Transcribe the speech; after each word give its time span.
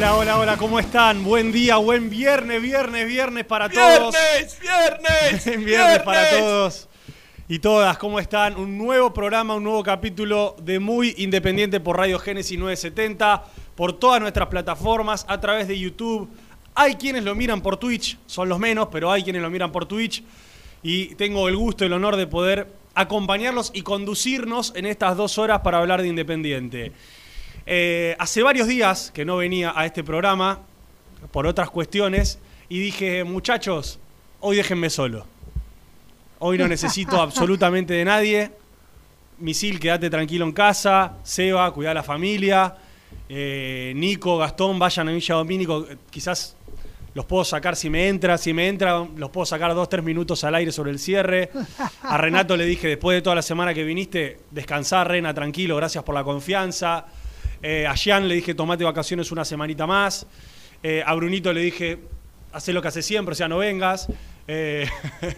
Hola, 0.00 0.16
hola, 0.16 0.38
hola, 0.38 0.56
¿cómo 0.56 0.80
están? 0.80 1.22
Buen 1.22 1.52
día, 1.52 1.76
buen 1.76 2.08
viernes, 2.08 2.62
viernes, 2.62 3.06
viernes 3.06 3.44
para 3.44 3.68
todos. 3.68 4.14
¡Viernes! 4.14 4.58
¡Viernes! 4.58 5.44
Viernes 5.66 5.98
para 5.98 6.30
todos 6.30 6.88
y 7.46 7.58
todas, 7.58 7.98
¿cómo 7.98 8.18
están? 8.18 8.56
Un 8.56 8.78
nuevo 8.78 9.12
programa, 9.12 9.56
un 9.56 9.62
nuevo 9.62 9.82
capítulo 9.82 10.56
de 10.62 10.78
Muy 10.78 11.14
Independiente 11.18 11.80
por 11.80 11.98
Radio 11.98 12.18
Génesis 12.18 12.58
970, 12.58 13.44
por 13.74 13.92
todas 13.92 14.22
nuestras 14.22 14.48
plataformas, 14.48 15.26
a 15.28 15.38
través 15.38 15.68
de 15.68 15.78
YouTube. 15.78 16.30
Hay 16.74 16.94
quienes 16.94 17.22
lo 17.22 17.34
miran 17.34 17.60
por 17.60 17.76
Twitch, 17.76 18.16
son 18.24 18.48
los 18.48 18.58
menos, 18.58 18.88
pero 18.90 19.12
hay 19.12 19.22
quienes 19.22 19.42
lo 19.42 19.50
miran 19.50 19.70
por 19.70 19.84
Twitch. 19.84 20.24
Y 20.82 21.14
tengo 21.16 21.46
el 21.46 21.58
gusto 21.58 21.84
y 21.84 21.88
el 21.88 21.92
honor 21.92 22.16
de 22.16 22.26
poder 22.26 22.72
acompañarlos 22.94 23.70
y 23.74 23.82
conducirnos 23.82 24.72
en 24.76 24.86
estas 24.86 25.18
dos 25.18 25.36
horas 25.36 25.60
para 25.60 25.76
hablar 25.76 26.00
de 26.00 26.08
Independiente. 26.08 26.92
Eh, 27.72 28.16
hace 28.18 28.42
varios 28.42 28.66
días 28.66 29.12
que 29.14 29.24
no 29.24 29.36
venía 29.36 29.72
a 29.76 29.86
este 29.86 30.02
programa 30.02 30.58
por 31.30 31.46
otras 31.46 31.70
cuestiones 31.70 32.40
y 32.68 32.80
dije, 32.80 33.22
muchachos, 33.22 34.00
hoy 34.40 34.56
déjenme 34.56 34.90
solo. 34.90 35.24
Hoy 36.40 36.58
no 36.58 36.66
necesito 36.66 37.20
absolutamente 37.22 37.94
de 37.94 38.04
nadie. 38.04 38.50
Misil, 39.38 39.78
quédate 39.78 40.10
tranquilo 40.10 40.46
en 40.46 40.50
casa. 40.50 41.12
Seba, 41.22 41.70
cuida 41.70 41.92
a 41.92 41.94
la 41.94 42.02
familia. 42.02 42.74
Eh, 43.28 43.92
Nico, 43.94 44.36
Gastón, 44.36 44.80
vayan 44.80 45.08
a 45.08 45.12
Villa 45.12 45.36
Domínico. 45.36 45.86
Quizás 46.10 46.56
los 47.14 47.24
puedo 47.24 47.44
sacar 47.44 47.76
si 47.76 47.88
me 47.88 48.08
entra. 48.08 48.36
Si 48.36 48.52
me 48.52 48.66
entra, 48.66 49.06
los 49.14 49.30
puedo 49.30 49.46
sacar 49.46 49.76
dos, 49.76 49.88
tres 49.88 50.02
minutos 50.02 50.42
al 50.42 50.56
aire 50.56 50.72
sobre 50.72 50.90
el 50.90 50.98
cierre. 50.98 51.50
A 52.02 52.18
Renato 52.18 52.56
le 52.56 52.64
dije, 52.64 52.88
después 52.88 53.16
de 53.16 53.22
toda 53.22 53.36
la 53.36 53.42
semana 53.42 53.72
que 53.72 53.84
viniste, 53.84 54.40
descansar, 54.50 55.06
Rena, 55.06 55.32
tranquilo, 55.32 55.76
gracias 55.76 56.02
por 56.02 56.16
la 56.16 56.24
confianza. 56.24 57.06
Eh, 57.62 57.86
a 57.86 57.94
Jean 57.94 58.26
le 58.26 58.36
dije, 58.36 58.54
tomate 58.54 58.84
vacaciones 58.84 59.30
una 59.32 59.44
semanita 59.44 59.86
más. 59.86 60.26
Eh, 60.82 61.02
a 61.04 61.14
Brunito 61.14 61.52
le 61.52 61.60
dije, 61.60 61.98
haz 62.52 62.68
lo 62.68 62.80
que 62.80 62.88
hace 62.88 63.02
siempre, 63.02 63.32
o 63.32 63.36
sea, 63.36 63.48
no 63.48 63.58
vengas. 63.58 64.08
Eh, 64.48 64.88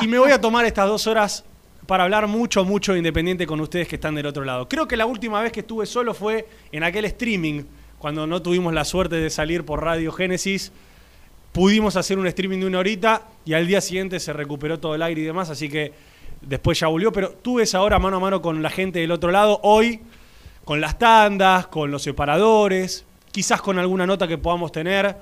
y 0.00 0.06
me 0.06 0.18
voy 0.18 0.32
a 0.32 0.40
tomar 0.40 0.64
estas 0.64 0.88
dos 0.88 1.06
horas 1.06 1.44
para 1.86 2.04
hablar 2.04 2.26
mucho, 2.26 2.64
mucho 2.64 2.92
de 2.92 2.98
Independiente 2.98 3.46
con 3.46 3.60
ustedes 3.60 3.86
que 3.86 3.96
están 3.96 4.14
del 4.14 4.26
otro 4.26 4.44
lado. 4.44 4.68
Creo 4.68 4.88
que 4.88 4.96
la 4.96 5.06
última 5.06 5.42
vez 5.42 5.52
que 5.52 5.60
estuve 5.60 5.86
solo 5.86 6.14
fue 6.14 6.48
en 6.72 6.82
aquel 6.82 7.04
streaming, 7.04 7.64
cuando 7.98 8.26
no 8.26 8.42
tuvimos 8.42 8.72
la 8.72 8.84
suerte 8.84 9.16
de 9.16 9.30
salir 9.30 9.64
por 9.64 9.82
Radio 9.82 10.12
Génesis. 10.12 10.72
Pudimos 11.52 11.96
hacer 11.96 12.18
un 12.18 12.26
streaming 12.26 12.60
de 12.60 12.66
una 12.66 12.80
horita 12.80 13.28
y 13.44 13.54
al 13.54 13.66
día 13.66 13.80
siguiente 13.80 14.18
se 14.18 14.32
recuperó 14.32 14.80
todo 14.80 14.94
el 14.94 15.02
aire 15.02 15.20
y 15.20 15.24
demás, 15.24 15.50
así 15.50 15.68
que 15.68 15.92
después 16.46 16.78
ya 16.80 16.88
volvió. 16.88 17.12
Pero 17.12 17.30
tuve 17.30 17.64
esa 17.64 17.80
hora 17.82 17.98
mano 17.98 18.16
a 18.16 18.20
mano 18.20 18.42
con 18.42 18.62
la 18.62 18.70
gente 18.70 19.00
del 19.00 19.10
otro 19.10 19.30
lado. 19.30 19.60
Hoy, 19.62 20.00
con 20.64 20.80
las 20.80 20.98
tandas, 20.98 21.66
con 21.66 21.90
los 21.90 22.02
separadores, 22.02 23.04
quizás 23.32 23.60
con 23.60 23.78
alguna 23.78 24.06
nota 24.06 24.28
que 24.28 24.38
podamos 24.38 24.72
tener 24.72 25.16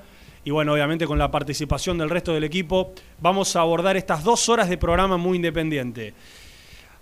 y 0.44 0.50
bueno, 0.50 0.72
obviamente 0.72 1.06
con 1.06 1.18
la 1.18 1.30
participación 1.30 1.98
del 1.98 2.10
resto 2.10 2.32
del 2.32 2.44
equipo, 2.44 2.92
vamos 3.20 3.54
a 3.54 3.60
abordar 3.60 3.96
estas 3.96 4.24
dos 4.24 4.48
horas 4.48 4.68
de 4.68 4.76
programa 4.76 5.16
muy 5.16 5.36
independiente. 5.36 6.14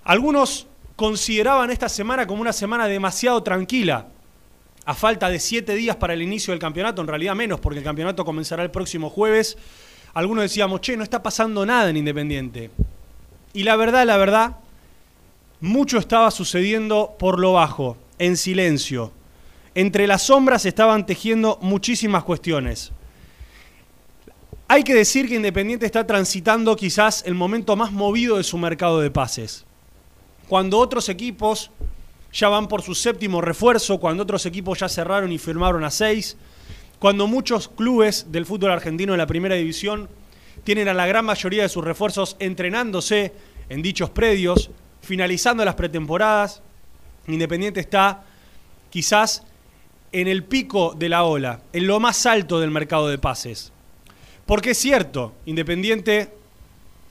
Algunos 0.05 0.67
consideraban 0.95 1.71
esta 1.71 1.89
semana 1.89 2.27
como 2.27 2.43
una 2.43 2.53
semana 2.53 2.87
demasiado 2.87 3.43
tranquila, 3.43 4.09
a 4.85 4.95
falta 4.95 5.31
de 5.31 5.39
siete 5.39 5.75
días 5.75 5.97
para 5.97 6.15
el 6.15 6.23
inicio 6.23 6.53
del 6.53 6.61
campeonato, 6.61 7.01
en 7.01 7.09
realidad 7.09 7.35
menos, 7.35 7.61
porque 7.61 7.79
el 7.79 7.85
campeonato 7.85 8.25
comenzará 8.25 8.63
el 8.63 8.71
próximo 8.71 9.09
jueves. 9.09 9.57
Algunos 10.13 10.43
decíamos, 10.43 10.81
che, 10.81 10.97
no 10.97 11.03
está 11.03 11.23
pasando 11.23 11.65
nada 11.65 11.89
en 11.89 11.97
Independiente. 11.97 12.71
Y 13.53 13.65
la 13.65 13.77
verdad, 13.77 14.07
la 14.07 14.17
verdad, 14.17 14.57
mucho 15.61 15.99
estaba 15.99 16.31
sucediendo 16.31 17.17
por 17.19 17.39
lo 17.39 17.55
bajo, 17.55 17.97
en 18.19 18.37
silencio. 18.37 19.13
Entre 19.75 20.07
las 20.07 20.23
sombras 20.23 20.65
estaban 20.65 21.07
tejiendo 21.07 21.59
muchísimas 21.61 22.25
cuestiones. 22.25 22.93
Hay 24.69 24.85
que 24.85 24.95
decir 24.95 25.29
que 25.29 25.35
Independiente 25.35 25.87
está 25.87 26.07
transitando 26.07 26.77
quizás 26.77 27.25
el 27.27 27.35
momento 27.35 27.75
más 27.75 27.91
movido 27.91 28.37
de 28.37 28.45
su 28.45 28.57
mercado 28.57 29.01
de 29.01 29.11
pases. 29.11 29.65
Cuando 30.49 30.79
otros 30.79 31.09
equipos 31.09 31.71
ya 32.33 32.49
van 32.49 32.69
por 32.69 32.83
su 32.83 32.95
séptimo 32.95 33.41
refuerzo, 33.41 33.99
cuando 33.99 34.23
otros 34.23 34.47
equipos 34.47 34.79
ya 34.79 34.89
cerraron 34.89 35.33
y 35.33 35.39
firmaron 35.39 35.83
a 35.83 35.91
seis, 35.91 36.37
cuando 37.01 37.27
muchos 37.27 37.69
clubes 37.69 38.27
del 38.31 38.47
fútbol 38.47 38.71
argentino 38.71 39.13
en 39.13 39.19
la 39.19 39.27
primera 39.27 39.57
división 39.57 40.09
tienen 40.65 40.89
a 40.89 40.95
la 40.95 41.07
gran 41.07 41.25
mayoría 41.25 41.63
de 41.63 41.69
sus 41.69 41.85
refuerzos 41.85 42.37
entrenándose 42.39 43.33
en 43.69 43.83
dichos 43.83 44.11
predios, 44.11 44.71
finalizando 45.03 45.65
las 45.65 45.75
pretemporadas, 45.75 46.63
Independiente 47.27 47.81
está 47.81 48.25
quizás 48.89 49.45
en 50.13 50.27
el 50.27 50.43
pico 50.43 50.95
de 50.97 51.09
la 51.09 51.25
ola, 51.25 51.61
en 51.73 51.87
lo 51.87 52.01
más 52.01 52.27
alto 52.27 52.59
del 52.59 52.71
mercado 52.71 53.09
de 53.09 53.19
pases. 53.19 53.73
Porque 54.47 54.71
es 54.71 54.79
cierto, 54.79 55.35
Independiente, 55.47 56.33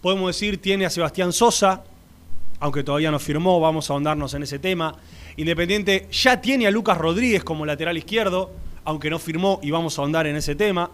podemos 0.02 0.36
decir, 0.36 0.62
tiene 0.62 0.86
a 0.86 0.90
Sebastián 0.90 1.32
Sosa, 1.32 1.84
aunque 2.60 2.84
todavía 2.84 3.12
no 3.12 3.20
firmó, 3.20 3.60
vamos 3.60 3.90
a 3.90 3.94
ahondarnos 3.94 4.34
en 4.34 4.44
ese 4.44 4.60
tema. 4.60 4.96
Independiente 5.38 6.08
ya 6.12 6.42
tiene 6.42 6.68
a 6.68 6.72
Lucas 6.72 6.98
Rodríguez 6.98 7.44
como 7.44 7.66
lateral 7.66 7.98
izquierdo, 7.98 8.52
aunque 8.84 9.10
no 9.10 9.20
firmó 9.20 9.60
y 9.64 9.72
vamos 9.72 9.98
a 9.98 10.02
ahondar 10.02 10.28
en 10.28 10.36
ese 10.36 10.56
tema. 10.56 10.92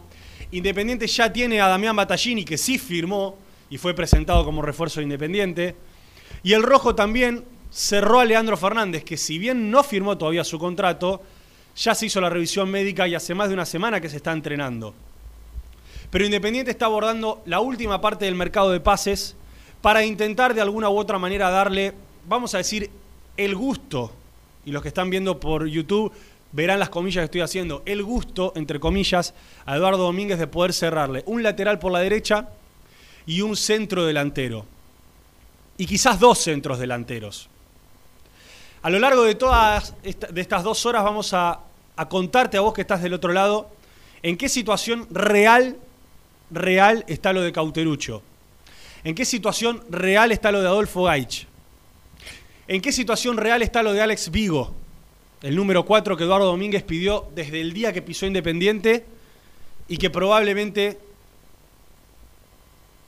Independiente 0.51 1.07
ya 1.07 1.31
tiene 1.31 1.59
a 1.62 1.68
Damián 1.68 1.95
Battaglini, 1.95 2.45
que 2.45 2.57
sí 2.57 2.77
firmó 2.77 3.38
y 3.69 3.77
fue 3.77 3.94
presentado 3.94 4.45
como 4.45 4.62
refuerzo 4.62 5.00
de 5.00 5.06
Independiente. 5.06 5.75
Y 6.44 6.53
el 6.53 6.63
Rojo 6.63 6.95
también 6.95 7.44
cerró 7.71 8.19
a 8.19 8.25
Leandro 8.25 8.56
Fernández, 8.57 9.03
que 9.03 9.18
si 9.18 9.38
bien 9.38 9.71
no 9.71 9.83
firmó 9.83 10.18
todavía 10.18 10.44
su 10.44 10.59
contrato, 10.59 11.21
ya 11.75 11.94
se 11.94 12.06
hizo 12.06 12.21
la 12.21 12.30
revisión 12.30 12.69
médica 12.69 13.07
y 13.07 13.15
hace 13.15 13.36
más 13.36 13.50
de 13.50 13.53
una 13.56 13.65
semana 13.65 14.00
que 14.00 14.09
se 14.09 14.18
está 14.18 14.31
entrenando. 14.31 14.94
Pero 16.09 16.25
Independiente 16.25 16.71
está 16.71 16.86
abordando 16.86 17.41
la 17.45 17.59
última 17.59 18.00
parte 18.00 18.25
del 18.25 18.36
mercado 18.36 18.71
de 18.71 18.80
pases 18.80 19.36
para 19.81 20.06
intentar 20.06 20.53
de 20.53 20.62
alguna 20.62 20.89
u 20.89 20.98
otra 20.98 21.19
manera 21.19 21.50
darle, 21.50 21.94
vamos 22.27 22.53
a 22.56 22.59
decir, 22.59 22.89
el 23.36 23.56
gusto, 23.56 24.12
y 24.65 24.71
los 24.71 24.81
que 24.81 24.88
están 24.88 25.09
viendo 25.09 25.39
por 25.39 25.68
YouTube 25.68 26.12
verán 26.56 26.80
las 26.80 26.90
comillas 26.90 27.22
que 27.22 27.25
estoy 27.25 27.42
haciendo, 27.42 27.84
el 27.86 28.02
gusto, 28.02 28.54
entre 28.56 28.80
comillas, 28.80 29.34
a 29.66 29.75
Eduardo 29.75 30.04
Domínguez 30.04 30.40
de 30.40 30.48
poder 30.48 30.72
cerrarle 30.72 31.22
un 31.25 31.44
lateral 31.44 31.80
por 31.80 31.92
la 31.92 32.00
derecha 32.00 32.48
y 33.25 33.42
un 33.42 33.57
centro 33.57 34.06
delantero. 34.06 34.66
Y 35.78 35.86
quizás 35.86 36.18
dos 36.18 36.40
centros 36.40 36.80
delanteros. 36.80 37.50
A 38.81 38.90
lo 38.90 39.00
largo 39.00 39.24
de 39.24 39.36
todas 39.36 39.96
de 40.02 40.42
estas 40.42 40.63
dos 40.63 40.86
horas 40.86 41.04
vamos 41.04 41.34
a, 41.34 41.60
a 41.98 42.07
contarte 42.07 42.56
a 42.56 42.62
vos 42.62 42.74
que 42.74 42.81
estás 42.81 43.01
del 43.01 43.13
otro 43.13 43.34
lado 43.34 43.69
en 44.24 44.38
qué 44.38 44.48
situación 44.48 45.08
real, 45.12 45.75
real 46.51 47.04
está 47.08 47.34
lo 47.34 47.42
de 47.42 47.51
Cauterucho. 47.51 48.24
En 49.04 49.13
qué 49.13 49.25
situación 49.25 49.84
real 49.90 50.31
está 50.31 50.54
lo 50.54 50.62
de 50.62 50.68
Adolfo 50.68 51.04
Gaich. 51.04 51.48
En 52.69 52.80
qué 52.80 52.94
situación 52.94 53.36
real 53.36 53.62
está 53.62 53.84
lo 53.84 53.92
de 53.92 54.01
Alex 54.01 54.31
Vigo 54.31 54.74
el 55.45 55.56
número 55.56 55.86
4 55.86 56.18
que 56.18 56.24
Eduardo 56.24 56.47
Domínguez 56.47 56.81
pidió 56.81 57.27
desde 57.36 57.62
el 57.62 57.71
día 57.71 57.94
que 57.94 58.01
pisó 58.01 58.25
Independiente 58.25 59.06
y 59.88 59.97
que 59.97 60.09
probablemente 60.09 60.97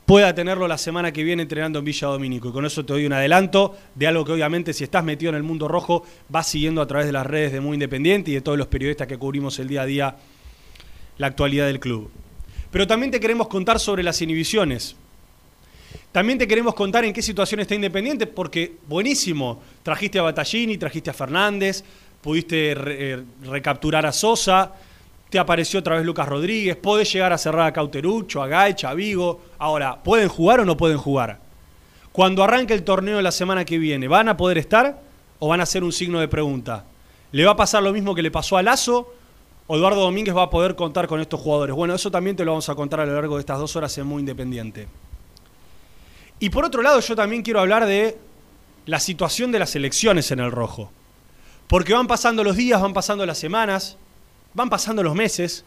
pueda 0.06 0.36
tenerlo 0.36 0.68
la 0.68 0.78
semana 0.78 1.12
que 1.12 1.24
viene 1.24 1.42
entrenando 1.42 1.80
en 1.80 1.86
Villa 1.86 2.10
Domínico. 2.10 2.50
Y 2.50 2.52
con 2.52 2.64
eso 2.64 2.86
te 2.86 2.94
doy 2.94 3.08
un 3.08 3.14
adelanto 3.14 3.76
de 3.96 4.06
algo 4.06 4.24
que 4.24 4.34
obviamente 4.34 4.72
si 4.74 4.84
estás 4.84 5.04
metido 5.04 5.32
en 5.32 5.36
el 5.36 5.42
mundo 5.42 5.68
rojo 5.68 6.04
vas 6.30 6.48
siguiendo 6.48 6.80
a 6.80 6.86
través 6.86 7.08
de 7.08 7.12
las 7.12 7.26
redes 7.26 7.54
de 7.54 7.60
Muy 7.60 7.74
Independiente 7.74 8.30
y 8.30 8.36
de 8.36 8.42
todos 8.42 8.56
los 8.56 8.68
periodistas 8.68 9.08
que 9.08 9.18
cubrimos 9.18 9.58
el 9.58 9.68
día 9.68 9.82
a 9.82 9.86
día 9.88 10.16
la 11.18 11.26
actualidad 11.26 11.66
del 11.66 11.80
club. 11.80 12.12
Pero 12.70 12.86
también 12.86 13.10
te 13.12 13.20
queremos 13.20 13.48
contar 13.48 13.80
sobre 13.80 14.04
las 14.04 14.22
inhibiciones. 14.22 14.96
También 16.12 16.38
te 16.38 16.48
queremos 16.48 16.74
contar 16.74 17.04
en 17.04 17.14
qué 17.14 17.22
situación 17.22 17.62
está 17.62 17.76
Independiente, 17.76 18.28
porque 18.28 18.76
buenísimo, 18.88 19.62
trajiste 19.84 20.20
a 20.20 20.24
Battaglini, 20.24 20.78
trajiste 20.78 21.10
a 21.10 21.14
Fernández, 21.14 21.84
pudiste 22.22 22.74
eh, 22.76 23.24
recapturar 23.44 24.06
a 24.06 24.12
Sosa, 24.12 24.74
te 25.30 25.40
apareció 25.40 25.80
otra 25.80 25.96
vez 25.96 26.06
Lucas 26.06 26.28
Rodríguez, 26.28 26.76
podés 26.78 27.12
llegar 27.12 27.34
a 27.34 27.38
cerrar 27.38 27.68
a 27.68 27.74
Cauterucho, 27.74 28.42
a 28.42 28.48
Gaicha, 28.48 28.90
a 28.90 28.94
Vigo. 28.94 29.42
Ahora, 29.58 30.02
¿pueden 30.02 30.30
jugar 30.30 30.62
o 30.62 30.66
no 30.66 30.78
pueden 30.78 30.98
jugar? 30.98 31.40
Cuando 32.12 32.44
arranque 32.44 32.74
el 32.74 32.84
torneo 32.84 33.22
la 33.22 33.32
semana 33.32 33.66
que 33.66 33.78
viene, 33.78 34.08
¿van 34.08 34.30
a 34.30 34.38
poder 34.38 34.58
estar 34.58 35.02
o 35.40 35.50
van 35.50 35.62
a 35.62 35.66
ser 35.66 35.84
un 35.84 35.92
signo 35.92 36.20
de 36.20 36.28
pregunta? 36.28 36.86
¿Le 37.32 37.46
va 37.46 37.52
a 37.52 37.56
pasar 37.56 37.84
lo 37.84 37.92
mismo 37.92 38.16
que 38.16 38.22
le 38.22 38.32
pasó 38.32 38.58
a 38.58 38.64
Lazo? 38.64 39.14
¿O 39.68 39.76
Eduardo 39.76 40.02
Domínguez 40.02 40.36
va 40.36 40.44
a 40.44 40.50
poder 40.50 40.76
contar 40.76 41.08
con 41.08 41.20
estos 41.20 41.42
jugadores? 41.42 41.76
Bueno, 41.76 41.94
eso 41.94 42.10
también 42.10 42.38
te 42.38 42.46
lo 42.46 42.52
vamos 42.52 42.70
a 42.70 42.76
contar 42.76 43.02
a 43.02 43.06
lo 43.06 43.14
largo 43.14 43.36
de 43.36 43.42
estas 43.42 43.60
dos 43.60 43.76
horas 43.76 43.98
en 43.98 44.08
Muy 44.08 44.22
Independiente. 44.22 44.88
Y 46.40 46.50
por 46.50 46.64
otro 46.64 46.82
lado, 46.82 47.02
yo 47.02 47.16
también 47.16 47.42
quiero 47.42 47.60
hablar 47.60 47.86
de 47.86 48.18
la 48.86 49.00
situación 49.02 49.52
de 49.52 49.60
las 49.60 49.76
elecciones 49.76 50.32
en 50.32 50.40
el 50.40 50.52
rojo. 50.52 50.90
Porque 51.68 51.94
van 51.94 52.08
pasando 52.08 52.44
los 52.44 52.56
días, 52.56 52.82
van 52.82 52.94
pasando 52.94 53.26
las 53.26 53.38
semanas, 53.38 53.98
van 54.54 54.70
pasando 54.70 55.04
los 55.04 55.16
meses, 55.16 55.66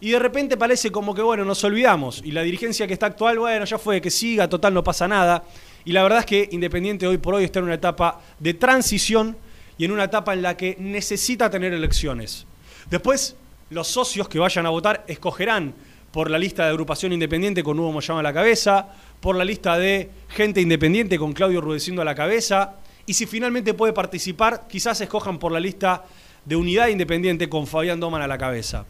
y 0.00 0.10
de 0.10 0.18
repente 0.18 0.56
parece 0.56 0.92
como 0.92 1.14
que, 1.14 1.22
bueno, 1.22 1.44
nos 1.44 1.62
olvidamos. 1.64 2.22
Y 2.24 2.30
la 2.30 2.42
dirigencia 2.42 2.86
que 2.86 2.92
está 2.92 3.06
actual, 3.06 3.38
bueno, 3.38 3.64
ya 3.64 3.78
fue, 3.78 4.00
que 4.00 4.10
siga, 4.10 4.48
total, 4.48 4.74
no 4.74 4.84
pasa 4.84 5.08
nada. 5.08 5.44
Y 5.84 5.92
la 5.92 6.02
verdad 6.02 6.20
es 6.20 6.26
que 6.26 6.48
Independiente 6.52 7.06
hoy 7.06 7.18
por 7.18 7.34
hoy 7.34 7.44
está 7.44 7.58
en 7.58 7.64
una 7.64 7.74
etapa 7.74 8.20
de 8.38 8.54
transición 8.54 9.36
y 9.76 9.84
en 9.84 9.92
una 9.92 10.04
etapa 10.04 10.34
en 10.34 10.42
la 10.42 10.56
que 10.56 10.76
necesita 10.78 11.50
tener 11.50 11.72
elecciones. 11.72 12.46
Después, 12.90 13.34
los 13.70 13.88
socios 13.88 14.28
que 14.28 14.38
vayan 14.38 14.66
a 14.66 14.70
votar 14.70 15.04
escogerán 15.08 15.74
por 16.12 16.30
la 16.30 16.38
lista 16.38 16.64
de 16.64 16.70
agrupación 16.70 17.12
independiente 17.12 17.62
con 17.62 17.78
Hugo 17.78 17.92
Moyano 17.92 18.20
a 18.20 18.22
la 18.22 18.32
cabeza, 18.32 18.88
por 19.20 19.36
la 19.36 19.44
lista 19.44 19.78
de 19.78 20.10
gente 20.28 20.60
independiente 20.60 21.18
con 21.18 21.32
Claudio 21.32 21.60
Rudecindo 21.60 22.02
a 22.02 22.04
la 22.04 22.14
cabeza, 22.14 22.76
y 23.08 23.14
si 23.14 23.24
finalmente 23.24 23.72
puede 23.72 23.94
participar, 23.94 24.68
quizás 24.68 25.00
escojan 25.00 25.38
por 25.38 25.50
la 25.50 25.58
lista 25.58 26.04
de 26.44 26.56
unidad 26.56 26.88
independiente 26.88 27.48
con 27.48 27.66
Fabián 27.66 27.98
Doman 27.98 28.20
a 28.20 28.26
la 28.26 28.36
cabeza. 28.36 28.84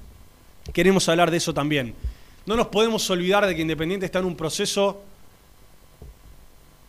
Queremos 0.72 1.08
hablar 1.08 1.30
de 1.30 1.36
eso 1.36 1.54
también. 1.54 1.94
No 2.44 2.56
nos 2.56 2.66
podemos 2.66 3.08
olvidar 3.10 3.46
de 3.46 3.54
que 3.54 3.62
Independiente 3.62 4.06
está 4.06 4.18
en 4.18 4.24
un 4.24 4.34
proceso 4.34 5.00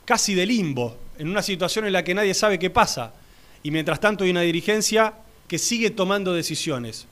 casi 0.05 0.33
de 0.33 0.47
limbo, 0.47 0.97
en 1.19 1.29
una 1.29 1.43
situación 1.43 1.85
en 1.85 1.93
la 1.93 2.03
que 2.03 2.15
nadie 2.15 2.33
sabe 2.33 2.57
qué 2.57 2.71
pasa. 2.71 3.13
Y 3.61 3.69
mientras 3.69 3.99
tanto 3.99 4.23
hay 4.23 4.31
una 4.31 4.41
dirigencia 4.41 5.13
que 5.47 5.59
sigue 5.59 5.91
tomando 5.91 6.33
decisiones. 6.33 7.05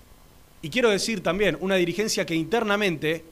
Y 0.63 0.71
quiero 0.71 0.89
decir 0.89 1.21
también, 1.21 1.59
una 1.61 1.75
dirigencia 1.75 2.25
que 2.25 2.33
internamente 2.33 3.23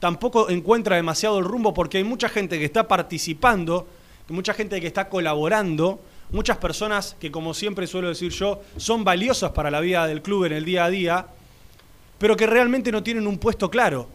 tampoco 0.00 0.50
encuentra 0.50 0.96
demasiado 0.96 1.38
el 1.38 1.46
rumbo 1.46 1.72
porque 1.72 1.96
hay 1.96 2.04
mucha 2.04 2.28
gente 2.28 2.58
que 2.58 2.66
está 2.66 2.86
participando, 2.86 3.88
mucha 4.28 4.52
gente 4.52 4.78
que 4.82 4.86
está 4.86 5.08
colaborando 5.08 5.98
muchas 6.30 6.58
personas 6.58 7.16
que, 7.20 7.30
como 7.30 7.54
siempre 7.54 7.86
suelo 7.86 8.08
decir 8.08 8.32
yo, 8.32 8.62
son 8.76 9.04
valiosas 9.04 9.52
para 9.52 9.70
la 9.70 9.80
vida 9.80 10.06
del 10.06 10.22
club 10.22 10.44
en 10.44 10.52
el 10.52 10.64
día 10.64 10.84
a 10.84 10.90
día, 10.90 11.26
pero 12.18 12.36
que 12.36 12.46
realmente 12.46 12.92
no 12.92 13.02
tienen 13.02 13.26
un 13.26 13.38
puesto 13.38 13.70
claro, 13.70 14.08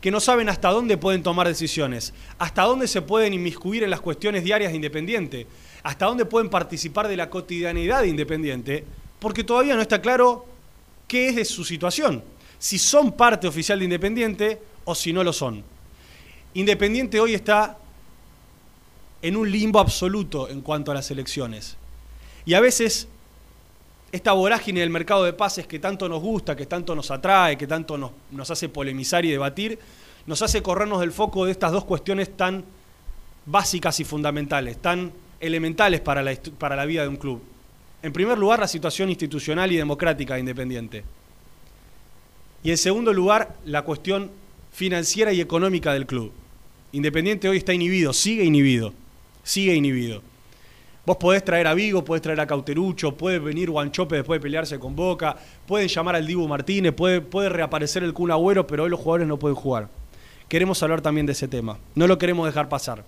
que 0.00 0.10
no 0.10 0.20
saben 0.20 0.48
hasta 0.48 0.70
dónde 0.70 0.96
pueden 0.96 1.22
tomar 1.22 1.46
decisiones, 1.46 2.12
hasta 2.38 2.62
dónde 2.62 2.88
se 2.88 3.02
pueden 3.02 3.34
inmiscuir 3.34 3.84
en 3.84 3.90
las 3.90 4.00
cuestiones 4.00 4.42
diarias 4.42 4.72
de 4.72 4.76
Independiente, 4.76 5.46
hasta 5.82 6.06
dónde 6.06 6.24
pueden 6.24 6.50
participar 6.50 7.08
de 7.08 7.16
la 7.16 7.30
cotidianidad 7.30 8.02
de 8.02 8.08
Independiente, 8.08 8.84
porque 9.20 9.44
todavía 9.44 9.76
no 9.76 9.82
está 9.82 10.02
claro 10.02 10.46
qué 11.06 11.28
es 11.28 11.36
de 11.36 11.44
su 11.44 11.64
situación, 11.64 12.24
si 12.58 12.78
son 12.78 13.12
parte 13.12 13.46
oficial 13.46 13.78
de 13.78 13.84
Independiente 13.84 14.60
o 14.84 14.94
si 14.94 15.12
no 15.12 15.22
lo 15.22 15.32
son. 15.32 15.62
Independiente 16.54 17.20
hoy 17.20 17.34
está 17.34 17.78
en 19.22 19.36
un 19.36 19.50
limbo 19.50 19.78
absoluto 19.78 20.48
en 20.48 20.60
cuanto 20.60 20.90
a 20.90 20.94
las 20.94 21.10
elecciones. 21.10 21.76
Y 22.44 22.54
a 22.54 22.60
veces 22.60 23.08
esta 24.10 24.32
vorágine 24.32 24.80
del 24.80 24.90
mercado 24.90 25.24
de 25.24 25.32
pases 25.32 25.66
que 25.66 25.78
tanto 25.78 26.08
nos 26.08 26.20
gusta, 26.20 26.56
que 26.56 26.66
tanto 26.66 26.94
nos 26.94 27.10
atrae, 27.10 27.56
que 27.56 27.66
tanto 27.66 27.96
nos, 27.96 28.50
hace 28.50 28.68
polemizar 28.68 29.24
y 29.24 29.30
debatir, 29.30 29.78
nos 30.26 30.42
hace 30.42 30.60
corrernos 30.60 31.00
del 31.00 31.12
foco 31.12 31.46
de 31.46 31.52
estas 31.52 31.72
dos 31.72 31.84
cuestiones 31.84 32.36
tan 32.36 32.64
básicas 33.46 33.98
y 34.00 34.04
fundamentales, 34.04 34.76
tan 34.82 35.12
elementales 35.40 36.00
para 36.00 36.22
la, 36.22 36.36
para 36.58 36.76
la 36.76 36.84
vida 36.84 37.02
de 37.02 37.08
un 37.08 37.16
club. 37.16 37.42
En 38.02 38.12
primer 38.12 38.36
lugar, 38.36 38.58
la 38.58 38.68
situación 38.68 39.08
institucional 39.08 39.70
y 39.70 39.76
democrática 39.76 40.34
de 40.34 40.40
Independiente. 40.40 41.04
Y 42.64 42.70
en 42.70 42.76
segundo 42.76 43.12
lugar, 43.12 43.56
la 43.64 43.82
cuestión 43.82 44.30
financiera 44.72 45.32
y 45.32 45.40
económica 45.40 45.92
del 45.92 46.06
club. 46.06 46.32
Independiente 46.92 47.48
hoy 47.48 47.58
está 47.58 47.72
inhibido, 47.72 48.12
sigue 48.12 48.44
inhibido 48.44 48.92
sigue 49.42 49.74
inhibido. 49.74 50.22
Vos 51.04 51.16
podés 51.16 51.44
traer 51.44 51.66
a 51.66 51.74
Vigo, 51.74 52.04
podés 52.04 52.22
traer 52.22 52.40
a 52.40 52.46
Cauterucho, 52.46 53.16
puede 53.16 53.40
venir 53.40 53.70
Guanchope 53.70 54.16
después 54.16 54.38
de 54.38 54.42
pelearse 54.42 54.78
con 54.78 54.94
Boca, 54.94 55.36
pueden 55.66 55.88
llamar 55.88 56.14
al 56.14 56.26
Dibu 56.26 56.46
Martínez, 56.46 56.92
puede, 56.94 57.20
puede 57.20 57.48
reaparecer 57.48 58.04
el 58.04 58.12
Kun 58.12 58.30
Agüero, 58.30 58.66
pero 58.68 58.84
hoy 58.84 58.90
los 58.90 59.00
jugadores 59.00 59.26
no 59.26 59.36
pueden 59.36 59.56
jugar. 59.56 59.88
Queremos 60.48 60.80
hablar 60.82 61.00
también 61.00 61.26
de 61.26 61.32
ese 61.32 61.48
tema, 61.48 61.78
no 61.96 62.06
lo 62.06 62.18
queremos 62.18 62.46
dejar 62.46 62.68
pasar. 62.68 63.04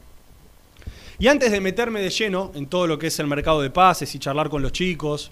Y 1.20 1.28
antes 1.28 1.52
de 1.52 1.60
meterme 1.60 2.00
de 2.00 2.10
lleno 2.10 2.50
en 2.56 2.66
todo 2.66 2.88
lo 2.88 2.98
que 2.98 3.06
es 3.06 3.18
el 3.20 3.28
mercado 3.28 3.62
de 3.62 3.70
pases 3.70 4.12
y 4.14 4.18
charlar 4.18 4.48
con 4.48 4.62
los 4.62 4.72
chicos, 4.72 5.30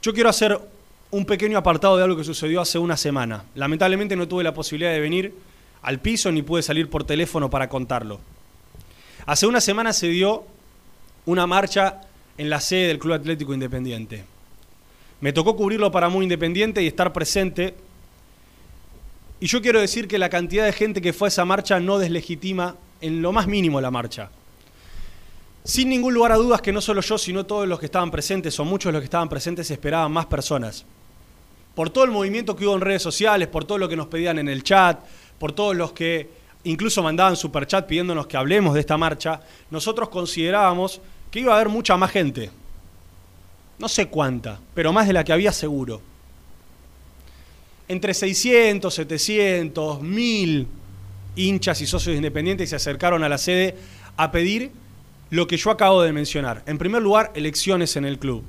yo 0.00 0.14
quiero 0.14 0.28
hacer 0.28 0.56
un 1.10 1.24
pequeño 1.24 1.58
apartado 1.58 1.96
de 1.96 2.04
algo 2.04 2.16
que 2.16 2.24
sucedió 2.24 2.60
hace 2.60 2.78
una 2.78 2.96
semana. 2.96 3.44
Lamentablemente 3.56 4.14
no 4.14 4.28
tuve 4.28 4.44
la 4.44 4.54
posibilidad 4.54 4.92
de 4.92 5.00
venir 5.00 5.34
al 5.82 5.98
piso 5.98 6.30
ni 6.30 6.42
pude 6.42 6.62
salir 6.62 6.88
por 6.88 7.04
teléfono 7.04 7.50
para 7.50 7.68
contarlo. 7.68 8.20
Hace 9.26 9.46
una 9.46 9.60
semana 9.60 9.94
se 9.94 10.08
dio 10.08 10.44
una 11.24 11.46
marcha 11.46 12.02
en 12.36 12.50
la 12.50 12.60
sede 12.60 12.88
del 12.88 12.98
Club 12.98 13.14
Atlético 13.14 13.54
Independiente. 13.54 14.24
Me 15.20 15.32
tocó 15.32 15.56
cubrirlo 15.56 15.90
para 15.90 16.10
Muy 16.10 16.24
Independiente 16.24 16.82
y 16.82 16.86
estar 16.86 17.10
presente. 17.12 17.74
Y 19.40 19.46
yo 19.46 19.62
quiero 19.62 19.80
decir 19.80 20.08
que 20.08 20.18
la 20.18 20.28
cantidad 20.28 20.66
de 20.66 20.72
gente 20.72 21.00
que 21.00 21.14
fue 21.14 21.28
a 21.28 21.30
esa 21.30 21.46
marcha 21.46 21.80
no 21.80 21.98
deslegitima 21.98 22.76
en 23.00 23.22
lo 23.22 23.32
más 23.32 23.46
mínimo 23.46 23.80
la 23.80 23.90
marcha. 23.90 24.30
Sin 25.64 25.88
ningún 25.88 26.12
lugar 26.12 26.32
a 26.32 26.36
dudas 26.36 26.60
que 26.60 26.72
no 26.72 26.82
solo 26.82 27.00
yo, 27.00 27.16
sino 27.16 27.46
todos 27.46 27.66
los 27.66 27.80
que 27.80 27.86
estaban 27.86 28.10
presentes, 28.10 28.60
o 28.60 28.66
muchos 28.66 28.90
de 28.90 28.92
los 28.92 29.00
que 29.00 29.06
estaban 29.06 29.30
presentes, 29.30 29.70
esperaban 29.70 30.12
más 30.12 30.26
personas. 30.26 30.84
Por 31.74 31.88
todo 31.88 32.04
el 32.04 32.10
movimiento 32.10 32.54
que 32.54 32.66
hubo 32.66 32.74
en 32.74 32.82
redes 32.82 33.02
sociales, 33.02 33.48
por 33.48 33.64
todo 33.64 33.78
lo 33.78 33.88
que 33.88 33.96
nos 33.96 34.08
pedían 34.08 34.38
en 34.38 34.50
el 34.50 34.62
chat, 34.62 35.00
por 35.38 35.52
todos 35.52 35.74
los 35.74 35.92
que 35.92 36.43
incluso 36.64 37.02
mandaban 37.02 37.36
superchat 37.36 37.86
pidiéndonos 37.86 38.26
que 38.26 38.36
hablemos 38.36 38.74
de 38.74 38.80
esta 38.80 38.96
marcha, 38.96 39.40
nosotros 39.70 40.08
considerábamos 40.08 41.00
que 41.30 41.40
iba 41.40 41.52
a 41.52 41.56
haber 41.56 41.68
mucha 41.68 41.96
más 41.96 42.10
gente. 42.10 42.50
No 43.78 43.88
sé 43.88 44.06
cuánta, 44.06 44.60
pero 44.74 44.92
más 44.92 45.06
de 45.06 45.12
la 45.12 45.24
que 45.24 45.32
había 45.32 45.52
seguro. 45.52 46.00
Entre 47.88 48.14
600, 48.14 48.92
700, 48.94 50.00
1000 50.00 50.68
hinchas 51.36 51.80
y 51.80 51.86
socios 51.86 52.16
independientes 52.16 52.70
se 52.70 52.76
acercaron 52.76 53.24
a 53.24 53.28
la 53.28 53.38
sede 53.38 53.76
a 54.16 54.30
pedir 54.30 54.70
lo 55.30 55.46
que 55.46 55.56
yo 55.56 55.70
acabo 55.70 56.02
de 56.02 56.12
mencionar. 56.12 56.62
En 56.66 56.78
primer 56.78 57.02
lugar, 57.02 57.32
elecciones 57.34 57.96
en 57.96 58.04
el 58.04 58.18
club. 58.18 58.44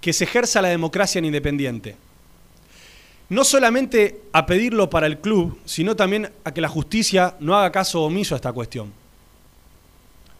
Que 0.00 0.12
se 0.12 0.24
ejerza 0.24 0.62
la 0.62 0.68
democracia 0.68 1.18
en 1.18 1.26
Independiente. 1.26 1.96
No 3.32 3.44
solamente 3.44 4.24
a 4.34 4.44
pedirlo 4.44 4.90
para 4.90 5.06
el 5.06 5.18
club, 5.18 5.58
sino 5.64 5.96
también 5.96 6.30
a 6.44 6.52
que 6.52 6.60
la 6.60 6.68
justicia 6.68 7.34
no 7.40 7.56
haga 7.56 7.72
caso 7.72 8.02
omiso 8.02 8.34
a 8.34 8.36
esta 8.36 8.52
cuestión. 8.52 8.92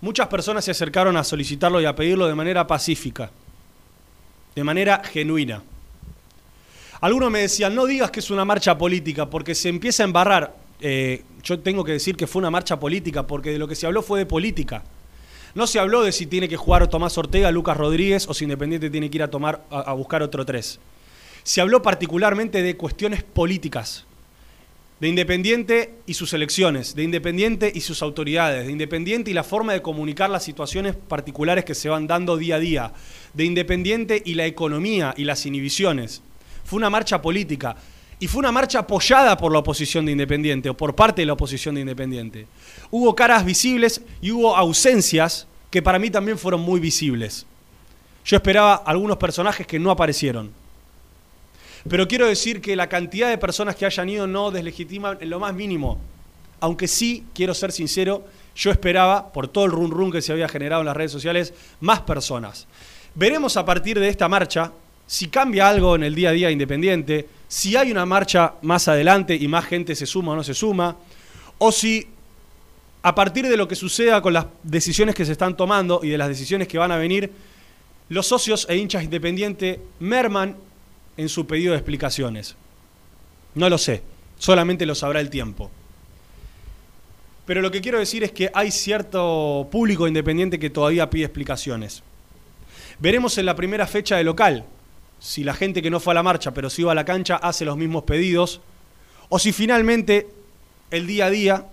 Muchas 0.03 0.29
personas 0.29 0.63
se 0.63 0.73
acercaron 0.73 1.17
a 1.17 1.25
solicitarlo 1.25 1.81
y 1.81 1.87
a 1.87 1.97
pedirlo 1.97 2.27
de 2.27 2.35
manera 2.35 2.67
pacífica, 2.67 3.31
de 4.55 4.63
manera 4.63 5.03
genuina. 5.05 5.63
Algunos 7.01 7.31
me 7.31 7.39
decían, 7.39 7.75
no 7.75 7.87
digas 7.87 8.11
que 8.11 8.21
es 8.21 8.31
una 8.31 8.45
marcha 8.45 8.77
política, 8.77 9.31
porque 9.31 9.55
se 9.55 9.71
empieza 9.71 10.03
a 10.03 10.05
embarrar. 10.05 10.55
Eh, 10.79 11.25
yo 11.43 11.61
tengo 11.61 11.85
que 11.85 11.93
decir 11.93 12.15
que 12.15 12.27
fue 12.27 12.41
una 12.41 12.51
marcha 12.51 12.79
política, 12.79 13.27
porque 13.27 13.53
de 13.53 13.59
lo 13.59 13.67
que 13.67 13.75
se 13.75 13.87
habló 13.87 14.03
fue 14.03 14.19
de 14.19 14.27
política. 14.27 14.83
No 15.55 15.67
se 15.67 15.79
habló 15.79 16.03
de 16.03 16.13
si 16.13 16.27
tiene 16.27 16.47
que 16.47 16.59
jugar 16.59 16.87
Tomás 16.89 17.17
Ortega, 17.17 17.51
Lucas 17.53 17.79
Rodríguez 17.79 18.29
o 18.29 18.35
si 18.35 18.45
Independiente 18.45 18.91
tiene 18.91 19.09
que 19.09 19.17
ir 19.17 19.23
a, 19.23 19.31
tomar, 19.31 19.65
a, 19.71 19.81
a 19.81 19.93
buscar 19.95 20.23
otro 20.23 20.45
tres. 20.45 20.79
Se 21.45 21.61
habló 21.61 21.83
particularmente 21.83 22.63
de 22.63 22.77
cuestiones 22.77 23.23
políticas, 23.23 24.05
de 25.01 25.09
Independiente 25.09 25.95
y 26.07 26.15
sus 26.15 26.33
elecciones, 26.33 26.95
de 26.95 27.03
Independiente 27.03 27.73
y 27.75 27.81
sus 27.81 28.03
autoridades, 28.03 28.67
de 28.67 28.71
Independiente 28.71 29.33
y 29.33 29.35
la 29.35 29.43
forma 29.43 29.73
de 29.73 29.83
comunicar 29.83 30.31
las 30.31 30.45
situaciones 30.45 30.95
particulares 30.95 31.65
que 31.65 31.75
se 31.75 31.89
van 31.89 32.07
dando 32.07 32.37
día 32.37 32.55
a 32.55 32.61
día, 32.61 32.93
de 33.35 33.45
Independiente 33.45 34.23
y 34.25 34.35
la 34.35 34.47
economía 34.47 35.13
y 35.17 35.25
las 35.25 35.45
inhibiciones. 35.45 36.23
Fue 36.65 36.77
una 36.77 36.89
marcha 36.89 37.21
política 37.21 37.75
y 38.21 38.29
fue 38.29 38.39
una 38.39 38.53
marcha 38.53 38.79
apoyada 38.79 39.37
por 39.37 39.51
la 39.51 39.59
oposición 39.59 40.07
de 40.07 40.13
Independiente 40.13 40.71
o 40.71 40.77
por 40.77 40.95
parte 40.95 41.23
de 41.23 41.27
la 41.27 41.33
oposición 41.33 41.75
de 41.75 41.81
Independiente. 41.81 42.47
Hubo 42.93 43.17
caras 43.17 43.45
visibles 43.45 44.03
y 44.21 44.31
hubo 44.31 44.55
ausencias 44.55 45.49
que 45.69 45.83
para 45.83 45.99
mí 45.99 46.11
también 46.11 46.39
fueron 46.39 46.61
muy 46.61 46.79
visibles. 46.79 47.45
Yo 48.25 48.37
esperaba 48.37 48.75
algunos 48.87 49.17
personajes 49.17 49.67
que 49.67 49.81
no 49.81 49.91
aparecieron. 49.91 50.62
Pero 51.89 52.07
quiero 52.07 52.27
decir 52.27 52.61
que 52.61 52.77
la 52.77 52.89
cantidad 52.89 53.29
de 53.29 53.39
personas 53.39 53.77
que 53.77 53.87
hayan 53.87 54.09
ido 54.09 54.27
no 54.27 54.51
deslegitima 54.51 55.17
en 55.21 55.31
lo 55.31 55.41
más 55.41 55.55
mínimo. 55.55 55.99
Aunque 56.61 56.87
sí, 56.87 57.25
quiero 57.35 57.55
ser 57.55 57.73
sincero, 57.73 58.25
yo 58.55 58.71
esperaba, 58.71 59.33
por 59.33 59.49
todo 59.49 59.65
el 59.65 59.73
run 59.73 59.91
run 59.91 60.12
que 60.12 60.23
se 60.23 60.33
había 60.33 60.49
generado 60.49 60.83
en 60.83 60.87
las 60.87 60.97
redes 60.97 61.11
sociales, 61.11 61.53
más 61.81 62.01
personas. 62.03 62.69
Veremos 63.15 63.57
a 63.57 63.65
partir 63.65 63.99
de 63.99 64.09
esta 64.09 64.29
marcha 64.29 64.73
si 65.07 65.29
cambia 65.29 65.69
algo 65.69 65.97
en 65.97 66.05
el 66.05 66.15
día 66.15 66.31
a 66.31 66.33
día 66.33 66.51
independiente, 66.51 67.29
si 67.49 67.77
hay 67.77 67.91
una 67.91 68.07
marcha 68.07 68.55
más 68.62 68.89
adelante 68.89 69.35
y 69.35 69.49
más 69.49 69.67
gente 69.67 69.95
se 69.95 70.07
suma 70.07 70.33
o 70.33 70.37
no 70.37 70.45
se 70.45 70.55
suma, 70.55 70.97
o 71.59 71.73
si 71.73 72.07
a 73.03 73.15
partir 73.15 73.47
de 73.49 73.57
lo 73.57 73.67
que 73.67 73.75
suceda 73.75 74.23
con 74.23 74.33
las 74.33 74.47
decisiones 74.62 75.15
que 75.15 75.27
se 75.27 75.33
están 75.33 75.57
tomando 75.57 76.01
y 76.03 76.09
de 76.09 76.19
las 76.19 76.29
decisiones 76.29 76.69
que 76.69 76.79
van 76.79 76.93
a 76.93 76.97
venir, 76.97 77.31
los 78.09 78.27
socios 78.27 78.67
e 78.71 78.77
hinchas 78.77 79.03
independientes 79.03 79.81
merman 79.99 80.57
en 81.16 81.28
su 81.28 81.47
pedido 81.47 81.73
de 81.73 81.78
explicaciones. 81.78 82.57
No 83.54 83.69
lo 83.69 83.78
sé, 83.78 84.02
solamente 84.38 84.87
lo 84.87 84.95
sabrá 84.95 85.21
el 85.21 85.31
tiempo. 85.31 85.71
Pero 87.47 87.61
lo 87.61 87.71
que 87.71 87.81
quiero 87.81 87.99
decir 87.99 88.23
es 88.25 88.33
que 88.33 88.50
hay 88.54 88.71
cierto 88.71 89.69
público 89.71 90.07
independiente 90.07 90.59
que 90.59 90.71
todavía 90.71 91.11
pide 91.11 91.25
explicaciones. 91.25 92.02
Veremos 92.99 93.37
en 93.38 93.47
la 93.47 93.57
primera 93.57 93.87
fecha 93.87 94.16
de 94.16 94.25
local 94.25 94.64
si 95.19 95.45
la 95.45 95.54
gente 95.54 95.83
que 95.83 95.90
no 95.90 96.00
fue 96.00 96.12
a 96.12 96.14
la 96.14 96.23
marcha 96.23 96.52
pero 96.52 96.69
sí 96.69 96.83
iba 96.83 96.92
a 96.92 96.97
la 96.97 97.04
cancha 97.04 97.37
hace 97.37 97.64
los 97.64 97.76
mismos 97.76 98.02
pedidos 98.04 98.61
o 99.28 99.38
si 99.38 99.52
finalmente 99.52 100.28
el 100.90 101.07
día 101.07 101.26
a 101.26 101.31
día, 101.31 101.66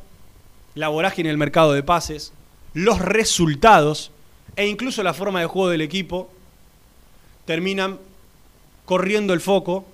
la 0.76 0.88
vorágine 0.88 1.30
del 1.30 1.38
mercado 1.38 1.74
de 1.74 1.84
pases, 1.84 2.32
los 2.74 3.00
resultados 3.00 4.12
e 4.56 4.68
incluso 4.68 5.04
la 5.04 5.14
forma 5.14 5.42
de 5.42 5.46
juego 5.46 5.70
del 5.70 5.82
equipo 5.82 6.32
terminan 7.46 8.00
corriendo 8.90 9.36
el 9.36 9.40
foco 9.40 9.86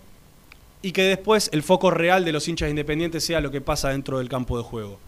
y 0.82 0.94
que 0.94 1.04
después 1.04 1.50
el 1.52 1.64
foco 1.64 1.92
real 1.92 2.24
de 2.24 2.32
los 2.32 2.48
hinchas 2.48 2.70
independientes 2.70 3.26
sea 3.26 3.42
lo 3.42 3.52
que 3.52 3.60
pasa 3.60 3.90
dentro 3.90 4.20
del 4.20 4.30
campo 4.30 4.58
de 4.58 4.64
juego. 4.64 5.00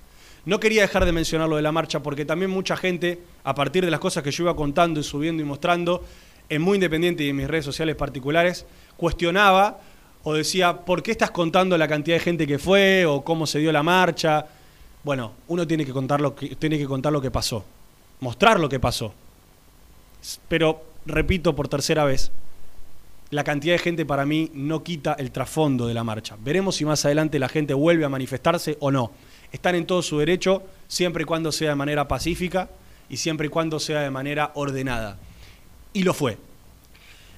No 0.44 0.60
quería 0.60 0.82
dejar 0.82 1.06
de 1.06 1.13
mencionar 1.13 1.48
lo 1.48 1.56
de 1.56 1.62
la 1.62 1.72
marcha 1.72 2.03
porque 2.03 2.25
también 2.25 2.51
mucha 2.51 2.75
gente, 2.75 3.22
a 3.46 3.56
partir 3.56 3.86
de 3.86 3.89
las 3.89 4.01
cosas 4.01 4.24
que 4.24 4.32
yo 4.32 4.44
iba 4.44 4.58
contando 4.58 5.00
y 5.00 5.03
subiendo 5.03 5.41
y 5.41 5.46
mostrando, 5.46 6.03
en 6.50 6.63
Muy 6.63 6.75
Independiente 6.75 7.24
y 7.24 7.29
en 7.29 7.38
mis 7.38 7.48
redes 7.48 7.63
sociales 7.63 7.96
particulares, 7.96 8.65
cuestionaba 8.98 9.79
o 10.22 10.34
decía, 10.34 10.79
¿por 10.79 11.01
qué 11.01 11.12
estás 11.12 11.32
contando 11.32 11.77
la 11.77 11.88
cantidad 11.88 12.17
de 12.17 12.24
gente 12.24 12.46
que 12.46 12.60
fue 12.60 13.06
o 13.06 13.24
cómo 13.24 13.48
se 13.48 13.60
dio 13.60 13.72
la 13.72 13.84
marcha? 13.84 14.48
Bueno, 15.01 15.32
uno 15.48 15.65
tiene 15.65 15.86
que 15.86 15.94
contar 15.94 16.20
lo 16.20 16.36
que, 16.36 16.58
tiene 16.58 16.77
que, 16.77 16.88
contar 16.88 17.13
lo 17.13 17.22
que 17.22 17.32
pasó, 17.32 17.63
mostrar 18.20 18.60
lo 18.60 18.67
que 18.67 18.82
pasó. 18.82 19.13
Pero, 20.50 20.84
repito 21.06 21.56
por 21.56 21.70
tercera 21.70 22.03
vez, 22.03 22.34
la 23.30 23.44
cantidad 23.44 23.74
de 23.74 23.80
gente 23.80 24.06
para 24.06 24.26
mí 24.26 24.52
no 24.54 24.84
quita 24.84 25.14
el 25.14 25.32
trasfondo 25.32 25.88
de 25.88 25.94
la 25.94 26.04
marcha. 26.04 26.38
Veremos 26.40 26.76
si 26.76 26.86
más 26.86 27.04
adelante 27.06 27.40
la 27.40 27.50
gente 27.50 27.74
vuelve 27.74 28.06
a 28.06 28.10
manifestarse 28.10 28.78
o 28.80 28.92
no. 28.92 29.12
Están 29.52 29.76
en 29.76 29.86
todo 29.86 30.02
su 30.02 30.20
derecho, 30.20 30.64
siempre 30.88 31.24
y 31.24 31.26
cuando 31.26 31.52
sea 31.52 31.70
de 31.70 31.76
manera 31.76 32.08
pacífica 32.08 32.70
y 33.10 33.18
siempre 33.18 33.48
y 33.48 33.50
cuando 33.50 33.80
sea 33.80 34.02
de 34.02 34.12
manera 34.12 34.52
ordenada. 34.56 35.18
Y 35.94 36.04
lo 36.04 36.14
fue. 36.14 36.38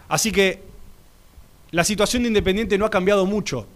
Así 0.07 0.31
que 0.31 0.61
la 1.71 1.83
situación 1.83 2.23
de 2.23 2.29
Independiente 2.29 2.77
no 2.77 2.85
ha 2.85 2.89
cambiado 2.89 3.25
mucho 3.25 3.67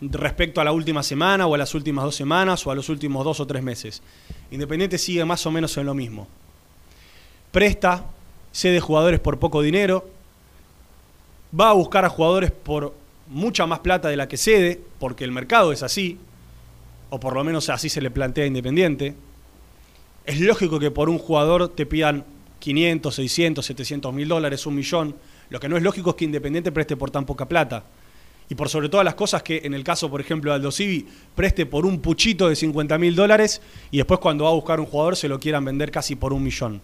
respecto 0.00 0.60
a 0.60 0.64
la 0.64 0.72
última 0.72 1.02
semana 1.02 1.46
o 1.46 1.54
a 1.54 1.58
las 1.58 1.74
últimas 1.74 2.04
dos 2.04 2.14
semanas 2.14 2.66
o 2.66 2.70
a 2.70 2.74
los 2.74 2.88
últimos 2.88 3.24
dos 3.24 3.40
o 3.40 3.46
tres 3.46 3.62
meses. 3.62 4.02
Independiente 4.50 4.98
sigue 4.98 5.24
más 5.24 5.44
o 5.46 5.50
menos 5.50 5.76
en 5.76 5.86
lo 5.86 5.94
mismo. 5.94 6.28
Presta, 7.52 8.04
cede 8.52 8.80
jugadores 8.80 9.20
por 9.20 9.38
poco 9.38 9.62
dinero, 9.62 10.08
va 11.58 11.70
a 11.70 11.72
buscar 11.74 12.04
a 12.04 12.08
jugadores 12.08 12.50
por 12.50 12.94
mucha 13.28 13.66
más 13.66 13.80
plata 13.80 14.08
de 14.08 14.16
la 14.16 14.28
que 14.28 14.36
cede, 14.36 14.80
porque 14.98 15.24
el 15.24 15.32
mercado 15.32 15.72
es 15.72 15.82
así, 15.82 16.18
o 17.10 17.20
por 17.20 17.34
lo 17.34 17.44
menos 17.44 17.68
así 17.68 17.88
se 17.88 18.00
le 18.00 18.10
plantea 18.10 18.44
a 18.44 18.46
Independiente. 18.46 19.14
Es 20.26 20.40
lógico 20.40 20.78
que 20.78 20.90
por 20.90 21.08
un 21.08 21.18
jugador 21.18 21.68
te 21.68 21.86
pidan 21.86 22.24
500, 22.58 23.14
600, 23.14 23.64
700 23.64 24.12
mil 24.12 24.28
dólares, 24.28 24.66
un 24.66 24.74
millón. 24.74 25.14
Lo 25.50 25.60
que 25.60 25.68
no 25.68 25.76
es 25.76 25.82
lógico 25.82 26.10
es 26.10 26.16
que 26.16 26.24
Independiente 26.24 26.72
preste 26.72 26.96
por 26.96 27.10
tan 27.10 27.26
poca 27.26 27.46
plata. 27.46 27.84
Y 28.48 28.54
por 28.56 28.68
sobre 28.68 28.88
todas 28.88 29.04
las 29.04 29.14
cosas 29.14 29.42
que 29.42 29.62
en 29.64 29.74
el 29.74 29.84
caso, 29.84 30.10
por 30.10 30.20
ejemplo, 30.20 30.50
de 30.50 30.56
Aldo 30.56 30.70
Civi, 30.70 31.06
preste 31.34 31.66
por 31.66 31.86
un 31.86 32.00
puchito 32.00 32.48
de 32.48 32.56
50 32.56 32.98
mil 32.98 33.14
dólares 33.14 33.62
y 33.90 33.98
después 33.98 34.20
cuando 34.20 34.44
va 34.44 34.50
a 34.50 34.54
buscar 34.54 34.80
un 34.80 34.86
jugador 34.86 35.16
se 35.16 35.28
lo 35.28 35.40
quieran 35.40 35.64
vender 35.64 35.90
casi 35.90 36.14
por 36.14 36.32
un 36.32 36.42
millón. 36.42 36.80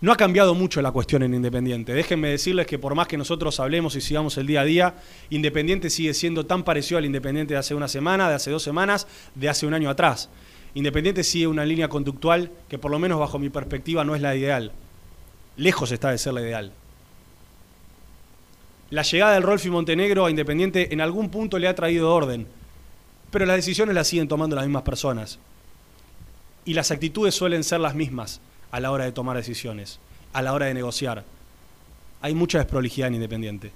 No 0.00 0.12
ha 0.12 0.16
cambiado 0.16 0.54
mucho 0.54 0.82
la 0.82 0.92
cuestión 0.92 1.22
en 1.22 1.32
Independiente. 1.32 1.94
Déjenme 1.94 2.28
decirles 2.28 2.66
que 2.66 2.78
por 2.78 2.94
más 2.94 3.08
que 3.08 3.16
nosotros 3.16 3.58
hablemos 3.60 3.96
y 3.96 4.02
sigamos 4.02 4.36
el 4.36 4.46
día 4.46 4.60
a 4.60 4.64
día, 4.64 4.94
Independiente 5.30 5.88
sigue 5.88 6.12
siendo 6.12 6.44
tan 6.44 6.64
parecido 6.64 6.98
al 6.98 7.06
Independiente 7.06 7.54
de 7.54 7.58
hace 7.58 7.74
una 7.74 7.88
semana, 7.88 8.28
de 8.28 8.34
hace 8.34 8.50
dos 8.50 8.62
semanas, 8.62 9.06
de 9.34 9.48
hace 9.48 9.66
un 9.66 9.72
año 9.72 9.88
atrás. 9.88 10.28
Independiente 10.74 11.24
sigue 11.24 11.46
una 11.46 11.64
línea 11.64 11.88
conductual 11.88 12.50
que 12.68 12.78
por 12.78 12.90
lo 12.90 12.98
menos 12.98 13.18
bajo 13.18 13.38
mi 13.38 13.48
perspectiva 13.48 14.04
no 14.04 14.14
es 14.14 14.20
la 14.20 14.36
ideal. 14.36 14.72
Lejos 15.56 15.90
está 15.90 16.10
de 16.10 16.18
ser 16.18 16.34
la 16.34 16.42
ideal. 16.42 16.72
La 18.90 19.02
llegada 19.02 19.32
del 19.32 19.42
Rolfi 19.42 19.70
Montenegro 19.70 20.26
a 20.26 20.30
Independiente 20.30 20.92
en 20.92 21.00
algún 21.00 21.30
punto 21.30 21.58
le 21.58 21.68
ha 21.68 21.74
traído 21.74 22.14
orden, 22.14 22.46
pero 23.30 23.46
las 23.46 23.56
decisiones 23.56 23.94
las 23.94 24.08
siguen 24.08 24.28
tomando 24.28 24.56
las 24.56 24.66
mismas 24.66 24.82
personas. 24.82 25.38
Y 26.66 26.74
las 26.74 26.90
actitudes 26.90 27.34
suelen 27.34 27.64
ser 27.64 27.80
las 27.80 27.94
mismas 27.94 28.42
a 28.70 28.80
la 28.80 28.90
hora 28.90 29.04
de 29.04 29.12
tomar 29.12 29.36
decisiones, 29.36 29.98
a 30.32 30.42
la 30.42 30.52
hora 30.52 30.66
de 30.66 30.74
negociar. 30.74 31.24
Hay 32.20 32.34
mucha 32.34 32.58
desprolijidad 32.58 33.08
en 33.08 33.14
Independiente. 33.14 33.72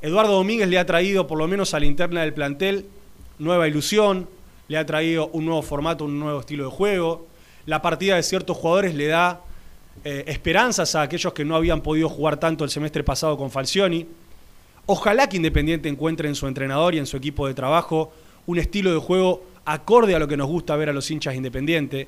Eduardo 0.00 0.32
Domínguez 0.34 0.68
le 0.68 0.78
ha 0.78 0.86
traído, 0.86 1.26
por 1.26 1.38
lo 1.38 1.48
menos 1.48 1.74
a 1.74 1.80
la 1.80 1.86
interna 1.86 2.20
del 2.22 2.32
plantel, 2.32 2.86
nueva 3.38 3.68
ilusión, 3.68 4.28
le 4.68 4.78
ha 4.78 4.86
traído 4.86 5.28
un 5.28 5.46
nuevo 5.46 5.62
formato, 5.62 6.04
un 6.04 6.18
nuevo 6.18 6.40
estilo 6.40 6.64
de 6.64 6.70
juego. 6.70 7.26
La 7.66 7.82
partida 7.82 8.16
de 8.16 8.22
ciertos 8.22 8.56
jugadores 8.56 8.94
le 8.94 9.06
da 9.06 9.40
eh, 10.04 10.24
esperanzas 10.28 10.94
a 10.94 11.02
aquellos 11.02 11.32
que 11.32 11.44
no 11.44 11.56
habían 11.56 11.80
podido 11.80 12.08
jugar 12.08 12.38
tanto 12.38 12.64
el 12.64 12.70
semestre 12.70 13.02
pasado 13.02 13.36
con 13.36 13.50
Falcioni. 13.50 14.06
Ojalá 14.86 15.28
que 15.28 15.36
Independiente 15.36 15.88
encuentre 15.88 16.28
en 16.28 16.34
su 16.34 16.46
entrenador 16.46 16.94
y 16.94 16.98
en 16.98 17.06
su 17.06 17.16
equipo 17.16 17.46
de 17.46 17.54
trabajo 17.54 18.12
un 18.46 18.58
estilo 18.58 18.92
de 18.92 18.98
juego 18.98 19.42
acorde 19.64 20.14
a 20.14 20.18
lo 20.18 20.28
que 20.28 20.36
nos 20.36 20.46
gusta 20.46 20.76
ver 20.76 20.88
a 20.88 20.92
los 20.92 21.10
hinchas 21.10 21.34
independientes. 21.34 22.06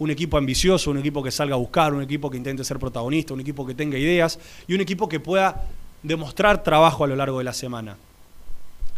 Un 0.00 0.10
equipo 0.10 0.36
ambicioso, 0.36 0.90
un 0.90 0.98
equipo 0.98 1.22
que 1.22 1.30
salga 1.30 1.54
a 1.54 1.58
buscar, 1.58 1.94
un 1.94 2.02
equipo 2.02 2.28
que 2.28 2.36
intente 2.36 2.64
ser 2.64 2.78
protagonista, 2.78 3.34
un 3.34 3.40
equipo 3.40 3.64
que 3.64 3.74
tenga 3.74 3.96
ideas 3.96 4.38
y 4.66 4.74
un 4.74 4.80
equipo 4.80 5.08
que 5.08 5.20
pueda 5.20 5.64
demostrar 6.02 6.64
trabajo 6.64 7.04
a 7.04 7.06
lo 7.06 7.14
largo 7.14 7.38
de 7.38 7.44
la 7.44 7.52
semana. 7.52 7.96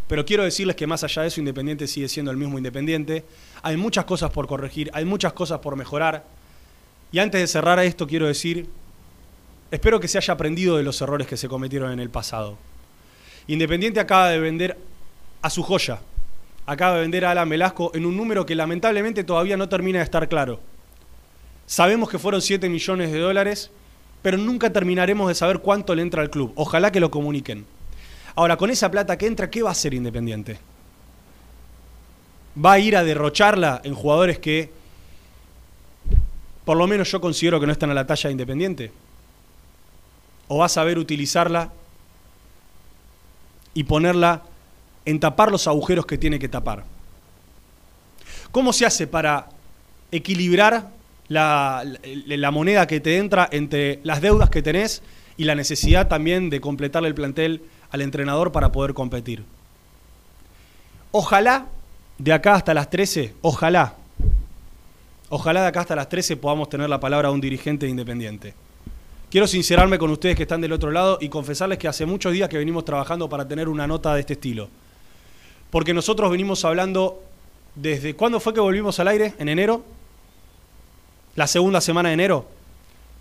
Pero 0.09 0.25
quiero 0.25 0.44
decirles 0.44 0.76
que 0.76 0.87
más 0.87 1.04
allá 1.04 1.23
de 1.23 1.28
eso, 1.28 1.40
Independiente 1.40 1.87
sigue 1.87 2.09
siendo 2.09 2.30
el 2.30 2.37
mismo 2.37 2.59
Independiente. 2.59 3.25
Hay 3.62 3.76
muchas 3.76 4.04
cosas 4.04 4.30
por 4.30 4.47
corregir, 4.47 4.90
hay 4.94 5.04
muchas 5.04 5.32
cosas 5.32 5.59
por 5.59 5.76
mejorar. 5.76 6.25
Y 7.11 7.18
antes 7.18 7.40
de 7.40 7.47
cerrar 7.47 7.78
esto, 7.80 8.06
quiero 8.06 8.26
decir, 8.26 8.68
espero 9.71 10.00
que 10.00 10.09
se 10.09 10.18
haya 10.18 10.35
aprendido 10.35 10.76
de 10.76 10.82
los 10.82 11.00
errores 11.00 11.26
que 11.26 11.37
se 11.37 11.49
cometieron 11.49 11.92
en 11.92 12.00
el 12.00 12.11
pasado. 12.11 12.59
Independiente 13.49 14.00
acaba 14.00 14.28
de 14.28 14.38
vender 14.38 14.78
a 15.40 15.50
su 15.50 15.62
joya, 15.62 16.00
acaba 16.64 16.94
de 16.97 17.00
vender 17.02 17.25
a 17.25 17.32
Alan 17.32 17.49
Velasco 17.49 17.90
en 17.94 18.06
un 18.06 18.16
número 18.16 18.47
que 18.47 18.54
lamentablemente 18.54 19.25
todavía 19.25 19.56
no 19.56 19.68
termina 19.68 19.99
de 19.99 20.04
estar 20.04 20.28
claro. 20.28 20.61
Sabemos 21.66 22.09
que 22.09 22.19
fueron 22.19 22.42
7 22.42 22.69
millones 22.69 23.12
de 23.12 23.19
dólares, 23.19 23.71
pero 24.23 24.38
nunca 24.38 24.73
terminaremos 24.73 25.28
de 25.28 25.35
saber 25.35 25.59
cuánto 25.61 25.95
le 25.95 26.02
entra 26.02 26.23
al 26.23 26.31
club. 26.31 26.52
Ojalá 26.54 26.92
que 26.92 27.00
lo 27.00 27.11
comuniquen. 27.11 27.66
Ahora, 28.35 28.57
con 28.57 28.71
esa 28.71 28.90
plata 28.90 29.19
que 29.19 29.26
entra, 29.26 29.50
¿qué 29.50 29.62
va 29.62 29.71
a 29.71 29.73
hacer 29.73 29.95
Independiente? 29.95 30.59
¿Va 32.64 32.73
a 32.73 32.78
ir 32.78 32.97
a 32.97 33.04
derrocharla 33.04 33.81
en 33.85 33.95
jugadores 33.95 34.38
que, 34.38 34.71
por 36.64 36.76
lo 36.76 36.87
menos 36.87 37.11
yo 37.11 37.21
considero 37.21 37.59
que 37.61 37.66
no 37.66 37.73
están 37.73 37.90
a 37.90 37.95
la 37.95 38.07
talla 38.07 38.28
de 38.28 38.33
Independiente? 38.33 38.92
¿O 40.49 40.59
va 40.59 40.66
a 40.66 40.71
saber 40.71 40.99
utilizarla 40.99 41.73
y 43.75 43.85
ponerla 43.85 44.42
en 45.04 45.19
tapar 45.19 45.50
los 45.50 45.66
agujeros 45.66 46.07
que 46.07 46.19
tiene 46.19 46.38
que 46.38 46.49
tapar? 46.49 46.85
¿Cómo 48.50 48.73
se 48.73 48.87
hace 48.87 49.07
para 49.07 49.49
equilibrar 50.11 50.90
la, 51.29 51.85
la, 52.26 52.50
moneda 52.50 52.87
que 52.87 53.00
te 53.00 53.19
entra 53.19 53.49
entre 53.50 54.00
las 54.02 54.21
deudas 54.21 54.50
que 54.50 54.62
tenés 54.62 55.02
y 55.37 55.45
la 55.45 55.55
necesidad 55.55 56.09
también 56.09 56.50
de 56.50 56.61
completar 56.61 57.05
el 57.05 57.14
plantel 57.14 57.62
al 57.91 58.00
entrenador 58.02 58.52
para 58.52 58.73
poder 58.73 58.95
competir. 58.95 59.45
Ojalá 61.11 61.67
de 62.19 62.33
acá 62.33 62.55
hasta 62.55 62.75
las 62.75 62.91
13, 62.91 63.35
ojalá, 63.43 63.95
ojalá 65.29 65.62
de 65.62 65.69
acá 65.69 65.81
hasta 65.81 65.97
las 65.97 66.09
13 66.09 66.37
podamos 66.37 66.69
tener 66.69 66.88
la 66.88 67.00
palabra 67.00 67.29
de 67.29 67.35
un 67.35 67.41
dirigente 67.41 67.88
independiente. 67.88 68.55
Quiero 69.31 69.47
sincerarme 69.47 69.99
con 69.99 70.11
ustedes 70.11 70.37
que 70.37 70.43
están 70.43 70.61
del 70.61 70.73
otro 70.73 70.91
lado 70.91 71.17
y 71.21 71.31
confesarles 71.31 71.79
que 71.79 71.88
hace 71.88 72.05
muchos 72.05 72.35
días 72.35 72.50
que 72.50 72.59
venimos 72.59 72.85
trabajando 72.85 73.31
para 73.31 73.49
tener 73.49 73.69
una 73.69 73.87
nota 73.87 74.12
de 74.14 74.21
este 74.21 74.35
estilo. 74.35 74.69
Porque 75.71 75.95
nosotros 75.95 76.31
venimos 76.31 76.67
hablando 76.67 77.23
desde 77.75 78.14
cuándo 78.14 78.41
fue 78.41 78.52
que 78.52 78.61
volvimos 78.61 79.00
al 79.00 79.09
aire, 79.09 79.33
en 79.38 79.49
enero, 79.49 79.83
la 81.35 81.47
segunda 81.47 81.81
semana 81.81 82.11
de 82.11 82.15
enero. 82.15 82.47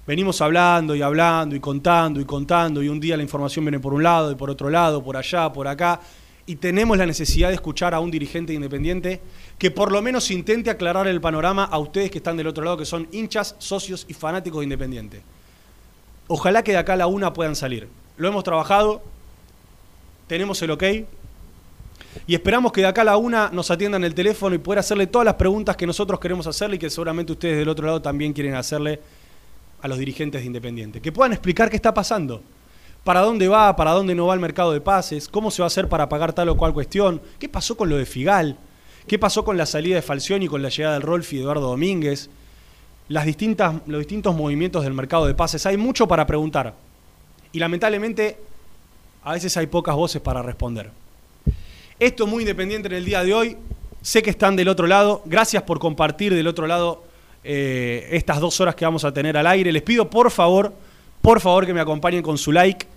Venimos 0.06 0.42
hablando 0.42 0.96
y 0.96 1.02
hablando 1.02 1.56
y 1.56 1.60
contando 1.60 2.20
y 2.20 2.26
contando 2.26 2.82
y 2.82 2.90
un 2.90 3.00
día 3.00 3.16
la 3.16 3.24
información 3.24 3.64
viene 3.66 3.80
por 3.80 3.94
un 3.94 4.04
lado 4.04 4.32
y 4.32 4.36
por 4.36 4.50
otro 4.50 4.70
lado, 4.70 5.04
por 5.04 5.16
allá, 5.16 5.52
por 5.54 5.68
acá. 5.68 6.02
Y 6.46 6.56
tenemos 6.56 6.98
la 6.98 7.06
necesidad 7.06 7.50
de 7.50 7.56
escuchar 7.56 7.94
a 7.94 8.00
un 8.00 8.10
dirigente 8.10 8.52
independiente 8.52 9.22
que 9.58 9.70
por 9.72 9.92
lo 9.92 10.02
menos 10.02 10.32
intente 10.32 10.70
aclarar 10.70 11.08
el 11.08 11.22
panorama 11.22 11.66
a 11.66 11.78
ustedes 11.78 12.10
que 12.10 12.18
están 12.18 12.36
del 12.36 12.48
otro 12.48 12.64
lado, 12.64 12.78
que 12.78 12.86
son 12.86 13.08
hinchas, 13.12 13.56
socios 13.60 14.06
y 14.10 14.14
fanáticos 14.14 14.60
de 14.60 14.64
Independiente. 14.66 15.22
Ojalá 16.28 16.64
que 16.64 16.72
de 16.72 16.80
acá 16.80 16.94
a 16.94 16.98
la 16.98 17.08
una 17.08 17.32
puedan 17.32 17.56
salir. 17.56 17.88
Lo 18.18 18.28
hemos 18.28 18.44
trabajado, 18.44 19.04
tenemos 20.28 20.62
el 20.64 20.72
ok, 20.72 20.84
y 22.28 22.36
esperamos 22.36 22.72
que 22.72 22.82
de 22.82 22.88
acá 22.88 23.02
a 23.02 23.06
la 23.06 23.18
una 23.18 23.50
nos 23.52 23.72
atiendan 23.72 24.04
el 24.04 24.14
teléfono 24.14 24.56
y 24.56 24.60
poder 24.60 24.80
hacerle 24.80 25.08
todas 25.08 25.26
las 25.26 25.36
preguntas 25.36 25.76
que 25.76 25.88
nosotros 25.88 26.20
queremos 26.20 26.48
hacerle 26.48 26.76
y 26.76 26.80
que 26.80 26.90
seguramente 26.90 27.32
ustedes 27.32 27.58
del 27.58 27.70
otro 27.70 27.86
lado 27.86 28.02
también 28.02 28.34
quieren 28.34 28.56
hacerle 28.56 29.00
a 29.82 29.88
los 29.88 29.98
dirigentes 29.98 30.42
de 30.42 30.48
Independiente. 30.48 31.02
Que 31.02 31.12
puedan 31.12 31.34
explicar 31.34 31.70
qué 31.70 31.76
está 31.76 31.94
pasando. 31.94 32.42
Para 33.04 33.22
dónde 33.22 33.48
va, 33.48 33.76
para 33.76 33.92
dónde 33.92 34.14
no 34.14 34.28
va 34.28 34.36
el 34.36 34.40
mercado 34.40 34.72
de 34.74 34.82
pases, 34.82 35.28
cómo 35.28 35.50
se 35.50 35.62
va 35.62 35.66
a 35.66 35.68
hacer 35.68 35.90
para 35.90 36.08
pagar 36.08 36.34
tal 36.34 36.50
o 36.50 36.58
cual 36.58 36.74
cuestión, 36.74 37.20
qué 37.40 37.50
pasó 37.50 37.76
con 37.76 37.90
lo 37.90 37.98
de 37.98 38.06
Figal, 38.06 38.58
qué 39.08 39.18
pasó 39.18 39.44
con 39.44 39.58
la 39.58 39.66
salida 39.66 39.96
de 39.96 40.04
Falcioni 40.04 40.46
y 40.46 40.48
con 40.48 40.62
la 40.62 40.70
llegada 40.70 40.94
del 40.94 41.04
Rolfi 41.04 41.38
y 41.38 41.40
Eduardo 41.40 41.68
Domínguez, 41.68 42.30
las 43.08 43.26
distintas, 43.26 43.76
los 43.88 44.00
distintos 44.00 44.36
movimientos 44.36 44.84
del 44.84 44.94
mercado 44.94 45.26
de 45.26 45.34
pases. 45.34 45.66
Hay 45.66 45.78
mucho 45.78 46.08
para 46.08 46.28
preguntar. 46.28 46.76
Y 47.52 47.60
lamentablemente, 47.60 48.38
a 49.24 49.34
veces 49.34 49.58
hay 49.58 49.66
pocas 49.66 49.96
voces 49.96 50.22
para 50.22 50.44
responder. 50.44 50.92
Esto 52.02 52.24
es 52.24 52.32
muy 52.32 52.42
independiente 52.42 52.88
en 52.88 52.96
el 52.96 53.06
día 53.06 53.24
de 53.24 53.32
hoy. 53.32 53.58
Sé 54.02 54.24
que 54.24 54.32
están 54.32 54.56
del 54.56 54.70
otro 54.70 54.88
lado. 54.88 55.22
Gracias 55.26 55.62
por 55.62 55.78
compartir 55.78 56.34
del 56.34 56.48
otro 56.48 56.66
lado 56.66 57.04
eh, 57.44 58.10
estas 58.14 58.40
dos 58.40 58.60
horas 58.60 58.74
que 58.74 58.84
vamos 58.84 59.06
a 59.06 59.14
tener 59.14 59.38
al 59.38 59.46
aire. 59.46 59.72
Les 59.72 59.84
pido 59.84 60.10
por 60.10 60.32
favor, 60.32 60.74
por 61.22 61.40
favor 61.42 61.64
que 61.64 61.76
me 61.76 61.80
acompañen 61.80 62.24
con 62.24 62.40
su 62.40 62.52
like. 62.52 62.88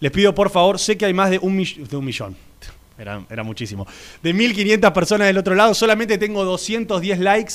Les 0.00 0.10
pido 0.10 0.34
por 0.34 0.50
favor, 0.50 0.80
sé 0.80 0.98
que 0.98 1.04
hay 1.04 1.14
más 1.14 1.30
de 1.30 1.38
un, 1.38 1.56
de 1.56 1.96
un 1.96 2.04
millón. 2.04 2.36
Era, 2.98 3.24
era 3.30 3.44
muchísimo. 3.44 3.86
De 4.24 4.34
1.500 4.34 4.92
personas 4.92 5.28
del 5.28 5.38
otro 5.38 5.54
lado, 5.54 5.72
solamente 5.72 6.18
tengo 6.18 6.44
210 6.44 7.20
likes. 7.20 7.54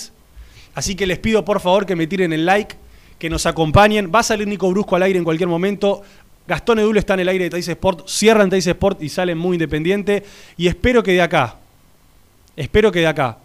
Así 0.74 0.96
que 0.96 1.06
les 1.06 1.20
pido 1.20 1.44
por 1.44 1.60
favor 1.60 1.86
que 1.86 1.98
me 1.98 2.08
tiren 2.08 2.32
el 2.32 2.46
like, 2.46 2.78
que 3.20 3.30
nos 3.30 3.46
acompañen. 3.46 4.10
Va 4.10 4.20
a 4.20 4.24
salir 4.24 4.48
Nico 4.48 4.72
Brusco 4.72 4.96
al 4.96 5.04
aire 5.04 5.20
en 5.20 5.26
cualquier 5.26 5.50
momento. 5.50 6.04
Gastón 6.48 6.80
Edul 6.80 6.98
está 6.98 7.16
en 7.16 7.22
el 7.22 7.30
aire 7.30 7.46
de 7.46 7.50
Teis 7.50 7.68
Sport, 7.68 8.08
cierran 8.08 8.50
Teis 8.50 8.66
Sport 8.66 9.04
y 9.04 9.10
salen 9.10 9.38
muy 9.38 9.56
independiente. 9.56 10.24
Y 10.56 10.68
espero 10.68 11.04
que 11.04 11.12
de 11.12 11.22
acá, 11.22 11.58
espero 12.56 12.92
que 12.92 13.00
de 13.00 13.08
acá 13.08 13.40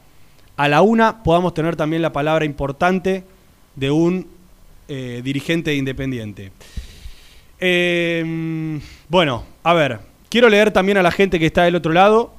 a 0.57 0.69
la 0.69 0.83
una 0.83 1.23
podamos 1.23 1.55
tener 1.55 1.77
también 1.77 2.03
la 2.03 2.13
palabra 2.13 2.45
importante 2.45 3.25
de 3.75 3.91
un 3.91 4.27
eh, 4.89 5.21
dirigente 5.25 5.75
independiente. 5.75 6.53
Eh, 7.59 8.81
bueno, 9.09 9.45
a 9.63 9.73
ver, 9.75 10.01
quiero 10.29 10.49
leer 10.49 10.71
también 10.71 10.99
a 10.99 11.03
la 11.03 11.11
gente 11.11 11.39
que 11.39 11.47
está 11.47 11.65
del 11.65 11.77
otro 11.77 11.93
lado. 11.93 12.33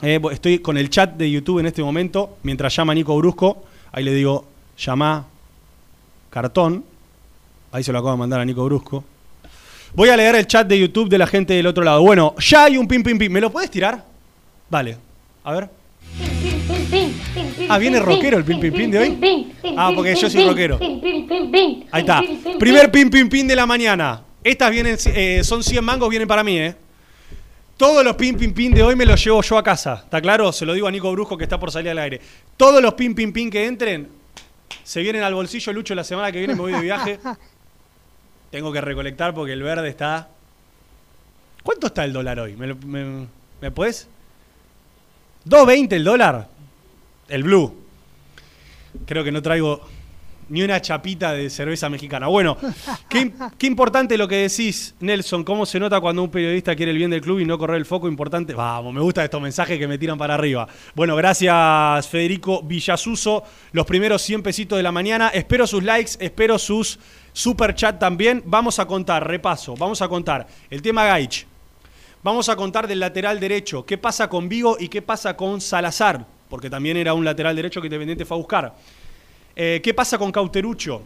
Eh, 0.00 0.20
estoy 0.30 0.60
con 0.60 0.78
el 0.78 0.90
chat 0.90 1.16
de 1.16 1.30
YouTube 1.30 1.58
en 1.58 1.66
este 1.66 1.82
momento, 1.82 2.38
mientras 2.42 2.74
llama 2.74 2.94
Nico 2.94 3.16
Brusco. 3.16 3.64
Ahí 3.90 4.04
le 4.04 4.14
digo, 4.14 4.46
llama 4.78 5.26
cartón. 6.30 6.84
Ahí 7.72 7.82
se 7.82 7.92
lo 7.92 7.98
acabo 7.98 8.12
de 8.12 8.18
mandar 8.18 8.40
a 8.40 8.44
Nico 8.44 8.64
Brusco. 8.64 9.04
Voy 9.94 10.08
a 10.10 10.16
leer 10.16 10.36
el 10.36 10.46
chat 10.46 10.66
de 10.66 10.78
YouTube 10.78 11.08
de 11.08 11.18
la 11.18 11.26
gente 11.26 11.54
del 11.54 11.66
otro 11.66 11.82
lado. 11.82 12.02
Bueno, 12.02 12.34
ya 12.38 12.64
hay 12.64 12.76
un 12.76 12.86
pim 12.86 13.02
pim 13.02 13.18
pim. 13.18 13.32
¿Me 13.32 13.40
lo 13.40 13.50
puedes 13.50 13.70
tirar? 13.70 14.04
Dale. 14.68 14.96
A 15.44 15.52
ver. 15.52 15.70
Ah, 17.68 17.78
viene 17.78 18.00
rockero 18.00 18.38
el 18.38 18.44
pim 18.44 18.60
pim 18.60 18.72
pim 18.72 18.90
de 18.90 18.98
hoy. 18.98 19.52
Ah, 19.76 19.92
porque 19.94 20.14
yo 20.14 20.28
soy 20.28 20.44
rockero. 20.46 20.78
Ahí 21.90 22.00
está. 22.00 22.22
Primer 22.58 22.90
pim 22.90 23.10
pim 23.10 23.28
pim 23.28 23.46
de 23.46 23.56
la 23.56 23.66
mañana. 23.66 24.22
Estas 24.44 24.70
vienen, 24.70 24.96
eh, 25.06 25.40
son 25.42 25.62
100 25.62 25.84
mangos, 25.84 26.08
vienen 26.08 26.28
para 26.28 26.44
mí, 26.44 26.58
¿eh? 26.58 26.74
Todos 27.76 28.04
los 28.04 28.16
pim 28.16 28.36
pim 28.36 28.52
pim 28.52 28.72
de 28.72 28.82
hoy 28.82 28.96
me 28.96 29.06
los 29.06 29.22
llevo 29.22 29.42
yo 29.42 29.58
a 29.58 29.62
casa. 29.62 30.02
¿Está 30.04 30.20
claro? 30.20 30.52
Se 30.52 30.66
lo 30.66 30.74
digo 30.74 30.88
a 30.88 30.90
Nico 30.90 31.10
Brusco 31.12 31.36
que 31.36 31.44
está 31.44 31.58
por 31.58 31.70
salir 31.70 31.90
al 31.90 31.98
aire. 31.98 32.20
Todos 32.56 32.82
los 32.82 32.94
pim 32.94 33.14
pim 33.14 33.32
pim 33.32 33.50
que 33.50 33.66
entren 33.66 34.08
se 34.82 35.00
vienen 35.00 35.22
al 35.22 35.34
bolsillo 35.34 35.72
Lucho 35.72 35.94
la 35.94 36.04
semana 36.04 36.32
que 36.32 36.38
viene 36.38 36.54
me 36.54 36.60
voy 36.60 36.72
de 36.72 36.80
viaje. 36.80 37.18
Tengo 38.50 38.72
que 38.72 38.80
recolectar 38.80 39.34
porque 39.34 39.52
el 39.52 39.62
verde 39.62 39.88
está. 39.88 40.28
¿Cuánto 41.62 41.88
está 41.88 42.04
el 42.04 42.12
dólar 42.12 42.40
hoy? 42.40 42.56
¿Me, 42.56 42.74
me, 42.74 43.26
¿me 43.60 43.70
puedes? 43.70 44.08
¿2.20 45.46 45.92
el 45.92 46.04
dólar? 46.04 46.48
El 47.28 47.42
blue. 47.42 47.74
Creo 49.06 49.22
que 49.22 49.32
no 49.32 49.42
traigo 49.42 49.82
ni 50.48 50.62
una 50.62 50.80
chapita 50.80 51.32
de 51.32 51.50
cerveza 51.50 51.88
mexicana. 51.88 52.26
Bueno, 52.26 52.56
qué, 53.08 53.32
qué, 53.58 53.66
importante 53.66 54.16
lo 54.16 54.26
que 54.26 54.36
decís, 54.36 54.94
Nelson. 55.00 55.44
¿Cómo 55.44 55.66
se 55.66 55.78
nota 55.78 56.00
cuando 56.00 56.22
un 56.22 56.30
periodista 56.30 56.74
quiere 56.74 56.92
el 56.92 56.98
bien 56.98 57.10
del 57.10 57.20
club 57.20 57.40
y 57.40 57.44
no 57.44 57.58
correr 57.58 57.76
el 57.76 57.86
foco? 57.86 58.08
Importante. 58.08 58.54
Vamos, 58.54 58.92
me 58.92 59.00
gustan 59.00 59.24
estos 59.24 59.40
mensajes 59.40 59.78
que 59.78 59.86
me 59.86 59.98
tiran 59.98 60.18
para 60.18 60.34
arriba. 60.34 60.66
Bueno, 60.94 61.16
gracias 61.16 62.08
Federico 62.08 62.62
Villasuso. 62.62 63.44
Los 63.72 63.86
primeros 63.86 64.22
100 64.22 64.42
pesitos 64.42 64.76
de 64.78 64.82
la 64.82 64.92
mañana. 64.92 65.28
Espero 65.28 65.66
sus 65.66 65.82
likes, 65.82 66.12
espero 66.18 66.58
sus 66.58 66.98
super 67.38 67.72
chat 67.74 68.00
también. 68.00 68.42
Vamos 68.44 68.80
a 68.80 68.86
contar, 68.86 69.26
repaso, 69.26 69.76
vamos 69.76 70.02
a 70.02 70.08
contar 70.08 70.46
el 70.70 70.82
tema 70.82 71.04
Gaich. 71.04 71.46
Vamos 72.20 72.48
a 72.48 72.56
contar 72.56 72.88
del 72.88 72.98
lateral 72.98 73.38
derecho. 73.38 73.86
¿Qué 73.86 73.96
pasa 73.96 74.28
con 74.28 74.48
Vigo 74.48 74.76
y 74.78 74.88
qué 74.88 75.02
pasa 75.02 75.36
con 75.36 75.60
Salazar? 75.60 76.26
Porque 76.50 76.68
también 76.68 76.96
era 76.96 77.14
un 77.14 77.24
lateral 77.24 77.54
derecho 77.54 77.80
que 77.80 77.86
Independiente 77.86 78.24
fue 78.24 78.36
a 78.36 78.38
buscar. 78.38 78.74
Eh, 79.54 79.80
¿Qué 79.82 79.94
pasa 79.94 80.18
con 80.18 80.32
Cauterucho? 80.32 81.00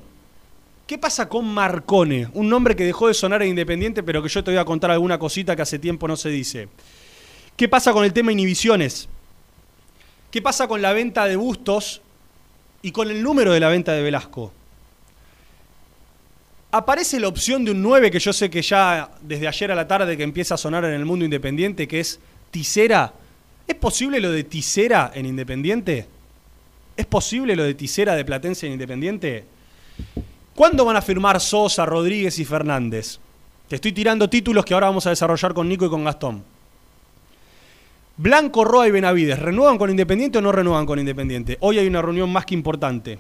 ¿Qué 0.87 0.97
pasa 0.97 1.29
con 1.29 1.45
Marcone? 1.53 2.29
Un 2.33 2.49
nombre 2.49 2.75
que 2.75 2.85
dejó 2.85 3.09
de 3.09 3.15
sonar 3.15 3.43
en 3.43 3.51
Independiente, 3.51 4.03
pero 4.03 4.23
que 4.23 4.31
yo 4.31 4.43
te 4.43 4.53
voy 4.53 4.59
a 4.59 4.65
contar 4.65 4.91
alguna 4.91 5.19
cosita 5.19 5.55
que 5.55 5.63
hace 5.63 5.79
tiempo 5.79 6.09
no 6.09 6.17
se 6.17 6.31
dice. 6.31 6.69
¿Qué 7.57 7.69
pasa 7.69 7.93
con 7.93 8.07
el 8.07 8.15
tema 8.15 8.33
inhibiciones? 8.33 9.07
¿Qué 10.31 10.41
pasa 10.41 10.67
con 10.67 10.81
la 10.81 10.95
venta 10.95 11.27
de 11.27 11.37
Bustos 11.37 12.01
y 12.81 12.91
con 12.91 13.11
el 13.11 13.23
número 13.23 13.53
de 13.53 13.61
la 13.61 13.69
venta 13.69 13.93
de 13.93 14.01
Velasco? 14.01 14.51
Aparece 16.75 17.21
la 17.21 17.29
opción 17.29 17.67
de 17.67 17.71
un 17.73 17.83
9 17.83 18.11
que 18.11 18.19
yo 18.19 18.33
sé 18.33 18.49
que 18.49 18.63
ya 18.63 19.11
desde 19.21 19.47
ayer 19.47 19.71
a 19.71 19.75
la 19.75 19.87
tarde 19.87 20.17
que 20.17 20.23
empieza 20.23 20.55
a 20.55 20.57
sonar 20.57 20.87
en 20.87 20.95
el 20.95 21.05
mundo 21.05 21.23
independiente, 21.23 21.87
que 21.87 22.01
es 22.01 22.19
Tisera. 22.51 23.13
¿Es 23.67 23.75
posible 23.75 24.21
lo 24.21 24.33
de 24.33 24.45
Tisera 24.45 25.13
en 25.15 25.27
Independiente? 25.27 26.07
¿Es 26.97 27.05
posible 27.05 27.55
lo 27.57 27.65
de 27.65 27.75
Tisera 27.75 28.15
de 28.15 28.25
Platense 28.25 28.67
en 28.67 28.73
Independiente? 28.73 29.45
¿Cuándo 30.55 30.87
van 30.87 30.97
a 30.97 31.03
firmar 31.03 31.43
Sosa, 31.43 31.85
Rodríguez 31.85 32.39
y 32.39 32.47
Fernández? 32.47 33.19
Te 33.69 33.75
estoy 33.75 33.93
tirando 33.93 34.31
títulos 34.31 34.65
que 34.65 34.73
ahora 34.73 34.87
vamos 34.87 35.07
a 35.07 35.11
desarrollar 35.11 35.53
con 35.53 35.69
Nico 35.69 35.85
y 35.85 35.91
con 35.91 36.05
Gastón. 36.05 36.43
Blanco, 38.17 38.65
Roa 38.65 38.89
y 38.89 38.93
Benavides, 38.93 39.39
¿renuevan 39.39 39.77
con 39.77 39.91
Independiente 39.91 40.39
o 40.39 40.41
no 40.41 40.53
renuevan 40.53 40.87
con 40.87 40.99
Independiente? 40.99 41.59
Hoy 41.61 41.79
hay 41.79 41.87
una 41.87 42.01
reunión 42.01 42.33
más 42.33 42.47
que 42.47 42.55
importante. 42.55 43.19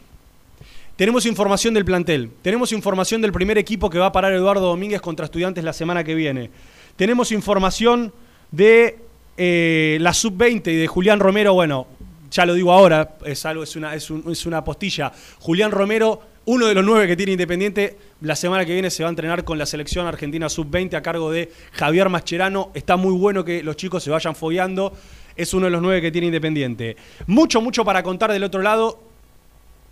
Tenemos 0.96 1.24
información 1.26 1.74
del 1.74 1.84
plantel, 1.84 2.30
tenemos 2.42 2.70
información 2.72 3.22
del 3.22 3.32
primer 3.32 3.56
equipo 3.58 3.88
que 3.88 3.98
va 3.98 4.06
a 4.06 4.12
parar 4.12 4.32
Eduardo 4.32 4.66
Domínguez 4.66 5.00
contra 5.00 5.24
estudiantes 5.24 5.64
la 5.64 5.72
semana 5.72 6.04
que 6.04 6.14
viene. 6.14 6.50
Tenemos 6.96 7.32
información 7.32 8.12
de 8.50 8.98
eh, 9.36 9.96
la 10.00 10.12
sub-20 10.12 10.68
y 10.70 10.76
de 10.76 10.86
Julián 10.86 11.18
Romero, 11.18 11.54
bueno, 11.54 11.86
ya 12.30 12.44
lo 12.46 12.54
digo 12.54 12.72
ahora, 12.72 13.16
es, 13.24 13.44
algo, 13.46 13.62
es, 13.62 13.74
una, 13.74 13.94
es, 13.94 14.10
un- 14.10 14.24
es 14.30 14.44
una 14.46 14.62
postilla. 14.62 15.12
Julián 15.40 15.70
Romero, 15.70 16.20
uno 16.44 16.66
de 16.66 16.74
los 16.74 16.84
nueve 16.84 17.06
que 17.06 17.16
tiene 17.16 17.32
Independiente, 17.32 17.96
la 18.20 18.36
semana 18.36 18.64
que 18.66 18.74
viene 18.74 18.90
se 18.90 19.02
va 19.02 19.08
a 19.08 19.10
entrenar 19.10 19.44
con 19.44 19.58
la 19.58 19.66
selección 19.66 20.06
argentina 20.06 20.48
sub-20 20.50 20.94
a 20.94 21.02
cargo 21.02 21.30
de 21.30 21.50
Javier 21.72 22.10
Mascherano. 22.10 22.70
Está 22.74 22.96
muy 22.96 23.12
bueno 23.16 23.44
que 23.44 23.62
los 23.62 23.76
chicos 23.76 24.02
se 24.04 24.10
vayan 24.10 24.36
fogueando. 24.36 24.92
Es 25.36 25.54
uno 25.54 25.64
de 25.66 25.70
los 25.70 25.80
nueve 25.82 26.02
que 26.02 26.12
tiene 26.12 26.26
Independiente. 26.26 26.96
Mucho, 27.26 27.60
mucho 27.62 27.84
para 27.84 28.02
contar 28.02 28.30
del 28.32 28.44
otro 28.44 28.60
lado. 28.60 29.11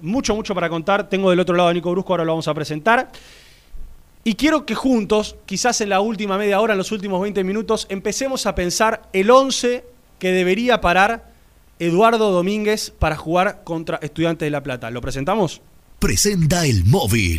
Mucho, 0.03 0.35
mucho 0.35 0.55
para 0.55 0.69
contar. 0.69 1.09
Tengo 1.09 1.31
del 1.31 1.41
otro 1.41 1.57
lado 1.57 1.69
a 1.69 1.73
Nico 1.73 1.91
Brusco, 1.91 2.13
ahora 2.13 2.25
lo 2.25 2.33
vamos 2.33 2.49
a 2.49 2.55
presentar. 2.55 3.11
Y 4.23 4.35
quiero 4.35 4.67
que 4.67 4.75
juntos, 4.75 5.37
quizás 5.47 5.81
en 5.81 5.89
la 5.89 6.01
última 6.01 6.37
media 6.37 6.61
hora, 6.61 6.75
en 6.75 6.79
los 6.79 6.93
últimos 6.93 7.23
20 7.23 7.43
minutos, 7.43 7.87
empecemos 7.89 8.47
a 8.47 8.55
pensar 8.55 9.09
el 9.13 9.31
11 9.31 9.85
que 10.19 10.33
debería 10.33 10.81
parar 10.81 11.33
Eduardo 11.79 12.31
Domínguez 12.31 12.91
para 12.91 13.17
jugar 13.17 13.63
contra 13.65 13.99
Estudiantes 14.03 14.47
de 14.47 14.51
La 14.51 14.63
Plata. 14.63 14.91
¿Lo 14.91 15.01
presentamos? 15.01 15.63
Presenta 15.99 16.67
el 16.67 16.85
móvil. 16.85 17.39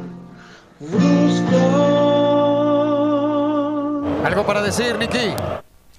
Brusco. 0.81 1.57
¿Algo 4.25 4.45
para 4.45 4.61
decir, 4.63 4.97
Nicky? 4.97 5.33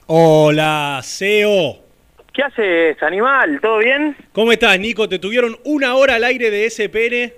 Hola, 0.06 1.00
CEO. 1.04 1.76
¿Qué 2.32 2.42
haces, 2.42 3.00
animal? 3.02 3.60
¿Todo 3.60 3.78
bien? 3.78 4.16
¿Cómo 4.32 4.50
estás, 4.52 4.78
Nico? 4.80 5.08
Te 5.08 5.18
tuvieron 5.18 5.56
una 5.64 5.94
hora 5.94 6.14
al 6.16 6.24
aire 6.24 6.50
de 6.50 6.68
SPN. 6.68 7.32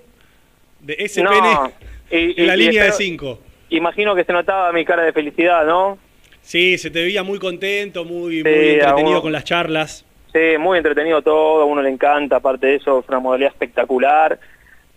De 0.80 0.96
SPN 1.08 1.24
No, 1.24 1.72
y- 2.10 2.40
en 2.40 2.46
la 2.46 2.56
y- 2.56 2.60
y 2.60 2.66
línea 2.66 2.84
de 2.84 2.88
espero- 2.90 2.96
5. 2.96 3.38
Imagino 3.70 4.14
que 4.14 4.24
se 4.24 4.32
notaba 4.32 4.72
mi 4.72 4.84
cara 4.84 5.02
de 5.02 5.12
felicidad, 5.12 5.66
¿no? 5.66 5.98
Sí, 6.42 6.78
se 6.78 6.90
te 6.90 7.02
veía 7.02 7.22
muy 7.22 7.38
contento, 7.38 8.04
muy, 8.04 8.36
Sí, 8.42 8.42
muy 8.44 8.68
entretenido 8.70 9.10
uno- 9.10 9.22
con 9.22 9.32
las 9.32 9.44
charlas. 9.44 10.04
Sí, 10.32 10.58
muy 10.58 10.78
entretenido 10.78 11.22
todo, 11.22 11.62
a 11.62 11.64
uno 11.64 11.80
le 11.82 11.90
encanta, 11.90 12.36
aparte 12.36 12.66
de 12.68 12.74
eso, 12.76 13.02
fue 13.02 13.14
una 13.14 13.20
modalidad 13.20 13.50
espectacular. 13.52 14.38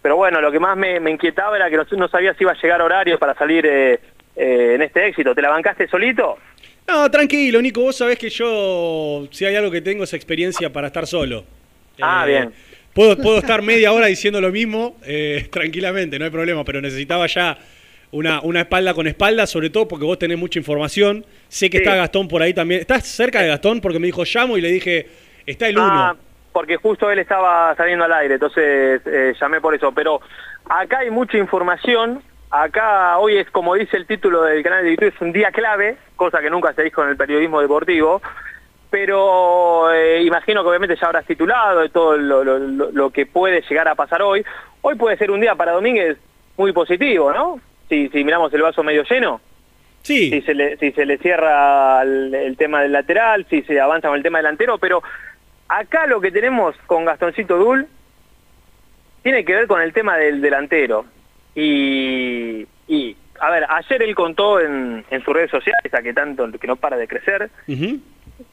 Pero 0.08 0.16
bueno, 0.16 0.40
lo 0.40 0.50
que 0.54 0.58
más 0.62 0.78
me, 0.78 1.02
me 1.02 1.12
inquietaba 1.12 1.58
era 1.58 1.70
que 1.70 1.76
no, 1.76 1.84
no 1.98 2.08
sabía 2.08 2.34
si 2.34 2.46
iba 2.46 2.54
a 2.54 2.62
llegar 2.62 2.82
horario 2.82 3.20
para 3.20 3.36
salir 3.36 3.66
eh, 3.66 4.00
eh, 4.38 4.72
en 4.76 4.82
este 4.82 5.06
éxito. 5.06 5.36
¿Te 5.36 5.42
la 5.42 5.50
bancaste 5.50 5.86
solito? 5.90 6.38
No, 6.88 7.12
tranquilo, 7.12 7.62
Nico, 7.62 7.82
vos 7.82 7.98
sabés 7.98 8.18
que 8.18 8.30
yo, 8.30 9.28
si 9.32 9.44
hay 9.44 9.58
algo 9.58 9.70
que 9.70 9.82
tengo, 9.82 10.06
es 10.06 10.14
experiencia 10.14 10.72
para 10.72 10.88
estar 10.88 11.06
solo. 11.06 11.44
Ah, 12.00 12.24
Eh, 12.26 12.30
bien. 12.30 12.54
Puedo, 12.94 13.18
puedo 13.18 13.40
estar 13.40 13.62
media 13.62 13.92
hora 13.92 14.06
diciendo 14.06 14.40
lo 14.40 14.50
mismo, 14.50 14.96
eh, 15.06 15.46
tranquilamente, 15.52 16.18
no 16.18 16.24
hay 16.24 16.32
problema, 16.32 16.64
pero 16.64 16.80
necesitaba 16.80 17.28
ya 17.28 17.58
una, 18.12 18.40
una 18.44 18.62
espalda 18.62 18.94
con 18.94 19.08
espalda, 19.08 19.46
sobre 19.46 19.70
todo 19.70 19.90
porque 19.90 20.06
vos 20.06 20.18
tenés 20.18 20.38
mucha 20.38 20.58
información. 20.58 21.26
Sé 21.50 21.70
que 21.70 21.80
Sí. 21.80 21.84
está 21.84 21.98
Gastón 21.98 22.30
por 22.30 22.42
ahí 22.42 22.54
también. 22.54 22.80
¿Estás 22.80 23.06
cerca 23.08 23.42
de 23.42 23.50
Gastón? 23.50 23.82
Porque 23.82 24.00
me 24.00 24.06
dijo 24.06 24.24
llamo 24.24 24.58
y 24.58 24.62
le 24.62 24.72
dije, 24.72 25.06
está 25.46 25.68
el 25.68 25.78
uno. 25.78 25.86
Ah, 25.92 26.16
porque 26.58 26.78
justo 26.78 27.12
él 27.12 27.20
estaba 27.20 27.76
saliendo 27.76 28.06
al 28.06 28.14
aire, 28.14 28.34
entonces 28.34 29.00
eh, 29.06 29.36
llamé 29.40 29.62
por 29.62 29.76
eso. 29.76 29.92
Pero 29.92 30.22
acá 30.68 31.00
hay 31.00 31.12
mucha 31.12 31.38
información. 31.38 32.24
Acá 32.50 33.20
hoy 33.20 33.38
es, 33.38 33.48
como 33.52 33.76
dice 33.76 33.96
el 33.96 34.08
título 34.08 34.42
del 34.42 34.64
canal 34.64 34.84
de 34.84 34.90
YouTube, 34.90 35.14
es 35.14 35.22
un 35.22 35.32
día 35.34 35.52
clave, 35.52 35.98
cosa 36.16 36.40
que 36.42 36.50
nunca 36.50 36.74
se 36.74 36.82
dijo 36.82 37.04
en 37.04 37.10
el 37.10 37.16
periodismo 37.16 37.62
deportivo. 37.62 38.24
Pero 38.90 39.92
eh, 39.94 40.24
imagino 40.24 40.64
que 40.64 40.70
obviamente 40.70 40.96
ya 41.00 41.06
habrás 41.06 41.26
titulado 41.26 41.82
de 41.82 41.90
todo 41.90 42.18
lo, 42.18 42.44
lo- 42.44 42.58
lo- 42.58 42.92
lo 42.92 43.10
que 43.12 43.28
puede 43.28 43.62
llegar 43.70 43.88
a 43.88 43.94
pasar 43.94 44.24
hoy. 44.24 44.44
Hoy 44.82 44.96
puede 44.96 45.16
ser 45.18 45.30
un 45.30 45.40
día 45.42 45.54
para 45.54 45.74
Domínguez 45.74 46.18
muy 46.58 46.72
positivo, 46.72 47.32
¿no? 47.32 47.60
Si, 47.88 48.10
si 48.10 48.24
miramos 48.24 48.52
el 48.54 48.64
vaso 48.64 48.82
medio 48.84 49.04
lleno 49.04 49.42
Sí, 50.02 50.32
si 50.32 50.42
se 50.42 50.54
le, 50.56 50.78
si 50.78 50.92
se 50.94 51.06
le 51.06 51.18
cierra 51.20 52.02
el, 52.02 52.34
el 52.34 52.58
tema 52.58 52.82
del 52.82 52.94
lateral, 52.94 53.46
si 53.50 53.62
se 53.62 53.80
avanza 53.80 54.08
con 54.08 54.18
el 54.18 54.24
tema 54.24 54.40
delantero, 54.40 54.78
pero 54.80 55.04
acá 55.68 56.08
lo 56.08 56.22
que 56.22 56.32
tenemos 56.32 56.76
con 56.86 57.06
Gastoncito 57.06 57.58
Dul 57.58 57.88
tiene 59.24 59.44
que 59.44 59.56
ver 59.56 59.68
con 59.68 59.82
el 59.82 59.94
tema 59.94 60.18
del 60.18 60.42
delantero. 60.42 61.06
Y, 61.56 62.68
y 62.88 63.18
a 63.40 63.50
ver, 63.52 63.66
ayer 63.70 64.04
él 64.04 64.16
contó 64.16 64.60
en, 64.60 65.04
en 65.10 65.24
sus 65.24 65.34
redes 65.34 65.52
sociales, 65.52 65.94
a 65.94 66.02
que 66.02 66.14
tanto 66.14 66.50
que 66.60 66.68
no 66.68 66.76
para 66.76 66.98
de 66.98 67.08
crecer, 67.08 67.50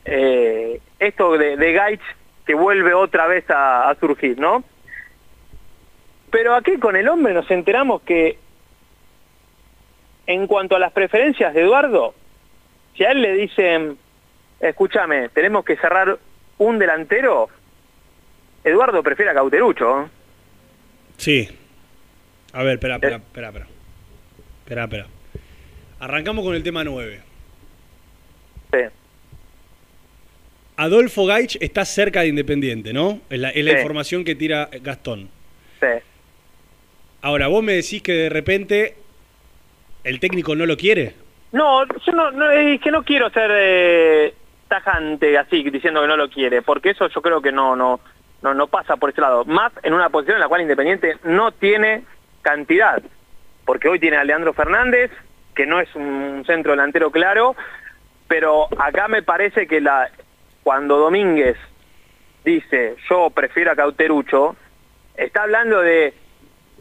eh, 0.05 0.81
esto 0.99 1.37
de, 1.39 1.57
de 1.57 1.73
Gaich 1.73 2.03
que 2.47 2.55
vuelve 2.55 2.95
otra 2.95 3.27
vez 3.27 3.49
a, 3.51 3.89
a 3.89 3.95
surgir, 3.97 4.39
¿no? 4.39 4.65
Pero 6.31 6.55
aquí 6.55 6.79
con 6.79 6.97
el 6.97 7.09
hombre 7.09 7.33
nos 7.33 7.51
enteramos 7.51 8.03
que 8.03 8.39
en 10.27 10.47
cuanto 10.47 10.77
a 10.77 10.79
las 10.79 10.93
preferencias 10.93 11.55
de 11.55 11.63
Eduardo, 11.63 12.15
si 12.97 13.05
a 13.05 13.13
él 13.13 13.23
le 13.23 13.35
dicen, 13.35 13.99
escúchame, 14.61 15.29
tenemos 15.29 15.65
que 15.65 15.77
cerrar 15.77 16.19
un 16.59 16.79
delantero, 16.79 17.49
Eduardo 18.63 19.03
prefiere 19.03 19.31
a 19.31 19.35
Cauterucho. 19.35 20.03
¿eh? 20.03 20.07
sí. 21.17 21.49
A 22.53 22.63
ver, 22.63 22.75
espera, 22.75 22.95
espera, 22.97 23.17
espera, 23.17 23.49
espera. 23.49 23.67
Espera, 24.65 24.85
espera. 24.85 25.07
Arrancamos 25.99 26.45
con 26.45 26.55
el 26.55 26.63
tema 26.63 26.85
9. 26.85 27.21
Sí, 28.73 28.79
Adolfo 30.77 31.27
Gaich 31.27 31.57
está 31.61 31.85
cerca 31.85 32.21
de 32.23 32.29
Independiente, 32.29 32.93
¿no? 32.93 33.21
Es 33.31 33.39
la, 33.39 33.51
es 33.51 33.65
la 33.65 33.71
Sí. 33.73 33.77
información 33.79 34.25
que 34.25 34.35
tira 34.35 34.69
Gastón. 34.83 35.29
sí. 35.81 35.87
Ahora, 37.23 37.47
vos 37.49 37.63
me 37.65 37.73
decís 37.73 38.03
que 38.03 38.13
de 38.13 38.29
repente 38.29 38.97
el 40.05 40.21
técnico 40.21 40.55
no 40.55 40.67
lo 40.67 40.77
quiere. 40.77 41.15
No, 41.53 41.87
yo 41.87 42.13
no, 42.13 42.31
no, 42.33 42.51
es 42.51 42.79
que 42.83 42.91
no 42.91 43.03
quiero 43.03 43.31
ser 43.31 43.51
eh, 43.55 44.35
tajante 44.69 45.37
así, 45.39 45.63
diciendo 45.71 46.01
que 46.03 46.09
no 46.09 46.17
lo 46.17 46.29
quiere, 46.29 46.63
porque 46.63 46.91
eso 46.91 47.09
yo 47.09 47.23
creo 47.23 47.41
que 47.41 47.53
no, 47.53 47.77
no, 47.77 48.01
no, 48.43 48.55
no 48.55 48.67
pasa 48.67 48.97
por 48.97 49.11
ese 49.11 49.21
lado. 49.21 49.45
Más 49.45 49.73
en 49.83 49.95
una 49.95 50.11
posición 50.11 50.37
en 50.37 50.41
la 50.41 50.49
cual 50.49 50.63
Independiente 50.63 51.17
no 51.25 51.53
tiene 51.53 52.05
cantidad, 52.43 53.03
porque 53.65 53.89
hoy 53.89 53.99
tiene 53.99 54.17
a 54.17 54.25
Leandro 54.25 54.53
Fernández, 54.53 55.11
que 55.55 55.67
no 55.67 55.81
es 55.81 55.95
un 55.95 56.45
centro 56.47 56.73
delantero 56.73 57.11
claro, 57.11 57.57
pero 58.29 58.69
acá 58.79 59.09
me 59.09 59.23
parece 59.23 59.67
que 59.67 59.81
la 59.81 60.11
cuando 60.63 60.99
Domínguez 60.99 61.57
dice 62.45 62.97
yo 63.09 63.31
prefiero 63.31 63.71
a 63.71 63.77
Cauterucho, 63.77 64.57
está 65.17 65.43
hablando 65.43 65.81
de 65.81 66.15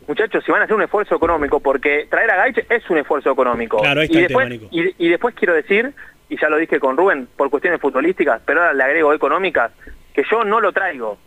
muchachos, 0.07 0.43
si 0.43 0.51
van 0.51 0.61
a 0.61 0.63
hacer 0.65 0.75
un 0.75 0.81
esfuerzo 0.81 1.15
económico, 1.15 1.59
porque 1.59 2.07
traer 2.09 2.31
a 2.31 2.37
Gaich 2.37 2.65
es 2.69 2.89
un 2.89 2.97
esfuerzo 2.97 3.31
económico. 3.31 3.77
Claro, 3.77 4.01
ahí 4.01 4.05
está 4.05 4.17
y, 4.19 4.21
el 4.21 4.27
después, 4.27 4.49
tema, 4.49 4.61
Nico. 4.61 4.67
y, 4.71 5.05
y 5.05 5.09
después 5.09 5.35
quiero 5.35 5.53
decir, 5.53 5.93
y 6.29 6.39
ya 6.39 6.49
lo 6.49 6.57
dije 6.57 6.79
con 6.79 6.97
Rubén, 6.97 7.27
por 7.35 7.49
cuestiones 7.49 7.79
futbolísticas, 7.81 8.41
pero 8.45 8.61
ahora 8.61 8.73
le 8.73 8.83
agrego 8.83 9.13
económicas, 9.13 9.71
que 10.13 10.23
yo 10.29 10.43
no 10.43 10.59
lo 10.59 10.71
traigo 10.71 11.17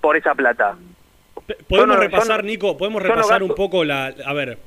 por 0.00 0.16
esa 0.16 0.34
plata. 0.34 0.76
Podemos 1.68 1.96
no- 1.96 2.02
repasar, 2.02 2.42
no- 2.44 2.50
Nico, 2.50 2.76
podemos 2.76 3.02
no 3.02 3.08
repasar 3.08 3.42
un 3.42 3.54
poco 3.54 3.84
la... 3.84 4.14
A 4.24 4.32
ver, 4.32 4.58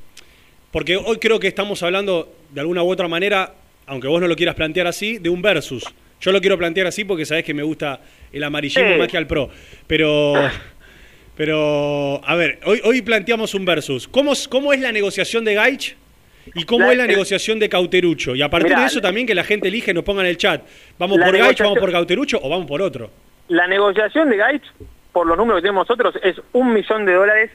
porque 0.72 0.98
hoy 0.98 1.18
creo 1.18 1.40
que 1.40 1.48
estamos 1.48 1.82
hablando 1.84 2.32
de 2.50 2.62
alguna 2.62 2.84
u 2.84 2.90
otra 2.90 3.08
manera, 3.08 3.54
aunque 3.88 4.08
vos 4.08 4.20
no 4.22 4.28
lo 4.28 4.36
quieras 4.36 4.56
plantear 4.56 4.88
así, 4.88 5.18
de 5.18 5.30
un 5.30 5.42
versus. 5.42 5.84
Yo 6.20 6.32
lo 6.32 6.40
quiero 6.42 6.58
plantear 6.58 6.88
así 6.88 7.04
porque 7.04 7.26
sabés 7.26 7.44
que 7.44 7.54
me 7.54 7.64
gusta 7.64 8.00
el 8.32 8.44
amarillismo 8.44 8.92
Sí. 8.94 9.00
más 9.00 9.08
que 9.08 9.18
al 9.18 9.28
pro. 9.28 9.50
Pero... 9.88 10.34
Pero, 11.36 12.22
a 12.26 12.36
ver, 12.36 12.60
hoy, 12.66 12.82
hoy 12.84 13.02
planteamos 13.02 13.54
un 13.56 13.66
versus. 13.66 14.08
¿Cómo, 14.08 14.34
¿Cómo 14.50 14.74
es 14.74 14.80
la 14.82 14.92
negociación 14.92 15.44
de 15.46 15.54
Gaich 15.56 15.96
¿Y 16.56 16.66
cómo 16.66 16.86
La- 16.86 16.92
es 16.94 16.98
la 16.98 17.08
negociación 17.08 17.60
de 17.60 17.70
Cauterucho? 17.70 18.36
Y 18.36 18.42
a 18.42 18.50
partir 18.50 18.70
Mirá, 18.70 18.82
de 18.82 18.88
eso 18.88 19.02
también 19.02 19.28
que 19.28 19.36
la 19.36 19.44
gente 19.44 19.68
elige, 19.68 19.94
nos 19.94 20.04
ponga 20.04 20.22
en 20.22 20.28
el 20.28 20.38
chat. 20.38 20.62
¿Vamos 20.98 21.18
por 21.20 21.38
Gaich, 21.38 21.62
vamos 21.62 21.80
por 21.80 21.92
Cauterucho 21.92 22.40
o 22.42 22.50
vamos 22.50 22.66
por 22.68 22.82
otro? 22.82 23.10
La 23.48 23.68
negociación 23.68 24.30
de 24.30 24.38
Gaich, 24.38 24.64
por 25.12 25.28
los 25.28 25.38
números 25.38 25.60
que 25.60 25.64
tenemos 25.64 25.88
nosotros, 25.88 26.16
es 26.24 26.42
un 26.54 26.74
millón 26.74 27.06
de 27.06 27.14
dólares 27.14 27.52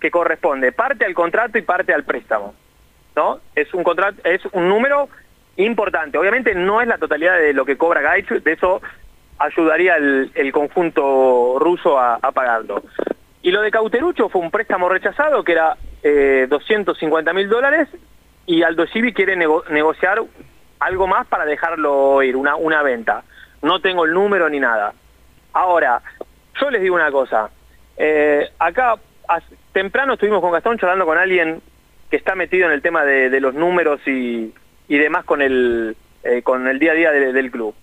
que 0.00 0.10
corresponde 0.10 0.72
parte 0.72 1.04
al 1.04 1.14
contrato 1.14 1.58
y 1.58 1.62
parte 1.62 1.92
al 1.92 2.04
préstamo. 2.04 2.54
¿no? 3.16 3.40
Es 3.56 3.72
un 3.74 3.82
contrato, 3.82 4.20
es 4.24 4.40
un 4.52 4.68
número 4.68 5.08
importante. 5.56 6.18
Obviamente 6.18 6.54
no 6.54 6.80
es 6.80 6.86
la 6.86 6.98
totalidad 6.98 7.36
de 7.38 7.52
lo 7.52 7.64
que 7.64 7.76
cobra 7.76 8.00
Gaich, 8.00 8.28
de 8.28 8.52
eso 8.52 8.80
ayudaría 9.38 9.96
el, 9.96 10.30
el 10.34 10.52
conjunto 10.52 11.56
ruso 11.58 11.98
a, 11.98 12.14
a 12.22 12.30
pagarlo. 12.32 12.82
Y 13.42 13.50
lo 13.50 13.62
de 13.62 13.70
Cauterucho 13.70 14.28
fue 14.28 14.40
un 14.40 14.50
préstamo 14.50 14.88
rechazado 14.88 15.42
que 15.44 15.52
era 15.52 15.76
eh, 16.02 16.46
250 16.48 17.32
mil 17.32 17.48
dólares 17.48 17.88
y 18.48 18.62
Aldo 18.64 18.86
Civi 18.88 19.12
quiere 19.12 19.36
nego- 19.36 19.62
negociar 19.70 20.20
algo 20.80 21.06
más 21.06 21.26
para 21.28 21.44
dejarlo 21.44 22.22
ir, 22.22 22.34
una, 22.34 22.56
una 22.56 22.82
venta. 22.82 23.22
No 23.62 23.80
tengo 23.80 24.04
el 24.06 24.12
número 24.14 24.48
ni 24.48 24.58
nada. 24.58 24.92
Ahora, 25.52 26.00
yo 26.60 26.70
les 26.70 26.80
digo 26.82 26.94
una 26.96 27.10
cosa. 27.12 27.50
Eh, 27.96 28.48
acá, 28.58 28.94
as- 29.28 29.42
temprano 29.72 30.14
estuvimos 30.14 30.40
con 30.40 30.50
Gastón 30.52 30.78
charlando 30.78 31.04
con 31.06 31.18
alguien 31.18 31.60
que 32.10 32.16
está 32.16 32.34
metido 32.34 32.66
en 32.66 32.72
el 32.72 32.80
tema 32.82 33.04
de, 33.04 33.28
de 33.28 33.40
los 33.40 33.54
números 33.54 34.00
y, 34.06 34.52
y 34.88 34.98
demás 34.98 35.24
con 35.26 35.42
el, 35.42 35.94
eh, 36.24 36.40
con 36.42 36.66
el 36.68 36.78
día 36.78 36.92
a 36.92 36.94
día 36.94 37.12
de- 37.12 37.32
del 37.34 37.50
club. 37.50 37.74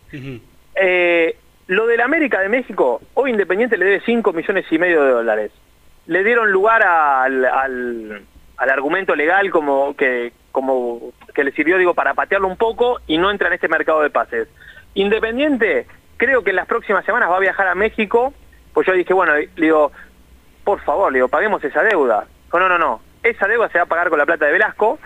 Eh, 0.75 1.37
lo 1.67 1.85
del 1.87 2.01
América 2.01 2.39
de 2.41 2.49
México, 2.49 3.01
hoy 3.13 3.31
Independiente 3.31 3.77
le 3.77 3.85
debe 3.85 4.01
5 4.05 4.33
millones 4.33 4.65
y 4.71 4.77
medio 4.79 5.03
de 5.03 5.11
dólares. 5.11 5.51
Le 6.07 6.23
dieron 6.23 6.51
lugar 6.51 6.83
al, 6.83 7.45
al, 7.45 8.21
al 8.57 8.69
argumento 8.69 9.15
legal 9.15 9.49
como 9.51 9.95
que, 9.95 10.31
como 10.55 11.11
que 11.33 11.43
le 11.43 11.51
sirvió, 11.51 11.77
digo, 11.77 11.93
para 11.93 12.13
patearlo 12.13 12.47
un 12.47 12.55
poco 12.55 13.01
y 13.07 13.17
no 13.17 13.29
entra 13.29 13.49
en 13.49 13.55
este 13.55 13.67
mercado 13.67 13.99
de 14.01 14.09
pases. 14.09 14.47
Independiente, 14.93 15.85
creo 16.15 16.45
que 16.45 16.51
en 16.51 16.55
las 16.55 16.65
próximas 16.65 17.03
semanas 17.03 17.29
va 17.29 17.35
a 17.35 17.41
viajar 17.41 17.67
a 17.67 17.75
México, 17.75 18.33
pues 18.73 18.87
yo 18.87 18.93
dije, 18.93 19.13
bueno, 19.13 19.35
le 19.35 19.49
digo, 19.57 19.91
por 20.63 20.79
favor, 20.79 21.11
le 21.11 21.17
digo, 21.17 21.27
paguemos 21.27 21.61
esa 21.61 21.83
deuda. 21.83 22.25
No, 22.53 22.69
no, 22.69 22.77
no, 22.77 23.01
esa 23.21 23.47
deuda 23.49 23.67
se 23.67 23.79
va 23.79 23.83
a 23.83 23.87
pagar 23.87 24.07
con 24.09 24.17
la 24.17 24.25
plata 24.25 24.45
de 24.45 24.53
Velasco, 24.53 24.97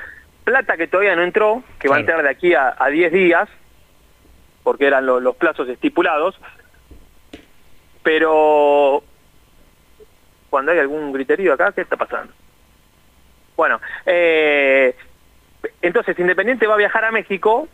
plata 0.43 0.77
que 0.77 0.85
todavía 0.85 1.15
no 1.15 1.23
entró, 1.23 1.63
que 1.79 1.89
va 1.89 1.95
a 1.95 1.99
entrar 2.01 2.21
de 2.21 2.29
aquí 2.29 2.53
a, 2.53 2.75
a 2.77 2.87
10 2.89 3.11
días, 3.11 3.49
porque 4.61 4.85
eran 4.85 5.07
lo- 5.07 5.19
los 5.19 5.35
plazos 5.35 5.67
estipulados, 5.67 6.39
pero 8.03 9.01
cuando 10.51 10.71
hay 10.73 10.77
algún 10.79 11.11
griterío 11.11 11.53
acá, 11.53 11.71
¿qué 11.71 11.81
está 11.81 11.97
pasando? 11.97 12.33
Bueno, 13.57 13.81
eh, 14.05 14.95
entonces 15.81 16.17
Independiente 16.19 16.67
va 16.67 16.73
a 16.75 16.77
viajar 16.77 17.05
a 17.05 17.11
México, 17.11 17.67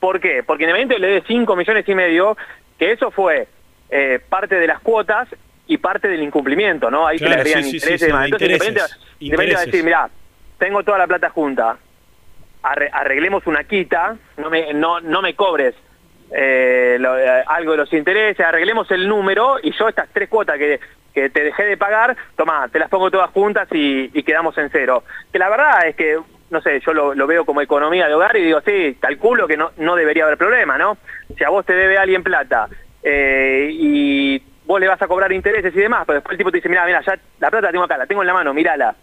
¿por 0.00 0.20
qué? 0.20 0.42
Porque 0.42 0.64
Independiente 0.64 0.98
le 0.98 1.06
debe 1.08 1.24
5 1.26 1.56
millones 1.56 1.88
y 1.88 1.94
medio, 1.94 2.36
que 2.78 2.92
eso 2.92 3.10
fue 3.10 3.46
eh, 3.90 4.20
parte 4.28 4.56
de 4.56 4.66
las 4.66 4.80
cuotas 4.80 5.28
y 5.66 5.78
parte 5.78 6.08
del 6.08 6.22
incumplimiento, 6.22 6.90
¿no? 6.90 7.06
Ahí 7.06 7.18
se 7.18 7.24
Claro, 7.26 7.36
le 7.36 7.40
agregan 7.42 7.64
sí, 7.64 7.70
sí, 7.70 7.76
intereses 7.76 8.00
sí, 8.00 8.04
y 8.04 8.08
demás. 8.08 8.20
de 8.22 8.26
Entonces 8.26 8.48
Independiente, 8.48 8.80
intereses, 8.80 9.16
Independiente 9.20 9.54
va 9.54 9.60
a 9.60 9.64
decir, 9.66 9.80
intereses. 9.80 9.84
mirá, 9.84 10.10
tengo 10.58 10.82
toda 10.82 10.98
la 10.98 11.06
plata 11.06 11.30
junta, 11.30 11.76
arre- 12.62 12.90
arreglemos 12.92 13.46
una 13.46 13.64
quita, 13.64 14.16
no 14.36 14.50
me, 14.50 14.72
no, 14.74 15.00
no 15.00 15.22
me 15.22 15.34
cobres 15.34 15.74
eh, 16.34 16.96
lo- 16.98 17.18
eh, 17.18 17.42
algo 17.46 17.72
de 17.72 17.78
los 17.78 17.92
intereses, 17.92 18.44
arreglemos 18.44 18.90
el 18.90 19.06
número 19.06 19.56
y 19.62 19.72
yo 19.76 19.88
estas 19.88 20.08
tres 20.12 20.28
cuotas 20.28 20.56
que, 20.58 20.80
que 21.14 21.28
te 21.30 21.44
dejé 21.44 21.64
de 21.64 21.76
pagar, 21.76 22.16
toma, 22.36 22.68
te 22.68 22.78
las 22.78 22.88
pongo 22.88 23.10
todas 23.10 23.30
juntas 23.30 23.68
y, 23.72 24.10
y 24.14 24.22
quedamos 24.22 24.56
en 24.58 24.70
cero. 24.70 25.04
Que 25.32 25.38
la 25.38 25.48
verdad 25.50 25.86
es 25.86 25.94
que, 25.94 26.18
no 26.52 26.60
sé, 26.60 26.78
yo 26.80 26.92
lo, 26.92 27.14
lo 27.14 27.26
veo 27.26 27.44
como 27.44 27.60
economía 27.62 28.06
de 28.06 28.14
hogar 28.14 28.36
y 28.36 28.44
digo, 28.44 28.60
sí, 28.60 28.96
calculo 29.00 29.48
que 29.48 29.56
no, 29.56 29.72
no 29.78 29.96
debería 29.96 30.24
haber 30.24 30.38
problema, 30.38 30.78
¿no? 30.78 30.98
Si 31.36 31.42
a 31.42 31.48
vos 31.48 31.66
te 31.66 31.72
debe 31.74 31.98
alguien 31.98 32.22
plata 32.22 32.68
eh, 33.02 33.68
y 33.72 34.40
vos 34.64 34.78
le 34.80 34.86
vas 34.86 35.02
a 35.02 35.08
cobrar 35.08 35.32
intereses 35.32 35.74
y 35.74 35.78
demás, 35.80 36.04
pero 36.06 36.16
después 36.18 36.32
el 36.34 36.38
tipo 36.38 36.50
te 36.50 36.58
dice, 36.58 36.68
mira, 36.68 36.84
mira, 36.86 37.00
ya 37.00 37.18
la 37.40 37.50
plata 37.50 37.66
la 37.66 37.72
tengo 37.72 37.84
acá, 37.84 37.98
la 37.98 38.06
tengo 38.06 38.22
en 38.22 38.26
la 38.28 38.34
mano, 38.34 38.54
mírala 38.54 38.94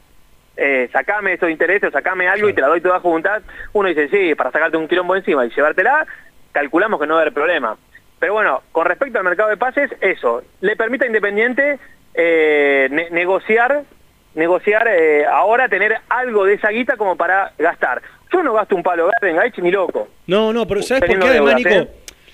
eh, 0.62 0.90
sacame 0.92 1.34
esos 1.34 1.50
intereses, 1.50 1.90
o 1.90 1.92
sacame 1.92 2.28
algo 2.28 2.50
y 2.50 2.54
te 2.54 2.62
la 2.62 2.68
doy 2.68 2.82
toda 2.82 3.00
juntas, 3.00 3.44
uno 3.74 3.88
dice, 3.90 4.10
sí, 4.10 4.36
para 4.36 4.52
sacarte 4.52 4.78
un 4.78 4.88
quilombo 4.88 5.16
encima 5.16 5.46
y 5.46 5.50
llevártela, 5.50 6.06
calculamos 6.52 7.00
que 7.00 7.08
no 7.08 7.14
va 7.14 7.22
a 7.22 7.24
haber 7.24 7.34
problema. 7.34 7.78
Pero 8.20 8.34
bueno, 8.34 8.64
con 8.74 8.86
respecto 8.86 9.18
al 9.18 9.24
mercado 9.24 9.50
de 9.50 9.58
pases, 9.58 9.90
eso, 10.02 10.44
le 10.60 10.76
permite 10.76 11.06
a 11.06 11.08
Independiente 11.08 11.80
eh, 12.14 12.90
ne- 12.92 13.10
negociar, 13.12 13.84
negociar 14.40 14.88
eh, 14.88 15.26
ahora, 15.26 15.70
tener 15.70 15.96
algo 16.10 16.46
de 16.46 16.56
esa 16.56 16.70
guita 16.70 16.98
como 16.98 17.16
para 17.16 17.54
gastar. 17.60 18.02
Yo 18.32 18.42
no 18.42 18.54
gasto 18.54 18.76
un 18.76 18.84
palo 18.84 19.08
verde 19.08 19.32
en 19.32 19.38
Gaich 19.38 19.60
ni 19.60 19.70
loco. 19.70 20.08
No, 20.26 20.52
no, 20.54 20.68
pero 20.68 20.82
¿sabes 20.82 21.04
por 21.04 21.20
qué 21.20 21.28
además, 21.28 21.56
Nico? 21.56 21.70
¿eh? 21.70 21.88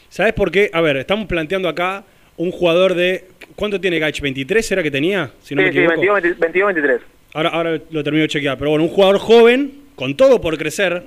¿Sabes 0.10 0.34
por 0.34 0.52
qué? 0.52 0.70
A 0.72 0.82
ver, 0.82 0.98
estamos 0.98 1.26
planteando 1.26 1.68
acá 1.68 2.04
un 2.38 2.52
jugador 2.52 2.94
de... 2.94 3.26
¿Cuánto 3.56 3.80
tiene 3.80 4.00
Gaich? 4.00 4.22
¿23 4.22 4.72
era 4.72 4.84
que 4.84 4.92
tenía? 4.92 5.32
Si 5.42 5.56
no 5.56 5.62
me 5.62 5.70
sí, 5.70 5.74
sí, 5.74 5.80
equivoco. 5.80 6.14
22, 6.14 6.40
22, 6.40 6.74
23. 6.74 7.02
Ahora, 7.34 7.50
ahora 7.50 7.80
lo 7.90 8.04
termino 8.04 8.22
de 8.24 8.30
chequear. 8.30 8.58
Pero 8.58 8.72
bueno, 8.72 8.86
un 8.86 8.90
jugador 8.90 9.18
joven, 9.20 9.74
con 9.96 10.16
todo 10.16 10.40
por 10.42 10.58
crecer, 10.58 11.04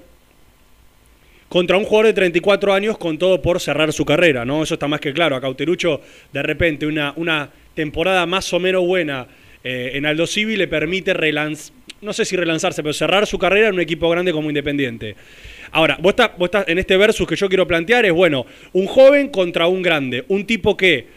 contra 1.48 1.76
un 1.76 1.84
jugador 1.84 2.06
de 2.06 2.12
34 2.14 2.72
años, 2.72 2.98
con 2.98 3.18
todo 3.18 3.40
por 3.40 3.60
cerrar 3.60 3.92
su 3.92 4.04
carrera, 4.04 4.44
¿no? 4.44 4.62
Eso 4.62 4.74
está 4.74 4.88
más 4.88 5.00
que 5.00 5.12
claro. 5.12 5.36
A 5.36 5.40
Cauterucho, 5.40 6.00
de 6.32 6.42
repente, 6.42 6.86
una, 6.86 7.12
una 7.16 7.50
temporada 7.74 8.26
más 8.26 8.52
o 8.52 8.58
menos 8.58 8.86
buena 8.86 9.26
eh, 9.70 9.98
en 9.98 10.06
Aldo 10.06 10.26
Civi 10.26 10.56
le 10.56 10.66
permite 10.66 11.12
relanzar, 11.12 11.74
no 12.00 12.14
sé 12.14 12.24
si 12.24 12.36
relanzarse, 12.36 12.82
pero 12.82 12.94
cerrar 12.94 13.26
su 13.26 13.38
carrera 13.38 13.68
en 13.68 13.74
un 13.74 13.80
equipo 13.80 14.08
grande 14.08 14.32
como 14.32 14.48
Independiente. 14.48 15.14
Ahora, 15.72 15.98
vos 16.00 16.12
estás, 16.12 16.30
vos 16.38 16.46
estás 16.46 16.66
en 16.68 16.78
este 16.78 16.96
versus 16.96 17.28
que 17.28 17.36
yo 17.36 17.48
quiero 17.48 17.66
plantear 17.66 18.06
es, 18.06 18.12
bueno, 18.12 18.46
un 18.72 18.86
joven 18.86 19.28
contra 19.28 19.66
un 19.66 19.82
grande, 19.82 20.24
un 20.28 20.46
tipo 20.46 20.74
que 20.74 21.08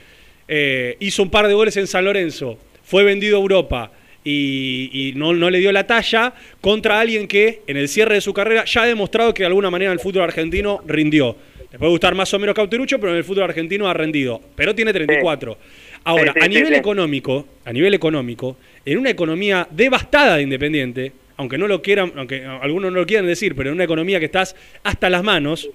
eh, 0.49 0.97
hizo 0.99 1.23
un 1.23 1.29
par 1.29 1.47
de 1.47 1.53
goles 1.53 1.77
en 1.77 1.87
San 1.87 2.03
Lorenzo, 2.03 2.59
fue 2.83 3.05
vendido 3.05 3.37
a 3.37 3.39
Europa 3.39 3.89
y, 4.21 4.89
y 4.91 5.13
no, 5.13 5.31
no 5.31 5.49
le 5.49 5.59
dio 5.59 5.71
la 5.71 5.87
talla, 5.87 6.33
contra 6.59 6.99
alguien 6.99 7.29
que 7.29 7.61
en 7.67 7.77
el 7.77 7.87
cierre 7.87 8.15
de 8.15 8.21
su 8.21 8.33
carrera 8.33 8.65
ya 8.65 8.81
ha 8.81 8.85
demostrado 8.85 9.33
que 9.33 9.43
de 9.43 9.47
alguna 9.47 9.69
manera 9.69 9.91
en 9.91 9.97
el 9.97 10.03
fútbol 10.03 10.23
argentino 10.23 10.81
rindió. 10.85 11.37
Le 11.71 11.79
puede 11.79 11.91
gustar 11.91 12.15
más 12.15 12.33
o 12.33 12.39
menos 12.39 12.53
Cauterucho, 12.53 12.99
pero 12.99 13.13
en 13.13 13.19
el 13.19 13.23
fútbol 13.23 13.45
argentino 13.45 13.87
ha 13.87 13.93
rendido. 13.93 14.41
Pero 14.55 14.75
tiene 14.75 14.91
34. 14.91 15.57
Ahora, 16.03 16.33
Sí, 16.33 16.39
sí, 16.39 16.45
a 16.45 16.47
nivel 16.49 16.73
sí. 16.73 16.79
económico, 16.79 17.47
a 17.65 17.71
nivel 17.73 17.93
económico, 17.93 18.57
en 18.85 18.97
una 18.97 19.09
economía 19.11 19.67
devastada 19.69 20.37
de 20.37 20.43
Independiente, 20.43 21.11
aunque 21.37 21.57
no 21.57 21.67
lo 21.67 21.81
quieran, 21.81 22.11
aunque 22.15 22.43
algunos 22.45 22.91
no 22.91 22.99
lo 22.99 23.05
quieran 23.05 23.27
decir, 23.27 23.55
pero 23.55 23.69
en 23.69 23.75
una 23.75 23.83
economía 23.83 24.19
que 24.19 24.25
estás 24.25 24.55
hasta 24.83 25.09
las 25.09 25.23
manos, 25.23 25.69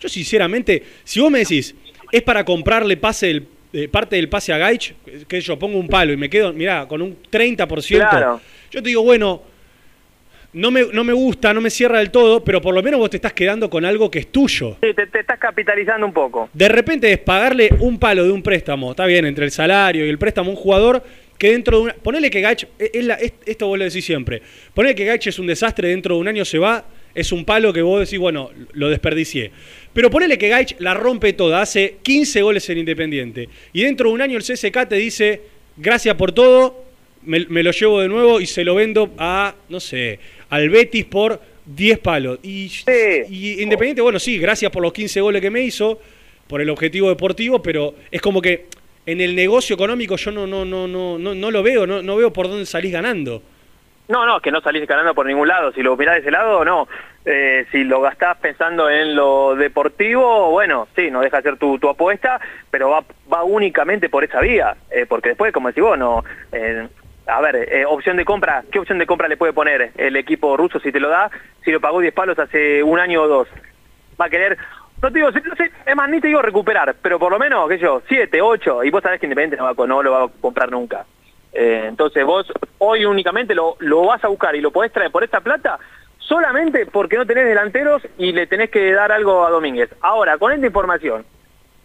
yo 0.00 0.08
sinceramente, 0.08 0.82
si 1.04 1.20
vos 1.20 1.30
me 1.30 1.38
decís, 1.40 1.74
es 2.12 2.22
para 2.22 2.44
comprarle 2.44 2.96
pase 2.96 3.26
del- 3.28 3.46
eh, 3.72 3.88
parte 3.88 4.16
del 4.16 4.28
pase 4.28 4.52
a 4.52 4.58
Gaich, 4.58 4.94
que 5.26 5.40
yo 5.40 5.58
pongo 5.58 5.78
un 5.78 5.88
palo 5.88 6.12
y 6.12 6.16
me 6.16 6.28
quedo, 6.30 6.52
mirá, 6.52 6.86
con 6.86 7.02
un 7.02 7.16
30%, 7.30 8.08
Claro. 8.08 8.40
yo 8.70 8.82
te 8.82 8.88
digo, 8.88 9.02
bueno, 9.02 9.42
no 10.56 10.70
me, 10.70 10.86
no 10.92 11.04
me 11.04 11.12
gusta, 11.12 11.52
no 11.54 11.60
me 11.60 11.70
cierra 11.70 11.98
del 11.98 12.10
todo, 12.10 12.42
pero 12.42 12.60
por 12.60 12.74
lo 12.74 12.82
menos 12.82 12.98
vos 12.98 13.10
te 13.10 13.16
estás 13.18 13.32
quedando 13.32 13.68
con 13.70 13.84
algo 13.84 14.10
que 14.10 14.18
es 14.20 14.32
tuyo. 14.32 14.76
Sí, 14.82 14.94
te, 14.94 15.06
te 15.06 15.20
estás 15.20 15.38
capitalizando 15.38 16.06
un 16.06 16.12
poco. 16.12 16.48
De 16.52 16.68
repente 16.68 17.12
es 17.12 17.18
pagarle 17.18 17.70
un 17.80 17.98
palo 17.98 18.24
de 18.24 18.30
un 18.30 18.42
préstamo, 18.42 18.90
está 18.92 19.04
bien, 19.06 19.26
entre 19.26 19.44
el 19.44 19.50
salario 19.50 20.04
y 20.06 20.08
el 20.08 20.18
préstamo 20.18 20.50
a 20.50 20.54
un 20.54 20.58
jugador 20.58 21.02
que 21.38 21.50
dentro 21.52 21.76
de 21.78 21.82
una... 21.84 21.92
Ponele 21.94 22.30
que 22.30 22.40
Gaich, 22.40 22.66
es- 22.78 22.90
es 22.94 23.04
la- 23.04 23.14
es- 23.16 23.34
esto 23.44 23.66
vos 23.66 23.78
lo 23.78 23.84
decís 23.84 24.04
siempre, 24.04 24.40
ponele 24.72 24.94
que 24.94 25.04
Gaich 25.04 25.26
es 25.26 25.38
un 25.38 25.46
desastre, 25.46 25.88
dentro 25.90 26.14
de 26.14 26.20
un 26.22 26.28
año 26.28 26.44
se 26.46 26.58
va, 26.58 26.86
es 27.14 27.30
un 27.32 27.44
palo 27.44 27.72
que 27.74 27.82
vos 27.82 28.00
decís, 28.00 28.18
bueno, 28.18 28.50
lo 28.72 28.88
desperdicié. 28.88 29.50
Pero 29.92 30.10
ponele 30.10 30.38
que 30.38 30.48
Gaich 30.48 30.76
la 30.80 30.94
rompe 30.94 31.34
toda, 31.34 31.60
hace 31.60 31.96
15 32.02 32.40
goles 32.42 32.68
en 32.70 32.78
Independiente, 32.78 33.48
y 33.74 33.82
dentro 33.82 34.08
de 34.08 34.14
un 34.14 34.22
año 34.22 34.38
el 34.38 34.42
CSK 34.44 34.88
te 34.88 34.96
dice, 34.96 35.42
gracias 35.76 36.14
por 36.14 36.32
todo, 36.32 36.84
me, 37.22 37.44
me 37.48 37.62
lo 37.62 37.72
llevo 37.72 38.00
de 38.00 38.08
nuevo 38.08 38.40
y 38.40 38.46
se 38.46 38.62
lo 38.64 38.74
vendo 38.74 39.12
a, 39.18 39.54
no 39.68 39.80
sé, 39.80 40.18
al 40.50 40.68
Betis 40.68 41.04
por 41.04 41.40
10 41.66 41.98
palos. 41.98 42.38
Y, 42.42 42.70
y 43.28 43.62
Independiente, 43.62 44.02
bueno, 44.02 44.18
sí, 44.18 44.38
gracias 44.38 44.70
por 44.70 44.82
los 44.82 44.92
15 44.92 45.20
goles 45.20 45.42
que 45.42 45.50
me 45.50 45.60
hizo, 45.60 46.00
por 46.46 46.60
el 46.60 46.70
objetivo 46.70 47.08
deportivo, 47.08 47.60
pero 47.62 47.94
es 48.10 48.20
como 48.20 48.40
que 48.40 48.66
en 49.04 49.20
el 49.20 49.34
negocio 49.34 49.74
económico 49.74 50.16
yo 50.16 50.30
no, 50.30 50.46
no, 50.46 50.64
no, 50.64 50.86
no, 50.86 51.18
no, 51.18 51.34
no 51.34 51.50
lo 51.50 51.62
veo, 51.62 51.86
no, 51.86 52.02
no 52.02 52.16
veo 52.16 52.32
por 52.32 52.48
dónde 52.48 52.66
salís 52.66 52.92
ganando. 52.92 53.42
No, 54.08 54.24
no, 54.24 54.40
que 54.40 54.52
no 54.52 54.60
salís 54.60 54.86
ganando 54.86 55.14
por 55.14 55.26
ningún 55.26 55.48
lado. 55.48 55.72
Si 55.72 55.82
lo 55.82 55.96
mirás 55.96 56.14
de 56.14 56.20
ese 56.20 56.30
lado, 56.30 56.64
no. 56.64 56.86
Eh, 57.24 57.66
si 57.72 57.82
lo 57.82 58.00
gastás 58.00 58.36
pensando 58.38 58.88
en 58.88 59.16
lo 59.16 59.56
deportivo, 59.56 60.52
bueno, 60.52 60.86
sí, 60.94 61.10
no 61.10 61.20
deja 61.20 61.38
de 61.38 61.42
ser 61.42 61.56
tu, 61.56 61.76
tu 61.80 61.88
apuesta, 61.88 62.40
pero 62.70 62.90
va, 62.90 63.04
va 63.32 63.42
únicamente 63.42 64.08
por 64.08 64.22
esa 64.22 64.40
vía. 64.40 64.76
Eh, 64.92 65.06
porque 65.08 65.30
después, 65.30 65.52
como 65.52 65.68
decís 65.68 65.82
vos, 65.82 65.98
no... 65.98 66.24
eh, 66.52 66.86
a 67.26 67.40
ver, 67.40 67.56
eh, 67.56 67.84
opción 67.86 68.16
de 68.16 68.24
compra, 68.24 68.64
¿qué 68.70 68.78
opción 68.78 68.98
de 68.98 69.06
compra 69.06 69.28
le 69.28 69.36
puede 69.36 69.52
poner 69.52 69.92
el 69.96 70.16
equipo 70.16 70.56
ruso 70.56 70.78
si 70.80 70.92
te 70.92 71.00
lo 71.00 71.08
da? 71.08 71.30
Si 71.64 71.72
lo 71.72 71.80
pagó 71.80 72.00
10 72.00 72.14
palos 72.14 72.38
hace 72.38 72.82
un 72.82 72.98
año 72.98 73.22
o 73.22 73.28
dos. 73.28 73.48
Va 74.20 74.26
a 74.26 74.30
querer... 74.30 74.56
No 75.02 75.10
te 75.12 75.18
digo, 75.18 75.30
no 75.30 75.56
sé, 75.56 75.70
es 75.84 75.94
más, 75.94 76.08
ni 76.08 76.20
te 76.20 76.28
digo 76.28 76.40
recuperar, 76.40 76.96
pero 77.02 77.18
por 77.18 77.30
lo 77.30 77.38
menos, 77.38 77.68
qué 77.68 77.78
yo, 77.78 78.00
7, 78.08 78.40
8, 78.40 78.84
y 78.84 78.90
vos 78.90 79.02
sabés 79.02 79.20
que 79.20 79.26
Independiente 79.26 79.58
no 79.58 80.02
lo 80.02 80.10
va 80.10 80.24
a 80.24 80.28
comprar 80.40 80.70
nunca. 80.70 81.04
Eh, 81.52 81.84
entonces 81.86 82.24
vos 82.24 82.50
hoy 82.78 83.04
únicamente 83.04 83.54
lo, 83.54 83.76
lo 83.80 84.06
vas 84.06 84.24
a 84.24 84.28
buscar 84.28 84.56
y 84.56 84.60
lo 84.60 84.70
podés 84.70 84.92
traer 84.92 85.10
por 85.10 85.22
esta 85.22 85.40
plata 85.40 85.78
solamente 86.18 86.86
porque 86.86 87.16
no 87.16 87.26
tenés 87.26 87.46
delanteros 87.46 88.02
y 88.18 88.32
le 88.32 88.46
tenés 88.46 88.70
que 88.70 88.92
dar 88.92 89.12
algo 89.12 89.46
a 89.46 89.50
Domínguez. 89.50 89.90
Ahora, 90.00 90.38
con 90.38 90.52
esta 90.52 90.66
información 90.66 91.24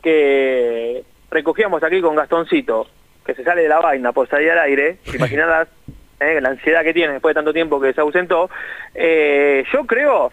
que 0.02 1.04
recogíamos 1.30 1.84
aquí 1.84 2.02
con 2.02 2.16
Gastoncito, 2.16 2.88
que 3.26 3.34
se 3.36 3.44
sale 3.44 3.62
de 3.64 3.70
la 3.70 3.80
vaina 3.80 4.12
por 4.12 4.28
salir 4.28 4.52
al 4.52 4.60
aire, 4.60 4.98
¿te 5.10 5.18
imaginarás 5.18 5.68
eh, 6.20 6.40
la 6.42 6.50
ansiedad 6.50 6.84
que 6.84 6.94
tiene 6.94 7.14
después 7.14 7.32
de 7.34 7.40
tanto 7.40 7.54
tiempo 7.54 7.80
que 7.82 7.94
se 7.94 8.02
ausentó, 8.02 8.50
eh, 8.94 9.64
yo 9.74 9.86
creo 9.86 10.32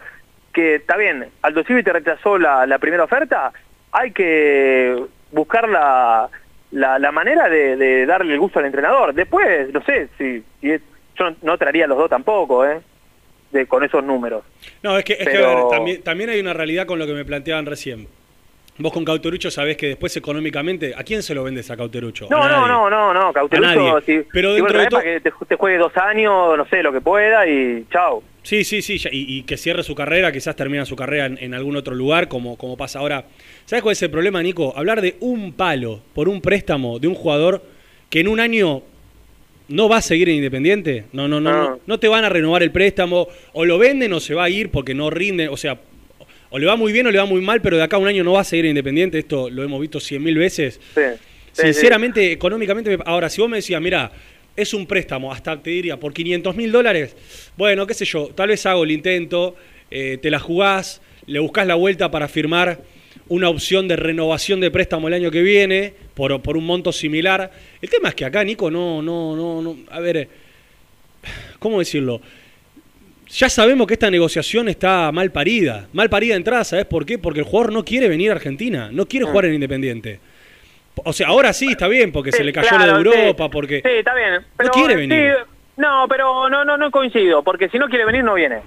que 0.53 0.75
está 0.75 0.97
bien, 0.97 1.27
Aldo 1.41 1.63
Civi 1.63 1.83
te 1.83 1.93
rechazó 1.93 2.37
la, 2.37 2.65
la 2.65 2.77
primera 2.79 3.03
oferta, 3.03 3.51
hay 3.91 4.11
que 4.11 5.03
buscar 5.31 5.67
la, 5.69 6.29
la, 6.71 6.99
la 6.99 7.11
manera 7.11 7.49
de, 7.49 7.75
de 7.75 8.05
darle 8.05 8.33
el 8.33 8.39
gusto 8.39 8.59
al 8.59 8.65
entrenador. 8.65 9.13
Después, 9.13 9.71
no 9.73 9.81
sé, 9.83 10.09
si, 10.17 10.43
si 10.61 10.71
es- 10.71 10.81
yo 11.17 11.29
no, 11.31 11.35
no 11.41 11.57
traería 11.57 11.85
a 11.85 11.87
los 11.87 11.97
dos 11.97 12.09
tampoco, 12.09 12.65
¿eh? 12.65 12.79
De, 13.51 13.65
con 13.65 13.83
esos 13.83 14.03
números. 14.03 14.43
No, 14.83 14.95
es 14.97 15.03
que, 15.03 15.13
es 15.13 15.27
que, 15.27 15.37
a 15.43 15.47
ver, 15.55 15.67
también, 15.71 16.01
también 16.03 16.29
hay 16.29 16.39
una 16.39 16.53
realidad 16.53 16.85
con 16.85 16.97
lo 16.99 17.05
que 17.07 17.13
me 17.13 17.25
planteaban 17.25 17.65
recién. 17.65 18.07
Vos 18.81 18.93
con 18.93 19.03
Cauterucho 19.03 19.51
sabés 19.51 19.75
que 19.75 19.87
después 19.87 20.15
económicamente, 20.15 20.93
¿a 20.95 21.03
quién 21.03 21.21
se 21.21 21.35
lo 21.35 21.43
vendes 21.43 21.69
a 21.69 21.75
Cauterucho? 21.75 22.27
No, 22.29 22.41
A 22.41 22.47
no, 22.49 22.65
no, 22.67 22.89
no, 22.89 23.13
no, 23.13 23.27
A 23.27 23.33
Cauterucho, 23.33 23.75
nadie. 23.75 24.01
si, 24.05 24.27
Pero 24.31 24.55
si 24.55 24.61
dentro 24.61 24.79
de 24.79 24.87
todo- 24.87 25.01
que 25.01 25.19
te, 25.19 25.31
te 25.49 25.55
juegue 25.55 25.77
dos 25.77 25.91
años, 25.97 26.57
no 26.57 26.65
sé, 26.67 26.81
lo 26.81 26.93
que 26.93 27.01
pueda 27.01 27.45
y 27.45 27.85
chao. 27.91 28.23
Sí, 28.41 28.63
sí, 28.63 28.81
sí, 28.81 28.97
ya- 28.97 29.09
y, 29.11 29.25
y 29.39 29.43
que 29.43 29.57
cierre 29.57 29.83
su 29.83 29.93
carrera, 29.95 30.31
quizás 30.31 30.55
termina 30.55 30.85
su 30.85 30.95
carrera 30.95 31.25
en, 31.25 31.37
en 31.41 31.53
algún 31.53 31.75
otro 31.75 31.93
lugar, 31.93 32.29
como, 32.29 32.57
como 32.57 32.77
pasa 32.77 32.99
ahora. 32.99 33.25
¿Sabes 33.65 33.83
cuál 33.83 33.91
es 33.93 34.01
el 34.01 34.11
problema, 34.11 34.41
Nico? 34.41 34.73
Hablar 34.77 35.01
de 35.01 35.17
un 35.19 35.51
palo 35.51 35.99
por 36.13 36.29
un 36.29 36.39
préstamo 36.39 36.99
de 36.99 37.09
un 37.09 37.15
jugador 37.15 37.61
que 38.09 38.21
en 38.21 38.29
un 38.29 38.39
año 38.39 38.81
no 39.67 39.89
va 39.89 39.97
a 39.97 40.01
seguir 40.01 40.29
en 40.29 40.35
Independiente. 40.35 41.03
No, 41.11 41.27
no, 41.27 41.41
no, 41.41 41.51
no, 41.51 41.79
no 41.85 41.99
te 41.99 42.07
van 42.07 42.23
a 42.23 42.29
renovar 42.29 42.63
el 42.63 42.71
préstamo, 42.71 43.27
o 43.51 43.65
lo 43.65 43.77
venden 43.77 44.13
o 44.13 44.21
se 44.21 44.33
va 44.33 44.45
a 44.45 44.49
ir 44.49 44.71
porque 44.71 44.93
no 44.95 45.09
rinde, 45.09 45.49
o 45.49 45.57
sea, 45.57 45.77
o 46.49 46.57
le 46.59 46.65
va 46.65 46.75
muy 46.75 46.91
bien 46.91 47.05
o 47.07 47.11
le 47.11 47.17
va 47.17 47.25
muy 47.25 47.41
mal, 47.41 47.61
pero 47.61 47.77
de 47.77 47.83
acá 47.83 47.97
a 47.97 47.99
un 47.99 48.07
año 48.07 48.23
no 48.23 48.33
va 48.33 48.41
a 48.41 48.43
seguir 48.43 48.65
en 48.65 48.71
Independiente, 48.71 49.19
esto 49.19 49.49
lo 49.49 49.63
hemos 49.63 49.79
visto 49.81 49.99
cien 49.99 50.23
mil 50.23 50.37
veces. 50.37 50.79
Sí. 50.95 51.01
Sí, 51.51 51.61
Sinceramente, 51.65 52.31
económicamente, 52.31 52.95
me- 52.97 53.03
ahora, 53.05 53.29
si 53.29 53.41
vos 53.41 53.49
me 53.49 53.57
decías, 53.57 53.81
mira, 53.81 54.11
es 54.55 54.73
un 54.73 54.85
préstamo, 54.85 55.31
hasta 55.33 55.61
te 55.61 55.69
diría, 55.71 55.97
por 55.97 56.13
500 56.13 56.55
mil 56.55 56.71
dólares, 56.71 57.15
bueno, 57.57 57.85
qué 57.87 57.93
sé 57.93 58.05
yo, 58.05 58.27
tal 58.35 58.49
vez 58.49 58.65
hago 58.65 58.83
el 58.83 58.91
intento, 58.91 59.55
eh, 59.91 60.17
te 60.21 60.29
la 60.31 60.39
jugás, 60.39 61.01
le 61.25 61.39
buscás 61.39 61.65
la 61.65 61.75
vuelta 61.75 62.11
para 62.11 62.27
firmar 62.27 62.79
una 63.29 63.49
opción 63.49 63.87
de 63.87 63.95
renovación 63.95 64.59
de 64.59 64.71
préstamo 64.71 65.07
el 65.07 65.13
año 65.15 65.31
que 65.31 65.41
viene, 65.41 65.93
por, 66.13 66.41
por 66.41 66.55
un 66.57 66.65
monto 66.65 66.91
similar. 66.91 67.51
El 67.81 67.89
tema 67.89 68.09
es 68.09 68.15
que 68.15 68.25
acá, 68.25 68.43
Nico, 68.43 68.69
no, 68.71 69.01
no, 69.01 69.35
no, 69.35 69.61
no, 69.61 69.77
a 69.89 69.99
ver, 69.99 70.27
¿cómo 71.59 71.79
decirlo? 71.79 72.21
Ya 73.31 73.47
sabemos 73.47 73.85
que 73.85 73.93
esta 73.93 74.09
negociación 74.09 74.69
está 74.69 75.11
mal 75.11 75.31
parida. 75.31 75.87
Mal 75.93 76.09
parida 76.09 76.33
de 76.33 76.37
entrada, 76.37 76.63
¿sabes 76.63 76.85
por 76.85 77.05
qué? 77.05 77.19
Porque 77.19 77.39
el 77.39 77.45
jugador 77.45 77.71
no 77.71 77.85
quiere 77.85 78.07
venir 78.07 78.31
a 78.31 78.33
Argentina, 78.33 78.89
no 78.91 79.05
quiere 79.05 79.25
jugar 79.25 79.45
en 79.45 79.53
Independiente. 79.53 80.19
O 81.05 81.13
sea, 81.13 81.27
ahora 81.27 81.53
sí 81.53 81.67
está 81.69 81.87
bien, 81.87 82.11
porque 82.11 82.31
se 82.31 82.43
le 82.43 82.51
cayó 82.51 82.69
claro, 82.69 83.03
lo 83.03 83.11
de 83.11 83.15
sí. 83.15 83.21
Europa, 83.21 83.49
porque... 83.49 83.81
Sí, 83.81 83.91
está 83.91 84.15
bien. 84.15 84.45
Pero, 84.57 84.71
quiere 84.71 84.95
venir. 84.95 85.35
sí, 85.37 85.51
no, 85.77 86.07
pero 86.09 86.49
no, 86.49 86.65
no, 86.65 86.75
no 86.75 86.91
coincido, 86.91 87.43
porque 87.43 87.69
si 87.69 87.77
no 87.77 87.87
quiere 87.87 88.03
venir, 88.03 88.23
no 88.23 88.33
viene. 88.33 88.61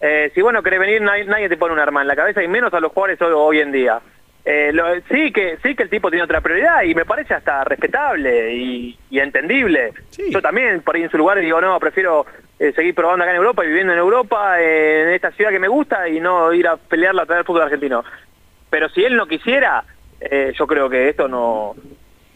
Eh, 0.00 0.30
si 0.34 0.40
vos 0.40 0.52
no 0.52 0.62
querés 0.62 0.80
venir, 0.80 1.02
nadie, 1.02 1.24
nadie 1.24 1.48
te 1.48 1.56
pone 1.56 1.74
un 1.74 1.80
arma 1.80 2.00
en 2.00 2.08
la 2.08 2.16
cabeza, 2.16 2.42
y 2.42 2.48
menos 2.48 2.72
a 2.72 2.80
los 2.80 2.92
jugadores 2.92 3.20
hoy, 3.20 3.32
hoy 3.34 3.60
en 3.60 3.72
día. 3.72 4.00
Eh, 4.44 4.70
lo- 4.72 4.94
sí 5.10 5.32
que 5.32 5.58
sí 5.62 5.74
que 5.74 5.82
el 5.82 5.90
tipo 5.90 6.08
tiene 6.10 6.24
otra 6.24 6.40
prioridad 6.40 6.82
y 6.82 6.94
me 6.94 7.04
parece 7.04 7.34
hasta 7.34 7.62
respetable 7.64 8.54
y, 8.54 8.98
y 9.10 9.18
entendible. 9.18 9.92
Yo 10.30 10.40
también 10.40 10.80
por 10.82 10.96
ahí 10.96 11.02
en 11.02 11.10
su 11.10 11.18
lugar 11.18 11.38
digo, 11.40 11.60
no, 11.60 11.78
prefiero 11.78 12.24
eh, 12.58 12.72
seguir 12.72 12.94
probando 12.94 13.22
acá 13.24 13.32
en 13.32 13.36
Europa 13.38 13.64
y 13.64 13.68
viviendo 13.68 13.92
en 13.92 13.98
Europa, 13.98 14.60
eh, 14.60 15.02
en 15.02 15.08
esta 15.10 15.30
ciudad 15.32 15.50
que 15.50 15.58
me 15.58 15.68
gusta 15.68 16.08
y 16.08 16.20
no 16.20 16.52
ir 16.54 16.66
a 16.68 16.76
pelearla 16.76 17.22
a 17.22 17.26
traer 17.26 17.40
el 17.40 17.44
fútbol 17.46 17.62
argentino. 17.62 18.02
Pero 18.70 18.88
si 18.88 19.04
él 19.04 19.16
no 19.16 19.26
quisiera, 19.26 19.84
eh, 20.20 20.52
yo 20.58 20.66
creo 20.66 20.88
que 20.88 21.08
esto 21.10 21.28
no 21.28 21.74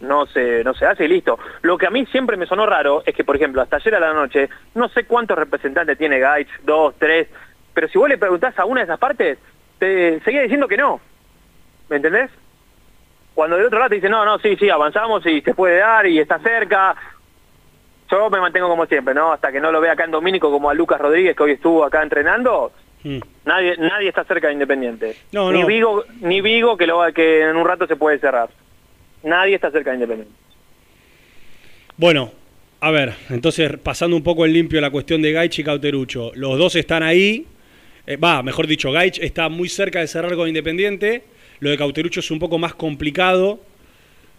no 0.00 0.26
se 0.26 0.62
no 0.62 0.74
se 0.74 0.84
hace 0.84 1.06
y 1.06 1.08
listo. 1.08 1.38
Lo 1.62 1.78
que 1.78 1.86
a 1.86 1.90
mí 1.90 2.04
siempre 2.06 2.36
me 2.36 2.44
sonó 2.46 2.66
raro 2.66 3.02
es 3.06 3.14
que, 3.14 3.24
por 3.24 3.36
ejemplo, 3.36 3.62
hasta 3.62 3.76
ayer 3.76 3.94
a 3.94 4.00
la 4.00 4.12
noche, 4.12 4.50
no 4.74 4.88
sé 4.90 5.04
cuántos 5.04 5.38
representantes 5.38 5.96
tiene 5.96 6.18
Gaich, 6.18 6.48
dos, 6.64 6.94
tres, 6.98 7.28
pero 7.72 7.88
si 7.88 7.96
vos 7.96 8.08
le 8.10 8.18
preguntás 8.18 8.58
a 8.58 8.66
una 8.66 8.80
de 8.80 8.84
esas 8.84 8.98
partes, 8.98 9.38
te 9.78 10.20
seguía 10.20 10.42
diciendo 10.42 10.68
que 10.68 10.76
no. 10.76 11.00
¿Me 11.88 11.96
entendés? 11.96 12.30
Cuando 13.34 13.56
del 13.56 13.66
otro 13.66 13.78
lado 13.78 13.88
te 13.88 13.96
dicen, 13.96 14.10
no, 14.12 14.24
no, 14.24 14.38
sí, 14.38 14.56
sí, 14.56 14.70
avanzamos 14.70 15.24
y 15.26 15.40
se 15.40 15.54
puede 15.54 15.78
dar 15.78 16.06
y 16.06 16.18
está 16.20 16.38
cerca. 16.38 16.94
Yo 18.10 18.30
me 18.30 18.40
mantengo 18.40 18.68
como 18.68 18.86
siempre, 18.86 19.12
¿no? 19.14 19.32
Hasta 19.32 19.50
que 19.50 19.60
no 19.60 19.72
lo 19.72 19.80
vea 19.80 19.92
acá 19.92 20.04
en 20.04 20.10
Domínico 20.12 20.50
como 20.50 20.70
a 20.70 20.74
Lucas 20.74 21.00
Rodríguez, 21.00 21.36
que 21.36 21.42
hoy 21.42 21.52
estuvo 21.52 21.84
acá 21.84 22.02
entrenando, 22.02 22.72
Mm. 23.06 23.18
nadie 23.44 23.76
nadie 23.76 24.08
está 24.08 24.24
cerca 24.24 24.46
de 24.46 24.54
Independiente. 24.54 25.14
No, 25.32 25.52
ni 25.52 25.60
no. 25.60 25.66
Vigo, 25.66 26.04
ni 26.22 26.40
Vigo 26.40 26.76
que, 26.78 26.86
lo, 26.86 27.02
que 27.12 27.42
en 27.42 27.54
un 27.56 27.66
rato 27.66 27.86
se 27.86 27.96
puede 27.96 28.18
cerrar. 28.18 28.48
Nadie 29.22 29.56
está 29.56 29.70
cerca 29.70 29.90
de 29.90 29.96
Independiente. 29.96 30.34
Bueno, 31.96 32.32
a 32.80 32.90
ver, 32.90 33.14
entonces 33.30 33.76
pasando 33.82 34.16
un 34.16 34.22
poco 34.22 34.46
en 34.46 34.52
limpio 34.52 34.80
la 34.80 34.90
cuestión 34.90 35.20
de 35.22 35.32
Gaich 35.32 35.58
y 35.58 35.64
Cauterucho. 35.64 36.32
Los 36.34 36.58
dos 36.58 36.76
están 36.76 37.02
ahí. 37.02 37.46
Eh, 38.06 38.16
Va, 38.16 38.42
mejor 38.42 38.66
dicho, 38.66 38.90
Gaich 38.90 39.18
está 39.18 39.48
muy 39.48 39.68
cerca 39.68 40.00
de 40.00 40.06
cerrar 40.06 40.34
con 40.34 40.48
Independiente. 40.48 41.24
Lo 41.60 41.70
de 41.70 41.78
Cauterucho 41.78 42.20
es 42.20 42.30
un 42.30 42.38
poco 42.38 42.58
más 42.58 42.74
complicado 42.74 43.60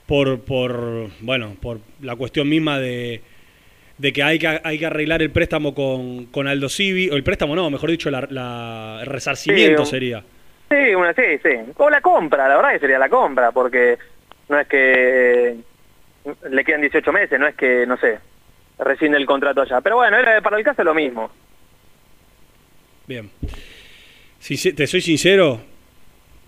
por, 0.05 0.41
por 0.41 1.09
bueno, 1.21 1.55
por 1.61 1.79
la 2.01 2.15
cuestión 2.15 2.47
misma 2.47 2.79
de, 2.79 3.21
de 3.97 4.13
que 4.13 4.21
hay 4.23 4.37
que 4.39 4.59
hay 4.63 4.77
que 4.77 4.85
arreglar 4.85 5.21
el 5.21 5.31
préstamo 5.31 5.73
con, 5.73 6.25
con 6.27 6.47
Aldo 6.47 6.69
Civi, 6.69 7.09
o 7.09 7.15
el 7.15 7.23
préstamo 7.23 7.55
no, 7.55 7.69
mejor 7.69 7.89
dicho, 7.89 8.11
la, 8.11 8.27
la- 8.29 8.99
el 9.01 9.07
resarcimiento 9.07 9.85
Sí, 9.85 9.91
sería. 9.91 10.23
Sí, 10.69 10.95
una, 10.95 11.13
sí, 11.13 11.21
sí. 11.43 11.49
O 11.77 11.89
la 11.89 12.01
compra, 12.01 12.47
la 12.47 12.55
verdad 12.57 12.71
que 12.73 12.79
sería 12.79 12.99
la 12.99 13.09
compra, 13.09 13.51
porque 13.51 13.97
no 14.49 14.59
es 14.59 14.67
que 14.67 15.49
eh, 15.49 15.55
le 16.49 16.63
quedan 16.63 16.81
18 16.81 17.11
meses, 17.13 17.39
no 17.39 17.47
es 17.47 17.55
que, 17.55 17.85
no 17.87 17.97
sé, 17.97 18.19
rescinde 18.79 19.17
el 19.17 19.25
contrato 19.25 19.61
allá. 19.61 19.81
Pero 19.81 19.97
bueno, 19.97 20.17
era, 20.17 20.41
para 20.41 20.57
el 20.57 20.63
caso 20.63 20.81
es 20.81 20.85
lo 20.85 20.93
mismo. 20.95 21.31
Bien. 23.07 23.29
Si 24.39 24.73
te 24.73 24.87
soy 24.87 25.01
sincero, 25.01 25.61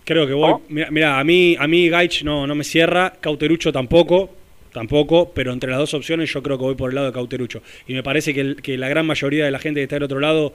creo 0.08 0.26
que 0.26 0.34
voy. 0.34 0.54
Mira, 0.70 0.90
mira, 0.90 1.20
a 1.20 1.24
mí, 1.24 1.56
a 1.60 1.68
mí 1.68 1.90
Gaich 1.90 2.24
no, 2.24 2.48
no 2.48 2.56
me 2.56 2.64
cierra, 2.64 3.14
Cauterucho 3.20 3.72
tampoco, 3.74 4.34
tampoco, 4.72 5.32
pero 5.36 5.52
entre 5.52 5.70
las 5.70 5.80
dos 5.80 5.94
opciones 5.94 6.32
yo 6.32 6.42
creo 6.42 6.58
que 6.58 6.64
voy 6.64 6.76
por 6.76 6.90
el 6.90 6.96
lado 6.96 7.08
de 7.08 7.14
Cauterucho. 7.14 7.62
Y 7.88 7.94
me 7.94 8.04
parece 8.04 8.34
que, 8.34 8.40
el- 8.42 8.56
que 8.62 8.78
la 8.78 8.88
gran 8.90 9.06
mayoría 9.06 9.44
de 9.46 9.52
la 9.52 9.60
gente 9.60 9.80
que 9.82 9.84
está 9.84 9.96
del 9.98 10.04
otro 10.04 10.20
lado 10.20 10.54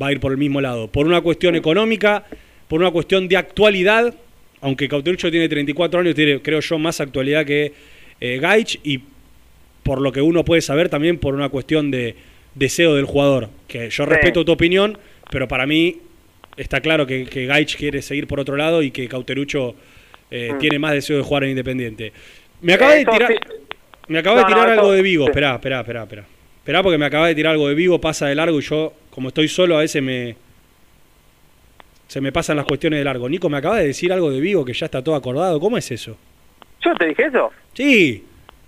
va 0.00 0.06
a 0.06 0.12
ir 0.12 0.20
por 0.20 0.30
el 0.32 0.38
mismo 0.38 0.60
lado. 0.60 0.86
Por 0.88 1.06
una 1.06 1.20
cuestión 1.20 1.56
económica, 1.56 2.24
por 2.68 2.80
una 2.80 2.90
cuestión 2.92 3.26
de 3.28 3.36
actualidad, 3.36 4.14
aunque 4.60 4.88
Cauterucho 4.88 5.30
tiene 5.30 5.48
34 5.48 6.00
años, 6.00 6.14
tiene, 6.14 6.40
creo 6.40 6.60
yo, 6.60 6.78
más 6.78 7.00
actualidad 7.00 7.44
que 7.44 7.72
eh, 8.20 8.38
Gaich, 8.40 8.78
y 8.84 9.00
por 9.82 10.00
lo 10.00 10.12
que 10.12 10.22
uno 10.22 10.44
puede 10.44 10.62
saber 10.62 10.88
también 10.88 11.18
por 11.18 11.34
una 11.34 11.48
cuestión 11.48 11.90
de 11.90 12.14
deseo 12.54 12.94
del 12.94 13.04
jugador. 13.04 13.48
Que 13.66 13.90
yo 13.90 14.04
Sí. 14.04 14.10
respeto 14.10 14.44
tu 14.44 14.52
opinión, 14.52 14.96
pero 15.30 15.48
para 15.48 15.66
mí 15.66 15.96
está 16.56 16.80
claro 16.80 17.06
que, 17.06 17.24
que 17.26 17.46
Gaich 17.46 17.76
quiere 17.76 18.02
seguir 18.02 18.26
por 18.26 18.40
otro 18.40 18.56
lado 18.56 18.82
y 18.82 18.90
que 18.90 19.08
Cauterucho 19.08 19.74
eh, 20.30 20.52
Mm. 20.54 20.58
tiene 20.58 20.78
más 20.78 20.92
deseo 20.92 21.16
de 21.18 21.22
jugar 21.22 21.44
en 21.44 21.50
Independiente. 21.50 22.12
Me 22.62 22.74
acaba 22.74 22.92
de 22.92 23.04
tirar, 23.04 23.34
me 24.08 24.18
acaba 24.18 24.38
de 24.38 24.44
tirar 24.46 24.68
algo 24.70 24.92
de 24.92 25.02
Vigo. 25.02 25.26
Esperá, 25.26 25.54
esperá, 25.54 25.80
esperá, 25.80 26.02
esperá. 26.04 26.24
Esperá 26.58 26.82
porque 26.82 26.96
me 26.98 27.06
acaba 27.06 27.26
de 27.26 27.34
tirar 27.34 27.52
algo 27.52 27.68
de 27.68 27.74
Vigo, 27.74 28.00
pasa 28.00 28.26
de 28.26 28.34
largo 28.34 28.58
y 28.58 28.62
yo, 28.62 28.92
como 29.10 29.28
estoy 29.28 29.48
solo, 29.48 29.76
a 29.76 29.80
veces 29.80 30.02
me... 30.02 30.36
Se 32.06 32.20
me 32.20 32.30
pasan 32.30 32.56
las 32.56 32.66
cuestiones 32.66 32.98
de 33.00 33.04
largo. 33.04 33.28
Nico, 33.28 33.48
me 33.48 33.56
acaba 33.56 33.78
de 33.78 33.86
decir 33.86 34.12
algo 34.12 34.30
de 34.30 34.38
Vigo 34.40 34.64
que 34.64 34.74
ya 34.74 34.86
está 34.86 35.02
todo 35.02 35.14
acordado. 35.14 35.58
¿Cómo 35.58 35.78
es 35.78 35.90
eso? 35.90 36.16
¿Yo 36.84 36.94
te 36.94 37.06
dije 37.06 37.26
eso? 37.26 37.50
Sí. 37.72 38.24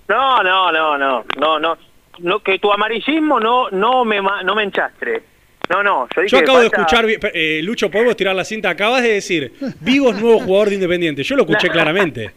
No, 0.09 0.43
no, 0.43 0.73
no, 0.73 0.97
no, 0.99 1.25
no, 1.39 1.59
no. 1.59 1.79
no 2.19 2.39
que 2.41 2.59
tu 2.59 2.73
amarillismo 2.73 3.39
no 3.41 3.69
no 3.71 4.05
me 4.05 4.21
no 4.21 4.55
me 4.55 4.63
enchastre. 4.63 5.23
No, 5.71 5.83
no, 5.83 6.07
yo 6.15 6.23
dije 6.23 6.37
Yo 6.37 6.39
acabo 6.43 6.59
de 6.61 6.67
escuchar, 6.67 7.07
vi- 7.07 7.17
eh, 7.33 7.61
Lucho, 7.63 7.91
podemos 7.91 8.17
tirar 8.17 8.35
la 8.35 8.45
cinta. 8.45 8.69
Acabas 8.71 9.03
de 9.03 9.15
decir, 9.15 9.53
Vigo 9.81 10.11
es 10.11 10.21
nuevo 10.21 10.41
jugador 10.41 10.69
de 10.69 10.75
Independiente. 10.75 11.23
Yo 11.23 11.37
lo 11.37 11.43
escuché 11.43 11.69
claramente. 11.71 12.33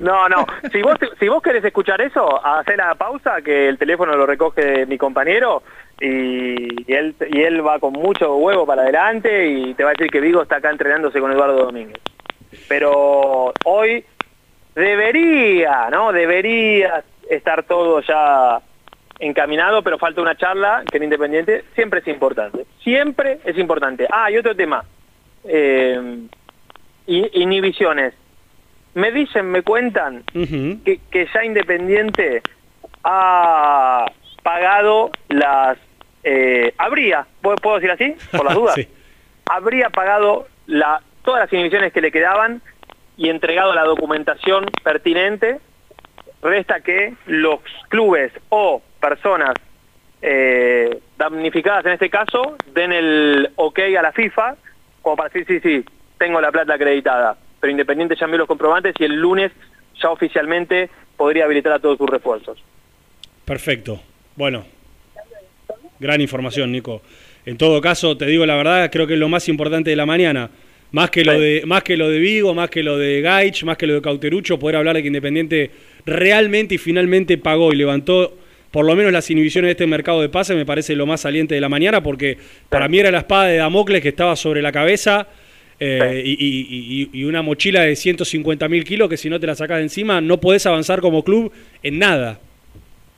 No, 0.00 0.28
no. 0.28 0.44
Si 0.72 0.82
vos, 0.82 0.96
si 1.20 1.28
vos 1.28 1.42
querés 1.42 1.64
escuchar 1.64 2.00
eso, 2.00 2.44
hacé 2.44 2.76
la 2.76 2.94
pausa, 2.96 3.40
que 3.42 3.68
el 3.68 3.78
teléfono 3.78 4.16
lo 4.16 4.26
recoge 4.26 4.86
mi 4.86 4.98
compañero 4.98 5.62
y, 6.00 6.90
y 6.90 6.92
él 6.92 7.14
y 7.30 7.42
él 7.42 7.64
va 7.64 7.78
con 7.78 7.92
mucho 7.92 8.34
huevo 8.36 8.66
para 8.66 8.82
adelante 8.82 9.46
y 9.48 9.74
te 9.74 9.84
va 9.84 9.90
a 9.90 9.92
decir 9.92 10.10
que 10.10 10.20
Vigo 10.20 10.42
está 10.42 10.56
acá 10.56 10.70
entrenándose 10.70 11.20
con 11.20 11.30
Eduardo 11.30 11.64
Domínguez. 11.64 12.00
Pero 12.68 13.52
hoy 13.64 14.04
debería, 14.74 15.88
¿no? 15.90 16.12
Debería 16.12 17.04
estar 17.30 17.62
todo 17.62 18.00
ya 18.00 18.60
encaminado, 19.18 19.82
pero 19.82 19.98
falta 19.98 20.20
una 20.20 20.36
charla 20.36 20.82
que 20.90 20.96
en 20.98 21.04
Independiente 21.04 21.64
siempre 21.74 22.00
es 22.00 22.08
importante. 22.08 22.66
Siempre 22.82 23.38
es 23.44 23.56
importante. 23.58 24.06
Ah, 24.10 24.30
y 24.30 24.36
otro 24.38 24.54
tema. 24.56 24.84
Eh, 25.44 26.18
in- 27.06 27.30
inhibiciones. 27.32 28.14
Me 28.94 29.10
dicen, 29.10 29.46
me 29.50 29.62
cuentan 29.62 30.22
que, 30.32 31.00
que 31.10 31.28
ya 31.32 31.44
Independiente 31.44 32.42
ha 33.02 34.06
pagado 34.42 35.10
las 35.28 35.78
eh, 36.22 36.72
habría, 36.78 37.26
¿puedo 37.42 37.56
puedo 37.56 37.76
decir 37.80 37.90
así? 37.90 38.14
Por 38.36 38.44
las 38.46 38.54
dudas. 38.60 38.74
Sí. 38.76 38.88
Habría 39.46 39.90
pagado 39.90 40.46
la, 40.66 41.02
todas 41.22 41.40
las 41.40 41.52
inhibiciones 41.52 41.92
que 41.92 42.00
le 42.00 42.10
quedaban 42.10 42.62
y 43.16 43.28
entregado 43.28 43.74
la 43.74 43.82
documentación 43.84 44.66
pertinente. 44.82 45.60
Resta 46.42 46.80
que 46.80 47.14
los 47.26 47.60
clubes 47.88 48.30
o 48.50 48.82
personas 49.08 49.54
eh, 50.22 50.98
damnificadas 51.18 51.84
en 51.84 51.92
este 51.92 52.08
caso 52.08 52.56
den 52.72 52.92
el 52.92 53.50
ok 53.56 53.80
a 53.98 54.02
la 54.02 54.12
FIFA 54.12 54.56
como 55.02 55.16
para 55.16 55.28
decir, 55.28 55.46
sí, 55.46 55.60
sí, 55.60 55.84
tengo 56.16 56.40
la 56.40 56.50
plata 56.50 56.74
acreditada. 56.74 57.36
Pero 57.60 57.70
Independiente 57.70 58.16
ya 58.18 58.24
envió 58.24 58.38
los 58.38 58.48
comprobantes 58.48 58.94
y 58.98 59.04
el 59.04 59.14
lunes 59.14 59.52
ya 60.00 60.10
oficialmente 60.10 60.88
podría 61.16 61.44
habilitar 61.44 61.74
a 61.74 61.78
todos 61.78 61.98
sus 61.98 62.08
refuerzos. 62.08 62.58
Perfecto. 63.44 64.00
Bueno, 64.34 64.64
gran 66.00 66.22
información, 66.22 66.72
Nico. 66.72 67.02
En 67.44 67.58
todo 67.58 67.82
caso, 67.82 68.16
te 68.16 68.24
digo 68.24 68.46
la 68.46 68.56
verdad, 68.56 68.90
creo 68.90 69.06
que 69.06 69.12
es 69.12 69.20
lo 69.20 69.28
más 69.28 69.46
importante 69.50 69.90
de 69.90 69.96
la 69.96 70.06
mañana. 70.06 70.50
Más 70.92 71.10
que, 71.10 71.24
lo 71.24 71.38
de, 71.38 71.64
más 71.66 71.82
que 71.82 71.96
lo 71.96 72.08
de 72.08 72.18
Vigo, 72.18 72.54
más 72.54 72.70
que 72.70 72.82
lo 72.82 72.96
de 72.96 73.20
Gaich, 73.20 73.64
más 73.64 73.76
que 73.76 73.86
lo 73.86 73.94
de 73.94 74.00
Cauterucho, 74.00 74.58
poder 74.58 74.76
hablar 74.76 74.96
de 74.96 75.02
que 75.02 75.08
Independiente 75.08 75.70
realmente 76.06 76.76
y 76.76 76.78
finalmente 76.78 77.36
pagó 77.36 77.72
y 77.72 77.76
levantó 77.76 78.38
por 78.74 78.84
lo 78.84 78.96
menos 78.96 79.12
las 79.12 79.30
inhibiciones 79.30 79.68
de 79.68 79.72
este 79.72 79.86
mercado 79.86 80.20
de 80.20 80.28
pases, 80.28 80.56
me 80.56 80.66
parece 80.66 80.96
lo 80.96 81.06
más 81.06 81.20
saliente 81.20 81.54
de 81.54 81.60
la 81.60 81.68
mañana, 81.68 82.02
porque 82.02 82.36
para 82.68 82.88
mí 82.88 82.98
era 82.98 83.12
la 83.12 83.18
espada 83.18 83.44
de 83.44 83.58
Damocles 83.58 84.02
que 84.02 84.08
estaba 84.08 84.34
sobre 84.34 84.62
la 84.62 84.72
cabeza 84.72 85.28
eh, 85.78 86.22
y, 86.24 86.32
y- 86.32 87.08
y- 87.12 87.20
y 87.20 87.24
una 87.24 87.40
mochila 87.42 87.82
de 87.82 87.94
150 87.94 88.68
mil 88.68 88.82
kilos 88.82 89.08
que 89.08 89.16
si 89.16 89.30
no 89.30 89.38
te 89.38 89.46
la 89.46 89.54
sacas 89.54 89.76
de 89.76 89.84
encima 89.84 90.20
no 90.20 90.38
podés 90.40 90.66
avanzar 90.66 91.00
como 91.00 91.22
club 91.22 91.52
en 91.84 92.00
nada. 92.00 92.40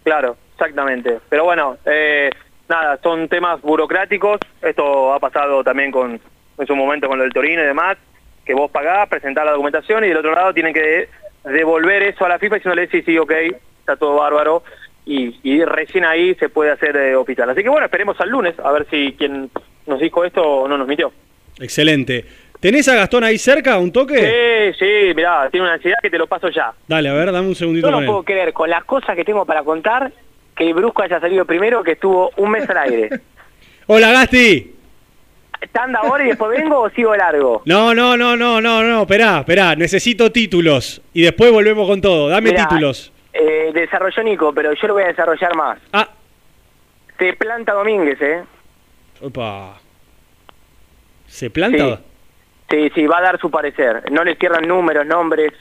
Claro, 0.05 0.37
exactamente. 0.53 1.21
Pero 1.31 1.45
bueno, 1.45 1.79
eh, 1.87 2.29
nada, 2.69 2.99
son 3.03 3.27
temas 3.29 3.59
burocráticos. 3.63 4.39
Esto 4.61 5.15
ha 5.15 5.19
pasado 5.21 5.65
también 5.65 5.91
con 5.91 6.21
en 6.59 6.67
su 6.67 6.77
momento 6.77 7.09
con 7.09 7.17
lo 7.17 7.25
del 7.25 7.33
Torino 7.33 7.63
y 7.63 7.67
demás, 7.67 7.97
que 8.45 8.53
vos 8.53 8.71
pagás, 8.71 9.09
presentás 9.09 9.47
la 9.47 9.53
documentación 9.53 10.05
y 10.05 10.09
del 10.09 10.19
otro 10.19 10.35
lado 10.35 10.53
tienen 10.53 10.75
que 10.75 11.09
devolver 11.45 12.03
eso 12.03 12.27
a 12.27 12.29
la 12.29 12.39
FIFA 12.39 12.57
diciéndole 12.57 12.89
sí, 12.89 13.01
sí, 13.07 13.17
ok, 13.17 13.33
está 13.81 13.97
todo 13.97 14.17
bárbaro. 14.17 14.63
Y, 15.07 15.39
y 15.45 15.65
recién 15.65 16.05
ahí 16.05 16.35
se 16.35 16.49
puede 16.49 16.73
hacer 16.73 16.97
eh, 16.97 17.15
oficial. 17.15 17.49
Así 17.49 17.63
que 17.63 17.69
bueno, 17.69 17.87
esperemos 17.87 18.21
al 18.21 18.29
lunes 18.29 18.59
a 18.59 18.73
ver 18.73 18.87
si 18.91 19.15
quien 19.17 19.49
nos 19.87 20.01
dijo 20.01 20.25
esto 20.25 20.67
no 20.69 20.77
nos 20.77 20.87
mintió. 20.89 21.13
Excelente. 21.61 22.25
¿Tenés 22.59 22.89
a 22.89 22.97
Gastón 22.97 23.23
ahí 23.23 23.39
cerca, 23.39 23.79
un 23.79 23.93
toque? 23.93 24.73
Sí, 24.73 24.79
sí, 24.79 25.15
mirá, 25.15 25.49
tiene 25.51 25.67
una 25.67 25.75
ansiedad 25.75 25.99
que 26.03 26.11
te 26.11 26.19
lo 26.19 26.27
paso 26.27 26.49
ya. 26.49 26.73
Dale, 26.89 27.09
a 27.09 27.13
ver, 27.13 27.31
dame 27.31 27.49
un 27.49 27.55
segundito 27.55 27.87
Yo 27.87 27.91
no 27.93 27.97
con 27.99 28.05
él. 28.05 28.11
puedo 28.11 28.23
creer, 28.25 28.53
con 28.53 28.69
las 28.69 28.85
cosas 28.85 29.15
que 29.15 29.25
tengo 29.25 29.45
para 29.45 29.63
contar, 29.63 30.11
que 30.57 30.73
Brusco 30.73 31.03
haya 31.03 31.21
salido 31.21 31.45
primero, 31.45 31.85
que 31.85 31.93
estuvo 31.93 32.31
un 32.37 32.51
mes 32.51 32.69
al 32.69 32.79
aire. 32.79 33.11
Hola, 33.87 34.11
Gasti. 34.11 34.73
¿Tanda 35.73 36.01
ahora 36.01 36.25
y 36.25 36.29
después 36.29 36.59
vengo 36.59 36.81
o 36.81 36.91
sigo 36.91 37.15
largo? 37.15 37.63
No, 37.67 37.95
no, 37.95 38.17
no, 38.17 38.37
no, 38.37 38.61
no, 38.61 38.83
no, 38.83 39.03
esperá, 39.03 39.41
esperá, 39.41 39.75
necesito 39.77 40.33
títulos 40.33 41.01
y 41.13 41.23
después 41.23 41.51
volvemos 41.53 41.87
con 41.89 42.01
todo. 42.01 42.29
Dame 42.29 42.51
Mirá, 42.51 42.67
títulos. 42.67 43.13
Eh, 43.39 43.71
desarrolló 43.75 44.23
Nico, 44.23 44.53
pero 44.55 44.73
yo 44.73 44.89
lo 44.89 44.95
voy 44.95 45.03
a 45.03 45.09
desarrollar 45.09 45.55
más. 45.55 45.79
Ah. 45.93 46.09
Se 47.19 47.33
planta 47.35 47.73
Domínguez, 47.75 48.21
¿eh? 48.21 48.45
Opa. 49.21 49.79
¿Se 51.27 51.51
planta? 51.51 52.01
Sí, 52.71 52.91
sí, 52.95 53.07
va 53.07 53.19
a 53.19 53.23
dar 53.23 53.39
su 53.41 53.51
parecer. 53.51 54.11
No 54.11 54.25
le 54.25 54.37
cierran 54.37 54.67
números, 54.67 55.07
nombres. 55.07 55.53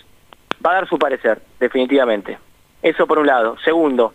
Va 0.65 0.71
a 0.71 0.75
dar 0.75 0.87
su 0.87 0.97
parecer, 0.97 1.41
definitivamente. 1.59 2.37
Eso 2.81 3.05
por 3.05 3.19
un 3.19 3.27
lado. 3.27 3.57
Segundo. 3.63 4.13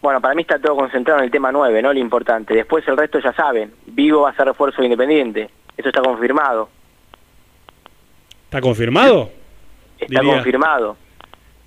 Bueno, 0.00 0.20
para 0.20 0.34
mí 0.34 0.42
está 0.42 0.58
todo 0.58 0.76
concentrado 0.76 1.20
en 1.20 1.26
el 1.26 1.30
tema 1.30 1.52
9, 1.52 1.80
¿no? 1.82 1.92
Lo 1.92 1.98
importante. 1.98 2.54
Después 2.54 2.86
el 2.88 2.96
resto 2.96 3.18
ya 3.20 3.32
saben. 3.34 3.72
Vigo 3.86 4.22
va 4.22 4.30
a 4.30 4.34
ser 4.34 4.46
refuerzo 4.46 4.80
de 4.80 4.86
Independiente. 4.86 5.50
Eso 5.76 5.88
está 5.88 6.00
confirmado. 6.02 6.68
¿Está 8.44 8.60
confirmado? 8.60 9.30
Está 9.98 10.20
Diría. 10.20 10.34
confirmado. 10.34 10.96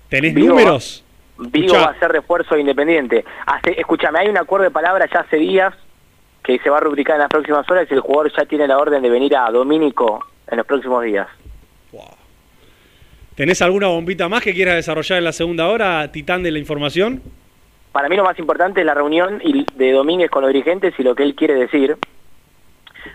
¿Tenés 0.08 0.34
Vigo 0.34 0.48
números? 0.48 1.04
Vigo 1.38 1.66
Escuchá. 1.66 1.86
va 1.86 1.92
a 1.92 1.98
ser 1.98 2.12
refuerzo 2.12 2.54
de 2.54 2.60
Independiente. 2.60 3.24
Hace, 3.46 3.78
escúchame, 3.78 4.20
hay 4.20 4.28
un 4.28 4.38
acuerdo 4.38 4.64
de 4.64 4.70
palabras 4.70 5.10
ya 5.12 5.20
hace 5.20 5.36
días 5.36 5.74
que 6.42 6.58
se 6.60 6.70
va 6.70 6.78
a 6.78 6.80
rubricar 6.80 7.16
en 7.16 7.22
las 7.22 7.28
próximas 7.28 7.68
horas 7.68 7.88
y 7.90 7.94
el 7.94 8.00
jugador 8.00 8.32
ya 8.36 8.44
tiene 8.46 8.68
la 8.68 8.78
orden 8.78 9.02
de 9.02 9.10
venir 9.10 9.36
a 9.36 9.50
Domínico 9.50 10.24
en 10.46 10.58
los 10.58 10.66
próximos 10.66 11.02
días. 11.02 11.26
¿Tenés 13.34 13.60
alguna 13.60 13.88
bombita 13.88 14.28
más 14.30 14.42
que 14.42 14.54
quieras 14.54 14.76
desarrollar 14.76 15.18
en 15.18 15.24
la 15.24 15.32
segunda 15.32 15.68
hora, 15.68 16.10
titán 16.10 16.42
de 16.42 16.50
la 16.50 16.58
información? 16.58 17.20
Para 17.92 18.08
mí 18.08 18.16
lo 18.16 18.24
más 18.24 18.38
importante 18.38 18.80
es 18.80 18.86
la 18.86 18.94
reunión 18.94 19.42
de 19.74 19.92
Domínguez 19.92 20.30
con 20.30 20.42
los 20.42 20.52
dirigentes 20.52 20.94
y 20.98 21.02
lo 21.02 21.14
que 21.14 21.22
él 21.22 21.34
quiere 21.34 21.54
decir. 21.54 21.98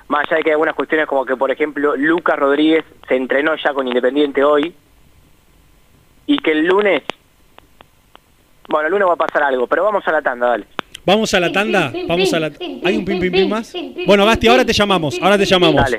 Más 0.10 0.26
allá 0.26 0.38
de 0.38 0.44
que 0.44 0.50
hay 0.50 0.54
algunas 0.54 0.76
cuestiones 0.76 1.08
como 1.08 1.26
que, 1.26 1.36
por 1.36 1.50
ejemplo, 1.50 1.96
Lucas 1.96 2.38
Rodríguez 2.38 2.84
se 3.08 3.16
entrenó 3.16 3.56
ya 3.56 3.74
con 3.74 3.88
Independiente 3.88 4.44
hoy 4.44 4.76
y 6.32 6.38
que 6.38 6.52
el 6.52 6.66
lunes... 6.66 7.04
Bueno, 8.70 8.88
el 8.88 8.92
lunes 8.94 9.08
va 9.10 9.14
a 9.14 9.18
pasar 9.18 9.44
algo, 9.44 9.68
pero 9.68 9.84
vamos 9.84 10.08
a 10.08 10.12
la 10.14 10.22
tanda, 10.22 10.48
dale. 10.48 10.66
Vamos 11.06 11.34
a 11.34 11.40
la 11.42 11.52
tanda, 11.52 11.92
vamos 12.08 12.34
a 12.34 12.40
la... 12.40 12.52
¿Hay 12.86 12.96
un 12.96 13.04
pim 13.04 13.20
pim 13.20 13.34
pim 13.34 13.50
más? 13.50 13.74
Bueno, 14.06 14.26
Gasti, 14.26 14.48
ahora 14.48 14.64
te 14.64 14.72
llamamos, 14.72 15.20
ahora 15.22 15.38
te 15.38 15.46
llamamos. 15.46 15.82
Dale. 15.82 15.98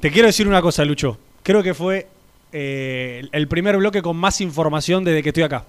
Te 0.00 0.10
quiero 0.12 0.26
decir 0.28 0.46
una 0.46 0.62
cosa, 0.62 0.84
Lucho. 0.84 1.18
Creo 1.42 1.60
que 1.60 1.74
fue 1.74 2.06
eh, 2.52 3.22
el 3.32 3.48
primer 3.48 3.76
bloque 3.78 4.00
con 4.00 4.16
más 4.16 4.40
información 4.40 5.02
desde 5.02 5.24
que 5.24 5.30
estoy 5.30 5.42
acá. 5.42 5.64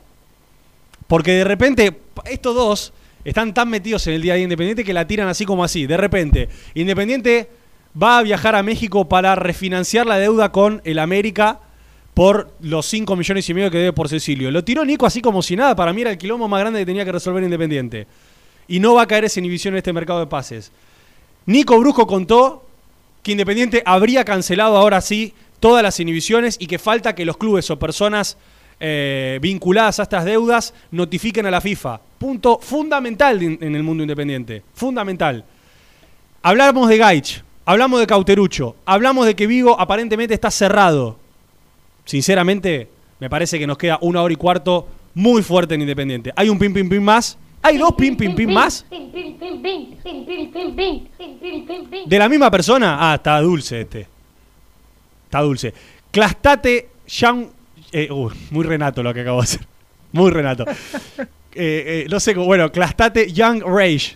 Porque 1.07 1.31
de 1.31 1.43
repente, 1.43 1.97
estos 2.25 2.53
dos 2.53 2.93
están 3.25 3.55
tan 3.55 3.69
metidos 3.69 4.05
en 4.05 4.13
el 4.13 4.21
día 4.21 4.33
a 4.33 4.35
día 4.35 4.43
Independiente 4.43 4.83
que 4.83 4.93
la 4.93 5.07
tiran 5.07 5.29
así 5.29 5.45
como 5.45 5.63
así. 5.63 5.87
De 5.87 5.97
repente, 5.97 6.49
Independiente 6.75 7.49
va 7.99 8.19
a 8.19 8.23
viajar 8.23 8.55
a 8.55 8.61
México 8.61 9.09
para 9.09 9.33
refinanciar 9.33 10.05
la 10.05 10.19
deuda 10.19 10.51
con 10.51 10.81
el 10.83 10.99
América 10.99 11.61
por 12.17 12.49
los 12.61 12.87
5 12.87 13.15
millones 13.15 13.47
y 13.47 13.53
medio 13.53 13.69
que 13.69 13.77
debe 13.77 13.93
por 13.93 14.09
Cecilio. 14.09 14.49
Lo 14.49 14.63
tiró 14.63 14.83
Nico 14.83 15.05
así 15.05 15.21
como 15.21 15.43
si 15.43 15.55
nada. 15.55 15.75
Para 15.75 15.93
mí 15.93 16.01
era 16.01 16.09
el 16.09 16.17
quilombo 16.17 16.47
más 16.47 16.61
grande 16.61 16.79
que 16.79 16.85
tenía 16.87 17.05
que 17.05 17.11
resolver 17.11 17.43
Independiente. 17.43 18.07
Y 18.67 18.79
no 18.79 18.95
va 18.95 19.03
a 19.03 19.07
caer 19.07 19.25
esa 19.25 19.39
inhibición 19.39 19.75
en 19.75 19.77
este 19.77 19.93
mercado 19.93 20.21
de 20.21 20.25
pases. 20.25 20.71
Nico 21.45 21.79
Brusco 21.79 22.07
contó 22.07 22.65
que 23.21 23.33
Independiente 23.33 23.83
habría 23.85 24.25
cancelado 24.25 24.77
ahora 24.77 24.99
sí 24.99 25.35
todas 25.59 25.83
las 25.83 25.99
inhibiciones 25.99 26.57
y 26.59 26.65
que 26.65 26.79
falta 26.79 27.13
que 27.13 27.23
los 27.23 27.37
clubes 27.37 27.69
o 27.69 27.77
personas 27.77 28.35
eh, 28.79 29.37
vinculadas 29.39 29.99
a 29.99 30.03
estas 30.03 30.25
deudas 30.25 30.73
notifiquen 30.89 31.45
a 31.45 31.51
la 31.51 31.61
FIFA. 31.61 32.01
Punto 32.17 32.57
fundamental 32.57 33.39
en 33.43 33.75
el 33.75 33.83
mundo 33.83 34.01
independiente. 34.01 34.63
Fundamental. 34.73 35.45
Hablamos 36.41 36.89
de 36.89 36.97
Gaich, 36.97 37.43
hablamos 37.63 37.99
de 37.99 38.07
Cauterucho, 38.07 38.75
hablamos 38.87 39.27
de 39.27 39.35
que 39.35 39.45
Vigo 39.45 39.79
aparentemente 39.79 40.33
está 40.33 40.49
cerrado. 40.49 41.26
Sinceramente, 42.07 42.87
me 43.19 43.29
parece 43.29 43.59
que 43.59 43.67
nos 43.67 43.77
queda 43.77 43.99
una 44.01 44.21
hora 44.23 44.33
y 44.33 44.37
cuarto 44.37 44.87
muy 45.13 45.43
fuerte 45.43 45.75
en 45.75 45.81
Independiente. 45.81 46.31
¿Hay 46.35 46.47
un 46.47 46.57
pim 46.57 46.73
pim 46.73 46.87
pim 46.87 47.03
más? 47.03 47.37
¿Hay 47.61 47.77
dos 47.77 47.93
pim 47.97 48.15
pim 48.15 48.33
pim 48.33 48.49
más? 48.49 48.85
¿De 52.05 52.17
la 52.17 52.29
misma 52.29 52.49
persona? 52.49 52.97
Ah, 52.99 53.15
está 53.15 53.41
dulce 53.41 53.81
este. 53.81 54.07
Está 55.25 55.41
dulce. 55.41 55.73
Clastate 56.09 56.89
Young. 57.07 57.47
eh, 57.91 58.07
uy, 58.09 58.33
muy 58.51 58.63
Renato 58.65 59.03
lo 59.03 59.13
que 59.13 59.21
acabo 59.21 59.39
de 59.39 59.43
hacer. 59.43 59.67
Muy 60.13 60.31
Renato. 60.31 60.65
Eh, 61.59 62.03
eh, 62.03 62.07
no 62.07 62.19
sé. 62.19 62.35
Bueno, 62.35 62.71
Clastate 62.71 63.31
Young 63.31 63.63
Rage. 63.65 64.15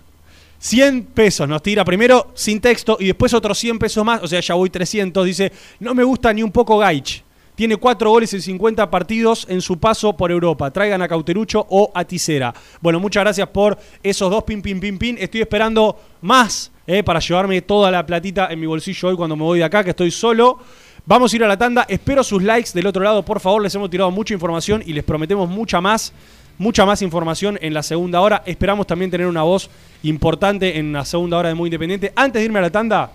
100 0.60 1.06
pesos 1.06 1.50
nos 1.50 1.64
tira 1.64 1.84
primero 1.84 2.32
sin 2.36 2.62
texto 2.62 2.98
y 3.00 3.08
después 3.08 3.34
otros 3.34 3.58
100 3.58 3.80
pesos 3.80 4.06
más. 4.06 4.22
O 4.22 4.28
sea, 4.28 4.40
ya 4.42 4.54
voy 4.54 4.70
300. 4.70 5.26
Dice: 5.26 5.52
No 5.80 5.96
me 5.96 6.04
gusta 6.04 6.32
ni 6.34 6.44
un 6.44 6.52
poco 6.52 6.78
Gaich. 6.78 7.24
Tiene 7.62 7.78
4 7.78 8.10
goles 8.10 8.34
en 8.34 8.42
50 8.42 8.90
partidos 8.90 9.46
en 9.48 9.62
su 9.62 9.78
paso 9.78 10.18
por 10.18 10.32
Europa. 10.32 10.72
Traigan 10.72 11.04
a 11.04 11.08
Cauterucho 11.08 11.68
o 11.70 11.92
a 11.94 12.04
Ticera. 12.04 12.52
Bueno, 12.82 13.00
muchas 13.00 13.22
gracias 13.22 13.48
por 13.50 13.78
esos 14.02 14.32
dos 14.32 14.44
pin, 14.46 14.64
pin, 14.64 14.80
pin, 14.80 14.98
pin. 14.98 15.16
Estoy 15.20 15.42
esperando 15.42 15.96
más 16.22 16.72
eh, 16.88 17.04
para 17.04 17.20
llevarme 17.20 17.62
toda 17.62 17.92
la 17.92 18.04
platita 18.04 18.48
en 18.50 18.60
mi 18.60 18.66
bolsillo 18.66 19.10
hoy 19.10 19.16
cuando 19.16 19.36
me 19.36 19.44
voy 19.44 19.60
de 19.60 19.66
acá, 19.66 19.84
que 19.84 19.92
estoy 19.92 20.10
solo. 20.10 20.58
Vamos 21.06 21.32
a 21.32 21.36
ir 21.36 21.44
a 21.44 21.48
la 21.48 21.56
tanda. 21.56 21.86
Espero 21.88 22.24
sus 22.24 22.42
likes 22.42 22.72
del 22.74 22.88
otro 22.88 23.04
lado, 23.04 23.24
por 23.24 23.40
favor. 23.40 23.62
Les 23.62 23.76
hemos 23.76 23.92
tirado 23.92 24.10
mucha 24.10 24.34
información 24.34 24.82
y 24.84 24.94
les 24.94 25.04
prometemos 25.04 25.48
mucha 25.48 25.80
más, 25.80 26.14
mucha 26.58 26.84
más 26.84 27.04
información 27.04 27.60
en 27.62 27.76
la 27.76 27.84
segunda 27.84 28.22
hora. 28.22 28.42
Esperamos 28.48 28.88
también 28.88 29.12
tener 29.12 29.28
una 29.28 29.44
voz 29.44 29.70
importante 30.02 30.80
en 30.80 30.94
la 30.94 31.06
segunda 31.06 31.38
hora 31.38 31.50
de 31.50 31.54
Muy 31.54 31.68
Independiente. 31.68 32.12
Antes 32.16 32.40
de 32.40 32.46
irme 32.46 32.58
a 32.58 32.64
la 32.64 32.72
tanda, 32.72 33.12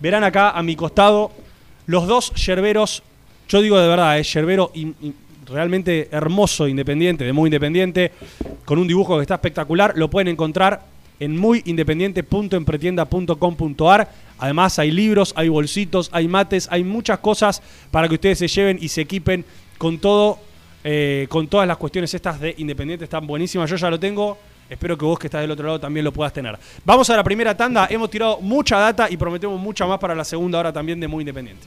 verán 0.00 0.22
acá 0.22 0.50
a 0.50 0.62
mi 0.62 0.76
costado 0.76 1.32
los 1.86 2.06
dos 2.06 2.34
yerberos. 2.34 3.02
Yo 3.48 3.62
digo 3.62 3.78
de 3.78 3.88
verdad, 3.88 4.18
es 4.18 4.32
yerbero 4.32 4.72
realmente 5.46 6.08
hermoso, 6.10 6.66
independiente, 6.66 7.24
de 7.24 7.32
muy 7.32 7.46
independiente, 7.48 8.10
con 8.64 8.78
un 8.78 8.88
dibujo 8.88 9.16
que 9.16 9.22
está 9.22 9.34
espectacular. 9.34 9.92
Lo 9.96 10.10
pueden 10.10 10.26
encontrar 10.28 10.82
en 11.20 11.36
muyindependiente.empretienda.com.ar. 11.36 14.10
Además 14.38 14.78
hay 14.78 14.90
libros, 14.90 15.32
hay 15.36 15.48
bolsitos, 15.48 16.10
hay 16.12 16.28
mates, 16.28 16.68
hay 16.70 16.84
muchas 16.84 17.20
cosas 17.20 17.62
para 17.90 18.06
que 18.08 18.14
ustedes 18.14 18.38
se 18.38 18.48
lleven 18.48 18.78
y 18.80 18.88
se 18.88 19.02
equipen 19.02 19.44
con 19.78 19.98
todo, 19.98 20.38
eh, 20.84 21.26
con 21.28 21.48
todas 21.48 21.68
las 21.68 21.76
cuestiones 21.76 22.14
estas 22.14 22.40
de 22.40 22.54
Independiente. 22.58 23.04
Están 23.04 23.26
buenísimas. 23.26 23.68
Yo 23.70 23.76
ya 23.76 23.90
lo 23.90 24.00
tengo 24.00 24.38
Espero 24.68 24.98
que 24.98 25.04
vos 25.04 25.16
que 25.18 25.28
estás 25.28 25.42
del 25.42 25.50
otro 25.52 25.66
lado 25.66 25.78
también 25.78 26.02
lo 26.02 26.12
puedas 26.12 26.32
tener. 26.32 26.58
Vamos 26.84 27.08
a 27.10 27.16
la 27.16 27.22
primera 27.22 27.56
tanda. 27.56 27.86
Hemos 27.88 28.10
tirado 28.10 28.40
mucha 28.40 28.78
data 28.78 29.08
y 29.08 29.16
prometemos 29.16 29.60
mucha 29.60 29.86
más 29.86 30.00
para 30.00 30.12
la 30.14 30.24
segunda 30.24 30.58
hora 30.58 30.72
también 30.72 30.98
de 30.98 31.06
Muy 31.06 31.22
Independiente. 31.22 31.66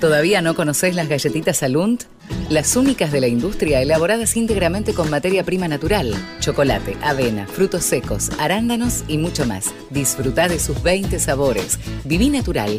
¿Todavía 0.00 0.40
no 0.40 0.54
conocés 0.54 0.94
las 0.94 1.08
galletitas 1.08 1.62
Alunt? 1.62 2.04
Las 2.48 2.76
únicas 2.76 3.12
de 3.12 3.20
la 3.20 3.28
industria 3.28 3.80
elaboradas 3.80 4.36
íntegramente 4.36 4.94
con 4.94 5.10
materia 5.10 5.44
prima 5.44 5.68
natural, 5.68 6.14
chocolate, 6.40 6.96
avena, 7.02 7.46
frutos 7.46 7.84
secos, 7.84 8.30
arándanos 8.38 9.04
y 9.08 9.18
mucho 9.18 9.46
más. 9.46 9.72
Disfruta 9.90 10.48
de 10.48 10.58
sus 10.58 10.82
20 10.82 11.18
sabores. 11.18 11.78
Viví 12.04 12.30
natural, 12.30 12.78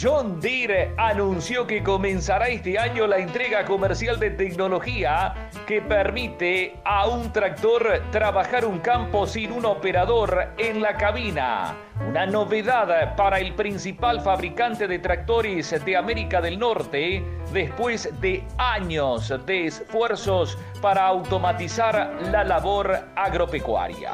John 0.00 0.40
Deere 0.40 0.94
anunció 0.96 1.66
que 1.66 1.82
comenzará 1.82 2.46
este 2.46 2.78
año 2.78 3.08
la 3.08 3.18
entrega 3.18 3.64
comercial 3.64 4.20
de 4.20 4.30
tecnología 4.30 5.50
que 5.66 5.82
permite 5.82 6.76
a 6.84 7.08
un 7.08 7.32
tractor 7.32 8.00
trabajar 8.12 8.64
un 8.64 8.78
campo 8.78 9.26
sin 9.26 9.50
un 9.50 9.64
operador 9.64 10.50
en 10.56 10.82
la 10.82 10.96
cabina. 10.96 11.74
Una 12.08 12.26
novedad 12.26 13.16
para 13.16 13.40
el 13.40 13.54
principal 13.54 14.20
fabricante 14.20 14.86
de 14.86 15.00
tractores 15.00 15.84
de 15.84 15.96
América 15.96 16.40
del 16.40 16.60
Norte 16.60 17.24
después 17.52 18.08
de 18.20 18.44
años 18.56 19.34
de 19.46 19.66
esfuerzos 19.66 20.56
para 20.80 21.08
automatizar 21.08 22.16
la 22.30 22.44
labor 22.44 23.00
agropecuaria. 23.16 24.12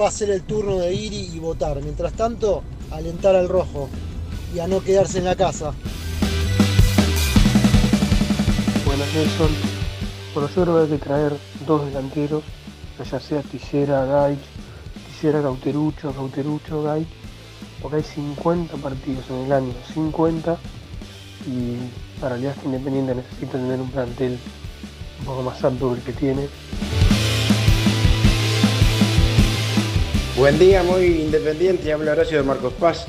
va 0.00 0.08
a 0.08 0.10
ser 0.10 0.30
el 0.30 0.44
turno 0.44 0.78
de 0.78 0.94
ir 0.94 1.12
y 1.12 1.38
votar. 1.38 1.82
Mientras 1.82 2.14
tanto, 2.14 2.62
alentar 2.90 3.36
al 3.36 3.50
rojo 3.50 3.90
y 4.54 4.58
a 4.58 4.66
no 4.66 4.82
quedarse 4.82 5.18
en 5.18 5.24
la 5.24 5.36
casa. 5.36 5.72
Buenas 8.84 9.14
Nelson. 9.14 9.50
Bueno, 10.34 10.48
yo 10.54 10.62
creo 10.62 10.76
que 10.76 10.82
hay 10.82 10.98
que 10.98 11.04
traer 11.04 11.32
dos 11.66 11.86
delanteros, 11.86 12.42
ya 13.10 13.20
sea 13.20 13.42
Tisera, 13.42 14.04
Gaich, 14.04 14.40
Tisera, 15.08 15.42
Cauterucho, 15.42 16.12
Cauterucho, 16.12 16.82
Gaich, 16.82 17.08
porque 17.82 17.98
hay 17.98 18.02
50 18.02 18.76
partidos 18.76 19.24
en 19.30 19.36
el 19.36 19.52
año, 19.52 19.72
50, 19.94 20.56
y 21.46 22.20
la 22.20 22.28
realidad 22.28 22.52
es 22.54 22.60
que 22.60 22.66
Independiente 22.66 23.14
necesita 23.14 23.52
tener 23.52 23.80
un 23.80 23.90
plantel 23.90 24.38
un 25.20 25.24
poco 25.24 25.42
más 25.42 25.64
amplio 25.64 25.92
que 25.92 25.98
el 25.98 26.04
que 26.04 26.12
tiene. 26.12 26.48
Buen 30.36 30.58
día, 30.58 30.82
muy 30.82 31.06
independiente, 31.22 31.92
habla 31.92 32.12
Horacio 32.12 32.38
de 32.38 32.44
Marcos 32.44 32.72
Paz. 32.74 33.08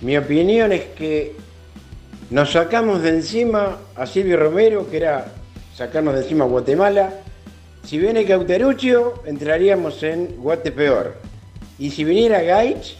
Mi 0.00 0.16
opinión 0.16 0.72
es 0.72 0.84
que 0.96 1.34
nos 2.30 2.52
sacamos 2.52 3.02
de 3.02 3.10
encima 3.10 3.78
a 3.94 4.06
Silvio 4.06 4.38
Romero, 4.38 4.88
que 4.88 4.96
era 4.96 5.26
sacarnos 5.76 6.14
de 6.14 6.22
encima 6.22 6.44
a 6.44 6.48
Guatemala. 6.48 7.12
Si 7.84 7.98
viene 7.98 8.24
Cauteruccio, 8.24 9.22
entraríamos 9.26 10.02
en 10.02 10.36
Guate 10.36 10.72
peor. 10.72 11.16
Y 11.78 11.90
si 11.90 12.04
viniera 12.04 12.40
Gaich, 12.40 12.96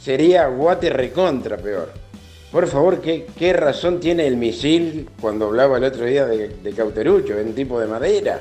sería 0.00 0.46
Guate 0.48 0.90
recontra 0.90 1.56
peor. 1.56 1.92
Por 2.50 2.66
favor, 2.66 3.00
¿qué, 3.00 3.26
qué 3.38 3.52
razón 3.52 4.00
tiene 4.00 4.26
el 4.26 4.36
misil 4.36 5.08
cuando 5.20 5.46
hablaba 5.46 5.78
el 5.78 5.84
otro 5.84 6.04
día 6.04 6.26
de, 6.26 6.48
de 6.48 6.72
Cauteruccio, 6.72 7.38
en 7.38 7.54
tipo 7.54 7.78
de 7.78 7.86
madera? 7.86 8.40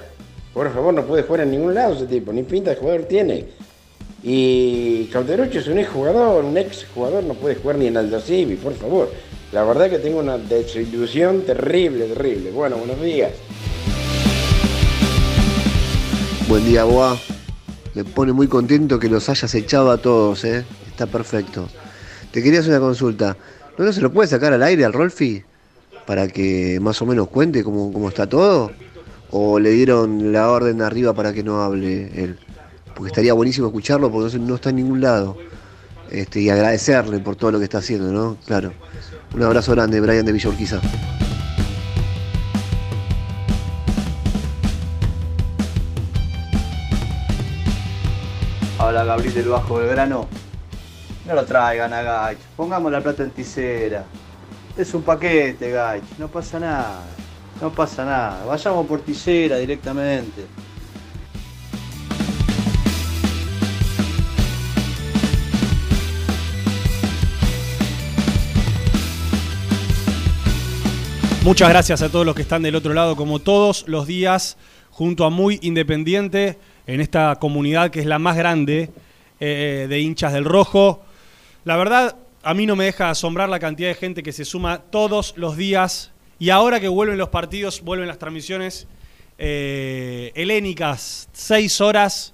Por 0.51 0.71
favor, 0.73 0.93
no 0.93 1.05
puede 1.05 1.23
jugar 1.23 1.41
en 1.41 1.51
ningún 1.51 1.73
lado 1.73 1.93
ese 1.93 2.05
tipo, 2.05 2.31
ni 2.33 2.43
pinta 2.43 2.71
de 2.71 2.75
jugador 2.75 3.03
tiene. 3.03 3.45
Y 4.25 5.05
Cauteruccio 5.11 5.59
es 5.59 5.67
un 5.67 5.79
ex 5.79 5.89
jugador, 5.89 6.45
un 6.45 6.57
ex 6.57 6.85
jugador 6.93 7.25
no 7.25 7.33
puede 7.33 7.55
jugar 7.55 7.77
ni 7.77 7.87
en 7.87 7.97
Aldo 7.97 8.21
Civi, 8.21 8.55
por 8.55 8.73
favor. 8.73 9.11
La 9.51 9.65
verdad 9.65 9.89
que 9.89 9.99
tengo 9.99 10.19
una 10.19 10.37
desilusión 10.37 11.41
terrible, 11.41 12.05
terrible. 12.05 12.51
Bueno, 12.51 12.77
buenos 12.77 13.01
días. 13.01 13.31
Buen 16.47 16.63
día, 16.65 16.85
Boa. 16.85 17.17
Me 17.93 18.05
pone 18.05 18.31
muy 18.31 18.47
contento 18.47 18.97
que 18.97 19.09
los 19.09 19.27
hayas 19.27 19.53
echado 19.55 19.91
a 19.91 19.97
todos, 19.97 20.45
¿eh? 20.45 20.63
Está 20.87 21.05
perfecto. 21.05 21.67
Te 22.31 22.41
quería 22.41 22.61
hacer 22.61 22.71
una 22.71 22.79
consulta. 22.79 23.35
¿No, 23.77 23.83
no 23.83 23.91
se 23.91 24.01
lo 24.01 24.11
puede 24.13 24.29
sacar 24.29 24.53
al 24.53 24.63
aire 24.63 24.85
al 24.85 24.93
Rolfi? 24.93 25.43
Para 26.07 26.29
que 26.29 26.79
más 26.81 27.01
o 27.01 27.05
menos 27.05 27.27
cuente 27.27 27.61
cómo, 27.63 27.91
cómo 27.91 28.07
está 28.07 28.27
todo. 28.27 28.71
¿O 29.31 29.59
le 29.59 29.71
dieron 29.71 30.31
la 30.31 30.49
orden 30.49 30.81
arriba 30.81 31.13
para 31.13 31.33
que 31.33 31.43
no 31.43 31.61
hable 31.61 32.09
él? 32.15 32.39
Porque 32.95 33.07
estaría 33.07 33.33
buenísimo 33.33 33.67
escucharlo 33.67 34.11
porque 34.11 34.37
no, 34.39 34.55
está 34.55 34.69
en 34.69 34.77
ningún 34.77 35.01
lado. 35.01 35.37
Este, 36.09 36.41
y 36.41 36.49
agradecerle 36.49 37.19
por 37.19 37.35
todo 37.35 37.51
lo 37.51 37.57
que 37.57 37.65
está 37.65 37.79
haciendo, 37.79 38.11
¿no? 38.11 38.37
Claro. 38.45 38.73
Un 39.33 39.41
abrazo 39.41 39.71
grande, 39.71 39.99
Brian 39.99 40.25
de 40.25 40.31
Villa 40.31 40.49
Urquiza. 40.49 40.79
Habla 48.77 49.05
Gabriel 49.05 49.33
del 49.33 49.47
Bajo 49.47 49.75
Belgrano. 49.75 50.27
No 51.25 51.35
lo 51.35 51.45
traigan 51.45 51.93
a 51.93 52.01
Gaich, 52.01 52.39
pongamos 52.57 52.91
la 52.91 53.01
plata 53.01 53.23
en 53.23 53.31
tisera. 53.31 54.03
Es 54.77 54.93
un 54.93 55.03
paquete, 55.03 55.71
Gaich, 55.71 56.03
no 56.19 56.27
pasa 56.27 56.59
nada. 56.59 57.01
No 57.61 57.71
pasa 57.71 58.03
nada. 58.03 58.43
Vayamos 58.45 58.85
por 58.85 58.99
tisera 59.01 59.57
directamente. 59.57 60.45
Muchas 71.43 71.67
gracias 71.67 72.01
a 72.01 72.07
todos 72.07 72.25
los 72.25 72.35
que 72.35 72.41
están 72.41 72.63
del 72.63 72.73
otro 72.73 72.93
lado, 72.93 73.17
como 73.17 73.39
todos 73.39 73.83
los 73.89 74.07
días, 74.07 74.55
junto 74.91 75.25
a 75.25 75.29
Muy 75.29 75.59
Independiente, 75.61 76.57
en 76.87 77.01
esta 77.01 77.35
comunidad 77.35 77.91
que 77.91 77.99
es 77.99 78.05
la 78.05 78.17
más 78.17 78.37
grande 78.37 78.91
eh, 79.41 79.87
de 79.89 79.99
hinchas 79.99 80.31
del 80.31 80.45
rojo. 80.45 81.03
La 81.65 81.75
verdad, 81.75 82.15
a 82.43 82.53
mí 82.53 82.65
no 82.65 82.77
me 82.77 82.85
deja 82.85 83.09
asombrar 83.09 83.49
la 83.49 83.59
cantidad 83.59 83.89
de 83.89 83.95
gente 83.95 84.23
que 84.23 84.31
se 84.31 84.45
suma 84.45 84.83
todos 84.89 85.33
los 85.35 85.57
días. 85.57 86.13
Y 86.39 86.49
ahora 86.49 86.79
que 86.79 86.87
vuelven 86.87 87.17
los 87.17 87.27
partidos, 87.27 87.81
vuelven 87.81 88.07
las 88.07 88.19
transmisiones 88.19 88.87
eh, 89.37 90.31
helénicas, 90.35 91.27
seis 91.33 91.81
horas 91.81 92.33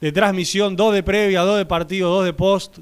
de 0.00 0.12
transmisión, 0.12 0.76
dos 0.76 0.94
de 0.94 1.02
previa, 1.02 1.40
dos 1.40 1.58
de 1.58 1.66
partido, 1.66 2.08
dos 2.08 2.24
de 2.24 2.32
post, 2.32 2.78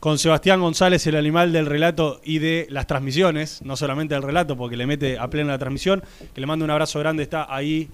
con 0.00 0.18
Sebastián 0.18 0.60
González, 0.60 1.06
el 1.06 1.16
animal 1.16 1.52
del 1.52 1.66
relato 1.66 2.20
y 2.24 2.38
de 2.38 2.66
las 2.70 2.86
transmisiones, 2.86 3.60
no 3.62 3.76
solamente 3.76 4.14
del 4.14 4.22
relato, 4.22 4.56
porque 4.56 4.76
le 4.76 4.86
mete 4.86 5.18
a 5.18 5.28
plena 5.28 5.52
la 5.52 5.58
transmisión, 5.58 6.02
que 6.34 6.40
le 6.40 6.46
mando 6.46 6.64
un 6.64 6.70
abrazo 6.70 6.98
grande, 6.98 7.22
está 7.22 7.54
ahí 7.54 7.88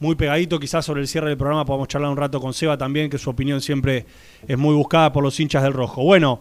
muy 0.00 0.16
pegadito, 0.16 0.58
quizás 0.58 0.84
sobre 0.84 1.00
el 1.00 1.08
cierre 1.08 1.28
del 1.28 1.38
programa 1.38 1.64
podamos 1.64 1.86
charlar 1.86 2.10
un 2.10 2.16
rato 2.16 2.40
con 2.40 2.52
Seba 2.52 2.76
también, 2.76 3.08
que 3.08 3.18
su 3.18 3.30
opinión 3.30 3.60
siempre 3.60 4.04
es 4.46 4.58
muy 4.58 4.74
buscada 4.74 5.12
por 5.12 5.22
los 5.22 5.38
hinchas 5.38 5.62
del 5.62 5.72
rojo. 5.72 6.02
Bueno, 6.02 6.40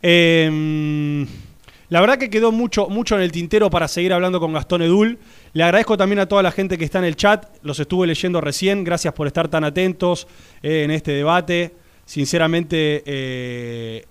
eh, 0.00 1.26
la 1.88 2.00
verdad 2.00 2.18
que 2.18 2.30
quedó 2.30 2.50
mucho, 2.50 2.88
mucho 2.88 3.16
en 3.16 3.22
el 3.22 3.32
tintero 3.32 3.68
para 3.70 3.88
seguir 3.88 4.12
hablando 4.12 4.40
con 4.40 4.52
Gastón 4.52 4.82
Edul. 4.82 5.18
Le 5.52 5.62
agradezco 5.62 5.96
también 5.96 6.18
a 6.20 6.26
toda 6.26 6.42
la 6.42 6.50
gente 6.50 6.78
que 6.78 6.84
está 6.84 6.98
en 6.98 7.04
el 7.04 7.16
chat, 7.16 7.46
los 7.62 7.78
estuve 7.78 8.06
leyendo 8.06 8.40
recién, 8.40 8.84
gracias 8.84 9.12
por 9.14 9.26
estar 9.26 9.48
tan 9.48 9.64
atentos 9.64 10.26
eh, 10.62 10.84
en 10.84 10.90
este 10.90 11.12
debate. 11.12 11.74
Sinceramente, 12.06 13.02
eh, 13.06 14.04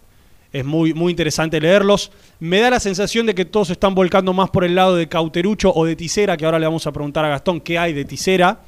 es 0.53 0.63
muy, 0.63 0.93
muy 0.93 1.09
interesante 1.09 1.59
leerlos. 1.59 2.11
Me 2.39 2.59
da 2.59 2.69
la 2.69 2.79
sensación 2.79 3.25
de 3.25 3.33
que 3.33 3.43
todos 3.43 3.71
están 3.71 3.95
volcando 3.95 4.33
más 4.33 4.51
por 4.51 4.63
el 4.63 4.75
lado 4.75 4.95
de 4.95 5.09
Cauterucho 5.09 5.73
o 5.73 5.83
de 5.83 5.95
Tisera, 5.95 6.37
que 6.37 6.45
ahora 6.45 6.59
le 6.59 6.67
vamos 6.67 6.85
a 6.85 6.91
preguntar 6.91 7.25
a 7.25 7.29
Gastón 7.29 7.59
qué 7.59 7.79
hay 7.79 7.91
de 7.91 8.05
Tisera, 8.05 8.61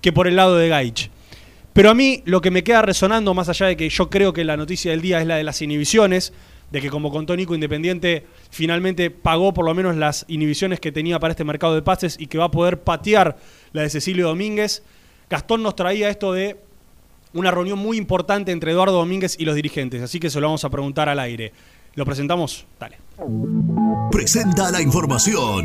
que 0.00 0.12
por 0.12 0.26
el 0.26 0.34
lado 0.34 0.56
de 0.56 0.68
Gaich. 0.68 1.10
Pero 1.72 1.90
a 1.90 1.94
mí 1.94 2.22
lo 2.24 2.40
que 2.40 2.50
me 2.50 2.64
queda 2.64 2.82
resonando, 2.82 3.34
más 3.34 3.48
allá 3.48 3.66
de 3.66 3.76
que 3.76 3.88
yo 3.88 4.10
creo 4.10 4.32
que 4.32 4.44
la 4.44 4.56
noticia 4.56 4.90
del 4.90 5.00
día 5.00 5.20
es 5.20 5.28
la 5.28 5.36
de 5.36 5.44
las 5.44 5.62
inhibiciones, 5.62 6.32
de 6.72 6.80
que 6.80 6.90
como 6.90 7.10
contó 7.10 7.36
Nico 7.36 7.54
Independiente 7.54 8.26
finalmente 8.50 9.10
pagó 9.10 9.54
por 9.54 9.64
lo 9.64 9.74
menos 9.74 9.96
las 9.96 10.24
inhibiciones 10.28 10.80
que 10.80 10.92
tenía 10.92 11.20
para 11.20 11.30
este 11.30 11.44
mercado 11.44 11.74
de 11.74 11.82
pases 11.82 12.16
y 12.18 12.26
que 12.26 12.36
va 12.36 12.46
a 12.46 12.50
poder 12.50 12.80
patear 12.80 13.38
la 13.72 13.82
de 13.82 13.90
Cecilio 13.90 14.26
Domínguez. 14.26 14.82
Gastón 15.30 15.62
nos 15.62 15.76
traía 15.76 16.10
esto 16.10 16.32
de 16.32 16.56
una 17.32 17.50
reunión 17.50 17.78
muy 17.78 17.96
importante 17.96 18.52
entre 18.52 18.72
Eduardo 18.72 18.98
Domínguez 18.98 19.36
y 19.38 19.44
los 19.44 19.54
dirigentes, 19.54 20.02
así 20.02 20.20
que 20.20 20.30
se 20.30 20.40
lo 20.40 20.46
vamos 20.46 20.64
a 20.64 20.70
preguntar 20.70 21.08
al 21.08 21.20
aire. 21.20 21.52
¿Lo 21.94 22.04
presentamos? 22.04 22.66
Dale. 22.78 22.98
Presenta 24.10 24.70
la 24.70 24.80
información. 24.80 25.64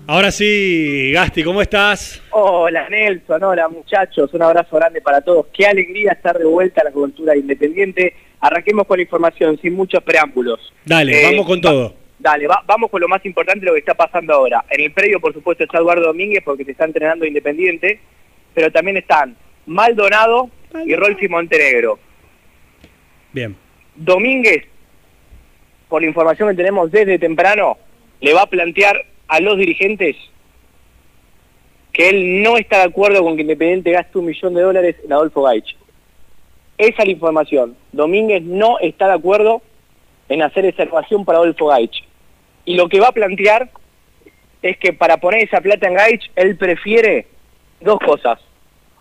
Ahora 0.06 0.30
sí, 0.30 1.12
Gasti, 1.12 1.42
¿cómo 1.42 1.62
estás? 1.62 2.22
Hola 2.30 2.88
Nelson, 2.90 3.42
hola 3.42 3.68
muchachos, 3.68 4.32
un 4.34 4.42
abrazo 4.42 4.76
grande 4.76 5.00
para 5.00 5.22
todos. 5.22 5.46
Qué 5.52 5.66
alegría 5.66 6.12
estar 6.12 6.38
de 6.38 6.44
vuelta 6.44 6.82
a 6.82 6.84
la 6.84 6.90
cobertura 6.92 7.34
independiente. 7.34 8.14
Arranquemos 8.40 8.86
con 8.86 8.98
la 8.98 9.02
información, 9.04 9.58
sin 9.62 9.72
muchos 9.74 10.02
preámbulos. 10.02 10.60
Dale, 10.84 11.22
Eh, 11.22 11.30
vamos 11.30 11.46
con 11.46 11.58
va- 11.58 11.62
todo. 11.62 11.94
Dale, 12.18 12.46
va- 12.46 12.62
vamos 12.66 12.90
con 12.90 13.00
lo 13.00 13.08
más 13.08 13.24
importante, 13.24 13.64
lo 13.64 13.72
que 13.72 13.78
está 13.78 13.94
pasando 13.94 14.34
ahora. 14.34 14.62
En 14.70 14.82
el 14.82 14.92
predio, 14.92 15.20
por 15.20 15.32
supuesto, 15.32 15.64
está 15.64 15.78
Eduardo 15.78 16.06
Domínguez 16.06 16.42
porque 16.44 16.64
se 16.66 16.72
está 16.72 16.84
entrenando 16.84 17.24
Independiente, 17.24 17.98
pero 18.52 18.70
también 18.70 18.98
están 18.98 19.34
Maldonado 19.66 20.50
y 20.84 20.94
Rolfi 20.94 21.28
Montenegro. 21.28 21.98
Bien. 23.32 23.56
Domínguez, 23.94 24.64
por 25.88 26.02
la 26.02 26.08
información 26.08 26.50
que 26.50 26.56
tenemos 26.56 26.90
desde 26.90 27.18
temprano, 27.18 27.78
le 28.20 28.34
va 28.34 28.42
a 28.42 28.46
plantear 28.46 29.02
a 29.28 29.40
los 29.40 29.56
dirigentes 29.56 30.16
que 31.92 32.08
él 32.08 32.42
no 32.42 32.56
está 32.56 32.78
de 32.78 32.84
acuerdo 32.84 33.22
con 33.22 33.36
que 33.36 33.42
Independiente 33.42 33.92
gaste 33.92 34.18
un 34.18 34.26
millón 34.26 34.54
de 34.54 34.62
dólares 34.62 34.96
en 35.04 35.12
Adolfo 35.12 35.42
Gaich. 35.42 35.76
Esa 36.76 37.02
es 37.02 37.06
la 37.06 37.12
información. 37.12 37.76
Domínguez 37.92 38.42
no 38.42 38.80
está 38.80 39.06
de 39.06 39.14
acuerdo 39.14 39.62
en 40.28 40.42
hacer 40.42 40.66
esa 40.66 40.82
ecuación 40.82 41.24
para 41.24 41.38
Adolfo 41.38 41.66
Gaich. 41.66 42.04
Y 42.64 42.74
lo 42.74 42.88
que 42.88 42.98
va 42.98 43.08
a 43.08 43.12
plantear 43.12 43.70
es 44.60 44.76
que 44.78 44.92
para 44.92 45.18
poner 45.18 45.44
esa 45.44 45.60
plata 45.60 45.86
en 45.86 45.94
Gaich, 45.94 46.30
él 46.34 46.56
prefiere 46.56 47.26
dos 47.80 48.00
cosas. 48.00 48.40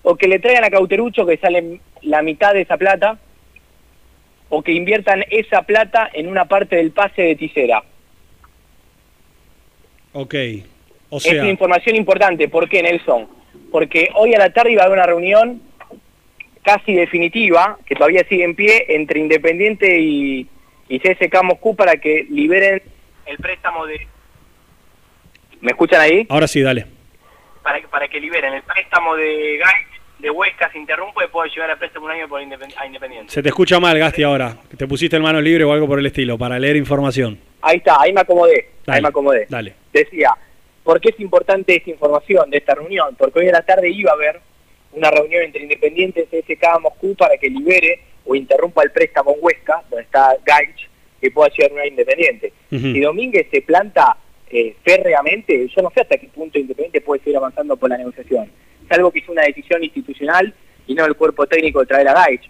O 0.03 0.15
que 0.15 0.28
le 0.28 0.39
traigan 0.39 0.65
a 0.65 0.69
Cauterucho, 0.69 1.26
que 1.26 1.38
sale 1.38 1.80
la 2.01 2.21
mitad 2.21 2.53
de 2.53 2.61
esa 2.61 2.78
plata, 2.78 3.17
o 4.49 4.61
que 4.61 4.74
inviertan 4.74 5.24
esa 5.32 5.63
plata 5.63 6.09
en 6.13 6.28
una 6.28 6.45
parte 6.45 6.76
del 6.76 6.91
pase 6.91 7.24
de 7.24 7.36
Tisera. 7.36 7.84
Ok. 10.14 10.36
O 11.09 11.18
es 11.18 11.24
sea, 11.24 11.41
una 11.41 11.49
información 11.51 11.95
importante. 11.95 12.47
¿Por 12.47 12.68
qué, 12.70 12.82
Nelson? 12.82 13.28
Porque 13.72 14.09
hoy 14.16 14.34
a 14.34 14.39
la 14.39 14.51
tarde 14.51 14.72
iba 14.72 14.84
a 14.84 14.86
haber 14.86 14.97
una 14.97 15.05
reunión 15.07 15.61
casi 16.64 16.93
definitiva, 16.93 17.78
que 17.86 17.95
todavía 17.95 18.24
sigue 18.30 18.43
en 18.45 18.55
pie, 18.55 18.86
entre 18.89 19.20
Independiente 19.20 19.99
y, 19.99 20.47
y 20.88 20.99
CSK 20.99 21.43
Moscú 21.43 21.76
para 21.76 21.97
que 21.97 22.26
liberen 22.30 22.82
el 23.26 23.38
préstamo 23.38 23.86
de... 23.86 24.07
¿Me 25.61 25.72
escuchan 25.72 26.01
ahí? 26.01 26.26
ahora 26.30 26.47
sí, 26.47 26.61
dale. 26.61 26.86
Para, 27.61 27.80
que- 27.82 27.88
para 27.88 28.07
que 28.07 28.20
liberen 28.20 28.53
el 28.53 28.61
préstamo 28.64 29.16
de 29.16 29.57
Gaich, 29.57 29.88
de 30.20 30.30
Huesca, 30.30 30.72
se 30.72 30.78
interrumpe 30.80 31.26
y 31.26 31.28
puede 31.28 31.49
llegar 31.49 31.72
a 31.72 31.78
préstamo 31.78 32.05
un 32.05 32.11
año 32.11 32.28
por 32.28 32.41
Independ- 32.41 32.74
a 32.78 32.86
Independiente. 32.86 33.32
Se 33.32 33.41
te 33.43 33.49
escucha 33.49 33.80
mal, 33.80 33.97
Gasti, 33.97 34.24
ahora. 34.24 34.57
Te 34.78 34.88
pusiste 34.88 35.16
en 35.18 35.22
manos 35.24 35.43
libres 35.43 35.66
o 35.68 35.74
algo 35.74 35.88
por 35.88 35.99
el 35.99 36.05
estilo, 36.05 36.38
para 36.38 36.57
leer 36.59 36.76
información. 36.76 37.38
Ahí 37.66 37.78
está, 37.78 37.95
ahí 37.99 38.11
me 38.11 38.22
acomodé, 38.22 38.68
Dale, 38.86 38.97
ahí 38.97 39.01
me 39.01 39.07
acomodé. 39.07 39.47
Dale. 39.49 39.74
decía, 39.93 40.36
¿por 40.84 40.99
qué 40.99 41.09
es 41.09 41.20
importante 41.22 41.74
esta 41.74 41.89
información 41.89 42.49
de 42.49 42.57
esta 42.57 42.76
reunión? 42.76 43.16
Porque 43.18 43.39
hoy 43.39 43.47
a 43.47 43.53
la 43.53 43.61
tarde 43.61 43.89
iba 43.89 44.11
a 44.11 44.16
haber 44.16 44.41
una 44.91 45.09
reunión 45.09 45.43
entre 45.43 45.64
Independiente 45.64 46.28
y 46.30 46.41
CSK 46.41 46.82
Moscú 46.82 47.16
para 47.16 47.38
que 47.38 47.49
libere 47.49 48.01
o 48.26 48.36
interrumpa 48.36 48.84
el 48.84 48.91
préstamo 48.91 49.32
en 49.32 49.38
Huesca, 49.41 49.82
donde 49.89 50.03
está 50.03 50.36
Gaich, 50.45 50.89
que 51.22 51.32
pueda 51.32 51.49
llegar 51.49 51.72
una 51.72 51.88
Independiente. 51.88 52.51
Si 52.70 52.99
Domínguez 52.99 53.47
se 53.49 53.61
planta 53.61 54.18
eh, 54.49 54.76
férreamente, 54.84 55.68
yo 55.68 55.82
no 55.82 55.89
sé 55.91 56.01
hasta 56.01 56.18
qué 56.18 56.28
punto 56.28 56.59
Independiente 56.59 56.99
puede 56.99 57.22
seguir 57.24 57.38
avanzando 57.38 57.78
por 57.78 57.89
la 57.89 57.97
negociación. 57.97 58.51
Es 58.86 58.91
algo 58.91 59.09
que 59.09 59.20
es 59.20 59.30
una 59.30 59.43
decisión 59.43 59.82
institucional 59.84 60.53
y 60.86 60.93
no 60.93 61.05
el 61.05 61.16
cuerpo 61.16 61.47
técnico 61.47 61.80
de 61.80 61.86
traer 61.86 62.09
a 62.09 62.14
Gaich. 62.14 62.49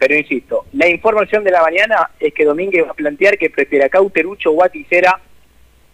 Pero 0.00 0.16
insisto, 0.16 0.64
la 0.72 0.88
información 0.88 1.44
de 1.44 1.50
la 1.50 1.60
mañana 1.60 2.10
es 2.18 2.32
que 2.32 2.46
Domínguez 2.46 2.86
va 2.86 2.92
a 2.92 2.94
plantear 2.94 3.36
que 3.36 3.50
prefiere 3.50 3.84
a 3.84 3.90
Cauterucho 3.90 4.50
o 4.50 4.64
a 4.64 4.70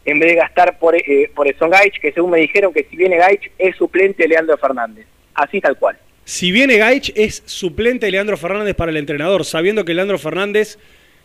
en 0.04 0.20
vez 0.20 0.30
de 0.30 0.36
gastar 0.36 0.78
por, 0.78 0.94
eh, 0.94 1.28
por 1.34 1.48
Edson 1.48 1.68
Gaich, 1.68 1.98
que 2.00 2.12
según 2.12 2.30
me 2.30 2.38
dijeron 2.38 2.72
que 2.72 2.86
si 2.88 2.96
viene 2.96 3.16
Gaich 3.16 3.50
es 3.58 3.74
suplente 3.74 4.28
Leandro 4.28 4.56
Fernández. 4.58 5.06
Así 5.34 5.60
tal 5.60 5.76
cual. 5.76 5.98
Si 6.24 6.52
viene 6.52 6.76
Gaich, 6.76 7.12
es 7.16 7.42
suplente 7.46 8.08
Leandro 8.08 8.36
Fernández 8.36 8.76
para 8.76 8.92
el 8.92 8.96
entrenador, 8.96 9.44
sabiendo 9.44 9.84
que 9.84 9.92
Leandro 9.92 10.18
Fernández 10.20 10.78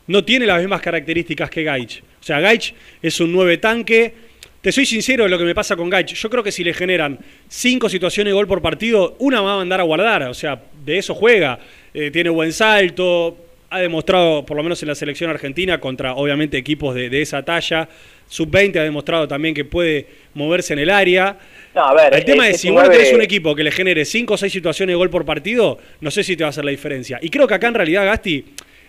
no 0.07 0.25
tiene 0.25 0.47
las 0.47 0.59
mismas 0.59 0.81
características 0.81 1.51
que 1.51 1.63
Gaich. 1.63 2.01
O 2.19 2.23
sea, 2.23 2.39
Gaich 2.39 2.73
es 3.03 3.19
un 3.19 3.31
nueve 3.31 3.59
tanque. 3.59 4.11
Te 4.61 4.71
soy 4.71 4.87
sincero 4.87 5.25
de 5.25 5.29
lo 5.29 5.37
que 5.37 5.43
me 5.43 5.53
pasa 5.53 5.75
con 5.75 5.87
Gaich. 5.87 6.15
Yo 6.15 6.29
creo 6.31 6.41
que 6.41 6.51
si 6.51 6.63
le 6.63 6.73
generan 6.73 7.19
cinco 7.47 7.89
situaciones 7.89 8.31
de 8.31 8.35
gol 8.35 8.47
por 8.47 8.63
partido, 8.63 9.15
una 9.19 9.41
va 9.41 9.53
a 9.53 9.57
mandar 9.57 9.79
a 9.79 9.83
guardar. 9.83 10.23
O 10.23 10.33
sea, 10.33 10.59
de 10.83 10.97
eso 10.97 11.13
juega. 11.13 11.59
Eh, 11.93 12.11
tiene 12.11 12.29
buen 12.29 12.53
salto. 12.53 13.37
Ha 13.69 13.79
demostrado, 13.79 14.45
por 14.45 14.57
lo 14.57 14.63
menos 14.63 14.81
en 14.83 14.89
la 14.89 14.95
selección 14.95 15.29
argentina, 15.29 15.79
contra 15.79 16.15
obviamente 16.15 16.57
equipos 16.57 16.93
de, 16.93 17.09
de 17.09 17.21
esa 17.21 17.43
talla. 17.43 17.87
Sub-20 18.27 18.77
ha 18.79 18.83
demostrado 18.83 19.27
también 19.29 19.53
que 19.53 19.63
puede 19.65 20.07
moverse 20.33 20.73
en 20.73 20.79
el 20.79 20.89
área. 20.89 21.37
No, 21.73 21.85
a 21.85 21.93
ver, 21.93 22.13
El 22.13 22.25
tema 22.25 22.49
es- 22.49 22.59
si 22.59 22.69
vos 22.69 22.83
no 22.83 22.89
tenés 22.89 23.13
un 23.13 23.21
equipo 23.21 23.55
que 23.55 23.63
le 23.63 23.71
genere 23.71 24.03
5 24.03 24.33
o 24.33 24.37
6 24.37 24.51
situaciones 24.51 24.91
de 24.93 24.97
gol 24.97 25.09
por 25.09 25.23
partido, 25.25 25.77
no 26.01 26.11
sé 26.11 26.23
si 26.23 26.35
te 26.35 26.43
va 26.43 26.47
a 26.47 26.49
hacer 26.49 26.65
la 26.65 26.71
diferencia. 26.71 27.17
Y 27.21 27.29
creo 27.29 27.47
que 27.47 27.53
acá 27.53 27.67
en 27.67 27.73
realidad, 27.75 28.05
Gasti, 28.05 28.43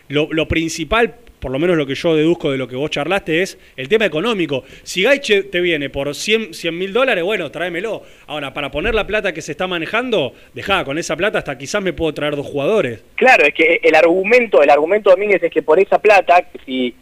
lo, 0.09 0.28
lo 0.32 0.48
principal, 0.48 1.14
por 1.43 1.51
lo 1.51 1.59
menos 1.59 1.76
lo 1.76 1.84
que 1.84 1.97
yo 1.97 2.14
deduzco 2.14 2.53
de 2.53 2.57
lo 2.57 2.68
que 2.68 2.76
vos 2.76 2.88
charlaste, 2.88 3.43
es 3.43 3.59
el 3.76 3.88
tema 3.88 4.07
económico. 4.07 4.62
Si 4.84 5.03
Gaiche 5.03 5.43
te 5.43 5.61
viene 5.61 5.90
por 5.90 6.14
100 6.14 6.53
mil 6.72 6.93
dólares, 6.93 7.24
bueno, 7.24 7.51
tráemelo. 7.51 8.05
Ahora, 8.28 8.55
para 8.55 8.70
poner 8.70 8.95
la 8.95 9.09
plata 9.09 9.32
que 9.32 9.43
se 9.43 9.51
está 9.51 9.66
manejando, 9.66 10.34
dejá, 10.55 10.84
con 10.84 10.99
esa 10.99 11.16
plata 11.16 11.38
hasta 11.38 11.59
quizás 11.59 11.82
me 11.82 11.93
puedo 11.93 12.14
traer 12.14 12.36
dos 12.36 12.47
jugadores. 12.47 13.03
Claro, 13.16 13.45
es 13.45 13.53
que 13.55 13.80
el 13.82 13.95
argumento, 13.97 14.62
el 14.62 14.70
argumento 14.70 15.11
Domínguez 15.11 15.43
es 15.43 15.51
que 15.51 15.62
por 15.62 15.80
esa 15.80 15.99
plata, 15.99 16.47
si 16.64 16.95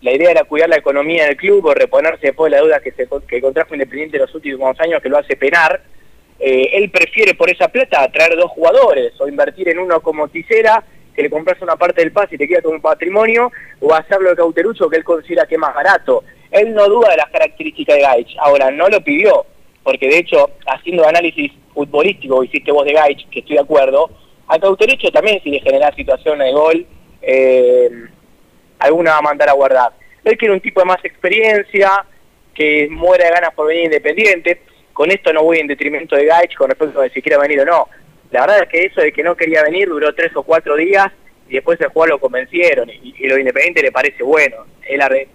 la 0.00 0.12
idea 0.12 0.30
era 0.30 0.44
cuidar 0.44 0.68
la 0.68 0.76
economía 0.76 1.26
del 1.26 1.36
club 1.36 1.66
o 1.66 1.74
reponerse 1.74 2.28
después 2.28 2.52
de 2.52 2.56
la 2.56 2.62
deuda 2.62 2.80
que, 2.80 2.92
se, 2.92 3.08
que 3.26 3.40
contrajo 3.40 3.74
Independiente 3.74 4.16
en 4.16 4.22
los 4.22 4.34
últimos 4.34 4.78
años, 4.78 5.02
que 5.02 5.08
lo 5.08 5.18
hace 5.18 5.34
penar, 5.34 5.80
eh, 6.38 6.70
él 6.74 6.88
prefiere 6.90 7.34
por 7.34 7.50
esa 7.50 7.66
plata 7.66 8.08
traer 8.12 8.36
dos 8.36 8.52
jugadores 8.52 9.12
o 9.18 9.26
invertir 9.26 9.68
en 9.70 9.80
uno 9.80 10.00
como 10.00 10.28
Tisera, 10.28 10.84
que 11.18 11.24
le 11.24 11.30
compras 11.30 11.60
una 11.60 11.74
parte 11.74 12.00
del 12.00 12.12
pase 12.12 12.36
y 12.36 12.38
te 12.38 12.46
queda 12.46 12.62
como 12.62 12.76
un 12.76 12.80
patrimonio, 12.80 13.50
o 13.80 13.92
hacerlo 13.92 14.30
de 14.30 14.36
Cauterucho, 14.36 14.88
que 14.88 14.98
él 14.98 15.02
considera 15.02 15.46
que 15.46 15.56
es 15.56 15.60
más 15.60 15.74
barato. 15.74 16.22
Él 16.52 16.72
no 16.72 16.88
duda 16.88 17.10
de 17.10 17.16
las 17.16 17.28
características 17.30 17.96
de 17.96 18.02
Gaich, 18.02 18.36
ahora 18.38 18.70
no 18.70 18.88
lo 18.88 19.02
pidió, 19.02 19.44
porque 19.82 20.06
de 20.06 20.18
hecho, 20.18 20.48
haciendo 20.64 21.04
análisis 21.04 21.50
futbolístico, 21.74 22.44
hiciste 22.44 22.70
vos 22.70 22.84
de 22.84 22.92
Gaich, 22.92 23.28
que 23.30 23.40
estoy 23.40 23.56
de 23.56 23.62
acuerdo, 23.62 24.08
a 24.46 24.60
Cauterucho 24.60 25.10
también 25.10 25.42
si 25.42 25.50
le 25.50 25.58
genera 25.58 25.92
situaciones 25.92 26.46
de 26.46 26.52
gol, 26.52 26.86
eh, 27.20 27.90
alguna 28.78 29.10
va 29.10 29.18
a 29.18 29.22
mandar 29.22 29.48
a 29.48 29.54
guardar. 29.54 29.90
Él 30.22 30.38
quiere 30.38 30.54
un 30.54 30.60
tipo 30.60 30.78
de 30.78 30.86
más 30.86 31.04
experiencia, 31.04 32.04
que 32.54 32.86
muera 32.92 33.24
de 33.24 33.32
ganas 33.32 33.54
por 33.54 33.66
venir 33.66 33.86
independiente. 33.86 34.62
Con 34.92 35.10
esto 35.10 35.32
no 35.32 35.42
voy 35.42 35.58
en 35.58 35.66
detrimento 35.66 36.14
de 36.14 36.26
Gaich 36.26 36.54
con 36.54 36.68
respecto 36.68 37.00
a 37.00 37.08
si 37.08 37.20
quiere 37.20 37.38
venir 37.38 37.62
o 37.62 37.64
no. 37.64 37.88
La 38.30 38.42
verdad 38.42 38.62
es 38.62 38.68
que 38.68 38.84
eso 38.86 39.00
de 39.00 39.12
que 39.12 39.22
no 39.22 39.36
quería 39.36 39.62
venir 39.62 39.88
duró 39.88 40.14
tres 40.14 40.34
o 40.36 40.42
cuatro 40.42 40.76
días 40.76 41.06
y 41.48 41.54
después 41.54 41.80
el 41.80 41.88
jugador 41.88 42.10
lo 42.14 42.20
convencieron 42.20 42.90
y, 42.90 43.14
y 43.18 43.26
lo 43.26 43.34
de 43.36 43.40
Independiente 43.40 43.82
le 43.82 43.92
parece 43.92 44.22
bueno. 44.22 44.66
Él 44.86 45.00
arre- 45.00 45.28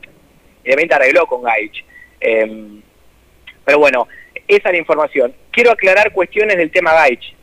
Independiente 0.60 0.96
arregló 0.96 1.26
con 1.26 1.42
Gaich. 1.42 1.84
Em, 2.20 2.82
pero 3.66 3.80
bueno, 3.80 4.08
esa 4.48 4.70
es 4.70 4.74
la 4.74 4.78
información. 4.78 5.34
Quiero 5.52 5.72
aclarar 5.72 6.12
cuestiones 6.12 6.58
del 6.58 6.72
tema 6.72 6.94
Gaich. 6.94 7.34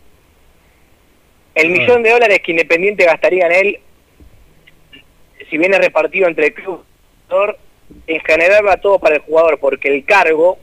El 1.54 1.70
millón 1.70 2.02
de 2.02 2.10
dólares 2.10 2.40
que 2.44 2.52
Independiente 2.52 3.04
gastaría 3.04 3.46
en 3.46 3.52
él, 3.52 3.80
si 5.50 5.58
viene 5.58 5.78
repartido 5.78 6.28
entre 6.28 6.46
el 6.46 6.54
club 6.54 6.84
y 6.84 7.22
el 7.24 7.28
jugador, 7.28 7.58
en 8.06 8.20
general 8.20 8.66
va 8.66 8.76
todo 8.76 9.00
para 9.00 9.16
el 9.16 9.20
jugador, 9.22 9.58
porque 9.58 9.88
el 9.88 10.04
cargo, 10.04 10.58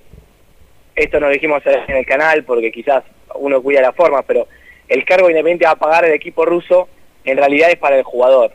esto 0.95 1.19
nos 1.19 1.31
dijimos 1.33 1.61
en 1.65 1.97
el 1.97 2.05
canal, 2.05 2.45
porque 2.45 2.71
quizás 2.71 3.03
uno 3.35 3.61
cuida 3.61 3.81
la 3.81 3.91
forma, 3.91 4.21
pero 4.23 4.47
el 4.88 5.05
cargo 5.05 5.29
Independiente 5.29 5.65
va 5.65 5.71
a 5.71 5.75
pagar 5.75 6.05
el 6.05 6.13
equipo 6.13 6.45
ruso, 6.45 6.88
en 7.23 7.38
realidad 7.38 7.69
es 7.69 7.77
para 7.77 7.97
el 7.97 8.03
jugador. 8.03 8.51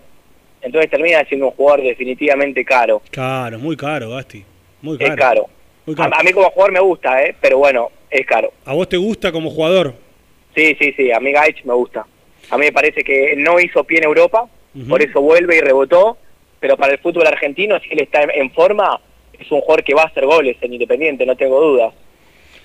Entonces 0.61 0.91
termina 0.91 1.25
siendo 1.25 1.47
un 1.49 1.53
jugador 1.53 1.83
definitivamente 1.83 2.65
caro. 2.65 3.03
Claro, 3.11 3.59
muy 3.59 3.77
caro, 3.77 4.11
Gasti. 4.11 4.45
Muy 4.81 4.97
caro. 4.99 5.13
Es 5.13 5.19
caro. 5.19 5.47
Muy 5.87 5.97
caro. 5.97 6.15
A, 6.15 6.21
a 6.21 6.23
mí 6.23 6.33
como 6.33 6.51
jugador 6.51 6.73
me 6.73 6.81
gusta, 6.81 7.25
¿eh? 7.25 7.35
pero 7.41 7.59
bueno, 7.59 7.91
es 8.11 8.25
caro. 8.27 8.53
¿A 8.65 8.73
vos 8.73 8.89
te 8.89 8.97
gusta 8.97 9.33
como 9.33 9.51
jugador? 9.51 9.95
Sí, 10.55 10.77
sí, 10.79 10.93
sí, 10.97 11.11
a 11.11 11.19
mí 11.19 11.33
Gaich 11.33 11.65
me 11.65 11.75
gusta. 11.75 12.07
A 12.51 12.59
mí 12.59 12.67
me 12.67 12.73
parece 12.73 13.03
que 13.03 13.35
no 13.37 13.59
hizo 13.59 13.83
pie 13.85 13.99
en 13.99 14.05
Europa, 14.05 14.49
por 14.89 15.03
eso 15.03 15.21
vuelve 15.21 15.57
y 15.57 15.61
rebotó, 15.61 16.19
pero 16.61 16.77
para 16.77 16.93
el 16.93 16.99
fútbol 16.99 17.27
argentino, 17.27 17.79
si 17.81 17.91
él 17.93 18.01
está 18.01 18.23
en, 18.23 18.51
forma, 18.53 19.01
es 19.39 19.51
un 19.51 19.61
jugador 19.61 19.83
que 19.83 19.95
va 19.95 20.03
a 20.03 20.07
hacer 20.07 20.27
goles 20.27 20.57
en 20.61 20.73
Independiente, 20.75 21.25
no 21.25 21.37
tengo 21.37 21.61
dudas. 21.61 21.95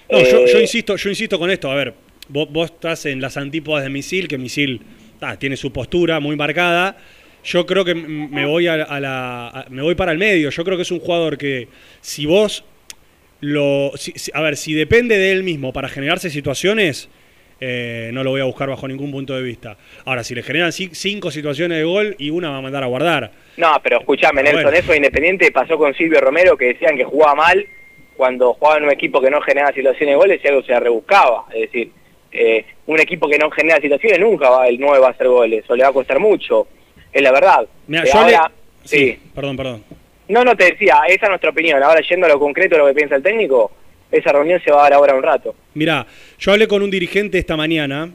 No, 0.09 0.19
yo, 0.19 0.39
Eh, 0.39 0.45
yo 0.51 0.59
insisto, 0.59 0.95
yo 0.95 1.09
insisto 1.09 1.39
con 1.39 1.49
esto. 1.49 1.71
A 1.71 1.75
ver, 1.75 1.93
vos, 2.29 2.47
vos 2.51 2.71
estás 2.71 3.05
en 3.05 3.21
las 3.21 3.37
antípodas 3.37 3.83
de 3.83 3.89
Misil, 3.89 4.27
que 4.27 4.37
Misil 4.37 4.81
ah, 5.21 5.37
tiene 5.37 5.57
su 5.57 5.71
postura 5.71 6.19
muy 6.19 6.35
marcada. 6.35 6.97
Yo 7.43 7.65
creo 7.65 7.85
que 7.85 7.95
me 7.95 8.45
voy 8.45 8.67
a, 8.67 8.73
a 8.73 8.99
la, 8.99 9.47
a- 9.47 9.65
me 9.69 9.81
voy 9.81 9.95
para 9.95 10.11
el 10.11 10.17
medio. 10.17 10.49
Yo 10.49 10.63
creo 10.63 10.75
que 10.77 10.83
es 10.83 10.91
un 10.91 10.99
jugador 10.99 11.37
que 11.37 11.67
si 12.01 12.25
vos 12.25 12.63
lo, 13.39 13.91
si- 13.95 14.13
si- 14.15 14.31
a 14.33 14.41
ver, 14.41 14.57
si 14.57 14.73
depende 14.73 15.17
de 15.17 15.31
él 15.31 15.43
mismo 15.43 15.71
para 15.71 15.87
generarse 15.89 16.29
situaciones, 16.29 17.09
eh, 17.59 18.09
no 18.13 18.23
lo 18.23 18.31
voy 18.31 18.41
a 18.41 18.45
buscar 18.45 18.69
bajo 18.69 18.87
ningún 18.87 19.11
punto 19.11 19.35
de 19.35 19.41
vista. 19.43 19.77
Ahora, 20.05 20.23
si 20.23 20.35
le 20.35 20.43
generan 20.43 20.71
ci- 20.71 20.93
cinco 20.93 21.31
situaciones 21.31 21.77
de 21.77 21.83
gol 21.83 22.15
y 22.19 22.29
una 22.29 22.49
va 22.49 22.57
a 22.57 22.61
mandar 22.61 22.83
a 22.83 22.87
guardar. 22.87 23.31
No, 23.57 23.79
pero 23.83 23.99
escúchame, 23.99 24.41
Pero 24.43 24.57
Nelson, 24.57 24.63
bueno. 24.71 24.77
eso 24.79 24.91
de 24.91 24.97
Independiente 24.97 25.51
pasó 25.51 25.77
con 25.77 25.93
Silvio 25.93 26.19
Romero, 26.19 26.57
que 26.57 26.65
decían 26.65 26.97
que 26.97 27.03
jugaba 27.03 27.35
mal 27.35 27.65
cuando 28.15 28.53
jugaba 28.55 28.77
en 28.79 28.83
un 28.85 28.91
equipo 28.91 29.21
que 29.21 29.29
no 29.29 29.39
generaba 29.41 29.71
situaciones 29.73 30.13
de 30.13 30.17
goles 30.17 30.41
y 30.43 30.47
algo 30.47 30.63
se 30.63 30.71
la 30.71 30.79
rebuscaba. 30.79 31.45
Es 31.53 31.61
decir, 31.61 31.91
eh, 32.37 32.65
un 32.85 32.99
equipo 32.99 33.27
que 33.27 33.37
no 33.37 33.49
genera 33.51 33.81
situaciones 33.81 34.19
nunca 34.19 34.49
va, 34.49 34.67
el 34.67 34.79
9 34.79 34.99
va 34.99 35.07
a 35.07 35.11
hacer 35.11 35.27
goles, 35.27 35.65
o 35.69 35.75
le 35.75 35.83
va 35.83 35.89
a 35.89 35.93
costar 35.93 36.19
mucho. 36.19 36.67
Es 37.11 37.21
la 37.21 37.31
verdad. 37.31 37.67
Mira, 37.87 38.03
Eh, 38.03 38.09
yo 38.13 38.27
le- 38.27 38.35
ahora, 38.35 38.51
sí. 38.83 39.17
Perdón, 39.33 39.57
perdón. 39.57 39.83
No, 40.29 40.43
no, 40.43 40.55
te 40.55 40.65
decía, 40.71 41.01
esa 41.07 41.25
es 41.25 41.29
nuestra 41.29 41.49
opinión. 41.49 41.81
Ahora, 41.81 42.01
yendo 42.01 42.25
a 42.25 42.29
lo 42.29 42.39
concreto 42.39 42.75
de 42.75 42.81
lo 42.81 42.87
que 42.87 42.93
piensa 42.93 43.15
el 43.15 43.23
técnico, 43.23 43.71
esa 44.11 44.31
reunión 44.31 44.61
se 44.63 44.71
va 44.71 44.79
a 44.81 44.83
dar 44.83 44.93
ahora 44.93 45.15
un 45.15 45.23
rato. 45.23 45.55
Mirá, 45.73 46.05
yo 46.39 46.51
hablé 46.51 46.67
con 46.67 46.81
un 46.81 46.91
dirigente 46.91 47.37
esta 47.37 47.55
mañana 47.57 48.09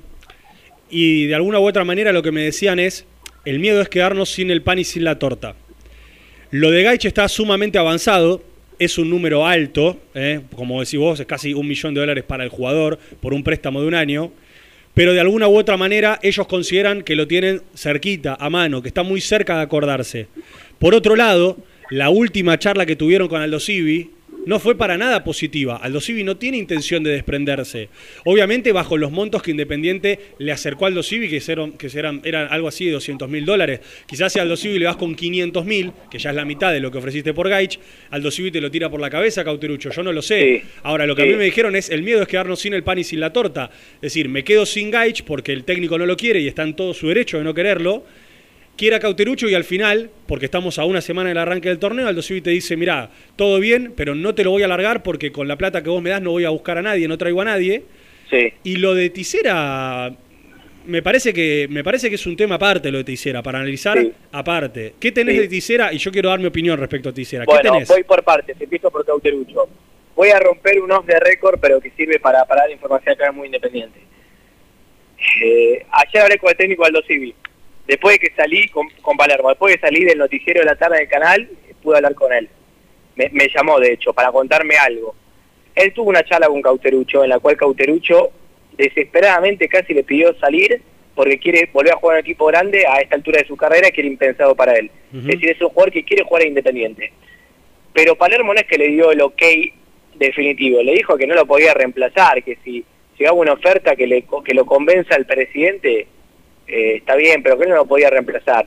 y 0.90 1.26
de 1.26 1.34
alguna 1.34 1.58
u 1.58 1.66
otra 1.66 1.84
manera 1.84 2.12
lo 2.12 2.22
que 2.22 2.32
me 2.32 2.42
decían 2.42 2.78
es, 2.78 3.06
el 3.44 3.58
miedo 3.58 3.80
es 3.80 3.88
quedarnos 3.88 4.30
sin 4.30 4.50
el 4.50 4.62
pan 4.62 4.78
y 4.78 4.84
sin 4.84 5.04
la 5.04 5.18
torta. 5.18 5.54
Lo 6.50 6.70
de 6.70 6.82
Gaich 6.82 7.06
está 7.06 7.28
sumamente 7.28 7.78
avanzado, 7.78 8.42
es 8.84 8.98
un 8.98 9.08
número 9.08 9.46
alto, 9.46 10.00
¿eh? 10.14 10.40
como 10.56 10.80
decís 10.80 10.98
vos, 10.98 11.20
es 11.20 11.26
casi 11.26 11.54
un 11.54 11.68
millón 11.68 11.94
de 11.94 12.00
dólares 12.00 12.24
para 12.24 12.44
el 12.44 12.50
jugador 12.50 12.98
por 13.20 13.32
un 13.32 13.44
préstamo 13.44 13.80
de 13.80 13.86
un 13.86 13.94
año, 13.94 14.32
pero 14.94 15.14
de 15.14 15.20
alguna 15.20 15.48
u 15.48 15.56
otra 15.56 15.76
manera 15.76 16.18
ellos 16.22 16.46
consideran 16.46 17.02
que 17.02 17.16
lo 17.16 17.26
tienen 17.26 17.62
cerquita, 17.74 18.36
a 18.38 18.50
mano, 18.50 18.82
que 18.82 18.88
está 18.88 19.02
muy 19.02 19.20
cerca 19.20 19.56
de 19.56 19.62
acordarse. 19.62 20.26
Por 20.78 20.94
otro 20.94 21.16
lado, 21.16 21.58
la 21.90 22.10
última 22.10 22.58
charla 22.58 22.86
que 22.86 22.96
tuvieron 22.96 23.28
con 23.28 23.40
Aldo 23.40 23.60
Civi 23.60 24.10
no 24.46 24.58
fue 24.58 24.76
para 24.76 24.98
nada 24.98 25.24
positiva. 25.24 25.76
Aldo 25.76 26.00
Civi 26.00 26.24
no 26.24 26.36
tiene 26.36 26.56
intención 26.56 27.02
de 27.02 27.10
desprenderse. 27.10 27.88
Obviamente 28.24 28.72
bajo 28.72 28.96
los 28.96 29.12
montos 29.12 29.42
que 29.42 29.52
Independiente 29.52 30.18
le 30.38 30.52
acercó 30.52 30.84
a 30.84 30.88
Aldo 30.88 31.02
Civi, 31.02 31.28
que, 31.28 31.42
eran, 31.50 31.72
que 31.72 31.88
eran, 31.94 32.20
eran 32.24 32.48
algo 32.50 32.68
así 32.68 32.86
de 32.86 32.92
200 32.92 33.28
mil 33.28 33.44
dólares. 33.44 33.80
Quizás 34.06 34.32
si 34.32 34.38
a 34.38 34.42
Aldo 34.42 34.56
Civi 34.56 34.78
le 34.78 34.86
vas 34.86 34.96
con 34.96 35.14
500 35.14 35.64
mil, 35.64 35.92
que 36.10 36.18
ya 36.18 36.30
es 36.30 36.36
la 36.36 36.44
mitad 36.44 36.72
de 36.72 36.80
lo 36.80 36.90
que 36.90 36.98
ofreciste 36.98 37.34
por 37.34 37.48
Gaich, 37.48 37.78
Aldo 38.10 38.30
Civi 38.30 38.50
te 38.50 38.60
lo 38.60 38.70
tira 38.70 38.90
por 38.90 39.00
la 39.00 39.10
cabeza, 39.10 39.44
Cauterucho. 39.44 39.90
Yo 39.90 40.02
no 40.02 40.12
lo 40.12 40.22
sé. 40.22 40.62
Ahora, 40.82 41.06
lo 41.06 41.14
que 41.14 41.22
a 41.22 41.26
mí 41.26 41.34
me 41.34 41.44
dijeron 41.44 41.76
es, 41.76 41.90
el 41.90 42.02
miedo 42.02 42.22
es 42.22 42.28
quedarnos 42.28 42.60
sin 42.60 42.74
el 42.74 42.82
pan 42.82 42.98
y 42.98 43.04
sin 43.04 43.20
la 43.20 43.32
torta. 43.32 43.70
Es 43.96 44.00
decir, 44.00 44.28
me 44.28 44.44
quedo 44.44 44.66
sin 44.66 44.90
Gaich 44.90 45.22
porque 45.24 45.52
el 45.52 45.64
técnico 45.64 45.98
no 45.98 46.06
lo 46.06 46.16
quiere 46.16 46.40
y 46.40 46.48
está 46.48 46.62
en 46.62 46.74
todo 46.74 46.94
su 46.94 47.08
derecho 47.08 47.38
de 47.38 47.44
no 47.44 47.54
quererlo 47.54 48.04
quiera 48.76 48.98
Cauterucho 48.98 49.48
y 49.48 49.54
al 49.54 49.64
final, 49.64 50.10
porque 50.26 50.46
estamos 50.46 50.78
a 50.78 50.84
una 50.84 51.00
semana 51.00 51.28
del 51.28 51.38
arranque 51.38 51.68
del 51.68 51.78
torneo, 51.78 52.08
Aldo 52.08 52.22
Civi 52.22 52.40
te 52.40 52.50
dice, 52.50 52.76
mirá, 52.76 53.10
todo 53.36 53.60
bien, 53.60 53.92
pero 53.96 54.14
no 54.14 54.34
te 54.34 54.44
lo 54.44 54.50
voy 54.50 54.62
a 54.62 54.66
alargar 54.66 55.02
porque 55.02 55.30
con 55.30 55.46
la 55.48 55.56
plata 55.56 55.82
que 55.82 55.90
vos 55.90 56.02
me 56.02 56.10
das 56.10 56.22
no 56.22 56.30
voy 56.30 56.44
a 56.44 56.50
buscar 56.50 56.78
a 56.78 56.82
nadie, 56.82 57.06
no 57.08 57.18
traigo 57.18 57.40
a 57.42 57.44
nadie. 57.44 57.82
Sí. 58.30 58.52
Y 58.64 58.76
lo 58.76 58.94
de 58.94 59.10
Tisera, 59.10 60.10
me 60.86 61.02
parece 61.02 61.32
que 61.32 61.66
me 61.70 61.84
parece 61.84 62.08
que 62.08 62.14
es 62.16 62.26
un 62.26 62.34
tema 62.36 62.54
aparte 62.56 62.90
lo 62.90 62.98
de 62.98 63.04
Tisera, 63.04 63.42
para 63.42 63.58
analizar 63.60 63.98
Sí. 64.00 64.12
aparte. 64.32 64.94
¿Qué 64.98 65.12
tenés 65.12 65.34
Sí. 65.36 65.40
de 65.42 65.48
Tisera? 65.48 65.92
Y 65.92 65.98
yo 65.98 66.10
quiero 66.10 66.30
dar 66.30 66.40
mi 66.40 66.46
opinión 66.46 66.78
respecto 66.78 67.10
a 67.10 67.12
Tisera. 67.12 67.44
¿Qué 67.44 67.52
Bueno, 67.52 67.72
tenés? 67.72 67.88
voy 67.88 68.02
por 68.04 68.22
partes, 68.24 68.56
empiezo 68.58 68.90
por 68.90 69.04
Cauterucho. 69.04 69.68
Voy 70.16 70.30
a 70.30 70.38
romper 70.40 70.80
un 70.80 70.90
off 70.92 71.06
de 71.06 71.18
récord, 71.20 71.58
pero 71.60 71.80
que 71.80 71.90
sirve 71.90 72.18
para, 72.18 72.44
para 72.46 72.62
dar 72.62 72.70
información 72.70 73.14
acá 73.14 73.30
muy 73.32 73.46
independiente. 73.46 74.00
Eh, 75.42 75.84
ayer 75.90 76.22
hablé 76.22 76.38
con 76.38 76.50
el 76.50 76.56
técnico 76.56 76.84
Aldo 76.84 77.02
Civi. 77.06 77.34
Después 77.92 78.18
de 78.18 78.26
que 78.26 78.34
salí 78.34 78.68
con, 78.68 78.88
con 79.02 79.18
Palermo, 79.18 79.50
después 79.50 79.70
de 79.70 79.78
que 79.78 79.86
salí 79.86 80.02
del 80.02 80.16
noticiero 80.16 80.60
de 80.60 80.64
la 80.64 80.76
tarde 80.76 80.96
del 80.96 81.08
canal, 81.08 81.46
pude 81.82 81.96
hablar 81.96 82.14
con 82.14 82.32
él. 82.32 82.48
Me, 83.16 83.28
me 83.32 83.50
llamó, 83.54 83.78
de 83.78 83.92
hecho, 83.92 84.14
para 84.14 84.32
contarme 84.32 84.76
algo. 84.78 85.14
Él 85.74 85.92
tuvo 85.92 86.08
una 86.08 86.24
charla 86.24 86.46
con 86.46 86.62
Cauterucho, 86.62 87.22
en 87.22 87.28
la 87.28 87.38
cual 87.38 87.58
Cauterucho 87.58 88.30
desesperadamente 88.78 89.68
casi 89.68 89.92
le 89.92 90.04
pidió 90.04 90.34
salir 90.38 90.80
porque 91.14 91.38
quiere 91.38 91.68
volver 91.70 91.92
a 91.92 91.96
jugar 91.96 92.16
en 92.16 92.20
un 92.20 92.24
equipo 92.24 92.46
grande 92.46 92.86
a 92.86 93.02
esta 93.02 93.16
altura 93.16 93.40
de 93.42 93.46
su 93.46 93.58
carrera 93.58 93.90
que 93.90 94.00
era 94.00 94.08
impensado 94.08 94.54
para 94.54 94.72
él. 94.72 94.90
Es 95.14 95.26
decir, 95.26 95.50
es 95.50 95.60
un 95.60 95.68
jugador 95.68 95.92
que 95.92 96.04
quiere 96.04 96.24
jugar 96.24 96.44
a 96.44 96.46
Independiente. 96.46 97.12
Pero 97.92 98.16
Palermo 98.16 98.54
no 98.54 98.60
es 98.60 98.66
que 98.66 98.78
le 98.78 98.88
dio 98.88 99.10
el 99.12 99.20
ok 99.20 99.42
definitivo, 100.14 100.82
le 100.82 100.94
dijo 100.94 101.18
que 101.18 101.26
no 101.26 101.34
lo 101.34 101.44
podía 101.44 101.74
reemplazar, 101.74 102.42
que 102.42 102.56
si 102.64 102.86
llegaba 103.18 103.36
una 103.36 103.52
oferta 103.52 103.94
que, 103.96 104.06
le, 104.06 104.24
que 104.46 104.54
lo 104.54 104.64
convenza 104.64 105.14
al 105.14 105.26
presidente, 105.26 106.06
eh, 106.66 106.96
está 106.96 107.16
bien, 107.16 107.42
pero 107.42 107.58
que 107.58 107.66
no 107.66 107.76
lo 107.76 107.86
podía 107.86 108.10
reemplazar. 108.10 108.66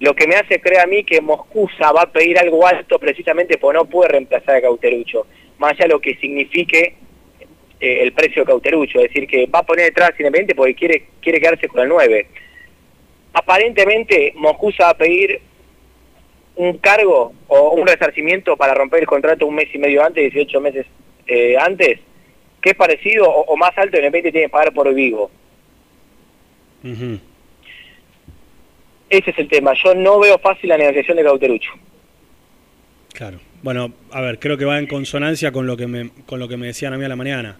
Lo 0.00 0.14
que 0.14 0.26
me 0.26 0.34
hace 0.34 0.60
creer 0.60 0.80
a 0.80 0.86
mí 0.86 1.04
que 1.04 1.20
Moscusa 1.20 1.92
va 1.92 2.02
a 2.02 2.12
pedir 2.12 2.38
algo 2.38 2.66
alto 2.66 2.98
precisamente 2.98 3.58
porque 3.58 3.78
no 3.78 3.84
puede 3.84 4.10
reemplazar 4.10 4.56
a 4.56 4.60
Cauterucho, 4.60 5.26
más 5.58 5.72
allá 5.72 5.84
de 5.84 5.94
lo 5.94 6.00
que 6.00 6.16
signifique 6.16 6.96
eh, 7.80 8.02
el 8.02 8.12
precio 8.12 8.42
de 8.42 8.46
Cauterucho, 8.46 8.98
es 9.00 9.08
decir, 9.08 9.26
que 9.28 9.46
va 9.46 9.60
a 9.60 9.62
poner 9.62 9.86
detrás 9.86 10.10
Independiente 10.18 10.54
porque 10.54 10.74
quiere, 10.74 11.06
quiere 11.20 11.40
quedarse 11.40 11.68
con 11.68 11.80
el 11.82 11.88
9. 11.88 12.26
Aparentemente 13.34 14.32
Moscusa 14.36 14.84
va 14.84 14.90
a 14.90 14.96
pedir 14.98 15.40
un 16.56 16.78
cargo 16.78 17.32
o 17.48 17.70
un 17.70 17.86
resarcimiento 17.86 18.56
para 18.56 18.74
romper 18.74 19.00
el 19.00 19.06
contrato 19.06 19.46
un 19.46 19.54
mes 19.54 19.68
y 19.74 19.78
medio 19.78 20.04
antes, 20.04 20.32
18 20.32 20.60
meses 20.60 20.86
eh, 21.26 21.56
antes, 21.58 22.00
que 22.60 22.70
es 22.70 22.76
parecido 22.76 23.28
o, 23.28 23.42
o 23.42 23.56
más 23.56 23.76
alto 23.76 23.92
que 23.92 23.98
Independiente 23.98 24.32
tiene 24.32 24.46
que 24.46 24.52
pagar 24.52 24.72
por 24.72 24.92
Vigo. 24.92 25.30
Ese 29.08 29.30
es 29.30 29.38
el 29.38 29.48
tema. 29.48 29.72
Yo 29.82 29.94
no 29.94 30.20
veo 30.20 30.38
fácil 30.38 30.68
la 30.68 30.76
negociación 30.76 31.16
de 31.16 31.24
Cauterucho. 31.24 31.70
Claro. 33.12 33.38
Bueno, 33.62 33.94
a 34.10 34.20
ver, 34.20 34.38
creo 34.38 34.58
que 34.58 34.64
va 34.64 34.78
en 34.78 34.86
consonancia 34.86 35.50
con 35.50 35.66
lo 35.66 35.76
que 35.76 35.86
me, 35.86 36.10
con 36.26 36.38
lo 36.38 36.48
que 36.48 36.56
me 36.56 36.66
decían 36.66 36.92
a 36.92 36.98
mí 36.98 37.04
a 37.04 37.08
la 37.08 37.16
mañana. 37.16 37.56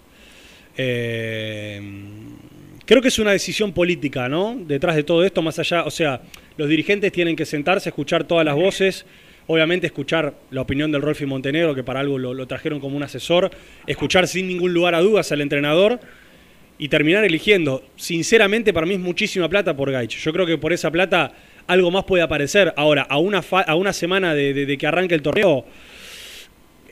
Eh, 0.77 1.81
creo 2.85 3.01
que 3.01 3.09
es 3.09 3.19
una 3.19 3.31
decisión 3.31 3.73
política, 3.73 4.29
¿no? 4.29 4.57
Detrás 4.59 4.97
de 4.97 5.05
todo 5.05 5.25
esto, 5.25 5.41
más 5.41 5.59
allá, 5.59 5.85
o 5.85 5.91
sea, 5.91 6.21
los 6.57 6.69
dirigentes 6.69 7.13
tienen 7.13 7.37
que 7.37 7.47
sentarse, 7.47 7.89
escuchar 7.89 8.25
todas 8.25 8.45
las 8.45 8.55
voces, 8.55 9.07
obviamente 9.47 9.87
escuchar 9.87 10.35
la 10.51 10.61
opinión 10.61 10.93
del 10.93 11.01
Rolfi 11.01 11.25
Montenegro, 11.25 11.75
que 11.75 11.85
para 11.85 12.01
algo 12.01 12.19
lo, 12.19 12.35
lo 12.35 12.47
trajeron 12.47 12.81
como 12.81 12.97
un 12.97 13.03
asesor, 13.03 13.51
escuchar 13.87 14.27
sin 14.27 14.49
ningún 14.49 14.75
lugar 14.75 14.95
a 14.95 15.01
dudas 15.01 15.33
al 15.33 15.41
entrenador 15.41 16.01
y 16.79 16.89
terminar 16.89 17.25
eligiendo. 17.25 17.85
Sinceramente, 17.97 18.73
para 18.73 18.87
mí 18.87 18.95
es 18.95 19.01
muchísima 19.01 19.49
plata 19.49 19.77
por 19.77 19.91
Gaich. 19.91 20.17
Yo 20.19 20.33
creo 20.33 20.47
que 20.47 20.59
por 20.59 20.73
esa 20.73 20.91
plata 20.91 21.33
algo 21.67 21.91
más 21.91 22.05
puede 22.05 22.23
aparecer. 22.23 22.73
Ahora, 22.77 23.03
a 23.03 23.19
una, 23.19 23.43
fa- 23.43 23.63
a 23.63 23.75
una 23.75 23.93
semana 23.93 24.35
de, 24.35 24.77
que 24.79 24.87
arranque 24.87 25.15
el 25.15 25.23
torneo, 25.23 25.65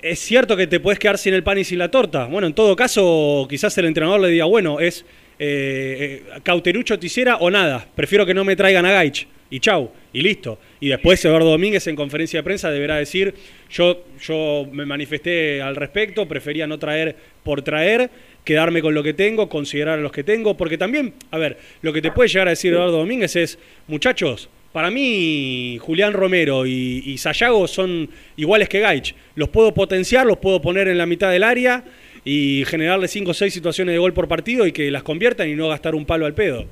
es 0.01 0.19
cierto 0.19 0.57
que 0.57 0.67
te 0.67 0.81
puedes 0.81 0.99
quedar 0.99 1.19
sin 1.19 1.35
el 1.35 1.43
pan 1.43 1.59
y 1.59 1.65
sin 1.65 1.79
la 1.79 1.91
torta. 1.91 2.27
Bueno, 2.27 2.47
en 2.47 2.55
todo 2.55 2.75
caso, 2.75 3.47
quizás 3.49 3.77
el 3.79 3.85
entrenador 3.87 4.21
le 4.21 4.29
diga, 4.29 4.47
bueno, 4.47 4.81
es 4.81 5.05
eh, 5.39 6.23
eh, 6.29 6.41
Cauterucho 6.43 6.99
Tisera 6.99 7.37
o 7.37 7.51
nada. 7.51 7.87
Prefiero 7.95 8.25
que 8.27 8.35
no 8.35 8.45
me 8.45 8.57
traigan 8.57 8.87
a 8.87 8.93
Gaich. 8.93 9.27
Y 9.51 9.61
chau, 9.61 9.91
y 10.15 10.23
listo. 10.23 10.59
Y 10.81 10.89
después 10.89 11.23
Eduardo 11.27 11.51
Domínguez 11.51 11.87
en 11.87 11.95
conferencia 11.95 12.39
de 12.39 12.43
prensa 12.43 12.71
deberá 12.71 12.97
decir, 12.97 13.35
yo, 13.71 14.03
yo 14.19 14.67
me 14.73 14.87
manifesté 14.87 15.61
al 15.61 15.77
respecto, 15.77 16.27
prefería 16.27 16.67
no 16.67 16.79
traer 16.79 17.15
por 17.45 17.61
traer, 17.61 18.09
quedarme 18.45 18.83
con 18.83 18.95
lo 18.95 19.03
que 19.03 19.15
tengo, 19.15 19.49
considerar 19.49 19.99
a 19.99 20.03
los 20.03 20.13
que 20.13 20.25
tengo, 20.25 20.57
porque 20.57 20.77
también, 20.79 21.15
a 21.31 21.39
ver, 21.39 21.59
lo 21.83 21.93
que 21.93 22.03
te 22.03 22.11
puede 22.11 22.29
llegar 22.29 22.49
a 22.49 22.51
decir 22.51 22.73
Eduardo 22.73 22.99
Domínguez 22.99 23.37
es, 23.37 23.59
muchachos, 23.87 24.49
para 24.73 24.91
mí 24.91 25.79
Julián 25.81 26.13
Romero 26.13 26.67
y, 26.67 27.03
y 27.05 27.19
Sayago 27.19 27.69
son 27.69 28.09
iguales 28.37 28.69
que 28.69 28.81
Gaich. 28.81 29.15
Los 29.35 29.49
puedo 29.51 29.73
potenciar, 29.75 30.27
los 30.27 30.39
puedo 30.39 30.61
poner 30.63 30.89
en 30.89 30.99
la 30.99 31.07
mitad 31.07 31.31
del 31.31 31.43
área 31.45 31.85
y 32.25 32.65
generarle 32.67 33.07
5 33.09 33.31
o 33.31 33.35
6 33.35 33.53
situaciones 33.53 33.93
de 33.95 33.99
gol 33.99 34.13
por 34.15 34.29
partido 34.29 34.67
y 34.67 34.73
que 34.73 34.91
las 34.91 35.03
conviertan 35.03 35.49
y 35.49 35.55
no 35.55 35.69
gastar 35.69 35.95
un 35.95 36.07
palo 36.07 36.25
al 36.27 36.35
pedo. 36.35 36.65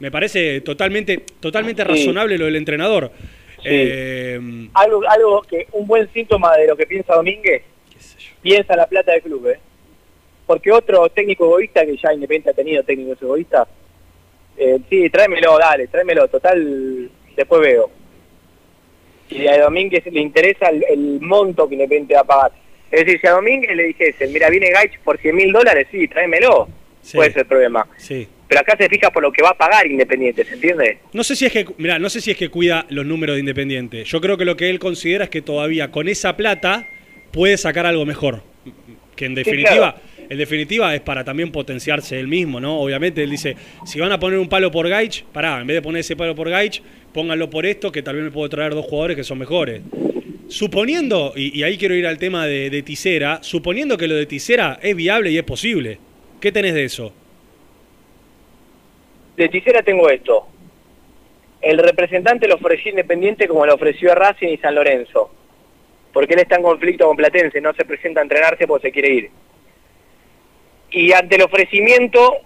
Me 0.00 0.10
parece 0.10 0.60
totalmente, 0.62 1.22
totalmente 1.40 1.82
Sí. 1.84 1.88
razonable 1.88 2.36
lo 2.36 2.46
del 2.46 2.56
entrenador. 2.56 3.12
Eh, 3.64 4.40
Algo, 4.74 5.08
algo 5.08 5.42
que 5.42 5.68
un 5.72 5.86
buen 5.86 6.12
síntoma 6.12 6.56
de 6.56 6.66
lo 6.66 6.76
que 6.76 6.86
piensa 6.86 7.14
Domínguez, 7.14 7.62
piensa 8.42 8.74
la 8.74 8.86
plata 8.88 9.12
del 9.12 9.22
club, 9.22 9.46
¿eh? 9.46 9.60
Porque 10.52 10.70
otro 10.70 11.08
técnico 11.08 11.46
egoísta, 11.46 11.86
que 11.86 11.96
ya 11.96 12.12
Independiente 12.12 12.50
ha 12.50 12.52
tenido 12.52 12.82
técnicos 12.82 13.16
egoístas, 13.22 13.66
eh, 14.58 14.78
sí, 14.90 15.08
tráemelo, 15.08 15.58
dale, 15.58 15.86
tráemelo, 15.86 16.28
total, 16.28 17.10
después 17.34 17.62
veo. 17.62 17.90
Y 19.30 19.46
a 19.46 19.62
Domínguez 19.62 20.04
le 20.12 20.20
interesa 20.20 20.68
el, 20.68 20.84
el 20.90 21.20
monto 21.22 21.66
que 21.66 21.76
Independiente 21.76 22.12
va 22.16 22.20
a 22.20 22.24
pagar. 22.24 22.52
Es 22.90 23.06
decir, 23.06 23.18
si 23.18 23.26
a 23.28 23.30
Domínguez 23.30 23.74
le 23.74 23.84
dijese, 23.84 24.26
mira, 24.26 24.50
viene 24.50 24.68
Gaich 24.68 24.98
por 24.98 25.16
100 25.16 25.34
mil 25.34 25.52
dólares, 25.52 25.88
sí, 25.90 26.06
tráemelo, 26.06 26.68
puede 27.14 27.32
ser 27.32 27.46
problema. 27.46 27.88
sí. 27.96 28.28
Pero 28.46 28.60
acá 28.60 28.76
se 28.76 28.90
fija 28.90 29.10
por 29.10 29.22
lo 29.22 29.32
que 29.32 29.42
va 29.42 29.48
a 29.48 29.56
pagar 29.56 29.86
Independiente, 29.86 30.44
¿se 30.44 30.52
entiende? 30.52 30.98
No 31.14 31.24
sé 31.24 31.34
si 31.34 31.46
es 31.46 31.52
que, 31.52 31.64
mira, 31.78 31.98
no 31.98 32.10
sé 32.10 32.20
si 32.20 32.32
es 32.32 32.36
que 32.36 32.50
cuida 32.50 32.84
los 32.90 33.06
números 33.06 33.36
de 33.36 33.40
Independiente. 33.40 34.04
Yo 34.04 34.20
creo 34.20 34.36
que 34.36 34.44
lo 34.44 34.58
que 34.58 34.68
él 34.68 34.78
considera 34.78 35.24
es 35.24 35.30
que 35.30 35.40
todavía 35.40 35.90
con 35.90 36.08
esa 36.08 36.36
plata 36.36 36.86
puede 37.32 37.56
sacar 37.56 37.86
algo 37.86 38.04
mejor. 38.04 38.42
Que 39.22 39.26
en 39.26 39.36
definitiva, 39.36 39.94
en 40.28 40.36
definitiva 40.36 40.92
es 40.96 41.00
para 41.00 41.22
también 41.22 41.52
potenciarse 41.52 42.18
él 42.18 42.26
mismo, 42.26 42.58
¿no? 42.58 42.80
Obviamente 42.80 43.22
él 43.22 43.30
dice, 43.30 43.54
si 43.86 44.00
van 44.00 44.10
a 44.10 44.18
poner 44.18 44.36
un 44.40 44.48
palo 44.48 44.72
por 44.72 44.88
Gaich, 44.88 45.22
pará, 45.26 45.60
en 45.60 45.66
vez 45.68 45.76
de 45.76 45.82
poner 45.82 46.00
ese 46.00 46.16
palo 46.16 46.34
por 46.34 46.50
Gaich, 46.50 46.82
pónganlo 47.14 47.48
por 47.48 47.64
esto, 47.64 47.92
que 47.92 48.02
tal 48.02 48.16
vez 48.16 48.24
me 48.24 48.32
puedo 48.32 48.48
traer 48.48 48.74
dos 48.74 48.84
jugadores 48.84 49.16
que 49.16 49.22
son 49.22 49.38
mejores. 49.38 49.80
suponiendo, 50.48 51.34
y, 51.36 51.56
y 51.56 51.62
ahí 51.62 51.78
quiero 51.78 51.94
ir 51.94 52.04
al 52.04 52.18
tema 52.18 52.46
de, 52.46 52.68
de 52.68 52.82
Tisera, 52.82 53.38
suponiendo 53.44 53.96
que 53.96 54.08
lo 54.08 54.16
de 54.16 54.26
Tisera 54.26 54.80
es 54.82 54.96
viable 54.96 55.30
y 55.30 55.38
es 55.38 55.44
posible, 55.44 55.98
¿qué 56.40 56.50
tenés 56.50 56.74
de 56.74 56.82
eso? 56.82 57.12
De 59.36 59.48
Tisera 59.48 59.82
tengo 59.82 60.10
esto. 60.10 60.48
El 61.60 61.78
representante 61.78 62.48
lo 62.48 62.56
ofreció 62.56 62.90
Independiente 62.90 63.46
como 63.46 63.64
lo 63.64 63.74
ofreció 63.74 64.10
a 64.10 64.16
Racing 64.16 64.48
y 64.48 64.56
San 64.56 64.74
Lorenzo. 64.74 65.30
Porque 66.12 66.34
él 66.34 66.40
está 66.40 66.56
en 66.56 66.62
conflicto 66.62 67.06
con 67.06 67.16
Platense, 67.16 67.60
no 67.60 67.72
se 67.74 67.84
presenta 67.84 68.20
a 68.20 68.22
entrenarse 68.24 68.66
porque 68.66 68.88
se 68.88 68.92
quiere 68.92 69.08
ir. 69.08 69.30
Y 70.90 71.12
ante 71.12 71.36
el 71.36 71.42
ofrecimiento, 71.42 72.36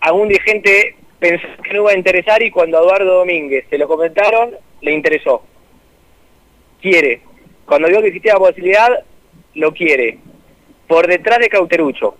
algún 0.00 0.28
dirigente 0.28 0.94
pensó 1.18 1.46
que 1.62 1.72
no 1.72 1.82
iba 1.82 1.90
a 1.90 1.96
interesar 1.96 2.42
y 2.42 2.50
cuando 2.50 2.78
a 2.78 2.82
Eduardo 2.82 3.18
Domínguez 3.18 3.64
se 3.68 3.78
lo 3.78 3.88
comentaron, 3.88 4.56
le 4.80 4.92
interesó. 4.92 5.42
Quiere. 6.80 7.22
Cuando 7.66 7.88
vio 7.88 8.00
que 8.00 8.08
existía 8.08 8.34
la 8.34 8.40
posibilidad, 8.40 9.04
lo 9.54 9.72
quiere. 9.72 10.18
Por 10.86 11.06
detrás 11.06 11.38
de 11.38 11.48
Cauterucho. 11.48 12.16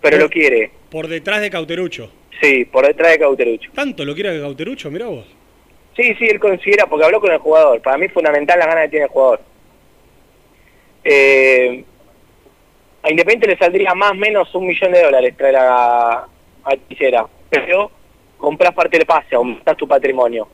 Pero 0.00 0.18
lo 0.18 0.28
quiere. 0.28 0.70
Por 0.90 1.08
detrás 1.08 1.40
de 1.40 1.50
Cauterucho. 1.50 2.10
Sí, 2.40 2.64
por 2.64 2.86
detrás 2.86 3.12
de 3.12 3.18
Cauterucho. 3.18 3.70
¿Tanto 3.74 4.04
lo 4.04 4.14
quiere 4.14 4.34
que 4.34 4.40
Cauterucho? 4.40 4.90
Mirá 4.90 5.06
vos. 5.06 5.26
Sí, 5.98 6.14
sí, 6.14 6.26
él 6.26 6.38
considera, 6.38 6.86
porque 6.86 7.04
habló 7.04 7.20
con 7.20 7.32
el 7.32 7.38
jugador. 7.38 7.82
Para 7.82 7.98
mí 7.98 8.06
es 8.06 8.12
fundamental 8.12 8.56
las 8.56 8.68
ganas 8.68 8.84
que 8.84 8.90
tiene 8.90 9.06
el 9.06 9.10
jugador. 9.10 9.40
Eh, 11.02 11.84
a 13.02 13.10
Independiente 13.10 13.48
le 13.48 13.58
saldría 13.58 13.94
más 13.94 14.12
o 14.12 14.14
menos 14.14 14.54
un 14.54 14.68
millón 14.68 14.92
de 14.92 15.02
dólares 15.02 15.36
traer 15.36 15.56
a, 15.56 16.18
a 16.20 16.76
Tisera. 16.86 17.26
Pero 17.50 17.90
compras 18.36 18.72
parte 18.74 18.96
del 18.96 19.06
pase, 19.06 19.34
aumentas 19.34 19.76
tu 19.76 19.88
patrimonio. 19.88 20.46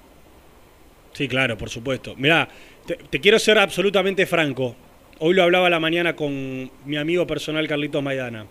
Sí, 1.12 1.28
claro, 1.28 1.59
por 1.59 1.68
supuesto. 1.68 2.14
Mirá, 2.16 2.49
te, 2.86 3.20
quiero 3.20 3.38
ser 3.38 3.59
absolutamente 3.59 4.24
franco. 4.24 4.74
Hoy 5.18 5.34
lo 5.34 5.42
hablaba 5.42 5.68
la 5.68 5.78
mañana 5.78 6.16
con 6.16 6.70
mi 6.86 6.97
amigo 6.97 7.26
personal 7.26 7.68
Carlitos 7.68 8.03
Maidana. 8.03 8.47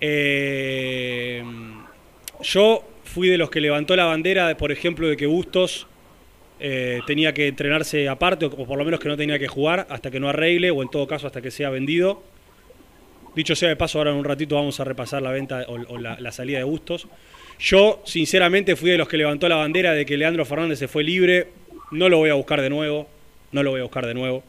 Eh, 0.00 1.42
yo 2.42 2.84
fui 3.16 3.30
de 3.30 3.38
los 3.38 3.48
que 3.48 3.62
levantó 3.62 3.96
la 3.96 4.04
bandera, 4.04 4.46
de, 4.46 4.56
por 4.56 4.70
ejemplo, 4.70 5.08
de 5.08 5.16
que 5.16 5.24
Bustos 5.24 5.86
eh, 6.60 7.00
tenía 7.06 7.32
que 7.32 7.48
entrenarse 7.48 8.10
aparte, 8.10 8.44
o 8.44 8.66
por 8.66 8.76
lo 8.76 8.84
menos 8.84 9.00
que 9.00 9.08
no 9.08 9.16
tenía 9.16 9.38
que 9.38 9.48
jugar 9.48 9.86
hasta 9.88 10.10
que 10.10 10.20
no 10.20 10.28
arregle, 10.28 10.70
o 10.70 10.82
en 10.82 10.90
todo 10.90 11.06
caso 11.06 11.26
hasta 11.26 11.40
que 11.40 11.50
sea 11.50 11.70
vendido. 11.70 12.22
Dicho 13.34 13.56
sea 13.56 13.70
de 13.70 13.76
paso, 13.76 13.96
ahora 13.96 14.10
en 14.10 14.18
un 14.18 14.24
ratito 14.26 14.56
vamos 14.56 14.80
a 14.80 14.84
repasar 14.84 15.22
la 15.22 15.30
venta 15.30 15.64
o, 15.66 15.96
la 15.96 16.30
salida 16.30 16.58
de 16.58 16.64
Bustos. 16.64 17.08
Yo, 17.58 18.02
sinceramente, 18.04 18.76
fui 18.76 18.90
de 18.90 18.98
los 18.98 19.08
que 19.08 19.16
levantó 19.16 19.48
la 19.48 19.56
bandera 19.56 19.94
de 19.94 20.04
que 20.04 20.18
Leandro 20.18 20.44
Fernández 20.44 20.78
se 20.78 20.86
fue 20.86 21.02
libre. 21.02 21.48
No 21.92 22.10
lo 22.10 22.18
voy 22.18 22.28
a 22.28 22.34
buscar 22.34 22.60
de 22.60 22.68
nuevo. 22.68 23.08
No 23.50 23.62
lo 23.62 23.70
voy 23.70 23.80
a 23.80 23.84
buscar 23.84 24.04
de 24.04 24.12
nuevo. 24.12 24.44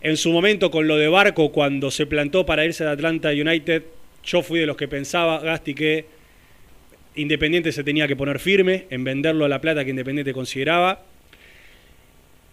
En 0.00 0.16
su 0.16 0.32
momento, 0.32 0.70
con 0.70 0.88
lo 0.88 0.96
de 0.96 1.08
Barco, 1.08 1.52
cuando 1.52 1.90
se 1.90 2.06
plantó 2.06 2.46
para 2.46 2.64
irse 2.64 2.84
de 2.84 2.90
Atlanta 2.90 3.28
United, 3.28 3.82
yo 4.24 4.40
fui 4.40 4.60
de 4.60 4.66
los 4.66 4.78
que 4.78 4.88
pensaba, 4.88 5.40
Gasti, 5.40 5.74
que 5.74 6.13
Independiente 7.16 7.70
se 7.72 7.84
tenía 7.84 8.08
que 8.08 8.16
poner 8.16 8.40
firme 8.40 8.86
en 8.90 9.04
venderlo 9.04 9.44
a 9.44 9.48
la 9.48 9.60
plata 9.60 9.84
que 9.84 9.90
Independiente 9.90 10.32
consideraba. 10.32 11.02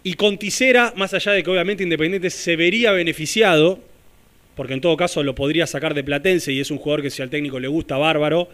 Y 0.04 0.14
con 0.14 0.38
Tisera, 0.38 0.92
más 0.96 1.14
allá 1.14 1.32
de 1.32 1.42
que 1.42 1.50
obviamente 1.50 1.82
Independiente 1.82 2.30
se 2.30 2.56
vería 2.56 2.92
beneficiado, 2.92 3.80
porque 4.54 4.74
en 4.74 4.80
todo 4.80 4.96
caso 4.96 5.22
lo 5.22 5.34
podría 5.34 5.66
sacar 5.66 5.94
de 5.94 6.04
Platense 6.04 6.52
y 6.52 6.60
es 6.60 6.70
un 6.70 6.78
jugador 6.78 7.02
que 7.02 7.10
si 7.10 7.22
al 7.22 7.30
técnico 7.30 7.58
le 7.58 7.68
gusta, 7.68 7.96
bárbaro. 7.96 8.48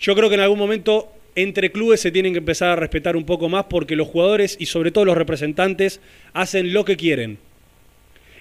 Yo 0.00 0.14
creo 0.14 0.28
que 0.28 0.36
en 0.36 0.40
algún 0.40 0.58
momento 0.58 1.12
entre 1.34 1.70
clubes 1.70 2.00
se 2.00 2.10
tienen 2.10 2.32
que 2.32 2.38
empezar 2.38 2.70
a 2.70 2.76
respetar 2.76 3.16
un 3.16 3.24
poco 3.24 3.48
más 3.48 3.64
porque 3.64 3.96
los 3.96 4.08
jugadores 4.08 4.56
y 4.58 4.66
sobre 4.66 4.90
todo 4.90 5.04
los 5.04 5.16
representantes 5.16 6.00
hacen 6.32 6.72
lo 6.72 6.84
que 6.84 6.96
quieren. 6.96 7.38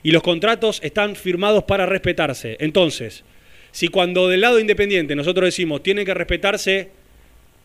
Y 0.03 0.11
los 0.11 0.23
contratos 0.23 0.79
están 0.83 1.15
firmados 1.15 1.65
para 1.65 1.85
respetarse. 1.85 2.55
Entonces, 2.59 3.23
si 3.71 3.89
cuando 3.89 4.29
del 4.29 4.41
lado 4.41 4.59
independiente 4.59 5.15
nosotros 5.15 5.47
decimos 5.47 5.83
tienen 5.83 6.05
que 6.05 6.13
respetarse 6.13 6.89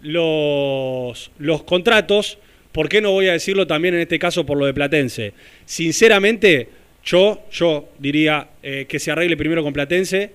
los, 0.04 1.30
los 1.38 1.62
contratos, 1.64 2.38
¿por 2.72 2.88
qué 2.88 3.00
no 3.00 3.10
voy 3.10 3.26
a 3.26 3.32
decirlo 3.32 3.66
también 3.66 3.94
en 3.94 4.00
este 4.00 4.18
caso 4.18 4.46
por 4.46 4.56
lo 4.58 4.66
de 4.66 4.74
Platense? 4.74 5.32
Sinceramente, 5.64 6.68
yo, 7.04 7.42
yo 7.50 7.88
diría 7.98 8.48
eh, 8.62 8.86
que 8.88 8.98
se 8.98 9.10
arregle 9.10 9.36
primero 9.36 9.62
con 9.62 9.72
Platense 9.72 10.30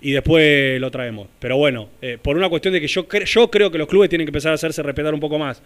y 0.00 0.12
después 0.12 0.80
lo 0.80 0.90
traemos. 0.90 1.28
Pero 1.38 1.56
bueno, 1.56 1.88
eh, 2.02 2.18
por 2.20 2.36
una 2.36 2.48
cuestión 2.48 2.74
de 2.74 2.80
que 2.80 2.86
yo, 2.88 3.08
cre- 3.08 3.24
yo 3.24 3.50
creo 3.50 3.70
que 3.70 3.78
los 3.78 3.88
clubes 3.88 4.08
tienen 4.10 4.26
que 4.26 4.30
empezar 4.30 4.52
a 4.52 4.56
hacerse 4.56 4.82
respetar 4.82 5.14
un 5.14 5.20
poco 5.20 5.38
más. 5.38 5.62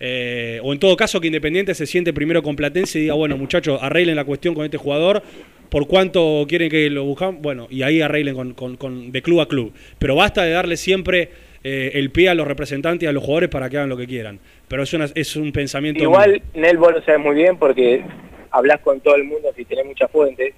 Eh, 0.00 0.58
o 0.62 0.72
en 0.72 0.78
todo 0.80 0.96
caso 0.96 1.20
que 1.20 1.28
Independiente 1.28 1.72
se 1.74 1.86
siente 1.86 2.12
primero 2.12 2.42
con 2.42 2.56
Platense 2.56 2.98
y 2.98 3.02
diga, 3.02 3.14
bueno 3.14 3.38
muchachos, 3.38 3.78
arreglen 3.80 4.16
la 4.16 4.24
cuestión 4.24 4.54
con 4.54 4.64
este 4.64 4.76
jugador, 4.76 5.22
por 5.70 5.86
cuánto 5.86 6.44
quieren 6.48 6.68
que 6.68 6.90
lo 6.90 7.04
buscan, 7.04 7.40
bueno, 7.40 7.68
y 7.70 7.82
ahí 7.82 8.00
arreglen 8.00 8.34
con, 8.34 8.54
con- 8.54 8.76
con- 8.76 9.12
de 9.12 9.22
club 9.22 9.40
a 9.40 9.48
club. 9.48 9.72
Pero 9.98 10.14
basta 10.16 10.42
de 10.42 10.50
darle 10.50 10.76
siempre 10.76 11.30
eh, 11.64 11.92
el 11.94 12.10
pie 12.10 12.28
a 12.28 12.34
los 12.34 12.46
representantes 12.46 13.04
y 13.04 13.08
a 13.08 13.12
los 13.12 13.22
jugadores 13.24 13.48
para 13.48 13.68
que 13.70 13.78
hagan 13.78 13.88
lo 13.88 13.96
que 13.96 14.06
quieran. 14.06 14.38
Pero 14.68 14.82
es, 14.82 14.92
una- 14.92 15.08
es 15.14 15.34
un 15.36 15.50
pensamiento... 15.50 16.02
Igual, 16.02 16.42
Nel, 16.54 16.76
vos 16.76 16.92
lo 16.92 17.02
sabes 17.02 17.20
muy 17.20 17.34
bien 17.34 17.56
porque 17.58 18.04
hablas 18.50 18.80
con 18.80 19.00
todo 19.00 19.16
el 19.16 19.24
mundo 19.24 19.50
si 19.56 19.64
tenés 19.64 19.86
muchas 19.86 20.10
fuentes, 20.10 20.54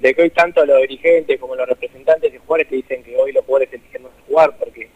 de 0.00 0.14
que 0.14 0.22
hoy 0.22 0.30
tanto 0.30 0.64
los 0.66 0.80
dirigentes 0.80 1.38
como 1.38 1.54
los 1.54 1.68
representantes 1.68 2.32
de 2.32 2.38
jugadores 2.38 2.68
te 2.68 2.76
dicen 2.76 3.02
que 3.04 3.16
hoy 3.16 3.32
los 3.32 3.44
jugadores 3.44 3.72
eligen 3.72 4.02
no 4.02 4.10
jugar 4.26 4.56
porque 4.58 4.88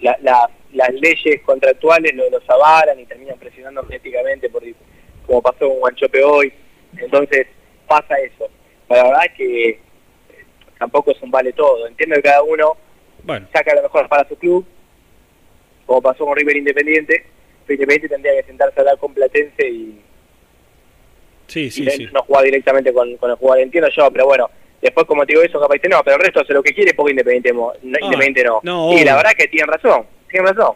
la- 0.00 0.16
la- 0.22 0.48
las 0.72 0.92
leyes 0.94 1.40
contractuales 1.44 2.14
lo- 2.14 2.30
los 2.30 2.48
avalan 2.48 2.98
y 2.98 3.04
terminan 3.06 3.38
presionando 3.38 3.82
mediáticamente 3.82 4.48
por 4.48 4.62
como 5.26 5.40
pasó 5.42 5.68
con 5.68 5.78
Guanchope 5.80 6.22
hoy. 6.22 6.52
Entonces 6.96 7.46
pasa 7.88 8.14
eso. 8.20 8.48
Pero 8.88 9.02
la 9.02 9.08
verdad 9.08 9.24
es 9.26 9.32
que 9.36 9.68
eh, 9.70 9.78
tampoco 10.78 11.10
es 11.12 11.20
un 11.22 11.30
vale 11.30 11.52
todo. 11.52 11.86
Entiendo 11.86 12.16
que 12.16 12.22
cada 12.22 12.42
uno 12.42 12.76
Bueno. 13.22 13.46
saca 13.52 13.74
lo 13.74 13.82
mejor 13.82 14.08
para 14.08 14.28
su 14.28 14.36
club, 14.36 14.64
como 15.86 16.02
pasó 16.02 16.24
con 16.24 16.36
River 16.36 16.56
Independiente, 16.56 17.24
pero 17.66 17.74
Independiente 17.74 18.08
tendría 18.08 18.32
que 18.40 18.46
sentarse 18.46 18.74
a 18.78 18.80
hablar 18.80 18.98
con 18.98 19.12
Platense 19.14 19.68
y, 19.68 20.00
Sí, 21.46 21.70
sí, 21.70 21.82
no- 21.84 21.90
sí. 21.90 22.06
no 22.12 22.22
jugar 22.22 22.44
directamente 22.44 22.92
con, 22.92 23.16
con 23.18 23.30
el 23.30 23.36
jugador. 23.36 23.62
Entiendo 23.62 23.88
yo, 23.94 24.10
pero 24.10 24.24
bueno, 24.26 24.50
después 24.80 25.06
como 25.06 25.26
te 25.26 25.32
digo 25.34 25.42
eso, 25.42 25.60
capaz 25.60 25.74
dice, 25.74 25.88
no, 25.88 26.02
pero 26.02 26.16
el 26.16 26.22
resto 26.22 26.40
hace 26.40 26.52
lo 26.54 26.62
que 26.62 26.72
quiere 26.74 26.94
porque 26.94 27.12
Independiente, 27.12 27.52
no, 27.52 27.70
Ah, 27.70 27.76
Independiente 28.00 28.44
no. 28.44 28.60
no, 28.62 28.92
y 28.98 29.04
la 29.04 29.16
verdad 29.16 29.32
que 29.36 29.46
tienen 29.48 29.68
razón, 29.68 30.04
tienen 30.30 30.54
razón. 30.54 30.74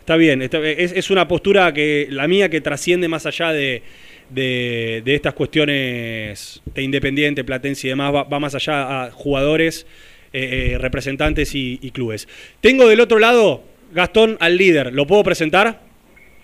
Está 0.00 0.16
bien, 0.16 0.40
está- 0.40 0.58
es, 0.66 0.92
es 0.92 1.10
una 1.10 1.26
postura 1.28 1.72
que 1.74 2.06
la 2.10 2.28
mía 2.28 2.48
que 2.48 2.60
trasciende 2.60 3.08
más 3.08 3.26
allá 3.26 3.52
de, 3.52 3.82
de, 4.30 5.02
de 5.04 5.14
estas 5.14 5.34
cuestiones 5.34 6.62
de 6.64 6.82
Independiente, 6.82 7.44
Platense 7.44 7.88
y 7.88 7.90
demás, 7.90 8.14
va, 8.14 8.22
va 8.24 8.38
más 8.40 8.54
allá 8.54 9.04
a 9.04 9.10
jugadores, 9.10 9.86
eh, 10.32 10.72
eh, 10.74 10.78
representantes 10.78 11.54
y, 11.54 11.78
y 11.82 11.90
clubes. 11.90 12.26
Tengo 12.60 12.88
del 12.88 13.00
otro 13.00 13.18
lado, 13.18 13.62
Gastón, 13.92 14.36
al 14.40 14.56
líder. 14.56 14.92
¿Lo 14.92 15.06
puedo 15.06 15.22
presentar? 15.22 15.82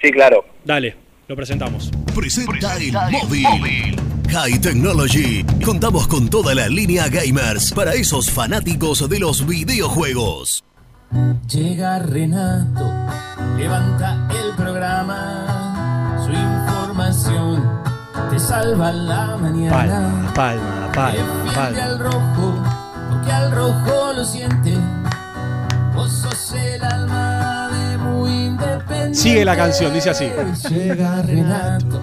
Sí, 0.01 0.11
claro. 0.11 0.45
Dale, 0.65 0.97
lo 1.29 1.37
presentamos. 1.37 1.91
Presenta 2.15 2.77
el 2.77 2.93
móvil. 2.93 3.97
High 4.31 4.61
Technology. 4.61 5.45
Contamos 5.65 6.09
con 6.09 6.31
toda 6.31 6.55
la 6.55 6.69
línea 6.69 7.09
gamers 7.09 7.73
para 7.73 7.93
esos 7.95 8.31
fanáticos 8.31 9.09
de 9.09 9.19
los 9.19 9.47
videojuegos. 9.47 10.65
Llega 11.47 11.99
Renato, 11.99 12.91
levanta 13.59 14.27
el 14.31 14.57
programa, 14.57 16.17
su 16.25 16.33
información 16.33 17.83
te 18.31 18.39
salva 18.39 18.93
la 18.93 19.37
mañana. 19.37 20.33
palma, 20.35 21.13
Defiende 21.13 21.83
al 21.83 21.99
rojo, 21.99 22.63
porque 23.11 23.31
al 23.31 23.53
rojo 23.53 24.13
lo 24.15 24.25
siente. 24.25 24.75
Vos 25.95 26.11
sos 26.11 26.55
el 26.55 26.83
alma. 26.83 27.22
Sigue 29.13 29.45
la 29.45 29.57
canción, 29.57 29.93
dice 29.93 30.11
así. 30.11 30.31
Llega 30.71 31.23
Renato, 31.23 32.01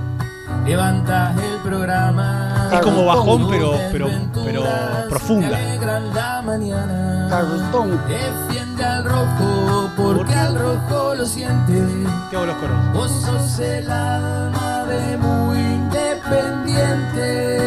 levanta 0.66 1.34
el 1.36 1.60
programa. 1.62 2.70
Es 2.72 2.80
como 2.80 3.06
bajón, 3.06 3.50
pero, 3.50 3.74
pero, 3.92 4.08
pero 4.46 4.64
profunda. 5.10 5.58
Defiende 8.08 8.84
al 8.84 9.04
rojo, 9.04 9.90
porque 9.98 10.34
al 10.34 10.60
rojo 10.60 11.16
lo 11.16 11.26
siente. 11.26 11.74
Te 12.30 12.36
hago 12.36 12.46
los 12.46 12.56
coros. 12.58 12.94
Vos 12.94 13.12
sos 13.12 13.60
el 13.60 13.90
alma 13.90 14.86
de 14.86 15.18
muy 15.18 15.58
independiente. 15.58 17.60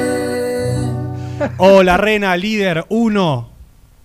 Hola, 1.58 1.96
Rena, 1.96 2.36
líder 2.36 2.84
1. 2.88 3.48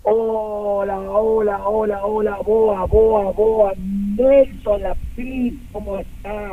Hola, 0.03 0.97
hola, 0.99 1.59
hola, 1.67 2.05
hola, 2.05 2.37
boa, 2.45 2.85
boa, 2.85 3.31
boa, 3.33 3.71
Nelson 4.17 4.81
La 4.81 4.95
Pi, 5.15 5.59
¿cómo 5.71 5.99
estás? 5.99 6.51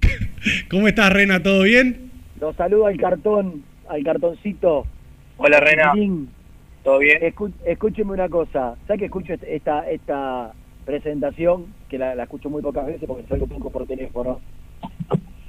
¿Cómo 0.70 0.86
estás, 0.88 1.12
Rena? 1.12 1.42
¿Todo 1.42 1.62
bien? 1.64 2.10
Los 2.40 2.54
saludo 2.56 2.86
al 2.86 2.96
cartón, 2.96 3.64
al 3.88 4.04
cartoncito. 4.04 4.86
Hola, 5.36 5.58
Rena. 5.60 5.92
¿Todo 6.84 6.98
bien? 7.00 7.20
Escu- 7.22 7.52
escúcheme 7.64 8.12
una 8.12 8.28
cosa, 8.28 8.76
¿sabes 8.86 9.00
que 9.00 9.06
escucho 9.06 9.32
este- 9.34 9.56
esta 9.56 9.90
esta 9.90 10.52
presentación? 10.84 11.66
Que 11.88 11.98
la, 11.98 12.14
la 12.14 12.22
escucho 12.24 12.48
muy 12.48 12.62
pocas 12.62 12.86
veces 12.86 13.02
porque 13.08 13.26
salgo 13.28 13.46
poco 13.48 13.70
por 13.70 13.86
teléfono. 13.86 14.40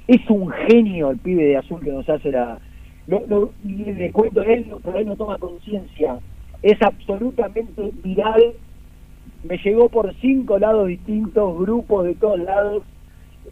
Es 0.08 0.28
un 0.30 0.50
genio 0.50 1.10
el 1.10 1.18
pibe 1.18 1.44
de 1.44 1.56
azul 1.58 1.80
que 1.82 1.92
nos 1.92 2.08
hace 2.08 2.32
la... 2.32 2.58
Lo, 3.06 3.24
lo- 3.28 3.52
y 3.64 3.92
le 3.92 4.10
cuento, 4.10 4.42
él 4.42 4.64
por 4.82 4.96
ahí 4.96 5.04
no 5.04 5.14
toma 5.16 5.38
conciencia. 5.38 6.18
Es 6.62 6.80
absolutamente 6.82 7.90
viral. 8.02 8.54
Me 9.44 9.56
llegó 9.58 9.88
por 9.88 10.14
cinco 10.20 10.58
lados 10.58 10.88
distintos, 10.88 11.58
grupos 11.58 12.06
de 12.06 12.14
todos 12.14 12.40
lados, 12.40 12.82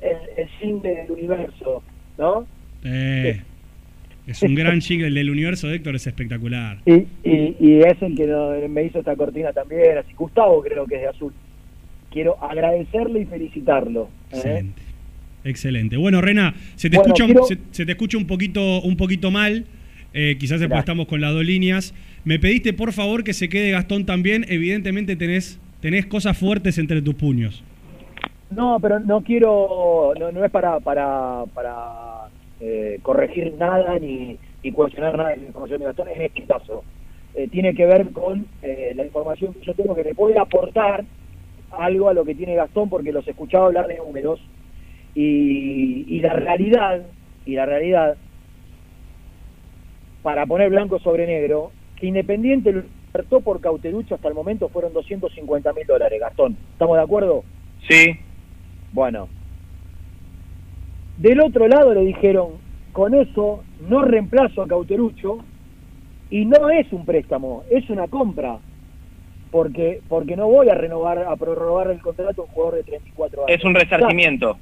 el, 0.01 0.47
el 0.67 0.83
del 0.83 1.11
universo, 1.11 1.83
¿no? 2.19 2.47
Eh, 2.85 3.41
es 4.27 4.43
un 4.43 4.55
gran 4.55 4.81
jingle. 4.83 5.07
El 5.09 5.15
del 5.15 5.31
universo 5.31 5.69
de 5.69 5.77
Héctor 5.77 5.95
es 5.97 6.07
espectacular. 6.07 6.79
Y, 6.87 6.95
y, 7.29 7.57
y 7.61 7.81
es 7.81 8.01
el 8.03 8.17
que 8.17 8.27
no- 8.27 8.51
me 8.69 8.85
hizo 8.85 8.99
esta 8.99 9.15
cortina 9.17 9.53
también, 9.53 9.99
así 9.99 10.13
Gustavo 10.15 10.63
creo 10.63 10.87
que 10.87 10.97
es 10.97 11.01
de 11.03 11.09
azul. 11.09 11.33
Quiero 12.11 12.43
agradecerle 12.43 13.21
y 13.21 13.25
felicitarlo. 13.27 14.09
¿eh? 14.33 14.37
Excelente. 14.37 14.83
Excelente. 15.45 15.97
Bueno, 15.97 16.21
Rena, 16.21 16.55
se 16.75 16.91
te, 16.91 16.97
Bueno, 16.97 17.15
escucha, 17.15 17.27
quiero- 17.27 17.45
se, 17.45 17.59
se 17.71 17.87
te 17.87 17.93
escucha 17.93 18.19
un 18.19 18.27
poquito, 18.27 18.81
un 18.83 18.97
poquito 18.97 19.31
mal. 19.31 19.67
eh, 20.13 20.37
quizás 20.41 20.61
estamos 20.61 21.07
con 21.07 21.21
las 21.21 21.33
dos 21.33 21.45
líneas. 21.45 21.95
Me 22.25 22.39
pediste, 22.41 22.73
por 22.73 22.93
favor, 22.93 23.23
que 23.23 23.33
se 23.35 23.49
quede 23.49 23.71
Gastón 23.71 24.05
también. 24.07 24.45
Evidentemente 24.49 25.15
tenés, 25.15 25.61
tenés 25.81 26.07
cosas 26.07 26.37
fuertes 26.39 26.79
entre 26.79 27.03
tus 27.03 27.15
puños. 27.15 27.63
No, 28.51 28.79
pero 28.81 29.01
no 29.01 29.23
quiero, 29.23 30.13
no, 30.19 30.31
no 30.31 30.45
es 30.45 30.51
para 30.51 30.79
para, 30.81 31.45
para 31.53 32.29
eh, 32.61 32.99
corregir 33.03 33.55
nada 33.59 33.99
ni, 33.99 34.37
ni 34.63 34.73
cuestionar 34.73 35.17
nada 35.17 35.31
de 35.31 35.39
la 35.39 35.47
información 35.47 35.81
de 35.81 35.87
Gastón 35.87 36.09
este 36.09 36.43
caso. 36.45 36.85
Eh, 37.35 37.49
tiene 37.49 37.75
que 37.75 37.87
ver 37.87 38.11
con 38.13 38.47
eh, 38.63 38.93
la 38.95 39.05
información 39.05 39.53
que 39.53 39.61
yo 39.61 39.75
tengo 39.75 39.95
que 39.95 40.05
le 40.05 40.15
puede 40.15 40.39
aportar 40.39 41.05
algo 41.71 42.09
a 42.09 42.15
lo 42.15 42.25
que 42.25 42.35
tiene 42.35 42.55
Gastón 42.55 42.89
porque 42.89 43.13
los 43.13 43.27
escuchaba 43.27 43.67
hablar 43.67 43.89
de 43.89 43.99
números 43.99 44.41
y, 45.15 46.07
y 46.09 46.21
la 46.21 46.33
realidad 46.33 47.03
y 47.45 47.55
la 47.55 47.67
realidad 47.67 48.17
para 50.23 50.47
poner 50.47 50.71
blanco 50.71 50.99
sobre 50.99 51.27
negro 51.27 51.73
que 51.97 52.07
Independiente 52.07 52.85
ofertó 53.17 53.41
por 53.41 53.61
Cauterucho 53.61 54.15
hasta 54.15 54.29
el 54.29 54.35
momento 54.35 54.69
fueron 54.69 54.93
250 54.93 55.73
mil 55.73 55.87
dólares 55.87 56.21
Gastón 56.21 56.57
¿estamos 56.73 56.97
de 56.97 57.03
acuerdo? 57.03 57.45
Sí. 57.89 58.19
Bueno, 58.93 59.29
del 61.19 61.41
otro 61.41 61.67
lado 61.67 61.95
le 61.95 62.03
dijeron, 62.03 62.53
con 62.93 63.15
eso 63.15 63.63
no 63.89 64.03
reemplazo 64.03 64.63
a 64.63 64.67
Cauterucho 64.67 65.39
y 66.31 66.45
no 66.45 66.69
es 66.71 66.93
un 66.93 67.05
préstamo, 67.07 67.63
es 67.71 67.89
una 67.91 68.07
compra. 68.09 68.59
Porque 69.51 70.01
porque 70.09 70.37
no 70.37 70.49
voy 70.49 70.69
a 70.69 70.75
renovar, 70.75 71.19
a 71.21 71.37
prorrogar 71.37 71.91
el 71.91 72.03
contrato 72.03 72.43
a 72.43 72.45
un 72.45 72.51
jugador 72.51 72.75
de 72.77 72.83
34 72.85 73.47
años. 73.47 73.59
Es 73.59 73.65
un 73.65 73.75
resarcimiento. 73.75 74.59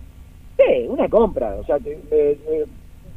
Sí, 0.59 0.87
una 0.87 1.09
compra. 1.09 1.57
O 1.57 1.65
sea, 1.65 1.79
te- 1.79 1.93
eh, 2.11 2.39
eh, 2.49 2.65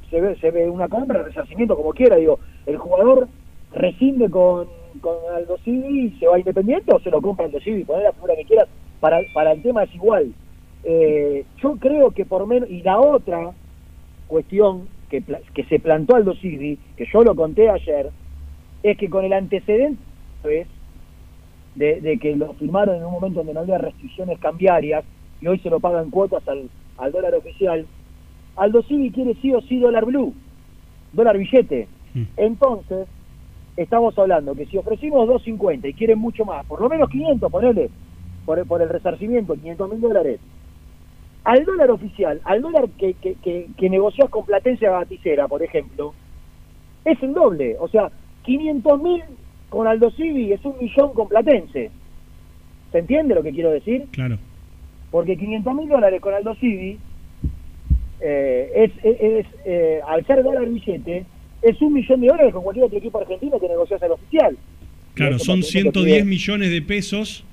se, 0.10 0.22
ve, 0.22 0.36
se 0.38 0.50
ve 0.50 0.70
una 0.70 0.88
compra, 0.88 1.22
resarcimiento, 1.24 1.76
como 1.76 1.92
quiera. 1.92 2.16
Digo, 2.16 2.40
el 2.66 2.78
jugador 2.78 3.28
rescinde 3.74 4.30
con, 4.30 4.68
con 5.00 5.16
Aldo 5.36 5.58
Civi 5.64 6.16
se 6.20 6.28
va 6.28 6.36
a 6.36 6.40
Independiente 6.40 6.94
o 6.94 7.00
se 7.00 7.12
lo 7.12 7.22
compra 7.22 7.46
Aldo 7.46 7.60
Civi, 7.60 7.84
poner 7.84 8.04
la 8.04 8.14
figura 8.14 8.36
que 8.36 8.46
quieras. 8.46 8.68
Para, 9.00 9.20
para 9.34 9.52
el 9.52 9.62
tema 9.62 9.84
es 9.84 9.94
igual. 9.94 10.34
Eh, 10.84 11.46
yo 11.62 11.76
creo 11.78 12.12
que 12.12 12.26
por 12.26 12.48
menos. 12.48 12.70
Y 12.70 12.82
la 12.82 13.00
otra 13.00 13.52
cuestión 14.28 14.88
que, 15.10 15.24
que 15.54 15.64
se 15.66 15.80
plantó 15.80 16.16
Aldo 16.16 16.34
Civi, 16.36 16.78
que 16.96 17.06
yo 17.12 17.24
lo 17.24 17.36
conté 17.36 17.70
ayer, 17.70 18.10
es 18.84 18.98
que 18.98 19.10
con 19.10 19.26
el 19.26 19.34
antecedente 19.34 20.02
¿ves? 20.44 20.68
de, 21.76 22.02
de 22.02 22.18
que 22.18 22.36
lo 22.36 22.54
firmaron 22.54 22.96
en 22.96 23.06
un 23.06 23.12
momento 23.12 23.40
donde 23.40 23.54
no 23.54 23.62
había 23.62 23.78
restricciones 23.78 24.40
cambiarias 24.40 25.04
y 25.42 25.48
hoy 25.48 25.60
se 25.60 25.70
lo 25.70 25.80
pagan 25.80 26.10
cuotas 26.10 26.48
al, 26.48 26.70
al 26.98 27.12
dólar 27.12 27.36
oficial, 27.36 27.86
Aldo 28.56 28.82
Civi 28.84 29.12
quiere 29.12 29.36
sí 29.36 29.54
o 29.54 29.62
sí 29.62 29.80
dólar 29.80 30.06
blue, 30.06 30.34
dólar 31.14 31.38
billete. 31.38 31.88
Entonces, 32.36 33.08
estamos 33.78 34.18
hablando 34.18 34.56
que 34.56 34.66
si 34.66 34.78
ofrecimos 34.78 35.28
2.50 35.30 35.90
y 35.90 35.94
quieren 35.94 36.20
mucho 36.20 36.44
más, 36.44 36.66
por 36.66 36.82
lo 36.82 36.90
menos 36.90 37.10
500, 37.10 37.50
ponele, 37.52 37.90
por, 38.44 38.60
el- 38.60 38.66
por 38.66 38.82
el 38.82 38.90
resarcimiento, 38.90 39.54
500 39.54 39.90
mil 39.92 40.02
dólares, 40.02 40.42
al 41.44 41.64
dólar 41.64 41.92
oficial, 41.92 42.42
al 42.44 42.62
dólar 42.62 42.90
que, 42.98 43.14
que, 43.14 43.36
que, 43.36 43.68
que 43.78 43.90
negociás 43.90 44.30
con 44.30 44.46
Platense 44.46 44.86
a 44.88 44.92
Baticera, 44.92 45.48
por 45.48 45.64
ejemplo, 45.64 46.14
es 47.06 47.22
el 47.24 47.34
doble. 47.34 47.78
O 47.80 47.88
sea, 47.88 48.12
500 48.44 49.02
mil 49.02 49.24
con 49.70 49.88
Aldo 49.88 50.12
Civi 50.12 50.52
es 50.52 50.64
un 50.66 50.78
millón 50.78 51.14
con 51.14 51.28
Platense. 51.30 51.92
¿Se 52.92 52.98
entiende 53.00 53.36
lo 53.36 53.44
que 53.44 53.52
quiero 53.52 53.72
decir? 53.72 54.08
Claro. 54.12 54.38
Porque 55.12 55.38
500 55.38 55.74
mil 55.74 55.88
dólares 55.88 56.20
con 56.20 56.34
Aldo 56.34 56.54
Civi 56.56 57.00
eh, 58.20 58.72
es, 58.76 58.92
es, 59.04 59.18
es, 59.22 59.46
eh, 59.66 60.02
al 60.06 60.26
ser 60.26 60.44
dólar 60.44 60.66
billete, 60.68 61.26
es 61.62 61.82
un 61.82 61.94
millón 61.94 62.22
de 62.22 62.28
dólares 62.28 62.54
con 62.54 62.64
cualquier 62.64 62.86
otro 62.86 62.98
equipo 62.98 63.20
argentino 63.20 63.60
que 63.60 63.68
negocias 63.68 64.02
al 64.04 64.12
oficial. 64.12 64.58
Claro, 65.14 65.40
son 65.40 65.62
porque 65.62 65.84
no 65.84 65.92
te 65.92 66.00
110 66.00 66.18
pide- 66.24 66.26
millones 66.30 66.70
de 66.72 66.82
pesos 66.82 67.44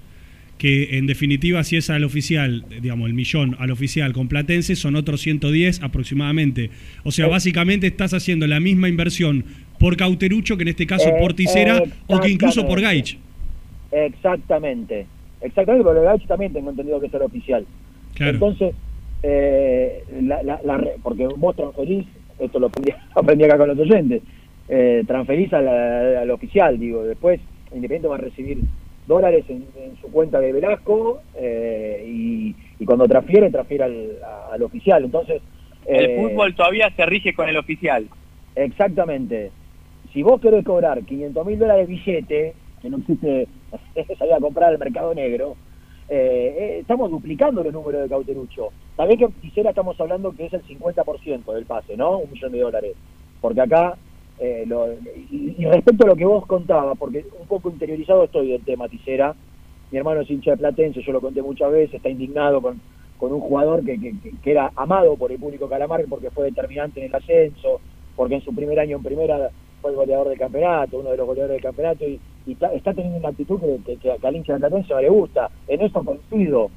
que 0.59 0.98
en 0.98 1.06
definitiva 1.06 1.64
si 1.64 1.76
es 1.76 1.90
al 1.90 2.05
oficial, 2.05 2.64
eh, 2.70 2.78
digamos, 2.81 3.09
el 3.09 3.14
millón 3.14 3.56
al 3.59 3.70
oficial 3.72 4.12
con 4.12 4.28
Platense 4.28 4.76
son 4.76 4.94
otros 4.97 5.20
110 5.22 5.82
aproximadamente. 5.82 6.70
O 7.02 7.10
sea, 7.10 7.26
Eh. 7.26 7.31
básicamente 7.31 7.86
estás 7.89 8.14
haciendo 8.14 8.47
la 8.47 8.60
misma 8.60 8.89
inversión 8.89 9.44
por 9.81 9.97
Cauterucho 9.97 10.56
que 10.56 10.62
en 10.62 10.68
este 10.68 10.86
caso 10.86 11.09
Eh, 11.09 11.14
por 11.18 11.35
Tisera 11.35 11.82
o 12.06 12.20
que 12.20 12.31
incluso 12.31 12.66
por. 12.66 12.81
Gaich. 12.81 13.18
Exactamente. 13.90 15.06
Exactamente, 15.40 15.93
de 15.93 16.01
Gaich 16.02 16.26
también 16.26 16.52
tengo 16.52 16.70
entendido 16.70 17.01
que 17.01 17.06
es 17.06 17.14
el 17.14 17.22
oficial. 17.22 17.66
Claro. 18.14 18.32
Entonces, 18.35 18.74
eh, 19.22 20.02
la, 20.22 20.43
la- 20.43 20.60
la 20.64 20.85
porque 21.02 21.26
vos 21.36 21.55
transferís, 21.56 22.06
esto 22.39 22.59
lo 22.59 22.66
aprendí, 22.66 22.90
lo 23.15 23.20
aprendí 23.20 23.44
acá 23.44 23.59
con 23.59 23.69
los 23.69 23.78
oyentes, 23.78 24.23
eh, 24.69 25.05
transferís 25.06 25.52
al, 25.52 25.69
al 25.69 26.31
oficial, 26.31 26.78
digo, 26.78 27.05
después 27.05 27.40
Independiente 27.74 28.09
va 28.09 28.15
a 28.16 28.19
recibir 28.19 28.59
dólares 29.06 29.44
en, 29.48 29.66
en 29.77 29.97
su 30.01 30.11
cuenta 30.11 30.40
de 30.40 30.52
Velasco 30.52 31.20
eh, 31.35 32.05
y, 32.06 32.55
y 32.78 32.85
cuando 32.85 33.06
transfiere, 33.06 33.51
transfiere 33.51 33.85
al, 33.85 34.19
al 34.52 34.62
oficial. 34.62 35.05
Entonces, 35.05 35.43
El 35.86 36.11
eh, 36.11 36.16
fútbol 36.16 36.55
todavía 36.55 36.90
se 36.94 37.05
rige 37.05 37.35
con 37.35 37.48
el 37.48 37.56
oficial. 37.56 38.06
Exactamente. 38.55 39.51
Si 40.12 40.23
vos 40.23 40.40
querés 40.40 40.65
cobrar 40.65 41.02
500 41.02 41.47
mil 41.47 41.59
dólares 41.59 41.89
billete, 41.89 42.55
que 42.81 42.90
no 42.90 42.98
existe 42.98 43.48
salir 44.19 44.35
a 44.35 44.40
comprar 44.40 44.70
al 44.70 44.78
mercado 44.78 45.15
negro, 45.15 45.56
eh, 46.09 46.55
eh, 46.59 46.78
estamos 46.81 47.10
duplicando 47.10 47.62
los 47.62 47.72
números 47.72 48.02
de 48.02 48.09
Cauterucho. 48.09 48.70
También 48.97 49.18
que 49.20 49.40
quisiera 49.40 49.70
estamos 49.70 49.98
hablando 50.01 50.32
que 50.32 50.47
es 50.47 50.52
el 50.52 50.62
50% 50.64 51.52
del 51.52 51.66
pase, 51.66 51.97
¿no? 51.97 52.18
Un 52.18 52.31
millón 52.31 52.52
de 52.52 52.60
dólares. 52.60 52.97
Porque 53.40 53.60
acá, 53.60 53.98
eh, 54.39 54.64
lo- 54.66 54.93
y, 54.93 55.64
respecto 55.66 56.05
a 56.05 56.09
lo 56.09 56.16
que 56.16 56.24
vos 56.24 56.47
contabas, 56.47 56.97
porque 56.98 57.24
un 57.39 57.47
poco 57.47 57.70
interiorizado 57.70 58.24
estoy 58.24 58.52
del 58.52 58.64
tema 58.64 58.89
Ticera, 58.89 59.35
mi 59.90 59.98
hermano 59.98 60.22
es 60.22 60.31
hincha 60.31 60.52
de 60.52 60.56
Platense, 60.59 61.02
yo 61.02 61.12
lo 61.12 61.20
conté 61.20 61.43
muchas 61.43 61.70
veces, 61.70 61.94
está 61.94 62.09
indignado 62.09 62.60
con, 62.60 62.81
con 63.16 63.32
un 63.32 63.40
jugador 63.40 63.85
que- 63.85 63.98
que- 64.01 64.14
que 64.43 64.51
era 64.51 64.72
amado 64.76 65.16
por 65.16 65.31
el 65.32 65.39
público 65.39 65.68
Calamar 65.68 66.05
porque 66.09 66.31
fue 66.31 66.47
determinante 66.47 67.01
en 67.01 67.06
el 67.06 67.14
ascenso, 67.14 67.81
porque 68.16 68.36
en 68.36 68.43
su 68.43 68.55
primer 68.55 68.78
año 68.81 68.97
en 68.97 69.02
primera 69.02 69.51
fue 69.85 69.90
el 69.90 69.98
goleador 69.98 70.31
del 70.31 70.39
campeonato, 70.39 70.98
uno 70.98 71.11
de 71.11 71.19
los 71.19 71.27
goleadores 71.27 71.56
del 71.56 71.62
campeonato, 71.62 72.09
y, 72.09 72.19
y 72.47 72.52
está, 72.52 72.73
está 72.73 72.94
teniendo 72.94 73.19
una 73.19 73.28
actitud 73.28 73.61
que, 73.61 73.98
que, 73.98 74.16
que 74.19 74.27
al 74.27 74.35
hincha 74.35 74.55
de 74.55 74.61
Platense 74.61 74.94
no 74.94 75.01
le 75.02 75.11
gusta. 75.11 75.51
En 75.69 75.82
eso 75.82 76.02
coincido. 76.02 76.70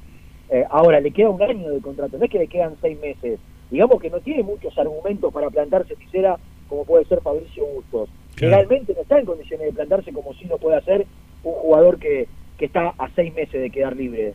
Eh, 0.50 0.66
ahora, 0.70 1.00
le 1.00 1.12
queda 1.12 1.30
un 1.30 1.42
año 1.42 1.70
de 1.70 1.80
contrato, 1.80 2.18
no 2.18 2.26
es 2.26 2.30
que 2.30 2.40
le 2.40 2.48
quedan 2.48 2.76
seis 2.82 3.00
meses. 3.00 3.40
Digamos 3.72 4.02
que 4.02 4.10
no 4.10 4.20
tiene 4.20 4.44
muchos 4.44 4.78
argumentos 4.78 5.34
para 5.34 5.50
plantarse 5.50 5.96
Ticera 5.96 6.38
como 6.68 6.84
puede 6.84 7.06
ser 7.06 7.22
Fabricio 7.22 7.66
Bustos. 7.66 8.10
Legalmente 8.42 8.94
no 8.94 9.02
está 9.02 9.20
en 9.20 9.26
condiciones 9.26 9.68
de 9.68 9.74
plantarse 9.74 10.12
como 10.12 10.34
si 10.34 10.46
lo 10.46 10.58
puede 10.58 10.76
hacer 10.76 11.08
un 11.46 11.54
jugador 11.54 12.00
que, 12.00 12.28
que 12.58 12.66
está 12.66 12.94
a 12.98 13.10
seis 13.16 13.34
meses 13.34 13.62
de 13.62 13.70
quedar 13.70 13.96
libre. 13.96 14.34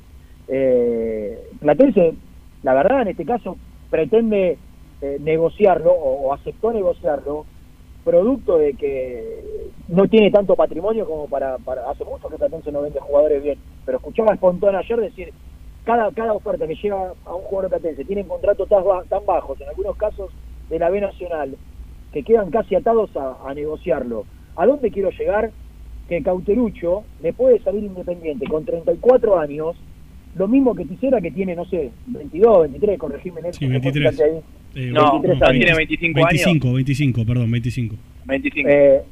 Eh, 0.48 1.38
Platense, 1.60 2.14
la 2.62 2.72
verdad, 2.72 3.02
en 3.02 3.08
este 3.08 3.26
caso, 3.26 3.58
pretende 3.90 4.56
eh, 5.02 5.18
negociarlo 5.20 5.92
o, 5.92 6.28
o 6.28 6.32
aceptó 6.32 6.72
negociarlo 6.72 7.44
producto 8.04 8.58
de 8.58 8.74
que 8.74 9.70
no 9.88 10.08
tiene 10.08 10.30
tanto 10.30 10.56
patrimonio 10.56 11.06
como 11.06 11.28
para, 11.28 11.58
para 11.58 11.90
hace 11.90 12.04
mucho 12.04 12.28
que 12.28 12.36
Platense 12.36 12.72
no 12.72 12.82
vende 12.82 13.00
jugadores 13.00 13.42
bien 13.42 13.58
pero 13.84 13.98
escuchaba 13.98 14.32
a 14.32 14.34
Espontón 14.34 14.74
ayer 14.74 15.00
decir 15.00 15.32
cada 15.84 16.10
cada 16.12 16.32
oferta 16.32 16.66
que 16.66 16.74
llega 16.74 17.12
a 17.24 17.34
un 17.34 17.42
jugador 17.42 17.70
Platense 17.70 18.04
tienen 18.04 18.26
contratos 18.26 18.68
tan, 18.68 18.82
tan 19.08 19.24
bajos 19.26 19.60
en 19.60 19.68
algunos 19.68 19.96
casos 19.96 20.30
de 20.68 20.78
la 20.78 20.90
B 20.90 21.00
Nacional 21.00 21.56
que 22.12 22.22
quedan 22.22 22.50
casi 22.50 22.74
atados 22.74 23.16
a, 23.16 23.36
a 23.46 23.54
negociarlo 23.54 24.24
¿a 24.56 24.66
dónde 24.66 24.90
quiero 24.90 25.10
llegar? 25.10 25.50
que 26.08 26.22
Cauterucho 26.22 27.04
le 27.22 27.32
puede 27.32 27.60
salir 27.60 27.84
independiente 27.84 28.46
con 28.46 28.64
34 28.64 29.38
años 29.38 29.76
lo 30.34 30.48
mismo 30.48 30.74
que 30.74 30.84
Ticera 30.84 31.20
que 31.20 31.30
tiene, 31.30 31.54
no 31.54 31.64
sé, 31.66 31.90
22, 32.06 32.62
23, 32.62 32.98
corregime 32.98 33.40
Sí, 33.52 33.58
que 33.60 33.68
23. 33.68 34.10
fíjate 34.14 34.30
ahí. 34.30 34.40
Eh, 34.74 34.90
No, 34.92 35.12
23 35.20 35.38
no 35.40 35.46
años. 35.46 35.58
tiene 35.60 35.76
25 35.76 36.18
años. 36.18 36.28
25, 36.44 36.72
25, 36.72 37.26
perdón, 37.26 37.50
25. 37.50 37.96
25. 38.24 38.68
Eh, 38.68 39.02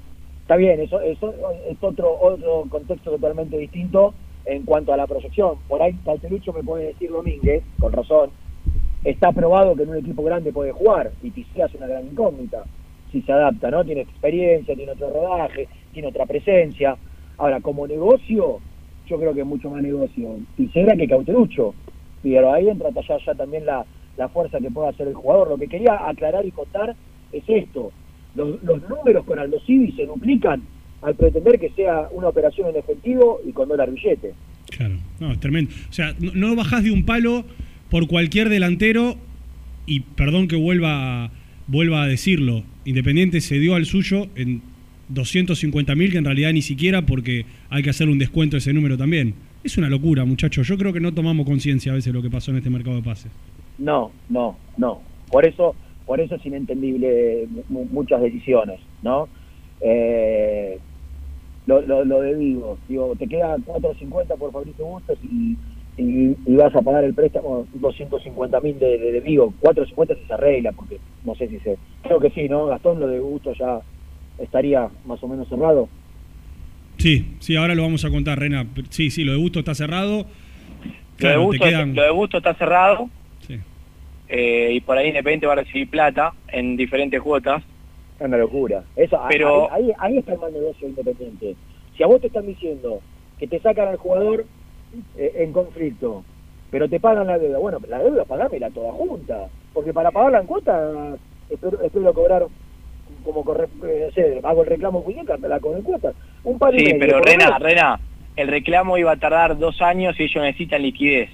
está 0.43 0.57
bien, 0.57 0.81
eso, 0.81 1.01
eso 1.01 1.35
es 1.69 1.77
otro 1.81 2.17
otro 2.21 2.65
contexto 2.69 3.11
totalmente 3.11 3.59
distinto 3.59 4.15
en 4.47 4.63
cuanto 4.63 4.93
a 4.93 4.97
la 4.97 5.07
proyección. 5.07 5.57
Por 5.69 5.83
ahí 5.83 5.95
Cauterucho 6.05 6.53
me 6.53 6.63
puede 6.63 6.87
decir 6.89 7.11
Domínguez, 7.11 7.63
con 7.79 7.93
razón, 7.93 8.31
está 9.05 9.33
probado 9.33 9.75
que 9.77 9.83
en 9.83 9.91
un 9.91 9.99
equipo 9.99 10.23
grande 10.23 10.53
puede 10.53 10.73
jugar 10.73 11.13
y 11.23 11.31
Tisera 11.31 11.67
es 11.67 11.75
una 11.75 11.87
gran 11.87 12.07
incógnita 12.07 12.65
si 13.13 13.21
se 13.23 13.33
adapta, 13.33 13.71
¿no? 13.71 13.85
Tiene 13.85 14.03
experiencia, 14.03 14.75
tiene 14.77 14.93
otro 14.93 15.11
rodaje, 15.11 15.67
tiene 15.93 16.09
otra 16.09 16.27
presencia. 16.27 16.97
Ahora, 17.39 17.61
como 17.61 17.87
negocio, 17.87 18.61
yo 19.11 19.19
creo 19.19 19.35
que 19.35 19.41
es 19.41 19.47
mucho 19.47 19.70
más 19.70 19.82
negocio 19.82 20.39
Tisera 20.57 20.97
que 20.97 21.09
Cauterucho. 21.09 21.74
Pero 22.23 22.53
ahí 22.53 22.69
entra 22.69 22.91
ya, 22.91 23.19
ya 23.24 23.35
también 23.35 23.66
la, 23.66 23.85
la 24.16 24.28
fuerza 24.28 24.59
que 24.59 24.70
puede 24.70 24.89
hacer 24.89 25.09
el 25.09 25.15
jugador. 25.15 25.49
Lo 25.49 25.59
que 25.59 25.66
quería 25.66 26.09
aclarar 26.09 26.47
y 26.47 26.53
contar 26.53 26.95
es 27.32 27.45
esto. 27.49 27.93
Los, 28.35 28.62
los 28.62 28.89
números 28.89 29.24
con 29.24 29.39
Aldo 29.39 29.59
Civi 29.66 29.93
se 29.93 30.07
duplican 30.07 30.62
al 31.03 31.15
pretender 31.15 31.59
que 31.59 31.70
sea 31.70 32.09
una 32.12 32.28
operación 32.28 32.69
en 32.69 32.77
efectivo 32.77 33.41
y 33.47 33.53
con 33.53 33.69
dólar 33.69 33.91
billete. 33.91 34.35
Claro, 34.70 34.97
no, 35.19 35.32
es 35.32 35.41
tremendo. 35.41 35.73
O 35.89 35.93
sea, 35.93 36.15
no, 36.20 36.32
no 36.35 36.55
bajás 36.55 36.85
de 36.85 36.91
un 36.91 37.05
palo 37.05 37.45
por 37.91 38.07
cualquier 38.07 38.49
delantero 38.49 39.16
y 39.87 40.01
perdón 40.01 40.47
que 40.47 40.57
vuelva, 40.57 41.31
vuelva 41.66 42.03
a 42.03 42.07
decirlo, 42.07 42.62
Independiente 42.85 43.41
se 43.41 43.59
dio 43.59 43.74
al 43.74 43.85
suyo 43.85 44.28
en 44.37 44.62
250 45.11 45.95
mil, 45.95 46.11
que 46.12 46.19
en 46.19 46.24
realidad 46.24 46.53
ni 46.53 46.62
siquiera 46.62 47.03
porque 47.03 47.45
hay 47.69 47.82
que 47.82 47.91
hacer 47.91 48.09
un 48.09 48.19
descuento 48.19 48.55
de 48.57 48.59
ese 48.59 48.73
número 48.73 48.97
también. 48.97 49.35
Es 49.65 49.77
una 49.77 49.89
locura, 49.91 50.24
muchachos. 50.24 50.66
Yo 50.66 50.78
creo 50.78 50.93
que 50.93 51.01
no 51.01 51.12
tomamos 51.12 51.47
conciencia 51.47 51.93
a 51.93 51.95
veces 51.97 52.12
de 52.12 52.16
lo 52.19 52.23
que 52.23 52.31
pasó 52.31 52.51
en 52.51 52.59
este 52.59 52.70
mercado 52.70 52.97
de 52.97 53.03
pases. 53.03 53.31
No, 53.78 54.11
no, 54.28 54.57
no. 54.78 55.01
Por 55.31 55.45
eso, 55.47 55.74
por 56.07 56.20
eso 56.20 56.35
es 56.37 56.47
inentendible 56.47 57.47
mu- 57.69 57.87
muchas 57.93 58.20
decisiones, 58.23 58.81
¿no? 59.03 59.28
Eh, 59.81 60.78
lo, 61.66 61.81
lo, 61.82 62.05
lo 62.05 62.20
de 62.20 62.35
Vigo, 62.35 62.78
digo, 62.89 63.15
te 63.19 63.27
queda 63.27 63.57
4.50 63.57 64.37
por 64.39 64.51
Fabricio 64.53 64.85
Bustos 64.87 65.19
y, 65.23 65.57
y, 65.97 66.37
y 66.47 66.55
vas 66.57 66.74
a 66.74 66.82
pagar 66.82 67.05
el 67.05 67.15
préstamo 67.15 67.66
250 67.74 68.61
mil 68.61 68.78
de, 68.78 68.99
de, 68.99 69.12
de 69.12 69.20
Vigo. 69.20 69.53
4.50 69.61 70.19
si 70.19 70.27
se 70.27 70.32
arregla, 70.35 70.73
porque 70.73 70.99
no 71.24 71.35
sé 71.35 71.49
si 71.49 71.59
se... 71.61 71.77
Creo 72.03 72.19
que 72.19 72.31
sí, 72.31 72.49
¿no? 72.49 72.66
Gastón, 72.66 72.99
lo 73.01 73.07
de 73.07 73.20
Bustos 73.20 73.57
ya 73.59 73.81
estaría 74.41 74.89
más 75.07 75.23
o 75.23 75.29
menos 75.29 75.49
cerrado. 75.49 75.89
Sí, 76.99 77.37
sí, 77.41 77.57
ahora 77.57 77.75
lo 77.75 77.83
vamos 77.83 78.05
a 78.05 78.11
contar, 78.11 78.39
Rena. 78.39 78.67
Sí, 78.91 79.11
sí, 79.11 79.25
lo 79.25 79.33
de 79.33 79.39
Busto 79.39 79.61
está 79.61 79.75
cerrado. 79.75 80.19
Lo, 80.19 80.27
Claro, 81.17 81.41
de 81.41 81.41
te 81.41 81.47
Busto, 81.47 81.65
quedan... 81.65 81.95
lo 81.95 82.03
de 82.03 82.11
Busto 82.11 82.37
está 82.39 82.55
cerrado 82.55 83.09
Sí. 83.47 83.59
eh, 84.29 84.71
y 84.73 84.81
por 84.81 84.97
ahí 84.99 85.09
Independiente 85.09 85.47
va 85.47 85.53
a 85.55 85.57
recibir 85.57 85.89
plata 85.89 86.33
en 86.49 86.77
diferentes 86.77 87.21
cuotas. 87.21 87.62
Es 88.19 88.27
una 88.27 88.37
locura. 88.37 88.85
Eso, 88.97 89.19
Pero- 89.29 89.73
ahí, 89.73 89.85
ahí, 89.87 89.93
ahí 89.99 90.19
está 90.19 90.33
el 90.35 90.39
mal 90.41 90.53
negocio 90.53 90.89
independiente. 90.89 91.57
Si 91.97 92.03
a 92.03 92.07
vos 92.07 92.21
te 92.21 92.27
están 92.27 92.47
diciendo 92.47 93.01
que 93.39 93.47
te 93.47 93.59
sacan 93.61 93.89
al 93.89 93.97
jugador 93.97 94.45
eh, 95.17 95.33
en 95.37 95.53
conflicto, 95.53 96.23
pero 96.71 96.89
te 96.89 97.01
pagan 97.01 97.27
la 97.27 97.39
deuda, 97.39 97.59
bueno, 97.59 97.79
la 97.89 97.99
deuda 97.99 98.25
pagámela 98.25 98.69
toda 98.71 98.93
junta, 98.93 99.49
porque 99.73 99.93
para 99.93 100.11
pagarla 100.11 100.41
en 100.41 100.47
cuota 100.47 101.17
espero, 101.49 101.81
espero 101.83 102.12
cobrar 102.15 102.47
como 103.25 103.45
corre, 103.45 103.65
eh, 103.87 104.05
no 104.07 104.13
sé, 104.13 104.41
hago 104.43 104.63
el 104.63 104.69
reclamo 104.69 105.01
en 105.01 105.05
muñeca, 105.15 105.37
me 105.37 105.49
la 105.49 105.61
con 105.61 105.77
en 105.77 105.83
cuota. 105.83 106.13
Un 106.45 106.59
par 106.59 106.75
Sí, 106.75 106.85
medio, 106.85 106.99
pero 107.01 107.21
Rena, 107.21 107.45
menos. 107.47 107.61
Rena, 107.63 108.01
el 108.37 108.49
reclamo 108.49 108.99
iba 108.99 109.13
a 109.13 109.17
tardar 109.17 109.59
dos 109.59 109.81
años 109.83 110.19
y 110.19 110.25
ellos 110.25 110.43
necesitan 110.43 110.83
liquidez 110.83 111.31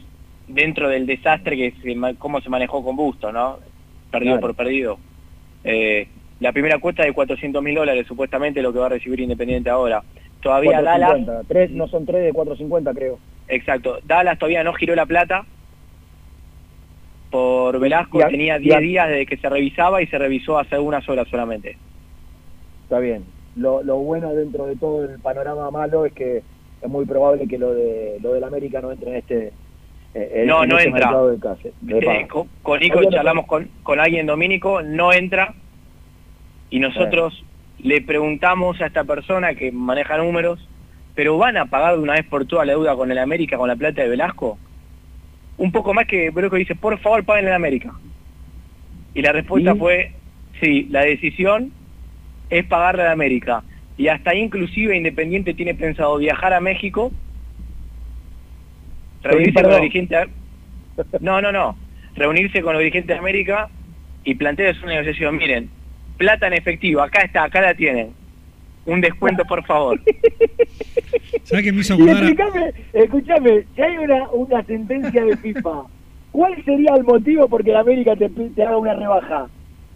dentro 0.49 0.89
del 0.89 1.07
desastre 1.07 1.57
que 1.57 1.73
se, 1.83 1.97
cómo 2.19 2.41
se 2.41 2.49
manejó 2.49 2.85
con 2.85 2.97
Busto, 2.97 3.33
¿no? 3.33 3.59
Perdido 4.11 4.35
Claro. 4.35 4.41
por 4.41 4.55
perdido. 4.55 4.99
Eh, 5.65 6.07
la 6.41 6.53
primera 6.53 6.79
cuota 6.79 7.03
de 7.03 7.13
400 7.13 7.63
mil 7.63 7.75
dólares 7.75 8.07
supuestamente 8.07 8.63
lo 8.63 8.73
que 8.73 8.79
va 8.79 8.87
a 8.87 8.91
recibir 8.91 9.21
Independiente 9.21 9.71
ahora. 9.71 10.03
Todavía 10.41 10.81
Dallas, 10.83 11.13
4.50, 11.21 11.45
tres, 11.49 11.71
no 11.73 11.89
son 11.89 12.07
tres 12.07 12.23
de 12.23 12.33
4.50 12.33 12.95
creo. 12.95 13.19
exacto, 13.49 13.99
Dallas 14.05 14.39
todavía 14.39 14.63
no 14.63 14.73
giró 14.75 14.95
la 14.95 15.07
plata 15.07 15.45
por 17.37 17.79
Velasco, 17.79 18.23
a- 18.25 18.29
tenía 18.29 18.57
y 18.59 18.63
10 18.63 18.77
a- 18.77 18.81
días 18.81 19.09
desde 19.09 19.27
que 19.27 19.37
se 19.37 19.49
revisaba 19.49 20.01
y 20.03 20.07
se 20.07 20.19
revisó 20.19 20.59
hace 20.59 20.79
unas 20.79 21.07
horas 21.09 21.29
solamente. 21.29 21.77
Está 22.85 22.99
bien. 22.99 23.25
Lo, 23.57 23.83
lo 23.83 23.97
bueno 23.99 24.33
dentro 24.35 24.67
de 24.67 24.77
todo 24.77 25.05
el 25.05 25.19
panorama 25.21 25.71
malo 25.71 26.07
es 26.07 26.13
que 26.13 26.39
es 26.83 26.89
muy 26.89 27.05
probable 27.05 27.47
que 27.49 27.59
lo 27.59 27.75
de 27.75 28.19
lo 28.23 28.33
del 28.35 28.45
América 28.45 28.81
no 28.81 28.93
entre 28.93 29.11
en 29.11 29.17
este 29.17 29.53
eh, 30.15 30.45
No, 30.47 30.65
no 30.65 30.79
este 30.79 30.89
entra. 30.89 31.23
de 31.27 31.39
case- 31.39 31.73
de 31.83 31.99
Eh, 31.99 32.03
pago. 32.03 32.29
con, 32.29 32.49
con 32.63 32.81
Nico 32.81 33.01
no- 33.03 33.11
charlamos 33.11 33.47
con, 33.47 33.69
con 33.83 34.01
alguien 34.01 34.27
dominico, 34.27 34.81
no 34.83 35.13
entra 35.13 35.55
y 36.71 36.79
nosotros 36.81 37.45
le 37.79 38.01
preguntamos 38.01 38.81
a 38.81 38.87
esta 38.87 39.05
persona 39.05 39.55
que 39.55 39.71
maneja 39.73 40.17
números, 40.17 40.67
pero 41.15 41.37
¿van 41.37 41.57
a 41.59 41.67
pagar 41.67 41.97
de 41.97 42.03
una 42.03 42.15
vez 42.15 42.25
por 42.27 42.47
todas 42.47 42.67
la 42.67 42.73
deuda 42.73 42.97
con 42.97 43.11
el 43.11 43.19
América 43.19 43.59
con 43.59 43.69
la 43.69 43.77
plata 43.77 44.03
de 44.03 44.09
Velasco? 44.09 44.59
Un 45.59 45.73
poco 45.73 45.95
más 45.95 46.07
que 46.07 46.31
Broco 46.31 46.57
dice, 46.57 46.75
por 46.75 46.99
favor 46.99 47.25
paguen 47.25 47.47
el 47.47 47.55
América. 47.55 47.93
Y 49.15 49.23
la 49.23 49.33
respuesta 49.33 49.75
fue, 49.75 50.13
sí, 50.61 50.87
la 50.91 51.03
decisión 51.03 51.73
es 52.51 52.65
pagarle 52.67 53.03
al 53.03 53.13
América. 53.13 53.63
Y 53.97 54.09
hasta 54.09 54.31
ahí 54.31 54.41
inclusive 54.41 54.97
Independiente 54.97 55.55
tiene 55.55 55.75
pensado 55.75 56.19
viajar 56.19 56.53
a 56.53 56.61
México, 56.61 57.11
reunirse 59.23 59.63
con 59.63 59.71
los 59.71 59.81
dirigentes... 59.81 60.29
No, 61.21 61.41
no, 61.41 61.53
no. 61.53 61.77
Reunirse 62.15 62.63
con 62.63 62.73
los 62.73 62.81
dirigentes 62.81 63.09
de 63.09 63.19
América 63.19 63.69
y 64.25 64.35
plantearles 64.35 64.83
una 64.83 64.93
negociación. 64.93 65.37
Miren, 65.37 65.71
plata 66.17 66.47
en 66.47 66.55
efectivo, 66.55 67.03
acá 67.03 67.21
está, 67.21 67.45
acá 67.45 67.61
la 67.61 67.75
tienen. 67.75 68.13
Un 68.85 69.01
descuento, 69.01 69.45
por 69.49 69.65
favor. 69.65 70.01
¿Sabes 71.47 71.65
qué 71.65 71.73
me 71.73 71.81
hizo 71.81 71.95
acordar? 71.95 72.17
explícame, 72.25 72.73
escúchame, 72.93 73.65
si 73.75 73.83
hay 73.83 73.97
una, 73.99 74.29
una 74.31 74.65
sentencia 74.65 75.25
de 75.25 75.37
FIFA, 75.37 75.83
¿cuál 76.33 76.65
sería 76.65 76.95
el 76.97 77.05
motivo 77.05 77.49
por 77.49 77.63
que 77.63 77.73
la 77.73 77.81
América 77.81 78.17
te, 78.17 78.29
te 78.29 78.63
haga 78.65 78.77
una 78.77 78.95
rebaja? 78.95 79.47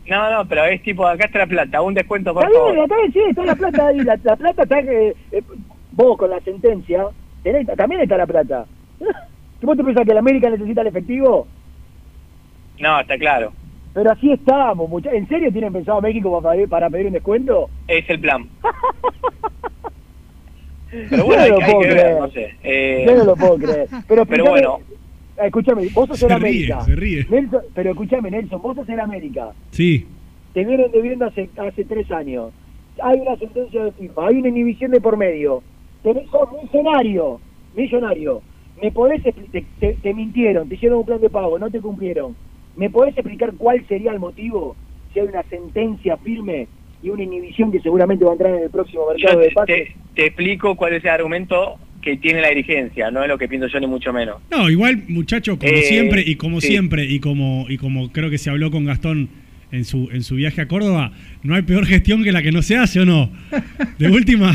No, 0.07 0.31
no, 0.31 0.49
pero 0.49 0.65
es 0.67 0.81
tipo, 0.83 1.05
acá 1.07 1.25
está 1.27 1.41
la 1.41 1.47
plata, 1.49 1.83
un 1.83 1.95
descuento, 1.95 2.33
por 2.33 2.45
Está 2.45 2.55
favor. 2.57 2.73
bien, 2.73 2.85
está 2.85 2.97
bien, 2.97 3.13
sí, 3.13 3.19
está 3.31 3.45
la 3.45 3.55
plata 3.57 3.87
ahí, 3.89 3.99
la, 3.99 4.19
la 4.23 4.37
plata 4.37 4.63
está, 4.63 4.79
eh, 4.81 5.17
eh, 5.33 5.43
vos 5.93 6.17
con 6.17 6.31
la 6.31 6.41
sentencia, 6.41 7.07
tenés- 7.43 7.77
también 7.77 8.01
está 8.03 8.17
la 8.17 8.27
plata. 8.27 8.67
¿Vos 9.63 9.77
te 9.77 9.85
pensás 9.85 10.07
que 10.07 10.15
la 10.15 10.21
América 10.21 10.49
necesita 10.51 10.83
el 10.83 10.87
efectivo? 10.87 11.49
No, 12.79 13.01
está 13.01 13.19
claro. 13.19 13.53
Pero 13.93 14.13
así 14.13 14.31
estamos, 14.33 14.89
mucha- 14.89 15.11
¿en 15.11 15.27
serio 15.29 15.51
tienen 15.51 15.73
pensado 15.73 16.01
México 16.01 16.41
para 16.41 16.55
pedir, 16.55 16.69
para 16.69 16.89
pedir 16.91 17.07
un 17.09 17.13
descuento? 17.13 17.69
Es 17.89 18.09
el 18.09 18.21
plan. 18.21 18.49
Pero 20.91 21.25
bueno, 21.25 21.37
Yo 21.37 21.41
hay, 21.45 21.51
no 21.51 21.57
lo 21.59 21.65
hay 21.65 21.73
puedo 21.73 21.81
que 21.81 21.89
ver, 21.89 21.97
creer. 21.99 22.21
no 22.21 22.31
sé. 22.31 22.55
Eh, 22.63 23.05
Yo 23.07 23.15
no 23.17 23.25
lo 23.25 23.37
puedo 23.37 23.57
creer. 23.57 23.89
Pero, 24.09 24.45
bueno. 24.45 24.79
Escúchame, 25.43 25.89
vos 25.95 26.07
sos 26.09 26.19
Se 26.19 26.27
en 26.27 26.39
ríe, 26.41 26.49
América. 26.73 26.81
se 26.83 26.97
ríe. 26.97 27.27
Nelson, 27.31 27.63
pero 27.75 27.91
escúchame, 27.93 28.31
Nelson, 28.31 28.61
vos 28.61 28.77
sos 28.77 28.89
en 28.91 29.01
América. 29.01 29.53
Sí. 29.71 30.07
Te 30.53 30.65
vienen 30.67 30.91
debiendo 30.93 31.25
hace, 31.25 31.49
hace 31.57 31.85
tres 31.87 32.11
años. 32.11 32.53
Hay 33.03 33.19
una 33.21 33.37
sentencia 33.37 33.85
de 33.85 33.93
FIFA, 33.93 34.27
hay 34.27 34.35
una 34.37 34.49
inhibición 34.49 34.91
de 34.91 35.01
por 35.01 35.17
medio. 35.17 35.63
Tenés, 36.03 36.29
sos 36.31 36.47
millonario, 36.63 37.41
millonario. 37.75 38.43
¿Me 38.83 38.91
podés 38.93 39.23
te, 39.23 39.33
te- 39.33 39.95
te 39.95 40.15
mintieron, 40.15 40.69
te 40.69 40.75
hicieron 40.75 40.99
un 40.99 41.07
plan 41.07 41.21
de 41.21 41.31
pago, 41.31 41.59
no 41.59 41.71
te 41.71 41.81
cumplieron. 41.81 42.37
¿Me 42.77 42.91
podés 42.91 43.17
explicar 43.17 43.55
cuál 43.57 43.83
sería 43.89 44.13
el 44.13 44.19
motivo 44.21 44.77
si 45.15 45.21
hay 45.21 45.27
una 45.29 45.43
sentencia 45.45 46.17
firme 46.19 46.67
y 47.03 47.09
una 47.11 47.23
inhibición 47.23 47.73
que 47.73 47.81
seguramente 47.81 48.25
va 48.25 48.31
a 48.31 48.35
entrar 48.35 48.55
en 48.55 48.63
el 48.65 48.71
próximo 48.71 49.03
yo 49.09 49.15
mercado 49.19 49.41
de 49.41 49.51
pases? 49.53 49.89
te- 49.89 49.97
te 50.15 50.27
explico 50.27 50.75
cuál 50.77 50.95
es 50.95 51.05
el 51.05 51.11
argumento 51.11 51.79
que 52.03 52.17
tiene 52.17 52.41
la 52.41 52.49
dirigencia, 52.49 53.11
no 53.11 53.23
es 53.23 53.29
lo 53.29 53.37
que 53.39 53.47
pienso 53.49 53.67
yo 53.69 53.79
ni 53.81 53.87
mucho 53.87 54.13
menos. 54.13 54.37
No, 54.51 54.69
igual, 54.71 55.03
muchachos, 55.09 55.59
como 55.59 55.71
Eh, 55.73 55.83
siempre, 55.83 56.23
y 56.27 56.37
como 56.37 56.61
sí. 56.61 56.69
siempre, 56.69 57.05
y 57.05 57.21
como, 57.21 57.67
y 57.69 57.77
como 57.79 58.11
creo 58.11 58.31
que 58.31 58.39
se 58.39 58.49
habló 58.51 58.71
con 58.71 58.85
Gastón 58.87 59.29
en 59.73 59.85
su, 59.85 60.09
en 60.13 60.23
su 60.23 60.35
viaje 60.37 60.63
a 60.63 60.69
Córdoba, 60.69 61.13
no 61.43 61.55
hay 61.55 61.63
peor 61.63 61.85
gestión 61.87 62.25
que 62.25 62.33
la 62.33 62.43
que 62.43 62.53
no 62.53 62.63
se 62.63 62.77
hace, 62.77 63.01
¿o 63.01 63.05
no? 63.05 63.31
De 63.99 64.09
última, 64.11 64.53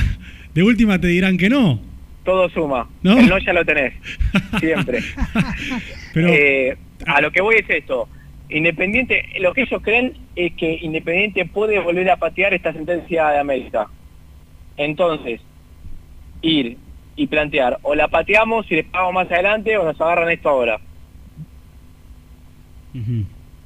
de 0.53 0.63
última 0.63 0.99
te 0.99 1.07
dirán 1.07 1.37
que 1.37 1.49
no. 1.49 1.79
Todo 2.23 2.49
suma. 2.49 2.89
¿No? 3.03 3.19
El 3.19 3.29
no 3.29 3.37
ya 3.37 3.53
lo 3.53 3.63
tenés. 3.63 3.93
Siempre. 4.59 4.99
Pero- 6.13 6.29
Eh, 6.29 6.75
a 7.05 7.21
lo 7.21 7.31
que 7.31 7.41
voy 7.41 7.55
es 7.57 7.69
esto. 7.69 8.07
Independiente, 8.49 9.23
lo 9.39 9.53
que 9.53 9.61
ellos 9.63 9.81
creen 9.81 10.13
es 10.35 10.53
que 10.53 10.77
Independiente 10.81 11.45
puede 11.45 11.79
volver 11.79 12.09
a 12.11 12.17
patear 12.17 12.53
esta 12.53 12.73
sentencia 12.73 13.29
de 13.29 13.39
América. 13.39 13.87
Entonces, 14.77 15.41
ir 16.41 16.77
y 17.15 17.27
plantear, 17.27 17.79
o 17.81 17.95
la 17.95 18.07
pateamos 18.07 18.69
y 18.71 18.75
les 18.75 18.85
pagamos 18.85 19.13
más 19.13 19.31
adelante 19.31 19.77
o 19.77 19.85
nos 19.85 19.99
agarran 19.99 20.29
esto 20.29 20.49
ahora. 20.49 20.79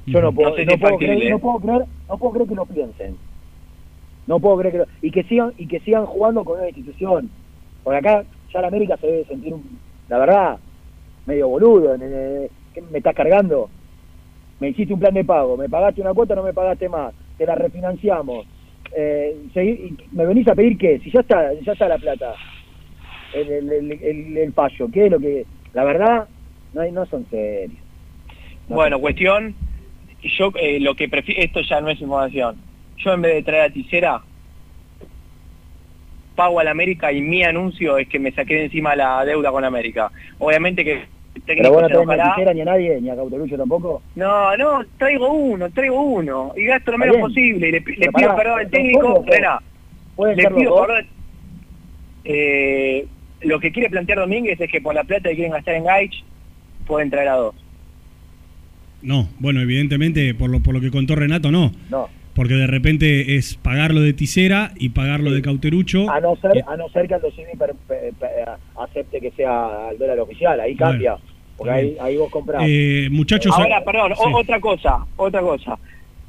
Yo 0.06 0.22
no 0.22 0.32
puedo, 0.32 0.52
No 0.52 0.56
sé 0.56 0.66
puedo 0.78 0.78
factible, 0.94 1.16
creer, 1.16 1.24
¿eh? 1.28 1.30
no 1.32 1.40
puedo 1.40 1.60
creer, 1.60 1.86
no 2.08 2.18
puedo 2.18 2.34
creer 2.34 2.50
que 2.50 2.56
lo 2.56 2.66
piensen. 2.66 3.18
No 4.28 4.40
puedo 4.40 4.58
creer 4.58 4.72
que 4.74 4.78
lo, 4.80 4.86
y 5.02 5.12
que 5.12 5.24
sigan 5.24 5.54
y 5.58 5.68
que 5.68 5.80
sigan 5.82 6.06
jugando 6.06 6.44
con 6.44 6.58
una 6.60 6.70
institución. 6.70 7.30
Porque 7.84 7.98
acá 8.00 8.24
ya 8.54 8.62
la 8.62 8.68
América 8.68 8.98
se 8.98 9.08
debe 9.08 9.26
sentir 9.26 9.54
un, 9.54 9.80
la 10.08 10.18
verdad, 10.20 10.58
medio 11.26 11.48
boludo, 11.50 11.96
en- 11.96 12.02
en- 12.04 12.50
¿qué 12.74 12.82
me 12.92 13.00
estás 13.00 13.16
cargando? 13.16 13.70
Me 14.60 14.70
hiciste 14.70 14.94
un 14.94 15.00
plan 15.00 15.14
de 15.14 15.24
pago, 15.24 15.56
me 15.56 15.70
pagaste 15.70 16.02
una 16.02 16.14
cuota, 16.14 16.36
no 16.36 16.44
me 16.44 16.54
pagaste 16.54 16.90
más, 16.90 17.14
te 17.38 17.46
la 17.46 17.56
refinanciamos. 17.56 18.46
Eh, 18.96 19.36
y 19.56 19.96
¿Me 20.16 20.26
venís 20.26 20.48
a 20.48 20.56
pedir 20.56 20.78
qué? 20.78 21.00
Si 21.00 21.12
ya 21.12 21.22
está, 21.22 21.54
ya 21.54 21.72
está 21.74 21.88
la 21.88 21.98
plata, 21.98 22.34
el, 23.34 23.50
el, 23.50 23.92
el, 24.02 24.38
el- 24.38 24.54
fallo, 24.54 24.90
¿qué 24.92 25.06
es 25.06 25.12
lo 25.12 25.20
que...? 25.20 25.46
La 25.74 25.84
verdad, 25.84 26.28
no, 26.74 26.82
hay, 26.82 26.92
no 26.92 27.06
son 27.06 27.26
serios. 27.30 27.80
Bueno, 28.68 29.00
cuestión, 29.00 29.56
yo 30.22 30.52
eh, 30.60 30.80
lo 30.80 30.96
que 30.96 31.08
prefiero, 31.08 31.42
esto 31.42 31.62
ya 31.62 31.80
no 31.80 31.90
es 31.90 32.02
información. 32.02 32.58
Yo 32.98 33.14
en 33.14 33.22
vez 33.22 33.36
de 33.36 33.44
traer 33.44 33.70
a 33.70 33.74
Tisera, 33.74 34.22
pago 36.36 36.60
a 36.60 36.64
la 36.64 36.72
América 36.72 37.12
y 37.12 37.22
mi 37.22 37.44
anuncio 37.44 37.98
es 37.98 38.08
que 38.08 38.18
me 38.20 38.32
saqué 38.32 38.56
de 38.56 38.64
encima 38.66 38.96
la 38.96 39.24
deuda 39.26 39.52
con 39.52 39.64
América. 39.64 40.12
Obviamente 40.40 40.84
que 40.84 41.04
Pero 41.56 41.72
vos 41.72 41.82
no 41.82 41.88
tenés 41.88 42.06
ni 42.06 42.12
a 42.12 42.16
enojará. 42.16 42.36
Tijera 42.36 42.54
ni 42.54 42.62
a 42.62 42.66
nadie, 42.66 43.02
ni 43.02 43.10
a 43.10 43.16
Cauterucho 43.16 43.58
tampoco. 43.58 44.02
No, 44.16 44.58
no, 44.58 44.86
traigo 44.98 45.32
uno, 45.32 45.70
traigo 45.72 46.02
uno. 46.02 46.54
Y 46.56 46.66
gasto 46.66 46.92
lo 46.92 46.98
menos 46.98 47.18
posible. 47.18 47.70
Y 47.70 47.72
le, 47.72 47.82
pido 47.82 48.12
perdón 48.12 48.60
al 48.60 48.64
¿son 48.64 48.72
técnico. 48.72 49.26
Le 50.36 50.50
pido 50.50 50.86
perdón. 50.86 51.08
Eh, 52.26 53.08
lo 53.42 53.60
que 53.60 53.72
quiere 53.72 53.90
plantear 53.90 54.20
Domínguez 54.20 54.60
es 54.60 54.72
que 54.72 54.82
por 54.82 54.94
la 54.94 55.04
plata 55.04 55.30
que 55.30 55.36
quieren 55.36 55.54
gastar 55.54 55.76
en 55.76 55.86
Gaich, 55.86 56.24
pueden 56.86 57.10
traer 57.10 57.30
a 57.30 57.36
dos. 57.36 57.56
No, 59.02 59.30
bueno, 59.40 59.62
evidentemente, 59.62 60.34
por 60.36 60.50
lo, 60.50 60.60
por 60.60 60.74
lo 60.74 60.82
que 60.82 60.92
contó 60.92 61.16
Renato, 61.16 61.52
no. 61.52 61.72
No. 61.90 62.10
Porque 62.36 62.54
de 62.54 62.68
repente 62.68 63.36
es 63.36 63.56
pagarlo 63.56 64.02
de 64.02 64.14
Tisera 64.14 64.72
y 64.78 64.90
pagarlo 64.90 65.32
de 65.32 65.42
Cauterucho. 65.42 66.10
A 66.10 66.20
no 66.20 66.36
ser, 66.38 66.64
a 66.68 66.78
no 66.78 66.88
ser 66.90 67.08
que 67.08 67.16
Aldo 67.16 67.32
Civi 67.32 67.52
acepte 68.78 69.20
que 69.20 69.32
sea 69.32 69.90
el 69.92 69.98
dólar 69.98 70.20
oficial, 70.20 70.60
ahí 70.60 70.76
cambia. 70.76 71.18
Porque 71.60 71.72
ahí, 71.74 71.98
ahí 72.02 72.18
vos 72.18 72.32
comprás. 72.32 72.64
Eh, 72.66 73.10
muchachos, 73.12 73.54
Ahora, 73.56 73.84
perdón, 73.84 74.14
Sí. 74.16 74.32
otra 74.34 74.60
cosa, 74.60 75.06
otra 75.18 75.42
cosa. 75.42 75.78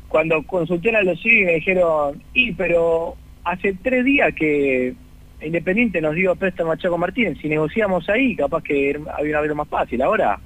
Cuando 0.09 0.43
consulté 0.43 0.95
a 0.95 1.03
los 1.03 1.23
CIVI 1.23 1.45
me 1.45 1.55
dijeron, 1.55 2.21
y 2.35 2.53
pero 2.53 3.15
hace 3.45 3.73
tres 3.83 4.05
días 4.05 4.35
que 4.35 4.95
Independiente 5.43 6.03
nos 6.03 6.15
dio 6.15 6.37
préstamo 6.37 6.73
a 6.73 6.77
Chaco 6.77 6.99
Martínez, 6.99 7.39
si 7.41 7.49
negociamos 7.49 8.07
ahí, 8.11 8.37
capaz 8.37 8.63
que 8.63 9.01
había 9.17 9.31
una 9.37 9.41
vida 9.41 9.55
más 9.55 9.69
fácil. 9.69 10.03
Ahora, 10.03 10.39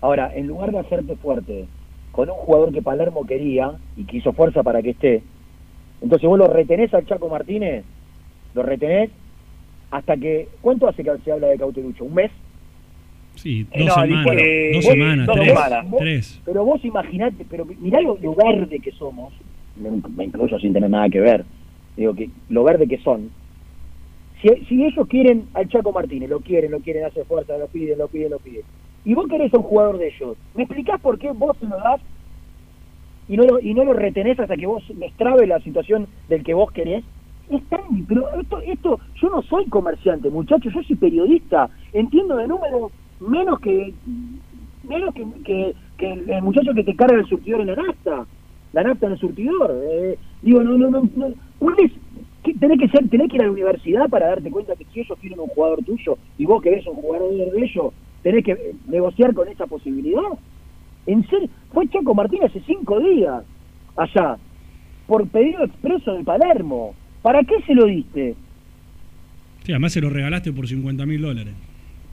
Ahora, 0.00 0.32
en 0.34 0.48
lugar 0.48 0.72
de 0.72 0.80
hacerte 0.80 1.16
fuerte 1.16 1.66
con 2.10 2.28
un 2.28 2.36
jugador 2.36 2.72
que 2.72 2.82
Palermo 2.82 3.24
quería 3.26 3.72
y 3.96 4.04
que 4.04 4.16
hizo 4.18 4.32
fuerza 4.32 4.62
para 4.62 4.82
que 4.82 4.90
esté, 4.90 5.22
entonces 6.00 6.28
vos 6.28 6.38
lo 6.38 6.48
retenés 6.48 6.92
al 6.92 7.06
Chaco 7.06 7.28
Martínez, 7.28 7.84
lo 8.54 8.62
retenés 8.64 9.10
hasta 9.92 10.16
que... 10.16 10.48
¿Cuánto 10.60 10.88
hace 10.88 11.04
que 11.04 11.10
se 11.24 11.30
habla 11.30 11.46
de 11.48 11.58
Cauterucho? 11.58 12.04
¿Un 12.04 12.14
mes? 12.14 12.30
Sí, 13.36 13.66
Eh, 13.70 13.78
dos 13.78 13.86
no, 13.88 13.94
semanas, 14.02 14.24
bueno, 14.24 14.42
dos 14.72 14.84
vos- 14.84 14.92
semanas, 14.92 15.26
dos 15.26 15.36
tres. 15.36 15.54
Vos- 15.90 16.00
tres. 16.00 16.40
Pero 16.44 16.64
vos 16.64 16.84
imaginate, 16.84 17.46
pero 17.48 17.64
mirá 17.64 18.00
lo, 18.00 18.18
lo 18.20 18.34
verde 18.34 18.78
que 18.80 18.92
somos, 18.92 19.32
me, 19.76 19.90
me 20.16 20.24
incluyo 20.24 20.58
sin 20.58 20.72
tener 20.72 20.90
nada 20.90 21.08
que 21.08 21.20
ver, 21.20 21.44
digo 21.96 22.14
que 22.14 22.28
lo 22.50 22.64
verde 22.64 22.86
que 22.86 22.98
son. 22.98 23.30
Si, 24.42 24.48
si 24.66 24.84
ellos 24.84 25.06
quieren 25.08 25.44
al 25.54 25.68
Chaco 25.68 25.92
Martínez, 25.92 26.28
lo 26.28 26.40
quieren, 26.40 26.72
lo 26.72 26.80
quieren, 26.80 27.04
hace 27.04 27.24
fuerza, 27.24 27.56
lo 27.56 27.68
piden, 27.68 27.98
lo 27.98 28.08
piden, 28.08 28.30
lo 28.32 28.38
piden, 28.38 28.62
y 29.04 29.14
vos 29.14 29.26
querés 29.28 29.52
a 29.54 29.58
un 29.58 29.62
jugador 29.64 29.98
de 29.98 30.08
ellos, 30.08 30.36
¿me 30.54 30.64
explicás 30.64 31.00
por 31.00 31.18
qué 31.18 31.30
vos 31.32 31.56
lo 31.62 31.76
das 31.78 32.00
y 33.28 33.36
no 33.36 33.44
lo, 33.44 33.60
y 33.60 33.72
no 33.72 33.84
lo 33.84 33.92
retenés 33.94 34.38
hasta 34.40 34.56
que 34.56 34.66
vos 34.66 34.82
les 34.98 35.12
trabe 35.14 35.46
la 35.46 35.60
situación 35.60 36.06
del 36.28 36.42
que 36.44 36.54
vos 36.54 36.70
querés? 36.72 37.02
Es 37.52 37.62
pero 38.08 38.28
esto, 38.40 38.60
esto, 38.60 39.00
yo 39.20 39.28
no 39.28 39.42
soy 39.42 39.66
comerciante, 39.66 40.30
muchachos, 40.30 40.72
yo 40.72 40.82
soy 40.82 40.96
periodista, 40.96 41.68
entiendo 41.92 42.36
de 42.36 42.48
números 42.48 42.92
menos 43.20 43.60
que 43.60 43.92
menos 44.88 45.14
que, 45.14 45.26
que, 45.44 45.74
que 45.98 46.12
el, 46.12 46.42
muchacho 46.42 46.72
que 46.74 46.82
te 46.82 46.96
carga 46.96 47.18
el 47.18 47.26
surtidor 47.26 47.60
en 47.60 47.66
la 47.68 47.76
nafta, 47.76 48.26
la 48.72 48.82
nafta 48.82 49.06
en 49.06 49.12
el 49.12 49.18
surtidor. 49.18 49.70
eh, 49.84 50.18
digo, 50.40 50.62
no, 50.62 50.78
no, 50.78 50.90
no, 50.90 51.08
no. 51.14 51.28
¿cuál 51.58 51.74
es? 51.80 51.92
¿Qué? 52.42 52.54
tenés 52.54 52.78
que 52.78 52.88
ser, 52.88 53.06
tenés 53.10 53.28
que 53.28 53.36
ir 53.36 53.42
a 53.42 53.46
la 53.46 53.52
universidad 53.52 54.08
para 54.08 54.28
darte 54.28 54.50
cuenta 54.50 54.74
que 54.74 54.86
si 54.86 55.00
ellos 55.00 55.18
quieren 55.20 55.38
un 55.38 55.48
jugador 55.48 55.84
tuyo 55.84 56.16
y 56.38 56.46
vos 56.46 56.62
querés 56.62 56.86
un 56.86 56.96
jugador 56.96 57.30
de 57.34 57.64
ellos, 57.64 57.92
tenés 58.22 58.44
que 58.44 58.74
negociar 58.86 59.34
con 59.34 59.46
esa 59.48 59.66
posibilidad. 59.66 60.22
En 61.06 61.26
serio, 61.28 61.48
fue 61.72 61.88
Chaco 61.88 62.14
Martínez 62.14 62.50
hace 62.50 62.62
cinco 62.66 62.98
días 62.98 63.44
allá, 63.96 64.38
por 65.06 65.28
pedido 65.28 65.64
expreso 65.64 66.14
de 66.14 66.24
Palermo. 66.24 66.94
¿Para 67.22 67.42
qué 67.44 67.60
se 67.66 67.74
lo 67.74 67.86
diste? 67.86 68.34
Sí, 69.64 69.72
además 69.72 69.92
se 69.92 70.00
lo 70.00 70.10
regalaste 70.10 70.52
por 70.52 70.66
50 70.66 71.06
mil 71.06 71.22
dólares. 71.22 71.54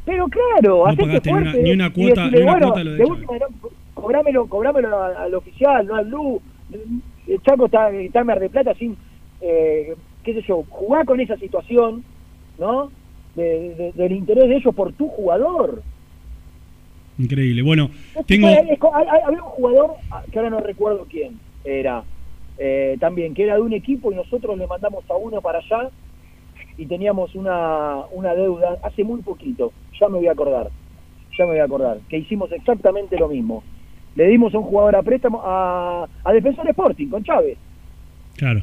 Pero 0.06 0.28
claro, 0.28 0.86
No 0.88 0.96
pagaste 0.96 1.32
ni 1.32 1.38
una- 1.38 1.42
fuerte 1.52 1.64
ni 1.64 1.72
una 1.72 1.90
cuota- 1.94 2.22
decirle, 2.26 2.38
ni 2.38 2.44
una 2.44 2.52
bueno, 2.52 2.68
cuota 2.68 2.84
lo 2.84 2.92
de 2.94 3.04
última, 3.04 3.34
no, 3.38 3.70
cobrámelo, 3.94 4.48
cobrámelo 4.48 5.04
al 5.04 5.34
oficial, 5.36 5.86
no 5.88 5.96
al 5.96 6.10
Lu. 6.10 6.42
El 7.28 7.42
Chaco 7.42 7.66
está, 7.66 7.90
está 7.92 8.20
en 8.22 8.26
Mar 8.28 8.40
de 8.40 8.50
Plata 8.50 8.74
sin, 8.76 8.96
eh, 9.42 9.94
qué 10.24 10.34
sé 10.34 10.42
yo, 10.48 10.64
jugar 10.70 11.06
con 11.06 11.20
esa 11.20 11.38
situación, 11.38 12.04
¿no? 12.60 12.92
De- 13.36 13.76
de- 13.76 13.92
del 13.94 14.12
interés 14.14 14.50
de 14.50 14.56
ellos 14.58 14.74
por 14.74 14.94
tu 14.94 15.08
jugador. 15.10 15.82
Increíble. 17.18 17.62
Bueno, 17.62 17.92
tengo. 18.26 18.48
había 18.48 18.78
un 19.30 19.50
jugador, 19.50 19.92
ah, 20.12 20.24
que 20.32 20.40
ahora 20.40 20.50
no 20.52 20.60
recuerdo 20.62 21.06
quién 21.10 21.38
era, 21.66 22.04
eh, 22.60 22.98
también, 23.00 23.34
que 23.34 23.44
era 23.44 23.56
de 23.56 23.62
un 23.62 23.74
equipo 23.74 24.12
y 24.12 24.16
nosotros 24.16 24.58
le 24.58 24.68
mandamos 24.68 25.10
a 25.10 25.16
uno 25.16 25.40
para 25.40 25.60
allá 25.60 25.90
y 26.78 26.86
teníamos 26.86 27.34
una, 27.34 28.04
una 28.12 28.36
deuda 28.36 28.78
hace 28.84 29.04
muy 29.04 29.22
poquito, 29.22 29.72
ya 30.00 30.10
me 30.10 30.18
voy 30.18 30.28
a 30.28 30.34
acordar, 30.34 30.70
ya 31.38 31.46
me 31.46 31.52
voy 31.52 31.60
a 31.60 31.64
acordar, 31.64 32.00
que 32.10 32.18
hicimos 32.18 32.52
exactamente 32.52 33.18
lo 33.18 33.30
mismo. 33.30 33.64
Le 34.16 34.28
dimos 34.28 34.54
a 34.54 34.58
un 34.58 34.66
jugador 34.66 34.98
a 34.98 35.04
préstamo 35.04 35.42
a, 35.42 36.06
a 36.24 36.34
Defensor 36.34 36.68
Sporting 36.68 37.08
con 37.08 37.24
Chávez. 37.24 37.58
Claro. 38.36 38.62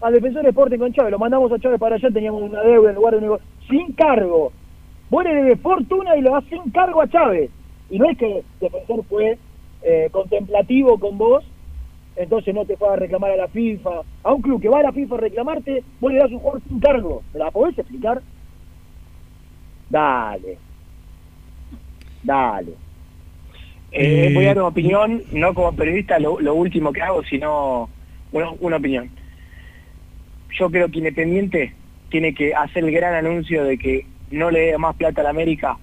A 0.00 0.10
Defensor 0.10 0.46
Sporting 0.46 0.78
con 0.78 0.92
Chávez, 0.92 1.12
lo 1.12 1.18
mandamos 1.18 1.52
a 1.52 1.58
Chávez 1.58 1.78
para 1.78 1.96
allá, 1.96 2.10
teníamos 2.10 2.42
una 2.42 2.62
deuda 2.62 2.90
en 2.90 2.96
lugar 2.96 3.12
de 3.12 3.18
un 3.18 3.24
negocio, 3.24 3.46
sin 3.68 3.92
cargo. 3.92 4.52
Vos 5.08 5.24
le 5.24 5.34
debes 5.34 5.60
fortuna 5.60 6.16
y 6.16 6.22
lo 6.22 6.32
das 6.32 6.44
sin 6.44 6.70
cargo 6.72 7.00
a 7.00 7.08
Chávez. 7.08 7.50
Y 7.90 7.98
no 7.98 8.10
es 8.10 8.18
que 8.18 8.42
Defensor 8.60 9.04
fue 9.04 9.38
eh, 9.82 10.08
contemplativo 10.10 10.98
con 10.98 11.18
vos, 11.18 11.44
entonces 12.16 12.54
no 12.54 12.64
te 12.64 12.76
fue 12.76 12.88
a 12.92 12.96
reclamar 12.96 13.30
a 13.30 13.36
la 13.36 13.48
FIFA. 13.48 13.90
A 14.22 14.32
un 14.32 14.42
club 14.42 14.60
que 14.60 14.68
va 14.68 14.80
a 14.80 14.84
la 14.84 14.92
FIFA 14.92 15.14
a 15.14 15.18
reclamarte, 15.18 15.82
vos 16.00 16.12
le 16.12 16.18
das 16.18 16.30
un 16.30 16.38
jugador 16.38 16.62
sin 16.68 16.80
cargo. 16.80 17.22
¿Me 17.32 17.38
la 17.40 17.50
podés 17.50 17.78
explicar? 17.78 18.20
Dale. 19.88 20.58
Dale. 22.22 22.72
eh, 23.92 24.26
Eh, 24.28 24.34
voy 24.34 24.44
a 24.44 24.48
dar 24.48 24.58
una 24.58 24.68
opinión, 24.68 25.22
no 25.32 25.54
como 25.54 25.72
periodista, 25.74 26.18
lo, 26.18 26.40
lo 26.40 26.54
último 26.54 26.92
que 26.92 27.02
hago, 27.02 27.24
sino 27.24 27.88
una, 28.32 28.50
una 28.60 28.76
opinión. 28.76 29.10
Yo 30.58 30.70
creo 30.70 30.88
que 30.90 30.98
Independiente 30.98 31.72
tiene 32.10 32.34
que 32.34 32.54
hacer 32.54 32.84
el 32.84 32.92
gran 32.92 33.14
anuncio 33.14 33.64
de 33.64 33.78
que 33.78 34.06
no 34.30 34.50
le 34.50 34.60
dé 34.60 34.78
más 34.78 34.94
plata 34.96 35.20
a 35.22 35.24
la 35.24 35.30
América, 35.30 35.76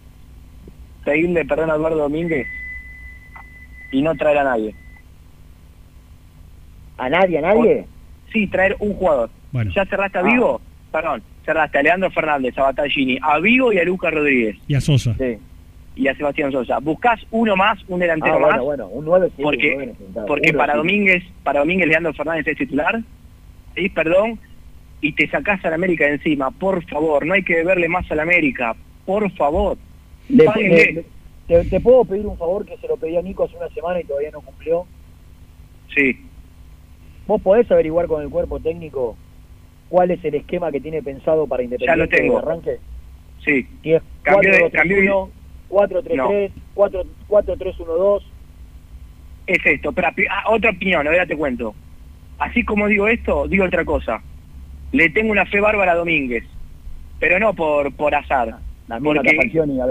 pedirle 1.04 1.46
perdón 1.46 1.72
a 1.72 1.76
Eduardo 1.76 1.98
Domínguez 1.98 2.48
y 3.92 4.02
no 4.02 4.16
traer 4.16 4.38
a 4.40 4.44
nadie. 4.44 4.76
¿A 6.98 7.10
nadie, 7.10 7.38
a 7.38 7.42
nadie? 7.42 7.86
Sí, 8.32 8.48
traer 8.48 8.76
un 8.80 8.94
jugador. 8.94 9.30
Bueno. 9.52 9.72
Ya 9.76 9.86
cerraste 9.86 10.18
a 10.20 10.24
Vigo, 10.24 10.62
perdón, 10.92 11.22
cerraste 11.46 11.78
a 11.78 11.84
Leandro 11.84 12.12
Fernández, 12.12 12.58
a 12.58 12.64
Battaglini, 12.64 13.18
a 13.22 13.40
Vigo 13.40 13.72
y 13.72 13.78
a 13.80 13.84
Lucas 13.84 14.14
Rodríguez 14.14 14.58
Y 14.68 14.74
a 14.76 14.82
Sosa. 14.82 15.16
y 15.96 16.08
a 16.08 16.16
Sebastián 16.16 16.52
Sosa. 16.52 16.80
Buscás 16.80 17.20
uno 17.32 17.56
más, 17.56 17.80
un 17.88 18.00
delantero 18.00 18.36
Ah, 18.36 18.40
bueno, 18.40 18.52
más, 18.56 18.62
bueno, 18.64 18.88
un 18.88 19.06
9 19.06 19.30
sí, 19.36 19.42
porque, 19.44 19.94
un 20.16 20.26
porque 20.28 20.50
Uno 20.50 20.58
para 20.58 20.74
sí. 20.74 20.78
Domínguez, 20.78 21.24
para 21.44 21.60
Domínguez 21.60 21.88
Leandro 21.88 22.14
Fernández 22.14 22.48
es 22.48 22.58
titular, 22.58 23.00
pedís 23.74 23.92
perdón 23.94 24.40
y 25.02 25.14
te 25.14 25.30
sacás 25.30 25.64
a 25.64 25.70
la 25.70 25.76
América 25.76 26.06
de 26.06 26.14
encima, 26.16 26.52
por 26.52 26.84
favor, 26.86 27.26
no 27.26 27.34
hay 27.36 27.44
que 27.44 27.56
deberle 27.58 27.88
más 27.88 28.10
a 28.12 28.16
la 28.16 28.24
América, 28.24 28.76
por 29.06 29.32
favor. 29.34 29.78
Le- 30.30 30.44
Páguenle. 30.44 30.92
le- 30.94 31.06
te, 31.48 31.70
te 31.70 31.80
puedo 31.80 32.04
pedir 32.04 32.26
un 32.26 32.38
favor 32.38 32.66
que 32.66 32.76
se 32.78 32.88
lo 32.88 32.98
pedí 32.98 33.16
a 33.16 33.22
Nico 33.22 33.46
hace 33.46 33.56
una 33.56 33.70
semana 33.70 34.02
y 34.02 34.04
todavía 34.04 34.32
no 34.32 34.42
cumplió? 34.42 34.86
Sí. 35.96 36.20
¿Vos 37.28 37.42
podés 37.42 37.70
averiguar 37.72 38.08
con 38.08 38.22
el 38.24 38.30
cuerpo 38.30 38.60
técnico 38.60 39.16
cuál 39.90 40.12
es 40.12 40.24
el 40.24 40.36
esquema 40.36 40.72
que 40.72 40.80
tiene 40.80 41.02
pensado 41.04 41.46
para 41.48 41.64
Independiente 41.64 41.92
Ya 42.00 42.04
lo 42.04 42.10
tengo. 42.10 42.34
de 42.34 42.40
arranque? 42.46 42.78
Sí. 43.46 43.68
Si 43.84 43.94
es 43.94 44.02
Cambió 44.24 44.52
de- 44.52 44.72
4-2-3-1, 44.72 45.30
4-3-3, 45.70 46.52
4 46.74 47.04
4-3-1-2. 47.30 48.24
Es 49.48 49.66
esto, 49.66 49.92
pero 49.94 50.10
ah, 50.30 50.44
otra 50.50 50.72
opinión, 50.72 51.08
ahora 51.08 51.26
te 51.26 51.38
cuento. 51.38 51.74
Así 52.40 52.64
como 52.64 52.88
digo 52.88 53.08
esto, 53.08 53.48
digo 53.48 53.66
otra 53.66 53.86
cosa. 53.86 54.22
Le 54.92 55.10
tengo 55.10 55.32
una 55.32 55.46
fe 55.46 55.60
bárbara 55.60 55.94
a 55.94 55.96
Domínguez, 55.96 56.44
pero 57.20 57.40
no 57.40 57.54
por, 57.54 57.94
por 57.94 58.14
azar. 58.16 58.56
La 58.88 59.00
misma 59.00 59.22
Porque- 59.22 59.50
y 59.54 59.60
a. 59.60 59.86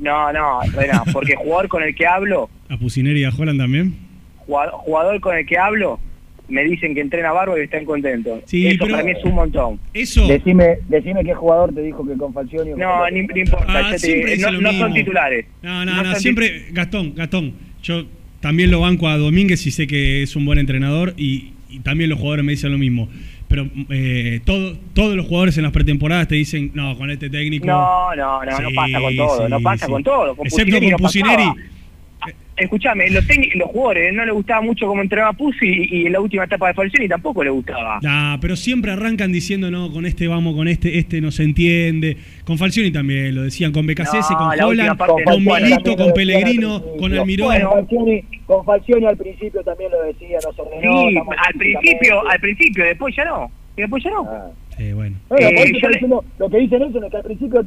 No, 0.00 0.32
no, 0.32 0.60
Rená, 0.72 1.02
porque 1.12 1.36
jugador 1.36 1.68
con 1.68 1.82
el 1.82 1.94
que 1.94 2.06
hablo, 2.06 2.48
A 2.70 2.76
Pusineri 2.76 3.20
y 3.20 3.24
a 3.24 3.30
Holland 3.30 3.58
también. 3.60 3.94
jugador, 4.46 4.72
jugador 4.72 5.20
con 5.20 5.36
el 5.36 5.46
que 5.46 5.58
hablo, 5.58 5.98
me 6.48 6.64
dicen 6.64 6.94
que 6.94 7.00
entrena 7.00 7.32
bárbaro 7.32 7.60
y 7.60 7.64
están 7.64 7.84
contentos. 7.84 8.42
Sí, 8.46 8.66
Eso 8.66 8.78
pero- 8.80 8.92
para 8.96 9.04
mí 9.04 9.12
es 9.12 9.24
un 9.24 9.34
montón. 9.34 9.80
Eso. 9.94 10.26
Decime, 10.26 10.78
decime 10.88 11.24
qué 11.24 11.34
jugador 11.34 11.74
te 11.74 11.80
dijo 11.82 12.06
que 12.06 12.14
con 12.14 12.32
Falcioni 12.34 12.72
No, 12.76 13.08
ni, 13.10 13.22
ni 13.22 13.40
importa, 13.40 13.66
Ah, 13.68 13.94
te 14.00 14.36
no, 14.38 14.50
lo 14.52 14.60
no 14.60 14.72
son 14.72 14.92
titulares. 14.92 15.46
No, 15.62 15.84
no, 15.84 15.94
No 15.96 16.02
no, 16.02 16.14
siempre, 16.16 16.66
Gastón, 16.72 17.14
Gastón, 17.14 17.54
yo 17.82 18.04
también 18.40 18.70
lo 18.70 18.80
banco 18.80 19.08
a 19.08 19.16
Domínguez 19.16 19.66
y 19.66 19.70
sé 19.70 19.86
que 19.86 20.22
es 20.22 20.36
un 20.36 20.44
buen 20.44 20.58
entrenador 20.58 21.14
y, 21.16 21.52
y 21.70 21.78
también 21.80 22.10
los 22.10 22.18
jugadores 22.18 22.44
me 22.44 22.52
dicen 22.52 22.72
lo 22.72 22.78
mismo. 22.78 23.08
pero 23.48 23.68
eh, 23.90 24.40
todo, 24.44 24.76
todos 24.94 25.14
los 25.14 25.26
jugadores 25.26 25.56
en 25.58 25.62
las 25.64 25.72
pretemporadas 25.72 26.26
te 26.28 26.34
dicen, 26.34 26.70
no, 26.74 26.96
con 26.98 27.10
este 27.10 27.30
técnico. 27.30 27.66
No, 27.66 28.14
no, 28.16 28.44
no, 28.44 28.58
no 28.60 28.68
pasa 28.74 29.00
con 29.00 29.16
todo, 29.16 29.48
no 29.48 29.60
pasa 29.60 29.86
sí. 29.86 29.92
con 29.92 30.02
todo. 30.04 30.34
Con 30.36 30.46
Excepto 30.46 30.78
con 30.78 30.88
no. 30.90 30.96
Ah, 31.08 31.54
Escuchame, 32.56 33.08
los, 33.10 33.24
los 33.54 33.68
jugadores 33.70 34.12
no 34.12 34.24
le 34.26 34.32
gustaba 34.32 34.60
mucho 34.60 34.86
cómo 34.86 35.00
entrenaba 35.00 35.32
Pusi 35.32 35.66
y, 35.66 36.02
y 36.02 36.06
en 36.06 36.12
la 36.12 36.20
última 36.20 36.44
etapa 36.44 36.68
de 36.68 36.74
Falcioni 36.74 37.08
tampoco 37.08 37.42
le 37.42 37.48
gustaba. 37.50 37.98
Nah, 38.02 38.36
pero 38.40 38.56
siempre 38.56 38.92
arrancan 38.92 39.32
diciendo, 39.32 39.70
no, 39.70 39.90
con 39.90 40.04
este 40.04 40.28
vamos, 40.28 40.54
con 40.54 40.68
este, 40.68 40.98
este 40.98 41.20
no 41.22 41.30
se 41.30 41.44
entiende. 41.44 42.16
Con 42.44 42.58
Falcioni 42.58 42.90
también 42.90 43.34
lo 43.34 43.42
decían, 43.42 43.72
con 43.72 43.86
Becasese, 43.86 44.34
No, 44.34 44.38
con 44.38 44.60
Holland, 44.60 44.98
con 45.24 45.44
Milito, 45.44 45.96
con 45.96 46.08
lo 46.08 46.14
Pellegrino, 46.14 46.82
con 46.98 47.12
Almirón. 47.14 47.48
Bueno, 47.48 47.70
Falcioni, 47.70 48.22
con 48.46 48.64
Falcioni 48.66 49.06
al 49.06 49.16
principio 49.16 49.62
también 49.62 49.90
lo 49.90 50.02
decía, 50.02 50.38
nos 50.44 50.58
ordenó. 50.58 51.08
Sí, 51.08 51.16
al 51.16 51.54
principio, 51.54 52.28
al 52.28 52.40
principio, 52.40 52.84
después 52.84 53.16
ya 53.16 53.24
no. 53.24 53.50
Y 53.76 53.80
después 53.80 54.04
ya 54.04 54.10
no. 54.10 54.28
Eh, 54.78 54.92
bueno. 54.92 55.16
Bueno, 55.30 55.48
Eh, 55.48 55.72
yo 55.80 55.88
le- 55.88 55.94
diciendo, 55.94 56.24
lo 56.38 56.50
que 56.50 56.58
dice 56.58 56.78
Nelson 56.78 57.04
es 57.04 57.10
que 57.10 57.16
al 57.16 57.22
principio, 57.24 57.60
eh, 57.60 57.64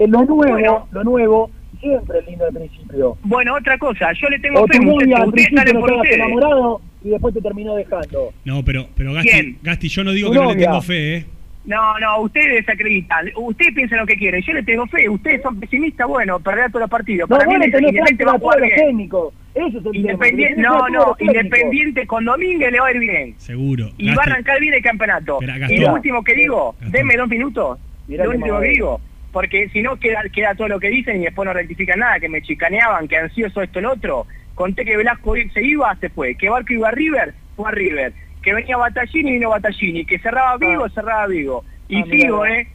eh, 0.00 0.06
lo 0.08 0.22
nuevo, 0.24 0.88
lo 0.92 1.04
nuevo, 1.04 1.50
siempre 1.82 2.22
lindo 2.22 2.46
al 2.46 2.54
principio. 2.54 3.18
Bueno, 3.24 3.54
otra 3.54 3.76
cosa, 3.76 4.12
yo 4.12 4.28
le 4.28 4.38
tengo 4.38 4.60
O 4.62 4.66
fe, 4.66 4.78
al 5.14 5.30
principio 5.32 5.74
no 5.74 5.80
por 5.80 5.92
ustedes. 5.92 6.16
enamorado 6.16 6.80
y 7.04 7.08
después 7.10 7.34
te 7.34 7.40
terminó 7.42 7.74
dejando. 7.74 8.32
No, 8.44 8.64
pero, 8.64 8.86
pero 8.96 9.12
Gasti, 9.12 9.30
¿Quién? 9.30 9.58
Gasti, 9.62 9.88
yo 9.88 10.04
no 10.04 10.12
digo 10.12 10.28
Tu 10.28 10.34
que 10.34 10.38
no 10.40 10.54
le 10.54 10.56
tengo 10.64 10.80
fe, 10.82 11.16
¿eh? 11.16 11.26
No, 11.64 11.96
no, 12.00 12.20
ustedes 12.22 12.66
desacreditan. 12.66 13.30
Ustedes 13.36 13.72
piensan 13.74 14.00
lo 14.00 14.06
que 14.06 14.16
quieren. 14.16 14.42
Yo 14.42 14.52
le 14.52 14.64
tengo 14.64 14.84
fe. 14.86 15.08
Ustedes 15.08 15.42
son 15.42 15.60
pesimistas, 15.60 16.08
bueno, 16.08 16.40
perderá 16.40 16.68
todos 16.68 16.80
los 16.82 16.90
partidos. 16.90 17.30
No, 17.30 17.36
Para 17.36 17.48
mí 17.48 17.54
Independiente 17.54 18.24
va 18.24 18.32
a 18.32 18.38
jugar 18.38 18.60
bien. 18.60 18.72
es 18.72 19.74
el 19.74 19.96
Independiente, 19.96 20.60
no, 20.60 20.88
no. 20.88 21.14
Independiente 21.20 22.06
con 22.06 22.24
Domínguez 22.24 22.72
le 22.72 22.80
va 22.80 22.86
a 22.88 22.92
ir 22.92 22.98
bien. 22.98 23.34
Seguro. 23.38 23.90
Y 23.96 24.08
va 24.08 24.22
a 24.22 24.26
arrancar 24.26 24.58
bien 24.60 24.74
el 24.74 24.82
campeonato. 24.82 25.38
Espera, 25.40 25.72
y 25.72 25.78
lo 25.78 25.94
último 25.94 26.24
que 26.24 26.34
digo, 26.34 26.74
denme 26.80 27.16
dos 27.16 27.28
minutos. 27.28 27.78
Mirá 28.08 28.24
lo 28.24 28.30
último 28.32 28.60
que 28.60 28.68
digo. 28.68 29.00
Porque 29.32 29.68
si 29.70 29.80
no 29.82 29.96
queda, 29.96 30.22
queda 30.32 30.54
todo 30.54 30.68
lo 30.68 30.78
que 30.78 30.90
dicen 30.90 31.20
y 31.20 31.24
después 31.24 31.46
no 31.46 31.52
rectifican 31.54 31.98
nada, 32.00 32.20
que 32.20 32.28
me 32.28 32.42
chicaneaban, 32.42 33.08
que 33.08 33.16
ansioso 33.16 33.62
esto, 33.62 33.78
el 33.78 33.86
otro. 33.86 34.26
Conté 34.54 34.84
que 34.84 34.96
Velasco 34.96 35.34
se 35.54 35.62
iba, 35.62 35.94
se 35.96 36.10
fue. 36.10 36.34
Que 36.36 36.50
Barco 36.50 36.72
iba 36.74 36.88
a 36.88 36.92
River, 36.92 37.34
fue 37.56 37.68
a 37.68 37.72
River. 37.72 38.12
Que 38.42 38.52
venía 38.52 38.76
Battaglini, 38.76 39.32
vino 39.32 39.48
Battaglini. 39.50 40.04
Que 40.04 40.18
cerraba 40.18 40.56
Vigo, 40.58 40.88
cerraba 40.90 41.26
Vigo. 41.26 41.64
Y 41.88 42.00
Ah, 42.02 42.04
sigo. 42.10 42.46
¿eh? 42.46 42.68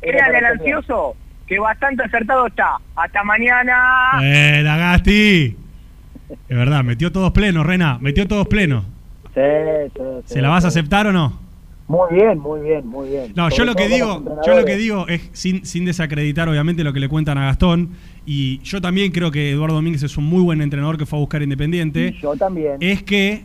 Para 0.00 0.38
al 0.38 0.44
ansioso 0.44 1.16
que 1.46 1.58
bastante 1.58 2.04
acertado 2.04 2.46
está. 2.46 2.76
Hasta 2.94 3.24
mañana. 3.24 4.20
Eh, 4.22 4.60
la 4.62 4.76
Gasti. 4.76 5.56
Es 6.48 6.56
verdad, 6.56 6.84
metió 6.84 7.10
todos 7.12 7.32
plenos, 7.32 7.64
Rena, 7.66 7.98
metió 8.00 8.26
todos 8.28 8.46
plenos. 8.48 8.84
Sí, 9.34 9.40
sí, 9.94 10.00
sí. 10.26 10.34
¿Se 10.34 10.42
la 10.42 10.48
vas 10.48 10.64
a 10.64 10.68
aceptar 10.68 11.06
o 11.06 11.12
no? 11.12 11.40
Muy 11.88 12.14
bien, 12.14 12.38
muy 12.38 12.60
bien, 12.60 12.86
muy 12.86 13.08
bien. 13.08 13.32
No, 13.36 13.48
yo 13.48 13.64
lo 13.64 13.74
que 13.76 13.86
digo, 13.88 14.24
yo 14.44 14.54
lo 14.56 14.64
que 14.64 14.76
digo 14.76 15.06
es 15.08 15.28
sin, 15.32 15.64
sin 15.64 15.84
desacreditar 15.84 16.48
obviamente 16.48 16.82
lo 16.82 16.92
que 16.92 16.98
le 17.00 17.08
cuentan 17.08 17.38
a 17.38 17.46
Gastón 17.46 17.90
y 18.26 18.58
yo 18.64 18.80
también 18.80 19.12
creo 19.12 19.30
que 19.30 19.52
Eduardo 19.52 19.76
Domínguez 19.76 20.02
es 20.02 20.16
un 20.16 20.24
muy 20.24 20.42
buen 20.42 20.60
entrenador 20.62 20.98
que 20.98 21.06
fue 21.06 21.18
a 21.18 21.20
buscar 21.20 21.42
Independiente. 21.42 22.16
Yo 22.20 22.34
también. 22.34 22.78
Es 22.80 23.04
que 23.04 23.44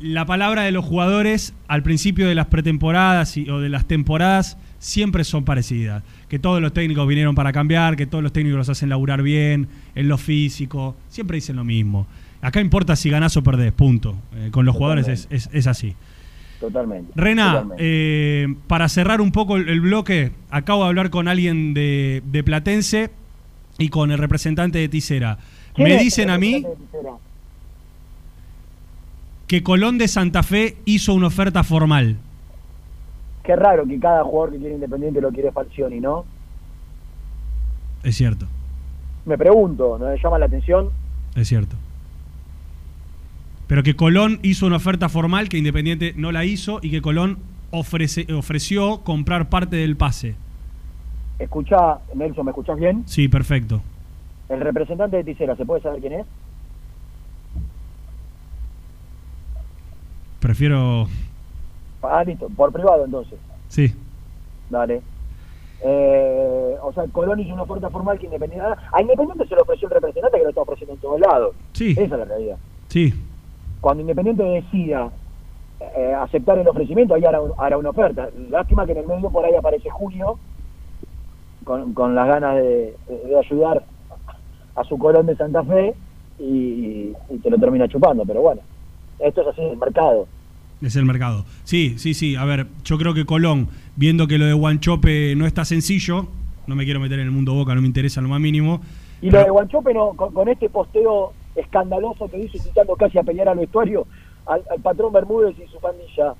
la 0.00 0.24
palabra 0.24 0.62
de 0.62 0.72
los 0.72 0.84
jugadores 0.84 1.54
al 1.68 1.82
principio 1.82 2.26
de 2.26 2.34
las 2.34 2.46
pretemporadas 2.46 3.36
y- 3.36 3.48
o 3.50 3.60
de 3.60 3.68
las 3.68 3.86
temporadas 3.86 4.56
siempre 4.78 5.22
son 5.22 5.44
parecidas. 5.44 6.02
Que 6.28 6.38
todos 6.38 6.60
los 6.62 6.72
técnicos 6.72 7.06
vinieron 7.06 7.34
para 7.34 7.52
cambiar, 7.52 7.96
que 7.96 8.06
todos 8.06 8.24
los 8.24 8.32
técnicos 8.32 8.56
los 8.58 8.68
hacen 8.70 8.88
laburar 8.88 9.22
bien, 9.22 9.68
en 9.94 10.08
lo 10.08 10.16
físico. 10.18 10.96
Siempre 11.08 11.36
dicen 11.36 11.56
lo 11.56 11.64
mismo. 11.64 12.06
Acá 12.40 12.60
importa 12.60 12.96
si 12.96 13.10
ganás 13.10 13.36
o 13.36 13.42
perdés, 13.44 13.70
punto. 13.72 14.16
Eh, 14.34 14.48
con 14.50 14.64
los 14.64 14.74
jugadores 14.74 15.06
es, 15.06 15.28
es- 15.30 15.50
es 15.52 15.66
así. 15.68 15.94
Totalmente. 16.62 17.12
Rena, 17.16 17.52
totalmente. 17.52 17.76
eh, 17.84 18.54
para 18.68 18.88
cerrar 18.88 19.20
un 19.20 19.32
poco 19.32 19.56
el, 19.56 19.68
el 19.68 19.80
bloque, 19.80 20.30
acabo 20.48 20.82
de 20.84 20.88
hablar 20.90 21.10
con 21.10 21.26
alguien 21.26 21.74
de, 21.74 22.22
de 22.24 22.44
Platense 22.44 23.10
y 23.78 23.88
con 23.88 24.12
el 24.12 24.18
representante 24.18 24.78
de 24.78 24.88
Ticera. 24.88 25.38
¿Quién 25.74 25.88
Me 25.88 25.98
dicen 25.98 26.30
a 26.30 26.38
mí 26.38 26.64
que 29.48 29.62
Colón 29.64 29.98
de 29.98 30.06
Santa 30.06 30.42
Fe 30.44 30.76
hizo 30.84 31.14
una 31.14 31.26
oferta 31.26 31.64
formal. 31.64 32.16
Qué 33.42 33.56
raro 33.56 33.84
que 33.84 33.98
cada 33.98 34.22
jugador 34.22 34.52
que 34.52 34.58
quiere 34.58 34.74
Independiente 34.74 35.20
lo 35.20 35.30
quiere 35.32 35.50
Falcioni, 35.50 35.98
¿no? 35.98 36.24
Es 38.04 38.16
cierto, 38.16 38.46
Me 39.26 39.36
pregunto, 39.36 39.98
¿no 39.98 40.06
me 40.06 40.16
llama 40.22 40.38
la 40.38 40.46
atención? 40.46 40.90
es 41.34 41.48
cierto. 41.48 41.74
Pero 43.66 43.82
que 43.82 43.96
Colón 43.96 44.38
hizo 44.42 44.66
una 44.66 44.76
oferta 44.76 45.08
formal 45.08 45.48
que 45.48 45.58
Independiente 45.58 46.12
no 46.16 46.32
la 46.32 46.44
hizo 46.44 46.78
y 46.82 46.90
que 46.90 47.00
Colón 47.00 47.38
ofrece, 47.70 48.26
ofreció 48.32 48.98
comprar 48.98 49.48
parte 49.48 49.76
del 49.76 49.96
pase. 49.96 50.34
Escucha, 51.38 51.98
Nelson, 52.14 52.44
¿me 52.44 52.50
escuchás 52.50 52.78
bien? 52.78 53.02
Sí, 53.06 53.28
perfecto. 53.28 53.82
El 54.48 54.60
representante 54.60 55.16
de 55.16 55.24
Ticera, 55.24 55.56
¿se 55.56 55.64
puede 55.64 55.80
saber 55.80 56.00
quién 56.00 56.12
es? 56.12 56.26
Prefiero... 60.40 61.08
Ah, 62.02 62.22
listo, 62.24 62.48
por 62.48 62.72
privado 62.72 63.04
entonces. 63.04 63.38
Sí. 63.68 63.94
Dale. 64.68 65.00
Eh, 65.84 66.76
o 66.82 66.92
sea, 66.92 67.04
Colón 67.08 67.40
hizo 67.40 67.54
una 67.54 67.62
oferta 67.62 67.88
formal 67.90 68.18
que 68.18 68.26
Independiente... 68.26 68.66
A 68.92 69.00
Independiente 69.00 69.46
se 69.48 69.54
lo 69.54 69.62
ofreció 69.62 69.88
el 69.88 69.94
representante 69.94 70.36
que 70.36 70.44
lo 70.44 70.50
está 70.50 70.60
ofreciendo 70.60 70.94
en 70.94 71.00
todos 71.00 71.20
lados. 71.20 71.54
Sí. 71.72 71.92
Esa 71.92 72.02
es 72.02 72.10
la 72.10 72.24
realidad. 72.24 72.56
Sí. 72.88 73.14
Cuando 73.82 74.00
Independiente 74.00 74.42
decida 74.42 75.10
eh, 75.80 76.14
aceptar 76.18 76.56
el 76.58 76.66
ofrecimiento, 76.68 77.14
ahí 77.14 77.24
hará, 77.26 77.40
un- 77.42 77.52
hará 77.58 77.76
una 77.76 77.90
oferta. 77.90 78.30
Lástima 78.48 78.86
que 78.86 78.92
en 78.92 78.98
el 78.98 79.06
medio 79.06 79.28
por 79.28 79.44
ahí 79.44 79.54
aparece 79.54 79.90
Junio, 79.90 80.38
con, 81.64 81.92
con 81.92 82.14
las 82.14 82.26
ganas 82.28 82.56
de, 82.56 82.96
de 83.08 83.38
ayudar 83.38 83.84
a 84.76 84.84
su 84.84 84.96
Colón 84.98 85.26
de 85.26 85.36
Santa 85.36 85.62
Fe 85.64 85.94
y, 86.38 87.12
y 87.28 87.38
te 87.42 87.50
lo 87.50 87.58
termina 87.58 87.88
chupando. 87.88 88.24
Pero 88.24 88.40
bueno, 88.40 88.60
esto 89.18 89.42
es 89.42 89.48
así, 89.48 89.60
el 89.62 89.76
mercado. 89.76 90.26
Es 90.80 90.96
el 90.96 91.04
mercado. 91.04 91.44
Sí, 91.64 91.98
sí, 91.98 92.14
sí. 92.14 92.36
A 92.36 92.44
ver, 92.44 92.66
yo 92.84 92.98
creo 92.98 93.14
que 93.14 93.24
Colón, 93.26 93.68
viendo 93.96 94.26
que 94.26 94.38
lo 94.38 94.46
de 94.46 94.52
Guanchope 94.52 95.34
no 95.36 95.46
está 95.46 95.64
sencillo, 95.64 96.26
no 96.66 96.74
me 96.76 96.84
quiero 96.84 97.00
meter 97.00 97.18
en 97.18 97.26
el 97.26 97.30
mundo 97.32 97.52
boca, 97.54 97.74
no 97.74 97.80
me 97.82 97.86
interesa 97.88 98.20
lo 98.20 98.28
más 98.28 98.40
mínimo. 98.40 98.80
Y 99.20 99.30
lo 99.30 99.38
de 99.38 99.50
Guanchope, 99.50 99.92
no, 99.94 100.10
con, 100.14 100.32
con 100.32 100.48
este 100.48 100.68
posteo 100.68 101.32
escandaloso 101.56 102.28
que 102.28 102.38
hizo, 102.38 102.56
incitando 102.56 102.94
casi 102.96 103.18
a 103.18 103.22
pelear 103.22 103.48
al 103.48 103.58
vestuario, 103.58 104.06
al, 104.46 104.62
al 104.70 104.80
patrón 104.80 105.12
Bermúdez 105.12 105.54
y 105.58 105.66
su 105.68 105.78
pandilla, 105.78 106.34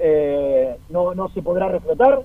eh, 0.00 0.76
no, 0.88 1.14
no 1.14 1.28
se 1.28 1.42
podrá 1.42 1.68
reflotar. 1.68 2.20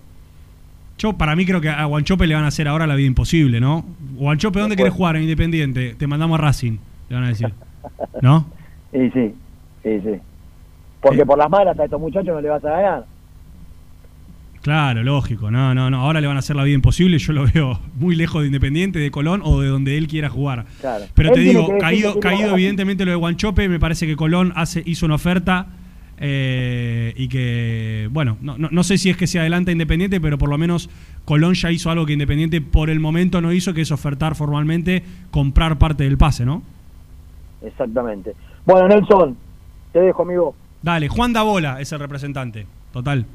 Yo, 0.97 1.13
para 1.13 1.35
mí, 1.35 1.45
creo 1.45 1.59
que 1.59 1.69
a 1.69 1.83
Guanchope 1.85 2.25
le 2.25 2.35
van 2.35 2.45
a 2.45 2.47
hacer 2.47 2.67
ahora 2.67 2.87
la 2.87 2.95
vida 2.95 3.07
imposible, 3.07 3.59
¿no? 3.59 3.83
Guanchope, 4.15 4.59
¿dónde 4.59 4.77
querés 4.77 4.93
jugar? 4.93 5.17
En 5.17 5.23
Independiente. 5.23 5.93
Te 5.95 6.07
mandamos 6.07 6.39
a 6.39 6.41
Racing, 6.41 6.77
le 7.09 7.15
van 7.15 7.25
a 7.25 7.27
decir. 7.29 7.53
¿No? 8.21 8.45
Sí, 8.91 9.11
sí, 9.11 9.35
sí, 9.83 9.99
sí. 9.99 10.21
Porque 11.01 11.25
por 11.25 11.37
las 11.37 11.49
malas 11.49 11.77
a 11.77 11.83
estos 11.83 11.99
muchachos 11.99 12.27
no 12.33 12.39
le 12.39 12.47
vas 12.47 12.63
a 12.63 12.69
ganar. 12.69 13.05
Claro, 14.65 15.03
lógico. 15.03 15.51
No, 15.51 15.75
no, 15.75 15.91
no. 15.91 16.01
Ahora 16.01 16.19
le 16.19 16.25
van 16.25 16.37
a 16.37 16.39
hacer 16.39 16.55
la 16.55 16.63
vida 16.63 16.73
imposible. 16.73 17.19
Yo 17.19 17.33
lo 17.33 17.45
veo 17.45 17.79
muy 17.99 18.15
lejos 18.15 18.41
de 18.41 18.47
Independiente, 18.47 18.97
de 18.97 19.11
Colón 19.11 19.41
o 19.43 19.61
de 19.61 19.67
donde 19.67 19.95
él 19.95 20.07
quiera 20.07 20.27
jugar. 20.27 20.65
Claro. 20.81 21.05
Pero 21.13 21.29
Él 21.29 21.35
te 21.35 21.41
digo, 21.41 21.77
caído, 21.79 22.19
caído 22.19 22.53
evidentemente 22.53 23.05
lo 23.05 23.11
de 23.11 23.17
Guanchope, 23.17 23.69
me 23.69 23.79
parece 23.79 24.07
que 24.07 24.15
Colón 24.15 24.53
hace, 24.55 24.81
hizo 24.83 25.05
una 25.05 25.13
oferta 25.13 25.67
eh, 26.17 27.13
y 27.15 27.27
que, 27.27 28.09
bueno, 28.11 28.39
no, 28.41 28.57
no, 28.57 28.69
no 28.71 28.83
sé 28.83 28.97
si 28.97 29.11
es 29.11 29.17
que 29.17 29.27
se 29.27 29.39
adelanta 29.39 29.71
Independiente, 29.71 30.19
pero 30.19 30.39
por 30.39 30.49
lo 30.49 30.57
menos 30.57 30.89
Colón 31.25 31.53
ya 31.53 31.69
hizo 31.69 31.91
algo 31.91 32.07
que 32.07 32.13
Independiente 32.13 32.59
por 32.59 32.89
el 32.89 32.99
momento 32.99 33.41
no 33.41 33.53
hizo, 33.53 33.71
que 33.71 33.81
es 33.81 33.91
ofertar 33.91 34.33
formalmente 34.33 35.03
comprar 35.29 35.77
parte 35.77 36.05
del 36.05 36.17
pase, 36.17 36.43
¿no? 36.43 36.63
Exactamente. 37.61 38.33
Bueno, 38.65 38.87
Nelson, 38.87 39.37
te 39.93 39.99
dejo, 39.99 40.23
amigo. 40.23 40.55
Dale, 40.81 41.07
Juan 41.07 41.33
Dabola 41.33 41.79
es 41.81 41.91
el 41.91 41.99
representante. 41.99 42.65
Total. 42.91 43.27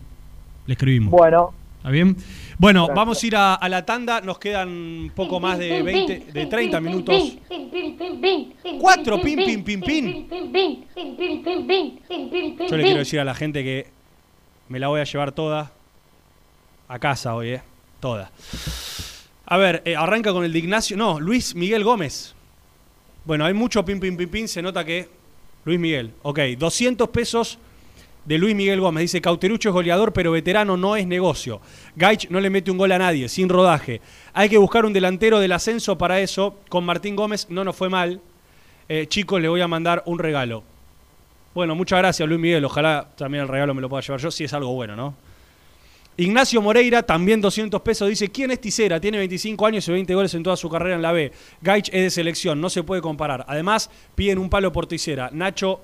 Le 0.71 0.75
escribimos. 0.75 1.11
Bueno. 1.11 1.53
¿Está 1.79 1.91
bien? 1.91 2.17
Bueno, 2.57 2.83
Gracias. 2.83 2.95
vamos 2.95 3.21
a 3.21 3.27
ir 3.27 3.35
a, 3.35 3.55
a 3.57 3.69
la 3.69 3.85
tanda. 3.85 4.21
Nos 4.21 4.39
quedan 4.39 5.11
poco 5.17 5.41
más 5.41 5.59
de 5.59 5.83
20, 5.83 6.27
de 6.33 6.47
30 6.47 6.81
minutos. 6.81 7.39
Cuatro, 8.79 9.21
pin, 9.21 9.37
pin, 9.45 9.65
pin, 9.65 9.81
pin. 9.81 10.29
Yo 12.69 12.77
le 12.77 12.85
quiero 12.85 12.99
decir 13.01 13.19
a 13.19 13.25
la 13.25 13.35
gente 13.35 13.65
que 13.65 13.89
me 14.69 14.79
la 14.79 14.87
voy 14.87 15.01
a 15.01 15.05
llevar 15.05 15.33
toda 15.33 15.73
a 16.87 16.99
casa 17.01 17.35
hoy, 17.35 17.49
¿eh? 17.49 17.63
Toda. 17.99 18.31
A 19.47 19.57
ver, 19.57 19.83
eh, 19.85 19.97
arranca 19.97 20.33
con 20.33 20.45
el 20.45 20.53
de 20.53 20.59
Ignacio. 20.61 20.97
No, 20.97 21.19
Luis 21.19 21.57
Miguel 21.57 21.83
Gómez. 21.83 22.37
Bueno, 23.25 23.45
hay 23.45 23.55
mucho 23.55 23.85
pin, 23.85 23.99
pin, 23.99 24.17
pin, 24.17 24.29
pin. 24.29 24.47
Se 24.47 24.63
nota 24.63 24.85
que. 24.85 25.09
Luis 25.65 25.81
Miguel. 25.81 26.13
Ok, 26.23 26.39
200 26.57 27.09
pesos 27.09 27.59
de 28.25 28.39
Luis 28.39 28.55
Miguel 28.55 28.81
Gómez. 28.81 29.03
Dice: 29.03 29.21
Cauterucho 29.21 29.71
es 29.71 29.73
goleador, 29.73 30.13
pero 30.13 30.33
veterano 30.33 30.77
no 30.77 30.97
es 30.97 31.07
negocio. 31.07 31.61
Gaich 31.97 32.29
no 32.31 32.41
le 32.41 32.51
mete 32.51 32.71
un 32.71 32.79
gol 32.79 32.93
a 32.93 32.99
nadie, 32.99 33.29
sin 33.29 33.49
rodaje. 33.49 34.01
Hay 34.33 34.49
que 34.49 34.59
buscar 34.59 34.85
un 34.85 34.93
delantero 34.93 35.41
del 35.41 35.53
ascenso 35.53 35.99
para 35.99 36.21
eso. 36.21 36.59
Con 36.69 36.85
Martín 36.85 37.17
Gómez 37.17 37.47
no 37.51 37.65
nos 37.65 37.77
fue 37.77 37.89
mal. 37.89 38.21
Eh, 38.89 39.07
chicos, 39.09 39.41
le 39.41 39.49
voy 39.49 39.61
a 39.61 39.69
mandar 39.69 40.03
un 40.07 40.19
regalo. 40.19 40.65
Bueno, 41.55 41.75
muchas 41.75 41.99
gracias, 41.99 42.29
Luis 42.29 42.41
Miguel. 42.41 42.65
Ojalá 42.65 43.09
también 43.17 43.43
el 43.43 43.49
regalo 43.49 43.75
me 43.75 43.81
lo 43.81 43.89
pueda 43.89 44.03
llevar 44.03 44.21
yo, 44.21 44.31
si 44.31 44.45
es 44.45 44.53
algo 44.53 44.73
bueno, 44.73 44.95
¿no? 44.95 45.15
Ignacio 46.17 46.61
Moreira, 46.61 47.03
también 47.03 47.41
200 47.41 47.81
pesos, 47.81 48.09
dice, 48.09 48.29
¿quién 48.29 48.51
es 48.51 48.61
Ticera? 48.61 49.01
Tiene 49.01 49.17
25 49.19 49.65
años 49.65 49.89
y 49.89 49.93
20 49.93 50.15
goles 50.15 50.35
en 50.35 50.43
toda 50.43 50.57
su 50.57 50.69
carrera 50.69 50.95
en 50.95 51.03
la 51.03 51.13
B. 51.13 51.33
Gaich 51.63 51.89
es 51.89 52.03
de 52.03 52.11
selección, 52.11 52.61
no 52.61 52.69
se 52.69 52.83
puede 52.83 53.01
comparar. 53.01 53.45
Además, 53.49 53.91
piden 54.15 54.39
un 54.39 54.51
palo 54.51 54.71
por 54.71 54.87
Ticera. 54.87 55.31
Nacho 55.33 55.81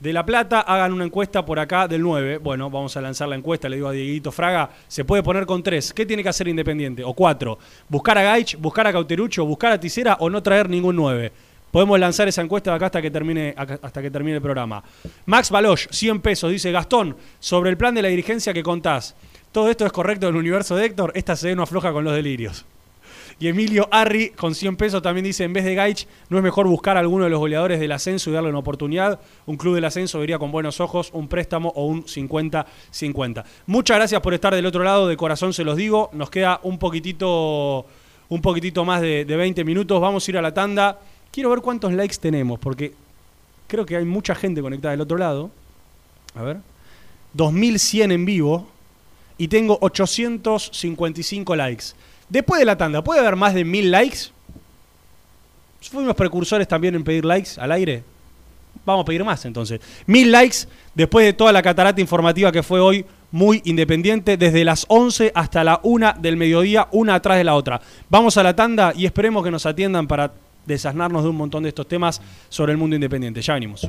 de 0.00 0.12
La 0.12 0.26
Plata, 0.26 0.60
hagan 0.60 0.92
una 0.92 1.04
encuesta 1.04 1.44
por 1.44 1.58
acá 1.58 1.88
del 1.88 2.02
9. 2.02 2.38
Bueno, 2.38 2.70
vamos 2.70 2.96
a 2.96 3.00
lanzar 3.00 3.28
la 3.28 3.36
encuesta, 3.36 3.68
le 3.68 3.76
digo 3.76 3.88
a 3.88 3.92
Dieguito 3.92 4.30
Fraga, 4.30 4.70
se 4.88 5.04
puede 5.04 5.22
poner 5.22 5.46
con 5.46 5.62
3. 5.62 5.92
¿Qué 5.94 6.04
tiene 6.04 6.22
que 6.22 6.28
hacer 6.28 6.48
Independiente? 6.48 7.02
O 7.02 7.14
4. 7.14 7.58
¿Buscar 7.88 8.18
a 8.18 8.22
Gaich, 8.22 8.56
buscar 8.58 8.86
a 8.86 8.92
Cauterucho, 8.92 9.44
buscar 9.44 9.72
a 9.72 9.80
Ticera 9.80 10.16
o 10.20 10.28
no 10.28 10.42
traer 10.42 10.68
ningún 10.68 10.96
9? 10.96 11.32
Podemos 11.70 11.98
lanzar 11.98 12.28
esa 12.28 12.42
encuesta 12.42 12.70
de 12.70 12.76
acá 12.76 12.86
hasta 12.86 13.02
que 13.02 13.10
termine, 13.10 13.54
hasta 13.56 14.00
que 14.00 14.10
termine 14.10 14.36
el 14.36 14.42
programa. 14.42 14.82
Max 15.26 15.50
Baloch, 15.50 15.88
100 15.90 16.20
pesos, 16.20 16.50
dice 16.50 16.72
Gastón, 16.72 17.16
sobre 17.40 17.70
el 17.70 17.76
plan 17.76 17.94
de 17.94 18.02
la 18.02 18.08
dirigencia 18.08 18.54
que 18.54 18.62
contás. 18.62 19.14
¿Todo 19.52 19.70
esto 19.70 19.86
es 19.86 19.92
correcto 19.92 20.28
en 20.28 20.34
el 20.34 20.40
universo 20.40 20.76
de 20.76 20.86
Héctor? 20.86 21.12
Esta 21.14 21.36
se 21.36 21.54
no 21.54 21.62
afloja 21.62 21.92
con 21.92 22.04
los 22.04 22.14
delirios. 22.14 22.64
Y 23.38 23.48
Emilio 23.48 23.86
Arri, 23.90 24.30
con 24.30 24.54
100 24.54 24.76
pesos, 24.76 25.02
también 25.02 25.24
dice, 25.24 25.44
en 25.44 25.52
vez 25.52 25.64
de 25.64 25.74
Gaich, 25.74 26.06
¿no 26.30 26.38
es 26.38 26.42
mejor 26.42 26.66
buscar 26.66 26.96
a 26.96 27.00
alguno 27.00 27.24
de 27.24 27.30
los 27.30 27.38
goleadores 27.38 27.78
del 27.78 27.92
ascenso 27.92 28.30
y 28.30 28.32
darle 28.32 28.48
una 28.48 28.60
oportunidad? 28.60 29.20
Un 29.44 29.58
club 29.58 29.74
del 29.74 29.84
ascenso 29.84 30.18
vería 30.18 30.38
con 30.38 30.50
buenos 30.50 30.80
ojos 30.80 31.10
un 31.12 31.28
préstamo 31.28 31.70
o 31.76 31.84
un 31.84 32.04
50-50. 32.04 33.44
Muchas 33.66 33.96
gracias 33.98 34.20
por 34.22 34.32
estar 34.32 34.54
del 34.54 34.64
otro 34.64 34.82
lado, 34.82 35.06
de 35.06 35.18
corazón 35.18 35.52
se 35.52 35.64
los 35.64 35.76
digo. 35.76 36.08
Nos 36.14 36.30
queda 36.30 36.60
un 36.62 36.78
poquitito, 36.78 37.84
un 38.30 38.40
poquitito 38.40 38.86
más 38.86 39.02
de, 39.02 39.26
de 39.26 39.36
20 39.36 39.64
minutos. 39.64 40.00
Vamos 40.00 40.26
a 40.26 40.30
ir 40.30 40.38
a 40.38 40.42
la 40.42 40.54
tanda. 40.54 40.98
Quiero 41.30 41.50
ver 41.50 41.60
cuántos 41.60 41.92
likes 41.92 42.16
tenemos, 42.16 42.58
porque 42.58 42.94
creo 43.66 43.84
que 43.84 43.96
hay 43.96 44.06
mucha 44.06 44.34
gente 44.34 44.62
conectada 44.62 44.92
del 44.92 45.02
otro 45.02 45.18
lado. 45.18 45.50
A 46.34 46.42
ver. 46.42 46.56
2100 47.34 48.12
en 48.12 48.24
vivo 48.24 48.66
y 49.36 49.48
tengo 49.48 49.76
855 49.82 51.54
likes. 51.54 51.84
Después 52.28 52.58
de 52.58 52.64
la 52.64 52.76
tanda, 52.76 53.02
¿puede 53.02 53.20
haber 53.20 53.36
más 53.36 53.54
de 53.54 53.64
1000 53.64 53.90
likes? 53.90 54.18
Fuimos 55.80 56.14
precursores 56.16 56.66
también 56.66 56.94
en 56.94 57.04
pedir 57.04 57.24
likes 57.24 57.50
al 57.58 57.70
aire. 57.72 58.02
Vamos 58.84 59.02
a 59.02 59.06
pedir 59.06 59.24
más 59.24 59.44
entonces. 59.44 59.80
1000 60.06 60.32
likes 60.32 60.56
después 60.94 61.24
de 61.24 61.32
toda 61.32 61.52
la 61.52 61.62
catarata 61.62 62.00
informativa 62.00 62.50
que 62.50 62.62
fue 62.62 62.80
hoy 62.80 63.04
muy 63.30 63.60
independiente, 63.64 64.36
desde 64.36 64.64
las 64.64 64.86
11 64.88 65.32
hasta 65.34 65.64
la 65.64 65.80
1 65.82 66.14
del 66.18 66.36
mediodía, 66.36 66.88
una 66.92 67.16
atrás 67.16 67.38
de 67.38 67.44
la 67.44 67.54
otra. 67.54 67.80
Vamos 68.08 68.36
a 68.36 68.42
la 68.42 68.54
tanda 68.54 68.92
y 68.96 69.04
esperemos 69.04 69.44
que 69.44 69.50
nos 69.50 69.66
atiendan 69.66 70.06
para 70.06 70.32
desasnarnos 70.64 71.22
de 71.22 71.30
un 71.30 71.36
montón 71.36 71.62
de 71.62 71.68
estos 71.68 71.86
temas 71.86 72.20
sobre 72.48 72.72
el 72.72 72.78
mundo 72.78 72.96
independiente. 72.96 73.42
Ya 73.42 73.54
venimos. 73.54 73.88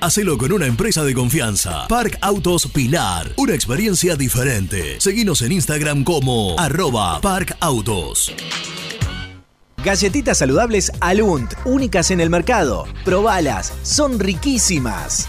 Hacelo 0.00 0.36
con 0.36 0.52
una 0.52 0.66
empresa 0.66 1.04
de 1.04 1.14
confianza. 1.14 1.88
Park 1.88 2.18
Autos 2.20 2.66
Pilar. 2.66 3.32
Una 3.36 3.54
experiencia 3.54 4.14
diferente. 4.14 5.00
Seguinos 5.00 5.40
en 5.42 5.52
Instagram 5.52 6.04
como 6.04 6.58
arroba 6.58 7.20
Park 7.20 7.56
Autos. 7.60 8.32
Galletitas 9.82 10.38
saludables 10.38 10.92
Alunt, 11.00 11.54
únicas 11.64 12.10
en 12.10 12.20
el 12.20 12.28
mercado. 12.28 12.86
Probalas, 13.04 13.72
son 13.82 14.18
riquísimas. 14.18 15.28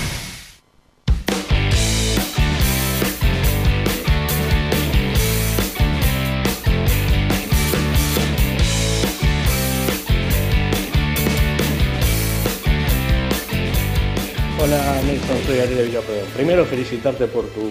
Hola 14.61 15.01
Nelson, 15.05 15.37
soy 15.47 15.59
Ariel 15.59 15.87
Villapueblo. 15.87 16.23
Primero 16.35 16.65
felicitarte 16.65 17.25
por 17.27 17.45
tu 17.47 17.61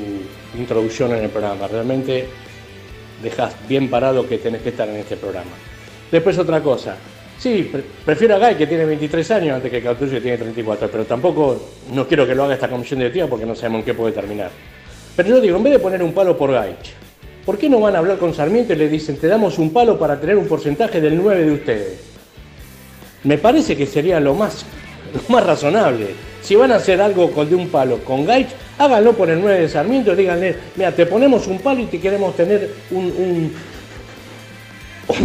introducción 0.59 1.13
en 1.13 1.25
el 1.25 1.31
programa. 1.31 1.69
Realmente 1.69 2.27
dejas 3.23 3.55
bien 3.69 3.89
parado 3.89 4.27
que 4.29 4.39
tenés 4.39 4.63
que 4.63 4.71
estar 4.71 4.89
en 4.89 4.97
este 4.97 5.17
programa. 5.17 5.51
Después 6.11 6.37
otra 6.39 6.61
cosa. 6.61 6.97
Sí, 7.39 7.69
pre- 7.71 7.85
prefiero 8.05 8.35
a 8.35 8.39
Guy 8.39 8.57
que 8.57 8.67
tiene 8.67 8.85
23 8.85 9.31
años 9.31 9.57
antes 9.57 9.71
que 9.71 9.81
Cautuccio 9.83 10.17
que 10.19 10.21
tiene 10.23 10.39
34, 10.39 10.89
pero 10.91 11.05
tampoco 11.05 11.71
no 11.93 12.07
quiero 12.09 12.27
que 12.27 12.35
lo 12.35 12.45
haga 12.45 12.55
esta 12.55 12.69
comisión 12.69 12.99
directiva 12.99 13.27
porque 13.29 13.47
no 13.47 13.55
sabemos 13.55 13.81
en 13.81 13.85
qué 13.85 13.95
puede 13.95 14.13
terminar. 14.13 14.51
Pero 15.17 15.29
yo 15.29 15.41
digo, 15.41 15.57
en 15.57 15.63
vez 15.63 15.73
de 15.75 15.79
poner 15.79 16.03
un 16.03 16.13
palo 16.13 16.37
por 16.37 16.51
Gaich, 16.53 16.93
¿por 17.47 17.57
qué 17.57 17.69
no 17.71 17.81
van 17.81 17.95
a 17.95 17.99
hablar 17.99 18.19
con 18.19 18.35
Sarmiento 18.35 18.73
y 18.73 18.77
le 18.77 18.89
dicen, 18.89 19.17
te 19.17 19.27
damos 19.29 19.59
un 19.59 19.73
palo 19.73 19.99
para 19.99 20.21
tener 20.21 20.37
un 20.37 20.47
porcentaje 20.49 21.01
del 21.01 21.17
9 21.17 21.45
de 21.45 21.53
ustedes? 21.53 22.01
Me 23.25 23.39
parece 23.39 23.77
que 23.77 23.87
sería 23.87 24.19
lo 24.21 24.35
más, 24.35 24.65
lo 25.15 25.33
más 25.33 25.47
razonable. 25.47 26.09
Si 26.43 26.57
van 26.57 26.73
a 26.73 26.77
hacer 26.77 27.01
algo 27.01 27.31
con, 27.31 27.49
de 27.49 27.55
un 27.55 27.69
palo 27.69 27.99
con 27.99 28.25
Gaich, 28.25 28.49
háganlo 28.79 29.13
por 29.13 29.31
el 29.31 29.41
9 29.41 29.61
de 29.61 29.69
Sarmiento 29.69 30.17
díganle, 30.17 30.57
mira, 30.77 30.93
te 30.93 31.07
ponemos 31.07 31.47
un 31.47 31.59
palo 31.59 31.81
y 31.81 31.87
te 31.87 32.01
queremos 32.01 32.35
tener 32.35 32.71
un, 32.91 33.53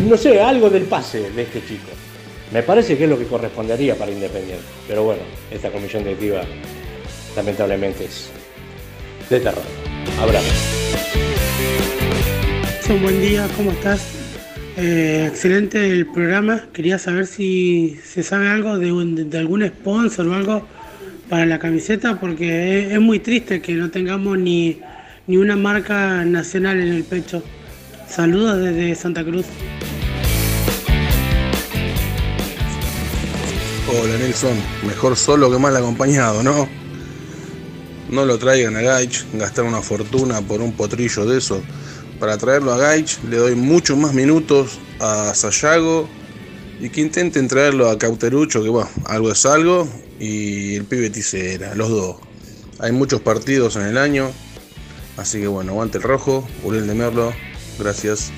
no 0.08 0.18
sé, 0.18 0.42
algo 0.42 0.70
del 0.70 0.84
pase 0.84 1.30
de 1.32 1.42
este 1.44 1.66
chico. 1.66 1.92
Me 2.52 2.64
parece 2.64 2.98
que 2.98 3.06
es 3.06 3.10
lo 3.10 3.18
que 3.18 3.26
correspondería 3.26 3.96
para 3.96 4.12
Independiente. 4.12 4.64
Pero 4.88 5.04
bueno, 5.04 5.22
esta 5.52 5.72
comisión 5.72 6.04
directiva 6.04 6.44
lamentablemente 7.36 8.06
es 8.06 8.30
de 9.30 9.40
terror. 9.40 9.64
Abrazo. 10.22 10.46
Un 12.90 13.02
buen 13.02 13.20
día, 13.20 13.48
¿cómo 13.58 13.72
estás? 13.72 14.08
Eh, 14.78 15.26
excelente 15.28 15.90
el 15.90 16.06
programa. 16.06 16.68
Quería 16.72 17.00
saber 17.00 17.26
si 17.26 17.98
se 18.04 18.22
sabe 18.22 18.48
algo 18.48 18.78
de 18.78 19.38
algún 19.38 19.68
sponsor 19.68 20.28
o 20.28 20.34
algo 20.34 20.68
para 21.30 21.46
la 21.46 21.60
camiseta, 21.60 22.20
porque 22.20 22.94
es, 22.94 23.00
muy 23.00 23.20
triste 23.20 23.62
que 23.62 23.74
no 23.74 23.90
tengamos 23.90 24.38
ni, 24.38 24.80
ni 25.28 25.38
una 25.38 25.56
marca 25.56 26.24
nacional 26.26 26.80
en 26.80 26.94
el 26.94 27.04
pecho. 27.04 27.44
Saludos 28.08 28.62
desde 28.62 28.96
Santa 28.96 29.24
Cruz. 29.24 29.46
Hola 33.88 34.18
Nelson, 34.18 34.58
mejor 34.86 35.16
solo 35.16 35.52
que 35.52 35.58
mal 35.58 35.76
acompañado, 35.76 36.44
¿no? 36.44 36.68
No 38.10 38.26
lo 38.26 38.38
traigan 38.38 38.76
a 38.76 38.82
Gaich, 38.82 39.26
gastar 39.34 39.66
una 39.66 39.82
fortuna 39.82 40.42
por 40.42 40.62
un 40.62 40.74
potrillo 40.74 41.26
de 41.26 41.40
esos. 41.40 41.62
Para 42.20 42.38
traerlo 42.38 42.74
a 42.74 42.78
Gaich 42.78 43.20
le 43.30 43.38
doy 43.38 43.56
muchos 43.56 43.98
más 43.98 44.14
minutos 44.14 44.80
a 45.00 45.34
Sayago 45.34 46.08
y 46.80 46.90
que 46.90 47.02
intenten 47.02 47.48
traerlo 47.48 47.90
a 47.90 47.98
Cauterucho, 47.98 48.64
que 48.64 48.70
bueno, 48.70 48.90
algo 49.06 49.32
es 49.32 49.46
algo, 49.46 49.88
y 50.20 50.76
el 50.76 50.86
pibe 50.86 51.10
Ticera, 51.10 51.76
los 51.76 51.90
dos. 51.90 52.18
Hay 52.80 52.92
muchos 52.92 53.22
partidos 53.22 53.76
en 53.76 53.84
el 53.84 53.98
año, 53.98 54.32
así 55.18 55.40
que 55.40 55.48
bueno, 55.48 55.72
aguante 55.72 55.98
el 55.98 56.04
rojo, 56.04 56.48
Uriel 56.64 56.88
de 56.88 56.94
Merlo, 56.94 57.34
gracias. 57.80 58.32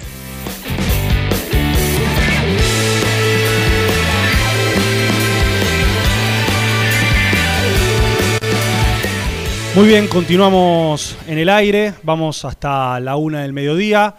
Muy 9.77 9.87
bien, 9.87 10.07
continuamos 10.07 11.15
en 11.27 11.37
el 11.37 11.49
aire, 11.49 11.93
vamos 12.01 12.43
hasta 12.45 12.99
la 12.99 13.15
una 13.15 13.43
del 13.43 13.53
mediodía. 13.53 14.15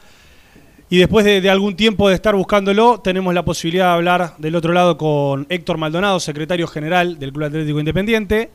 Y 0.91 0.97
después 0.99 1.25
de, 1.25 1.41
de 1.41 1.51
algún 1.51 1.77
tiempo 1.77 2.09
de 2.09 2.15
estar 2.15 2.35
buscándolo, 2.35 3.01
tenemos 3.01 3.35
la 3.35 3.45
posibilidad 3.45 3.87
de 3.87 3.93
hablar 3.93 4.35
del 4.39 4.55
otro 4.55 4.73
lado 4.73 4.97
con 4.97 5.47
Héctor 5.51 5.77
Maldonado, 5.77 6.19
secretario 6.19 6.67
general 6.67 7.19
del 7.19 7.33
Club 7.33 7.45
Atlético 7.45 7.79
Independiente. 7.79 8.51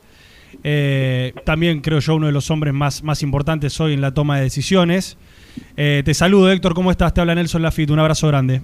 Eh, 0.62 1.32
también 1.44 1.80
creo 1.80 2.00
yo 2.00 2.14
uno 2.16 2.26
de 2.26 2.32
los 2.32 2.50
hombres 2.50 2.74
más, 2.74 3.02
más 3.02 3.22
importantes 3.22 3.80
hoy 3.80 3.92
en 3.92 4.00
la 4.00 4.12
toma 4.12 4.36
de 4.36 4.44
decisiones. 4.44 5.16
Eh, 5.76 6.02
te 6.04 6.14
saludo 6.14 6.50
Héctor, 6.50 6.74
¿cómo 6.74 6.90
estás? 6.90 7.14
Te 7.14 7.20
habla 7.20 7.34
Nelson 7.34 7.62
Lafitte, 7.62 7.90
un 7.90 7.98
abrazo 8.00 8.26
grande. 8.28 8.62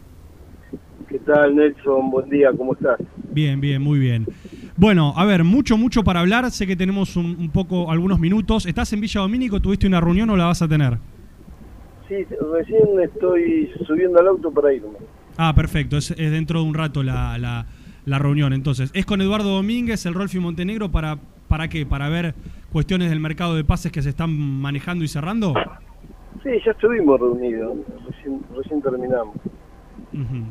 ¿Qué 1.09 1.19
tal, 1.21 1.55
Nelson? 1.57 2.11
Buen 2.11 2.29
día, 2.29 2.51
¿cómo 2.57 2.75
estás? 2.75 2.99
Bien, 3.33 3.61
bien, 3.61 3.83
muy 3.83 3.99
bien. 3.99 4.27
Bueno, 4.77 5.13
a 5.17 5.25
ver, 5.25 5.45
mucho, 5.45 5.77
mucho 5.77 6.03
para 6.05 6.21
hablar. 6.21 6.51
Sé 6.51 6.67
que 6.67 6.77
tenemos 6.77 7.17
un, 7.17 7.37
un 7.39 7.51
poco, 7.51 7.91
algunos 7.91 8.19
minutos. 8.19 8.67
¿Estás 8.67 8.93
en 8.93 9.01
Villa 9.01 9.21
Domínico? 9.21 9.61
¿Tuviste 9.61 9.87
una 9.87 10.01
reunión 10.01 10.31
o 10.31 10.37
la 10.37 10.47
vas 10.47 10.63
a 10.63 10.69
tener? 10.69 10.99
Sí, 12.11 12.27
recién 12.53 13.01
estoy 13.03 13.71
subiendo 13.87 14.19
al 14.19 14.27
auto 14.27 14.51
para 14.51 14.75
irme. 14.75 14.99
Ah, 15.39 15.55
perfecto. 15.55 15.97
Es, 15.97 16.11
es 16.11 16.31
dentro 16.31 16.61
de 16.61 16.67
un 16.67 16.75
rato 16.75 17.03
la, 17.03 17.39
la- 17.39 17.67
la 18.05 18.19
reunión. 18.19 18.53
Entonces, 18.53 18.91
¿es 18.95 19.07
con 19.07 19.21
Eduardo 19.21 19.51
Domínguez, 19.55 20.05
el 20.07 20.15
Rolfi 20.15 20.41
Montenegro, 20.41 20.91
para, 20.91 21.19
para 21.49 21.69
qué? 21.69 21.87
¿Para 21.87 22.09
ver 22.09 22.35
cuestiones 22.73 23.11
del 23.11 23.21
mercado 23.21 23.55
de 23.55 23.63
pases 23.63 23.93
que 23.93 24.03
se 24.03 24.09
están 24.11 24.31
manejando 24.37 25.05
y 25.05 25.09
cerrando? 25.09 25.55
Sí, 26.43 26.51
ya 26.65 26.73
estuvimos 26.73 27.21
reunidos, 27.21 27.79
recién, 28.09 28.41
recién 28.57 28.83
terminamos. 28.83 29.37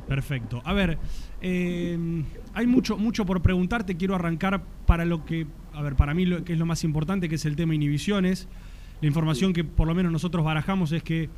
Perfecto. 0.07 0.61
A 0.63 0.73
ver, 0.73 0.97
eh, 1.41 1.97
hay 2.53 2.67
mucho, 2.67 2.97
mucho 2.97 3.25
por 3.25 3.41
preguntarte. 3.41 3.97
Quiero 3.97 4.15
arrancar 4.15 4.61
para 4.85 5.03
lo 5.03 5.25
que, 5.25 5.45
a 5.73 5.81
ver, 5.81 5.95
para 5.95 6.13
mí 6.13 6.25
lo 6.25 6.43
que 6.45 6.53
es 6.53 6.59
lo 6.59 6.65
más 6.65 6.83
importante, 6.85 7.27
que 7.27 7.35
es 7.35 7.45
el 7.45 7.55
tema 7.57 7.75
inhibiciones. 7.75 8.47
La 9.01 9.07
información 9.07 9.51
que 9.53 9.63
por 9.63 9.87
lo 9.87 9.95
menos 9.95 10.11
nosotros 10.11 10.45
barajamos 10.45 10.91
es 10.91 11.03
que 11.03 11.29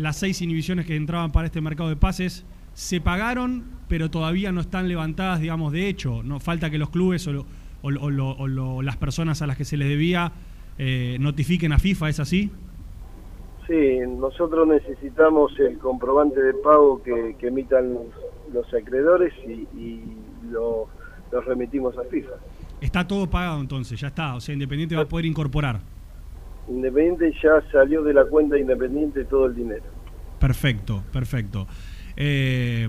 las 0.00 0.16
seis 0.16 0.40
inhibiciones 0.42 0.86
que 0.86 0.96
entraban 0.96 1.30
para 1.32 1.46
este 1.46 1.60
mercado 1.60 1.88
de 1.88 1.96
pases 1.96 2.44
se 2.72 3.00
pagaron, 3.00 3.64
pero 3.88 4.10
todavía 4.10 4.52
no 4.52 4.60
están 4.60 4.88
levantadas, 4.88 5.40
digamos, 5.40 5.72
de 5.72 5.88
hecho. 5.88 6.22
No 6.22 6.40
falta 6.40 6.70
que 6.70 6.78
los 6.78 6.90
clubes 6.90 7.26
o, 7.26 7.32
lo- 7.32 7.46
o 7.82 7.90
lo- 7.90 8.00
o 8.02 8.10
lo- 8.10 8.30
o 8.32 8.48
lo- 8.48 8.82
las 8.82 8.96
personas 8.96 9.42
a 9.42 9.46
las 9.46 9.56
que 9.56 9.64
se 9.64 9.76
les 9.76 9.88
debía 9.88 10.32
eh, 10.78 11.18
notifiquen 11.20 11.72
a 11.72 11.78
FIFA, 11.78 12.08
¿es 12.08 12.20
así? 12.20 12.50
Sí, 13.66 13.98
nosotros 14.18 14.66
necesitamos 14.66 15.52
el 15.60 15.78
comprobante 15.78 16.40
de 16.40 16.54
pago 16.54 17.02
que, 17.02 17.36
que 17.38 17.48
emitan 17.48 17.92
los, 17.94 18.04
los 18.52 18.74
acreedores 18.74 19.32
y, 19.46 19.52
y 19.78 20.02
lo, 20.50 20.88
los 21.30 21.44
remitimos 21.44 21.96
a 21.98 22.02
FIFA. 22.04 22.30
Está 22.80 23.06
todo 23.06 23.28
pagado 23.28 23.60
entonces, 23.60 24.00
ya 24.00 24.08
está. 24.08 24.34
O 24.34 24.40
sea, 24.40 24.54
Independiente 24.54 24.96
va 24.96 25.02
a 25.02 25.08
poder 25.08 25.26
incorporar. 25.26 25.80
Independiente 26.68 27.32
ya 27.42 27.62
salió 27.72 28.02
de 28.02 28.14
la 28.14 28.24
cuenta 28.24 28.58
Independiente 28.58 29.24
todo 29.24 29.46
el 29.46 29.54
dinero. 29.54 29.82
Perfecto, 30.38 31.02
perfecto. 31.12 31.66
Eh, 32.16 32.88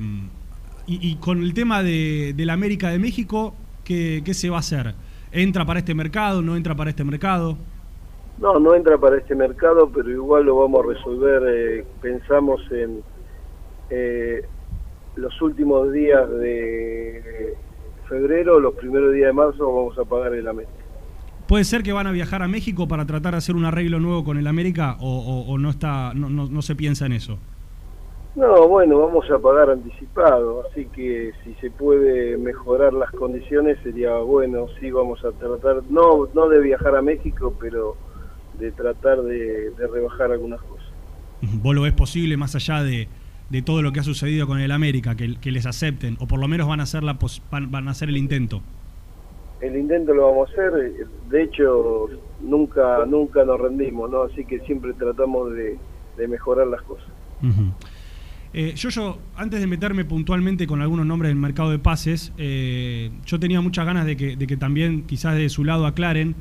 y, 0.88 1.10
y 1.12 1.16
con 1.16 1.42
el 1.42 1.54
tema 1.54 1.84
de, 1.84 2.34
de 2.36 2.46
la 2.46 2.54
América 2.54 2.90
de 2.90 3.00
México, 3.00 3.56
¿qué, 3.84 4.22
qué 4.24 4.34
se 4.34 4.50
va 4.50 4.58
a 4.58 4.60
hacer? 4.60 4.94
¿Entra 5.32 5.66
para 5.66 5.80
este 5.80 5.96
mercado? 5.96 6.42
¿No 6.42 6.56
entra 6.56 6.76
para 6.76 6.90
este 6.90 7.04
mercado? 7.04 7.58
No, 8.40 8.60
no 8.60 8.74
entra 8.76 8.98
para 8.98 9.18
este 9.18 9.36
mercado, 9.36 9.90
pero 9.94 10.10
igual 10.10 10.46
lo 10.46 10.58
vamos 10.58 10.84
a 10.84 10.88
resolver. 10.94 11.44
eh, 11.48 11.86
pensamos 12.02 12.62
en 12.72 13.02
eh, 13.90 14.42
los 15.16 15.42
últimos 15.42 15.92
días 15.92 16.30
de 16.40 17.56
febrero, 18.10 18.60
los 18.60 18.74
primeros 18.76 19.14
días 19.14 19.28
de 19.28 19.34
marzo, 19.34 19.68
vamos 19.68 19.98
a 19.98 20.04
pagar 20.06 20.34
el 20.34 20.48
América. 20.48 20.74
¿Puede 21.52 21.66
ser 21.66 21.84
que 21.84 21.92
van 21.92 22.08
a 22.08 22.14
viajar 22.14 22.44
a 22.44 22.48
México 22.48 22.88
para 22.88 23.06
tratar 23.06 23.34
de 23.34 23.40
hacer 23.40 23.58
un 23.58 23.66
arreglo 23.66 24.00
nuevo 24.00 24.24
con 24.24 24.38
el 24.38 24.48
América 24.48 24.96
o, 25.02 25.20
o- 25.20 25.52
o 25.52 25.58
no, 25.58 25.70
está, 25.70 26.14
no, 26.14 26.30
no- 26.30 26.48
no 26.48 26.62
se 26.62 26.78
piensa 26.78 27.06
en 27.06 27.12
eso? 27.12 27.38
No, 28.38 28.70
bueno, 28.70 29.00
vamos 29.00 29.30
a 29.30 29.38
pagar 29.38 29.70
anticipado, 29.70 30.64
así 30.72 30.86
que 30.96 31.34
si 31.44 31.54
se 31.56 31.70
puede 31.70 32.38
mejorar 32.38 32.94
las 32.94 33.12
condiciones 33.12 33.78
sería 33.84 34.16
bueno. 34.20 34.68
Sí, 34.80 34.92
vamos 34.92 35.20
a 35.26 35.32
tratar, 35.34 35.84
no, 35.90 36.30
no 36.34 36.48
de 36.48 36.62
viajar 36.62 36.96
a 36.96 37.02
México, 37.02 37.54
pero 37.60 37.98
de 38.58 38.72
tratar 38.72 39.22
de, 39.22 39.72
de 39.72 39.88
rebajar 39.88 40.32
algunas 40.32 40.62
cosas. 40.62 40.88
¿Vos 41.62 41.76
lo 41.76 41.82
ves 41.82 41.92
posible 41.92 42.38
más 42.38 42.56
allá 42.56 42.82
de, 42.82 43.10
de 43.50 43.62
todo 43.62 43.82
lo 43.82 43.92
que 43.92 44.00
ha 44.00 44.04
sucedido 44.04 44.48
con 44.48 44.62
el 44.62 44.72
América, 44.72 45.16
que, 45.16 45.36
que 45.36 45.52
les 45.52 45.66
acepten? 45.66 46.16
O 46.22 46.28
por 46.28 46.40
lo 46.40 46.48
menos 46.48 46.70
van 46.70 46.80
a 46.80 46.84
hacer, 46.84 47.04
la 47.04 47.18
van 47.52 47.90
a 47.90 47.92
hacer 47.92 48.08
el 48.08 48.16
intento. 48.16 48.62
El 49.62 49.78
intento 49.78 50.14
lo 50.14 50.28
vamos 50.28 50.50
a 50.50 50.52
hacer, 50.54 50.94
de 51.30 51.44
hecho 51.44 52.10
nunca 52.42 53.06
nunca 53.06 53.46
nos 53.46 53.60
rendimos, 53.60 54.10
¿no? 54.10 54.24
Así 54.24 54.44
que 54.46 54.60
siempre 54.62 54.94
tratamos 54.94 55.54
de, 55.54 55.78
mejorar 56.28 56.68
las 56.68 56.82
cosas. 56.84 57.08
Eh, 58.54 58.74
yo, 58.76 58.90
yo, 58.90 59.18
antes 59.36 59.60
de 59.60 59.68
meterme 59.68 60.06
puntualmente 60.06 60.68
con 60.68 60.82
algunos 60.82 61.06
nombres 61.06 61.30
del 61.30 61.38
mercado 61.38 61.72
de 61.72 61.80
pases, 61.80 62.34
eh, 62.38 63.10
yo 63.26 63.40
tenía 63.40 63.62
muchas 63.62 63.86
ganas 63.86 64.06
de 64.06 64.18
que, 64.18 64.36
de 64.36 64.46
que 64.46 64.58
también 64.58 65.04
quizás 65.04 65.36
de 65.36 65.50
su 65.50 65.64
lado 65.64 65.86
aclaren 65.86 66.36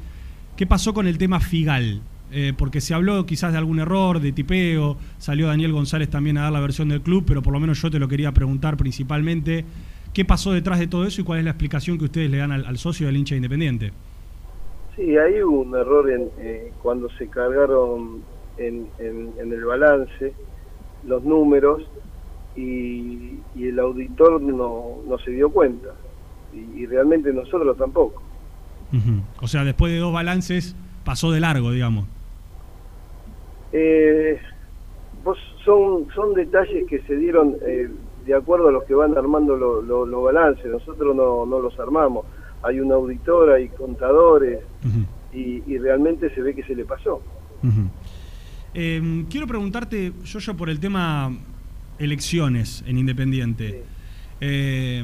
qué 0.56 0.66
pasó 0.66 0.92
con 0.92 1.06
el 1.06 1.18
tema 1.18 1.40
Figal. 1.40 2.02
Eh, 2.32 2.52
porque 2.56 2.80
se 2.80 2.94
habló 2.94 3.26
quizás 3.26 3.50
de 3.50 3.58
algún 3.58 3.80
error, 3.80 4.20
de 4.20 4.30
tipeo, 4.30 4.96
salió 5.18 5.48
Daniel 5.48 5.72
González 5.72 6.08
también 6.08 6.38
a 6.38 6.42
dar 6.42 6.52
la 6.52 6.60
versión 6.60 6.88
del 6.88 7.00
club, 7.00 7.24
pero 7.26 7.42
por 7.42 7.52
lo 7.52 7.58
menos 7.58 7.82
yo 7.82 7.90
te 7.90 7.98
lo 7.98 8.06
quería 8.06 8.30
preguntar 8.32 8.76
principalmente. 8.76 9.64
¿Qué 10.12 10.24
pasó 10.24 10.52
detrás 10.52 10.78
de 10.78 10.86
todo 10.86 11.04
eso 11.06 11.20
y 11.20 11.24
cuál 11.24 11.38
es 11.38 11.44
la 11.44 11.52
explicación 11.52 11.98
que 11.98 12.04
ustedes 12.04 12.30
le 12.30 12.38
dan 12.38 12.52
al, 12.52 12.66
al 12.66 12.78
socio 12.78 13.06
del 13.06 13.16
hincha 13.16 13.36
independiente? 13.36 13.92
Sí, 14.96 15.16
ahí 15.16 15.42
hubo 15.42 15.60
un 15.60 15.74
error 15.76 16.10
en, 16.10 16.28
eh, 16.40 16.72
cuando 16.82 17.08
se 17.10 17.28
cargaron 17.28 18.22
en, 18.58 18.88
en- 18.98 19.32
en 19.40 19.52
el 19.52 19.64
balance 19.64 20.32
los 21.06 21.22
números 21.24 21.82
y, 22.56 23.38
y 23.54 23.68
el 23.68 23.78
auditor 23.78 24.40
no, 24.42 24.96
no 25.06 25.18
se 25.18 25.30
dio 25.30 25.50
cuenta. 25.50 25.88
Y, 26.52 26.82
y 26.82 26.86
realmente 26.86 27.32
nosotros 27.32 27.76
tampoco. 27.78 28.20
O 29.40 29.46
sea, 29.46 29.64
después 29.64 29.92
de 29.92 29.98
dos 30.00 30.12
balances 30.12 30.74
pasó 31.04 31.30
de 31.30 31.38
largo, 31.40 31.70
digamos. 31.70 32.06
Eh, 33.72 34.38
vos 35.24 35.38
son, 35.64 36.08
son 36.14 36.34
detalles 36.34 36.86
que 36.88 37.00
se 37.02 37.16
dieron 37.16 37.56
eh, 37.64 37.88
de 38.30 38.36
acuerdo 38.36 38.68
a 38.68 38.72
los 38.72 38.84
que 38.84 38.94
van 38.94 39.16
armando 39.16 39.56
lo- 39.56 39.82
lo- 39.82 40.06
los 40.06 40.24
balances. 40.24 40.66
Nosotros 40.66 41.14
no, 41.14 41.46
no 41.46 41.60
los 41.60 41.78
armamos. 41.78 42.24
Hay 42.62 42.80
un 42.80 42.90
auditor, 42.92 43.50
hay 43.52 43.68
contadores 43.68 44.60
y, 45.32 45.62
y 45.66 45.78
realmente 45.78 46.28
se 46.34 46.42
ve 46.42 46.54
que 46.54 46.62
se 46.64 46.74
le 46.74 46.84
pasó. 46.84 47.22
Eh, 48.74 49.24
quiero 49.30 49.46
preguntarte, 49.46 50.12
yo, 50.24 50.38
yo 50.38 50.56
por 50.56 50.70
el 50.70 50.78
tema 50.80 51.32
elecciones 51.98 52.84
en 52.86 52.98
Independiente. 52.98 53.82
Eh, 54.40 55.02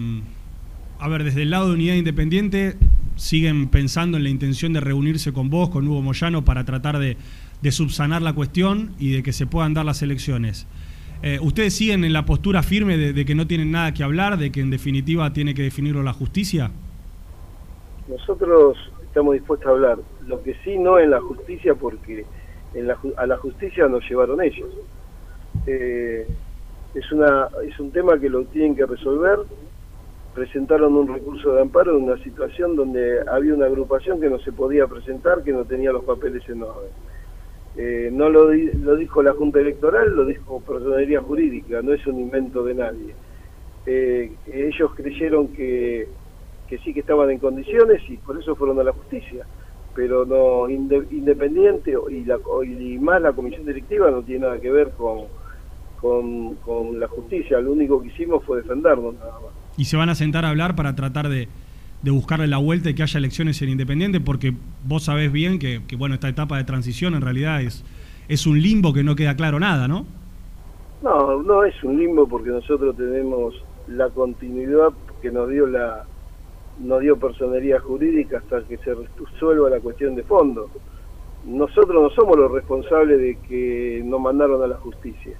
a 0.98 1.08
ver, 1.08 1.24
desde 1.24 1.42
el 1.42 1.50
lado 1.50 1.68
de 1.68 1.74
Unidad 1.74 1.94
Independiente, 1.94 2.76
¿siguen 3.16 3.68
pensando 3.68 4.16
en 4.16 4.22
la 4.24 4.30
intención 4.30 4.72
de 4.72 4.80
reunirse 4.80 5.32
con 5.32 5.50
vos, 5.50 5.68
con 5.70 5.86
Hugo 5.88 6.00
Moyano, 6.02 6.44
para 6.44 6.64
tratar 6.64 6.98
de, 6.98 7.16
de 7.60 7.72
subsanar 7.72 8.22
la 8.22 8.32
cuestión 8.34 8.92
y 8.98 9.10
de 9.12 9.22
que 9.22 9.32
se 9.32 9.46
puedan 9.46 9.74
dar 9.74 9.84
las 9.84 10.00
elecciones? 10.02 10.66
Eh, 11.22 11.38
¿Ustedes 11.40 11.74
siguen 11.74 12.04
en 12.04 12.12
la 12.12 12.24
postura 12.24 12.62
firme 12.62 12.96
de, 12.96 13.24
que 13.24 13.34
no 13.34 13.46
tienen 13.46 13.70
nada 13.70 13.92
que 13.92 14.04
hablar, 14.04 14.38
de 14.38 14.52
que 14.52 14.60
en 14.60 14.70
definitiva 14.70 15.32
tiene 15.32 15.54
que 15.54 15.62
definirlo 15.62 16.02
la 16.02 16.12
justicia? 16.12 16.70
Nosotros 18.08 18.76
estamos 19.02 19.34
dispuestos 19.34 19.66
a 19.66 19.70
hablar, 19.70 19.98
lo 20.26 20.42
que 20.42 20.54
sí 20.62 20.78
no 20.78 20.98
en 20.98 21.10
la 21.10 21.20
justicia, 21.20 21.74
porque 21.74 22.24
en 22.74 22.86
la, 22.86 22.98
a 23.16 23.26
la 23.26 23.36
justicia 23.38 23.88
nos 23.88 24.08
llevaron 24.08 24.42
ellos. 24.42 24.68
Eh, 25.66 26.26
es, 26.94 27.12
una, 27.12 27.48
es 27.66 27.78
un 27.80 27.90
tema 27.90 28.18
que 28.18 28.28
lo 28.28 28.44
tienen 28.44 28.76
que 28.76 28.86
resolver. 28.86 29.38
Presentaron 30.34 30.94
un 30.94 31.08
recurso 31.08 31.54
de 31.54 31.62
amparo 31.62 31.96
en 31.96 32.04
una 32.04 32.22
situación 32.22 32.76
donde 32.76 33.20
había 33.26 33.54
una 33.54 33.66
agrupación 33.66 34.20
que 34.20 34.28
no 34.28 34.38
se 34.38 34.52
podía 34.52 34.86
presentar, 34.86 35.42
que 35.42 35.52
no 35.52 35.64
tenía 35.64 35.92
los 35.92 36.04
papeles 36.04 36.46
en 36.48 36.62
orden. 36.62 36.90
Eh, 37.78 38.10
no 38.12 38.28
lo, 38.30 38.48
di- 38.50 38.70
lo 38.72 38.96
dijo 38.96 39.22
la 39.22 39.32
Junta 39.34 39.60
Electoral, 39.60 40.14
lo 40.16 40.24
dijo 40.24 40.60
Personería 40.60 41.20
Jurídica, 41.20 41.82
no 41.82 41.92
es 41.92 42.06
un 42.06 42.18
invento 42.20 42.64
de 42.64 42.74
nadie. 42.74 43.14
Eh, 43.84 44.32
ellos 44.52 44.90
creyeron 44.96 45.48
que, 45.48 46.08
que 46.68 46.78
sí 46.78 46.94
que 46.94 47.00
estaban 47.00 47.30
en 47.30 47.38
condiciones 47.38 48.02
y 48.08 48.16
por 48.16 48.38
eso 48.40 48.56
fueron 48.56 48.80
a 48.80 48.84
la 48.84 48.92
justicia. 48.92 49.44
Pero 49.94 50.24
no 50.26 50.68
inde- 50.68 51.06
Independiente 51.10 51.94
y, 52.10 52.24
la, 52.24 52.38
más 53.00 53.20
la 53.22 53.32
comisión 53.32 53.64
directiva 53.66 54.10
no 54.10 54.22
tiene 54.22 54.46
nada 54.46 54.58
que 54.60 54.70
ver 54.70 54.90
con, 54.96 55.24
con, 56.00 56.54
con 56.56 56.98
la 56.98 57.08
justicia. 57.08 57.60
Lo 57.60 57.72
único 57.72 58.00
que 58.02 58.08
hicimos 58.08 58.42
fue 58.44 58.58
defendernos 58.58 59.14
nada 59.14 59.32
más. 59.32 59.52
y 59.78 59.84
se 59.84 59.96
van 59.96 60.08
a 60.08 60.14
sentar 60.14 60.44
a 60.44 60.50
hablar 60.50 60.74
para 60.76 60.94
tratar 60.94 61.28
de, 61.28 61.48
de 62.02 62.10
buscarle 62.10 62.46
la 62.46 62.58
vuelta 62.58 62.90
y 62.90 62.94
que 62.94 63.02
haya 63.02 63.18
elecciones 63.18 63.60
en 63.62 63.70
Independiente, 63.70 64.20
porque 64.20 64.54
vos 64.84 65.04
sabés 65.04 65.32
bien 65.32 65.58
que, 65.58 65.82
que, 65.86 65.96
bueno, 65.96 66.14
esta 66.14 66.28
etapa 66.28 66.56
de 66.56 66.64
transición 66.64 67.14
en 67.14 67.22
realidad 67.22 67.62
es, 67.62 67.84
es 68.28 68.46
un 68.46 68.60
limbo 68.60 68.92
que 68.92 69.02
no 69.02 69.16
queda 69.16 69.34
claro 69.34 69.58
nada, 69.58 69.88
¿no? 69.88 70.06
No, 71.02 71.42
no 71.42 71.64
es 71.64 71.82
un 71.84 71.98
limbo 71.98 72.26
porque 72.26 72.50
nosotros 72.50 72.96
tenemos 72.96 73.54
la 73.88 74.08
continuidad 74.10 74.88
que 75.22 75.30
nos 75.30 75.48
dio 75.48 75.66
la 75.66 76.04
nos 76.78 77.00
dio 77.00 77.16
personería 77.16 77.80
jurídica 77.80 78.38
hasta 78.38 78.62
que 78.64 78.76
se 78.78 78.94
resuelva 78.94 79.70
la 79.70 79.80
cuestión 79.80 80.14
de 80.14 80.22
fondo. 80.24 80.68
Nosotros 81.46 82.02
no 82.02 82.10
somos 82.10 82.36
los 82.36 82.50
responsables 82.50 83.18
de 83.18 83.38
que 83.48 84.02
nos 84.04 84.20
mandaron 84.20 84.62
a 84.62 84.66
la 84.66 84.76
justicia. 84.76 85.38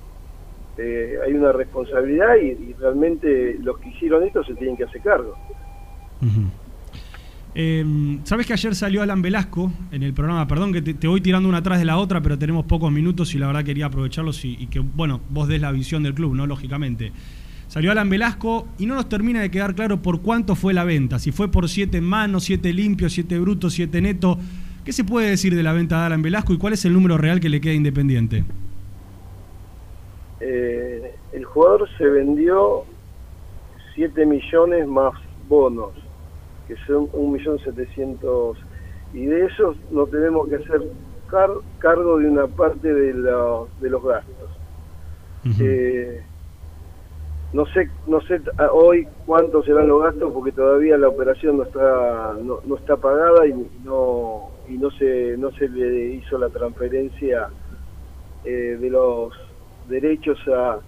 Eh, 0.79 1.19
hay 1.25 1.35
una 1.35 1.53
responsabilidad 1.53 2.37
y, 2.37 2.53
y 2.53 2.75
realmente 2.79 3.59
los 3.61 3.79
que 3.79 3.91
hicieron 3.91 4.23
esto 4.23 4.45
se 4.45 4.55
tienen 4.55 4.77
que 4.77 4.85
hacer 4.85 5.03
cargo. 5.03 5.35
Eh, 7.55 8.19
Sabes 8.25 8.47
que 8.47 8.53
ayer 8.53 8.75
salió 8.75 9.03
Alan 9.03 9.23
Velasco 9.23 9.73
en 9.91 10.03
el 10.03 10.13
programa, 10.13 10.47
perdón 10.47 10.73
que 10.73 10.83
te, 10.83 11.09
voy 11.09 11.21
tirando 11.21 11.49
una 11.49 11.59
atrás 11.59 11.79
de 11.79 11.87
la 11.87 11.97
otra, 11.97 12.21
pero 12.21 12.39
tenemos 12.39 12.67
pocos 12.67 12.93
minutos 12.93 13.35
y 13.35 13.39
la 13.39 13.47
verdad 13.47 13.65
quería 13.65 13.87
aprovecharlos 13.87 14.45
y, 14.45 14.67
que, 14.67 14.81
bueno, 14.81 15.21
vos 15.31 15.49
des 15.49 15.61
la 15.61 15.73
visión 15.73 16.03
del 16.03 16.15
club, 16.15 16.35
¿no? 16.35 16.47
Lógicamente. 16.47 17.13
Salió 17.69 17.91
Alan 17.91 18.11
Velasco 18.11 18.69
y 18.79 18.87
no 18.87 18.95
nos 18.95 19.09
termina 19.09 19.41
de 19.41 19.51
quedar 19.51 19.75
claro 19.75 20.03
por 20.03 20.21
cuánto 20.21 20.55
fue 20.55 20.75
la 20.75 20.85
venta, 20.85 21.19
si 21.19 21.33
fue 21.33 21.51
por 21.51 21.69
siete 21.69 21.99
en 21.99 22.05
mano, 22.05 22.41
siete 22.41 22.73
limpios, 22.73 23.13
siete 23.13 23.39
brutos, 23.39 23.73
siete 23.73 24.01
neto. 24.01 24.39
¿Qué 24.85 24.93
se 24.93 25.03
puede 25.03 25.31
decir 25.31 25.57
de 25.57 25.63
la 25.63 25.73
venta 25.73 25.99
de 25.99 26.07
Alan 26.07 26.23
Velasco 26.23 26.53
y 26.53 26.59
cuál 26.59 26.75
es 26.75 26.85
el 26.85 26.93
número 26.93 27.19
real 27.19 27.41
que 27.41 27.49
le 27.49 27.61
queda 27.61 27.73
Independiente? 27.73 28.45
Eh, 30.41 31.15
el 31.33 31.45
jugador 31.45 31.89
se 31.97 32.05
vendió 32.07 32.85
7 33.95 34.27
millones 34.27 34.87
más 34.87 35.13
bonos, 35.49 35.93
que 36.67 36.77
son 36.87 37.09
1.700.000 37.13 38.57
y 39.13 39.27
de 39.27 39.47
esos 39.47 39.77
no 39.91 40.07
tenemos 40.07 40.49
que 40.49 40.57
hacer 40.57 40.83
car- 41.29 41.51
cargo 41.79 42.19
de 42.19 42.29
una 42.29 42.47
parte 42.49 42.93
de, 42.93 43.15
la- 43.15 43.65
de 43.79 43.91
los 43.91 44.03
gastos. 44.05 44.51
Eh, 45.61 46.27
no 47.53 47.65
sé 47.67 47.89
no 48.07 48.21
sé 48.23 48.41
t- 48.41 48.51
a- 48.59 48.73
hoy 48.73 49.07
cuántos 49.25 49.65
serán 49.65 49.87
los 49.89 50.03
gastos 50.03 50.33
porque 50.33 50.51
todavía 50.53 50.99
la 50.99 51.09
operación 51.09 51.57
no 51.59 51.63
está 51.63 52.37
no, 52.43 52.61
no 52.65 52.77
está 52.77 52.97
pagada 52.97 53.47
y 53.47 53.53
no 53.85 54.51
y 54.69 54.77
no 54.77 54.91
se 54.91 55.37
no 55.39 55.53
se 55.53 55.69
le 55.69 56.07
hizo 56.17 56.37
la 56.39 56.49
transferencia 56.51 57.49
eh, 58.45 58.77
de 58.81 58.91
los 58.91 59.33
derechos 59.85 60.39
a, 60.49 60.81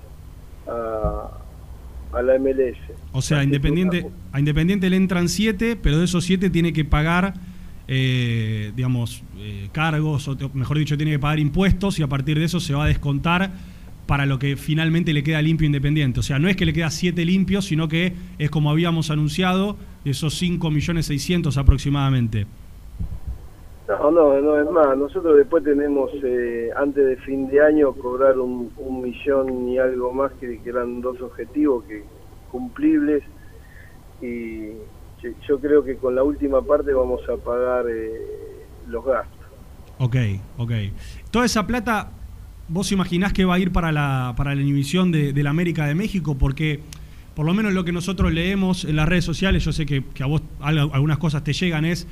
a, 0.66 1.37
a 2.12 2.22
la 2.22 2.38
MLS. 2.38 2.76
O 3.12 3.22
sea, 3.22 3.38
a 3.38 3.44
Independiente, 3.44 4.06
a 4.32 4.38
Independiente 4.38 4.90
le 4.90 4.96
entran 4.96 5.28
siete, 5.28 5.76
pero 5.76 5.98
de 5.98 6.04
esos 6.04 6.24
siete 6.24 6.50
tiene 6.50 6.72
que 6.72 6.84
pagar, 6.84 7.34
eh, 7.86 8.72
digamos, 8.76 9.22
eh, 9.38 9.68
cargos, 9.72 10.28
o 10.28 10.36
mejor 10.54 10.78
dicho, 10.78 10.96
tiene 10.96 11.12
que 11.12 11.18
pagar 11.18 11.38
impuestos 11.38 11.98
y 11.98 12.02
a 12.02 12.08
partir 12.08 12.38
de 12.38 12.44
eso 12.44 12.60
se 12.60 12.74
va 12.74 12.84
a 12.84 12.88
descontar 12.88 13.50
para 14.06 14.24
lo 14.24 14.38
que 14.38 14.56
finalmente 14.56 15.12
le 15.12 15.22
queda 15.22 15.42
limpio 15.42 15.66
Independiente. 15.66 16.20
O 16.20 16.22
sea, 16.22 16.38
no 16.38 16.48
es 16.48 16.56
que 16.56 16.64
le 16.64 16.72
queda 16.72 16.90
siete 16.90 17.24
limpios, 17.24 17.66
sino 17.66 17.88
que 17.88 18.14
es 18.38 18.50
como 18.50 18.70
habíamos 18.70 19.10
anunciado, 19.10 19.76
de 20.04 20.12
esos 20.12 20.34
5 20.34 20.70
millones 20.70 21.06
600 21.06 21.58
aproximadamente. 21.58 22.46
No, 23.88 24.10
no, 24.10 24.40
no 24.42 24.60
es 24.60 24.70
más. 24.70 24.96
Nosotros 24.98 25.38
después 25.38 25.64
tenemos, 25.64 26.10
eh, 26.22 26.68
antes 26.76 27.04
de 27.06 27.16
fin 27.16 27.48
de 27.48 27.64
año, 27.64 27.94
cobrar 27.94 28.38
un, 28.38 28.70
un 28.76 29.02
millón 29.02 29.66
y 29.70 29.78
algo 29.78 30.12
más, 30.12 30.30
que, 30.32 30.60
que 30.60 30.68
eran 30.68 31.00
dos 31.00 31.18
objetivos 31.22 31.84
que 31.84 32.04
cumplibles. 32.50 33.22
Y 34.20 34.72
yo, 35.22 35.30
yo 35.48 35.58
creo 35.58 35.82
que 35.82 35.96
con 35.96 36.14
la 36.14 36.22
última 36.22 36.60
parte 36.60 36.92
vamos 36.92 37.22
a 37.30 37.36
pagar 37.42 37.86
eh, 37.88 38.12
los 38.88 39.02
gastos. 39.06 39.38
Ok, 39.98 40.16
ok. 40.58 40.72
Toda 41.30 41.46
esa 41.46 41.66
plata, 41.66 42.10
¿vos 42.68 42.92
imaginás 42.92 43.32
que 43.32 43.46
va 43.46 43.54
a 43.54 43.58
ir 43.58 43.72
para 43.72 43.90
la, 43.90 44.34
para 44.36 44.54
la 44.54 44.60
inhibición 44.60 45.10
de, 45.10 45.32
de 45.32 45.42
la 45.42 45.48
América 45.48 45.86
de 45.86 45.94
México? 45.94 46.36
Porque, 46.36 46.80
por 47.34 47.46
lo 47.46 47.54
menos 47.54 47.72
lo 47.72 47.84
que 47.84 47.92
nosotros 47.92 48.34
leemos 48.34 48.84
en 48.84 48.96
las 48.96 49.08
redes 49.08 49.24
sociales, 49.24 49.64
yo 49.64 49.72
sé 49.72 49.86
que, 49.86 50.04
que 50.12 50.22
a 50.22 50.26
vos 50.26 50.42
algunas 50.60 51.16
cosas 51.16 51.42
te 51.42 51.54
llegan, 51.54 51.86
es 51.86 52.06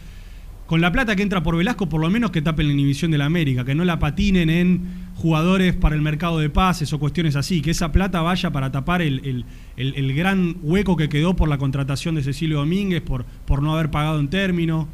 con 0.67 0.81
la 0.81 0.91
plata 0.91 1.15
que 1.15 1.23
entra 1.23 1.43
por 1.43 1.57
Velasco, 1.57 1.89
por 1.89 2.01
lo 2.01 2.11
menos 2.11 2.31
que 2.33 2.43
tapen 2.43 2.67
la 2.67 2.73
inhibición 2.73 3.11
de 3.13 3.19
la 3.19 3.27
América, 3.27 3.65
que 3.65 3.75
no 3.77 3.85
la 3.85 3.99
patinen 4.01 4.51
en 4.51 4.81
jugadores 5.15 5.75
para 5.75 5.95
el 5.95 6.03
mercado 6.03 6.39
de 6.41 6.51
pases 6.51 6.93
o 6.93 6.99
cuestiones 6.99 7.37
así, 7.37 7.63
que 7.63 7.71
esa 7.71 7.93
plata 7.93 8.21
vaya 8.21 8.51
para 8.51 8.73
tapar 8.73 9.01
el, 9.01 9.21
el- 9.25 9.45
el- 9.77 9.95
el 9.95 10.15
gran 10.17 10.57
hueco 10.63 10.97
que 10.97 11.09
quedó 11.09 11.35
por 11.37 11.49
la 11.49 11.59
contratación 11.59 12.17
de 12.17 12.23
Cecilio 12.23 12.59
Domínguez, 12.59 13.01
por, 13.01 13.25
por 13.47 13.63
no 13.63 13.75
haber 13.75 13.91
pagado 13.91 14.19
en 14.19 14.29
término. 14.29 14.89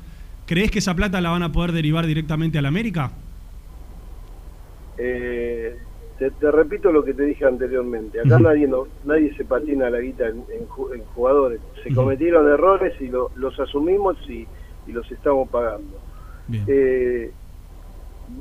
¿Crees 0.47 0.71
que 0.71 0.81
esa 0.81 0.95
plata 0.95 1.21
la 1.21 1.31
van 1.31 1.43
a 1.43 1.53
poder 1.53 1.73
derivar 1.73 2.07
directamente 2.07 2.59
a 2.59 2.63
la 2.63 2.69
América? 2.69 3.13
Eh, 4.99 5.77
te, 6.19 6.31
te 6.33 6.51
repito 6.51 6.93
lo 6.93 7.03
que 7.05 7.15
te 7.15 7.25
dije 7.25 7.45
anteriormente. 7.47 8.21
Acá 8.21 8.39
nadie 8.39 8.69
no, 8.69 8.87
nadie 9.05 9.35
se 9.37 9.45
patina 9.45 9.89
la 9.91 10.01
guita 10.01 10.29
en, 10.29 10.45
en 10.55 11.03
jugadores. 11.15 11.61
Se 11.83 11.95
cometieron 11.95 12.47
errores 12.49 12.93
y 13.01 13.09
lo- 13.09 13.31
los 13.37 13.59
asumimos 13.59 14.17
y, 14.29 14.47
y 14.87 14.93
los 14.93 15.11
estamos 15.11 15.49
pagando. 15.49 15.99
Eh, 16.67 17.31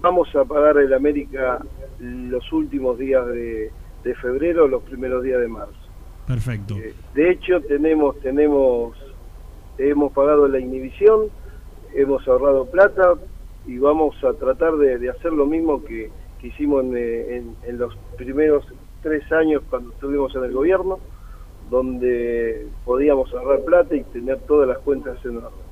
vamos 0.02 0.34
a 0.36 0.44
pagar 0.46 0.78
el 0.78 0.94
América 0.94 1.60
los 2.00 2.52
últimos 2.52 2.98
días 2.98 3.26
de, 3.28 3.72
de 4.04 4.16
febrero 4.16 4.68
los 4.68 4.84
primeros 4.84 5.24
días 5.24 5.40
de 5.40 5.48
marzo. 5.48 5.74
Perfecto. 6.28 6.76
Eh, 6.78 6.94
de 7.14 7.32
hecho, 7.32 7.62
tenemos, 7.62 8.20
tenemos, 8.22 8.96
hemos 9.78 10.12
pagado 10.14 10.48
la 10.48 10.60
inhibición, 10.60 11.28
hemos 11.94 12.28
ahorrado 12.28 12.66
plata 12.66 13.14
y 13.68 13.78
vamos 13.78 14.16
a 14.24 14.34
tratar 14.34 14.76
de, 14.78 14.98
de 14.98 15.10
hacer 15.10 15.34
lo 15.34 15.46
mismo 15.46 15.84
que, 15.84 16.10
que 16.40 16.48
hicimos 16.48 16.84
en, 16.86 16.98
eh, 16.98 17.36
en- 17.38 17.56
en 17.64 17.78
los 17.78 17.96
primeros 18.18 18.66
tres 19.04 19.30
años 19.32 19.62
cuando 19.70 19.92
estuvimos 19.92 20.34
en 20.36 20.44
el 20.46 20.54
gobierno, 20.54 21.00
donde 21.70 22.68
podíamos 22.86 23.34
ahorrar 23.34 23.62
plata 23.64 23.96
y 23.96 24.04
tener 24.06 24.40
todas 24.42 24.68
las 24.68 24.80
cuentas 24.80 25.18
en 25.26 25.38
orden. 25.38 25.71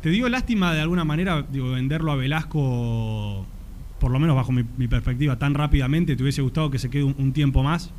¿Te 0.00 0.08
dio 0.08 0.28
lástima 0.28 0.74
de 0.74 0.80
alguna 0.80 1.04
manera 1.04 1.42
digo, 1.50 1.70
venderlo 1.70 2.12
a 2.12 2.16
Velasco, 2.16 3.44
por 3.98 4.10
lo 4.10 4.18
menos 4.18 4.34
bajo 4.36 4.52
mi, 4.52 4.64
mi 4.78 4.88
perspectiva, 4.88 5.38
tan 5.38 5.54
rápidamente? 5.54 6.16
¿Te 6.16 6.22
hubiese 6.22 6.42
gustado 6.42 6.70
que 6.70 6.78
se 6.78 6.88
quede 6.88 7.04
un, 7.04 7.14
un 7.18 7.32
tiempo 7.32 7.62
más? 7.62 7.92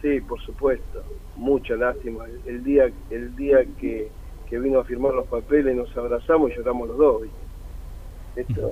Sí, 0.00 0.20
por 0.20 0.40
supuesto, 0.42 1.04
mucha 1.36 1.74
lástima. 1.76 2.24
El- 2.46 2.64
día, 2.64 2.90
el 3.10 3.36
día 3.36 3.58
que, 3.78 4.08
que 4.48 4.58
vino 4.58 4.80
a 4.80 4.84
firmar 4.84 5.14
los 5.14 5.26
papeles 5.28 5.76
nos 5.76 5.94
abrazamos 5.96 6.50
y 6.50 6.56
lloramos 6.56 6.88
los 6.88 6.98
dos. 6.98 7.22
¿viste? 7.22 7.38
Esto, 8.36 8.70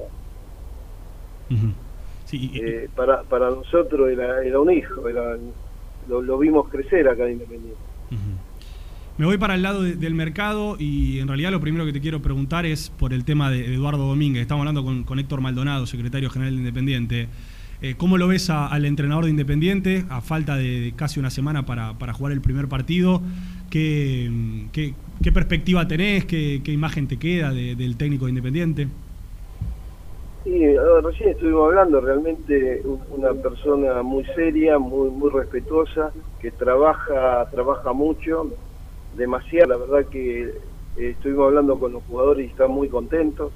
eh, 2.54 2.88
para, 2.94 3.22
para 3.24 3.50
nosotros 3.50 4.10
era, 4.10 4.42
era 4.44 4.60
un 4.60 4.72
hijo, 4.72 5.08
era, 5.08 5.36
lo, 6.08 6.22
lo 6.22 6.38
vimos 6.38 6.68
crecer 6.68 7.08
acá 7.08 7.26
en 7.26 7.32
Independiente. 7.32 7.76
Me 9.20 9.26
voy 9.26 9.36
para 9.36 9.54
el 9.54 9.60
lado 9.60 9.82
de- 9.82 9.96
del 9.96 10.14
mercado 10.14 10.76
y 10.78 11.18
en 11.18 11.28
realidad 11.28 11.50
lo 11.50 11.60
primero 11.60 11.84
que 11.84 11.92
te 11.92 12.00
quiero 12.00 12.22
preguntar 12.22 12.64
es 12.64 12.88
por 12.88 13.12
el 13.12 13.22
tema 13.26 13.50
de 13.50 13.74
Eduardo 13.74 14.06
Domínguez. 14.06 14.40
Estamos 14.40 14.62
hablando 14.62 14.82
con, 14.82 15.04
con 15.04 15.18
Héctor 15.18 15.42
Maldonado, 15.42 15.84
secretario 15.84 16.30
general 16.30 16.54
de 16.54 16.60
Independiente. 16.60 17.28
Eh, 17.82 17.96
¿Cómo 17.98 18.16
lo 18.16 18.28
ves 18.28 18.48
a- 18.48 18.66
al 18.68 18.86
entrenador 18.86 19.24
de 19.24 19.30
Independiente 19.30 20.06
a 20.08 20.22
falta 20.22 20.56
de, 20.56 20.94
casi 20.96 21.20
una 21.20 21.28
semana 21.28 21.66
para, 21.66 21.98
para 21.98 22.14
jugar 22.14 22.32
el 22.32 22.40
primer 22.40 22.66
partido? 22.68 23.20
¿Qué, 23.68 24.30
qué- 24.72 24.94
qué 25.22 25.32
perspectiva 25.32 25.86
tenés? 25.86 26.24
¿Qué, 26.24 26.62
qué 26.64 26.72
imagen 26.72 27.06
te 27.06 27.18
queda 27.18 27.52
de- 27.52 27.74
del 27.76 27.96
técnico 27.98 28.24
de 28.24 28.30
Independiente? 28.30 28.88
Sí, 30.44 30.62
recién 31.04 31.28
estuvimos 31.28 31.66
hablando, 31.66 32.00
realmente 32.00 32.80
un- 32.86 33.00
una 33.18 33.34
persona 33.34 34.02
muy 34.02 34.24
seria, 34.34 34.78
muy 34.78 35.10
muy 35.10 35.28
respetuosa, 35.30 36.10
que 36.40 36.50
trabaja 36.52 37.46
trabaja 37.50 37.92
mucho, 37.92 38.50
demasiado, 39.20 39.68
la 39.68 39.76
verdad 39.76 40.10
que 40.10 40.42
eh, 40.96 41.10
estuvimos 41.10 41.46
hablando 41.46 41.78
con 41.78 41.92
los 41.92 42.02
jugadores 42.04 42.46
y 42.46 42.50
están 42.50 42.70
muy 42.72 42.88
contentos. 42.88 43.52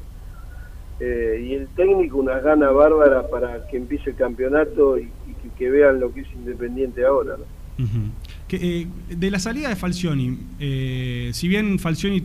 Eh, 1.00 1.46
y 1.48 1.54
el 1.54 1.66
técnico 1.74 2.18
unas 2.18 2.40
ganas 2.44 2.72
bárbaras 2.72 3.24
para 3.26 3.66
que 3.66 3.76
empiece 3.78 4.10
el 4.10 4.16
campeonato 4.16 4.96
y, 4.96 5.02
y 5.02 5.32
que, 5.42 5.48
que 5.58 5.70
vean 5.70 5.98
lo 5.98 6.12
que 6.14 6.20
es 6.20 6.28
Independiente 6.32 7.04
ahora. 7.04 7.34
¿no? 7.36 7.84
Ujú. 7.84 7.98
Que, 8.46 8.56
eh, 8.82 8.86
de 9.10 9.30
la 9.32 9.40
salida 9.40 9.68
de 9.70 9.74
Falcioni, 9.76 10.38
eh, 10.60 11.30
si 11.32 11.48
bien 11.48 11.80
Falcioni 11.80 12.22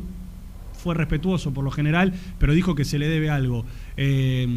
fue 0.73 0.93
respetuoso 0.93 1.51
por 1.51 1.63
lo 1.63 1.71
general, 1.71 2.13
pero 2.37 2.53
dijo 2.53 2.75
que 2.75 2.85
se 2.85 2.99
le 2.99 3.07
debe 3.07 3.29
algo, 3.31 3.65
eh, 3.97 4.47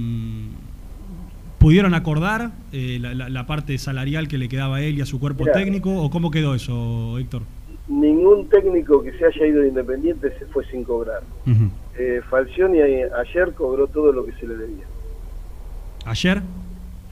¿pudieron 1.59 1.95
acordar 1.95 2.53
eh, 2.73 2.99
la, 3.01 3.15
la- 3.15 3.29
la 3.29 3.47
parte 3.47 3.79
salarial 3.79 4.29
que 4.29 4.37
le 4.39 4.49
quedaba 4.49 4.77
a 4.77 4.83
él 4.83 4.99
y 4.99 5.01
a 5.01 5.07
su 5.07 5.19
cuerpo 5.21 5.45
Mirá. 5.45 5.55
técnico? 5.55 5.91
¿O 6.03 6.11
cómo 6.11 6.31
quedó 6.31 6.55
eso, 6.55 7.19
Héctor? 7.19 7.43
Ningún 7.89 8.49
técnico 8.49 9.03
que 9.03 9.13
se 9.19 9.25
haya 9.27 9.47
ido 9.47 9.63
de 9.63 9.69
Independiente 9.69 10.31
se 10.39 10.47
fue 10.47 10.65
sin 10.71 10.85
cobrar. 10.85 11.23
Eh, 11.99 12.21
Falcioni 12.31 12.81
a- 12.81 13.17
ayer 13.21 13.53
cobró 13.55 13.87
todo 13.89 14.13
lo 14.13 14.25
que 14.25 14.33
se 14.33 14.47
le 14.47 14.57
debía. 14.57 14.85
¿Ayer? 16.07 16.43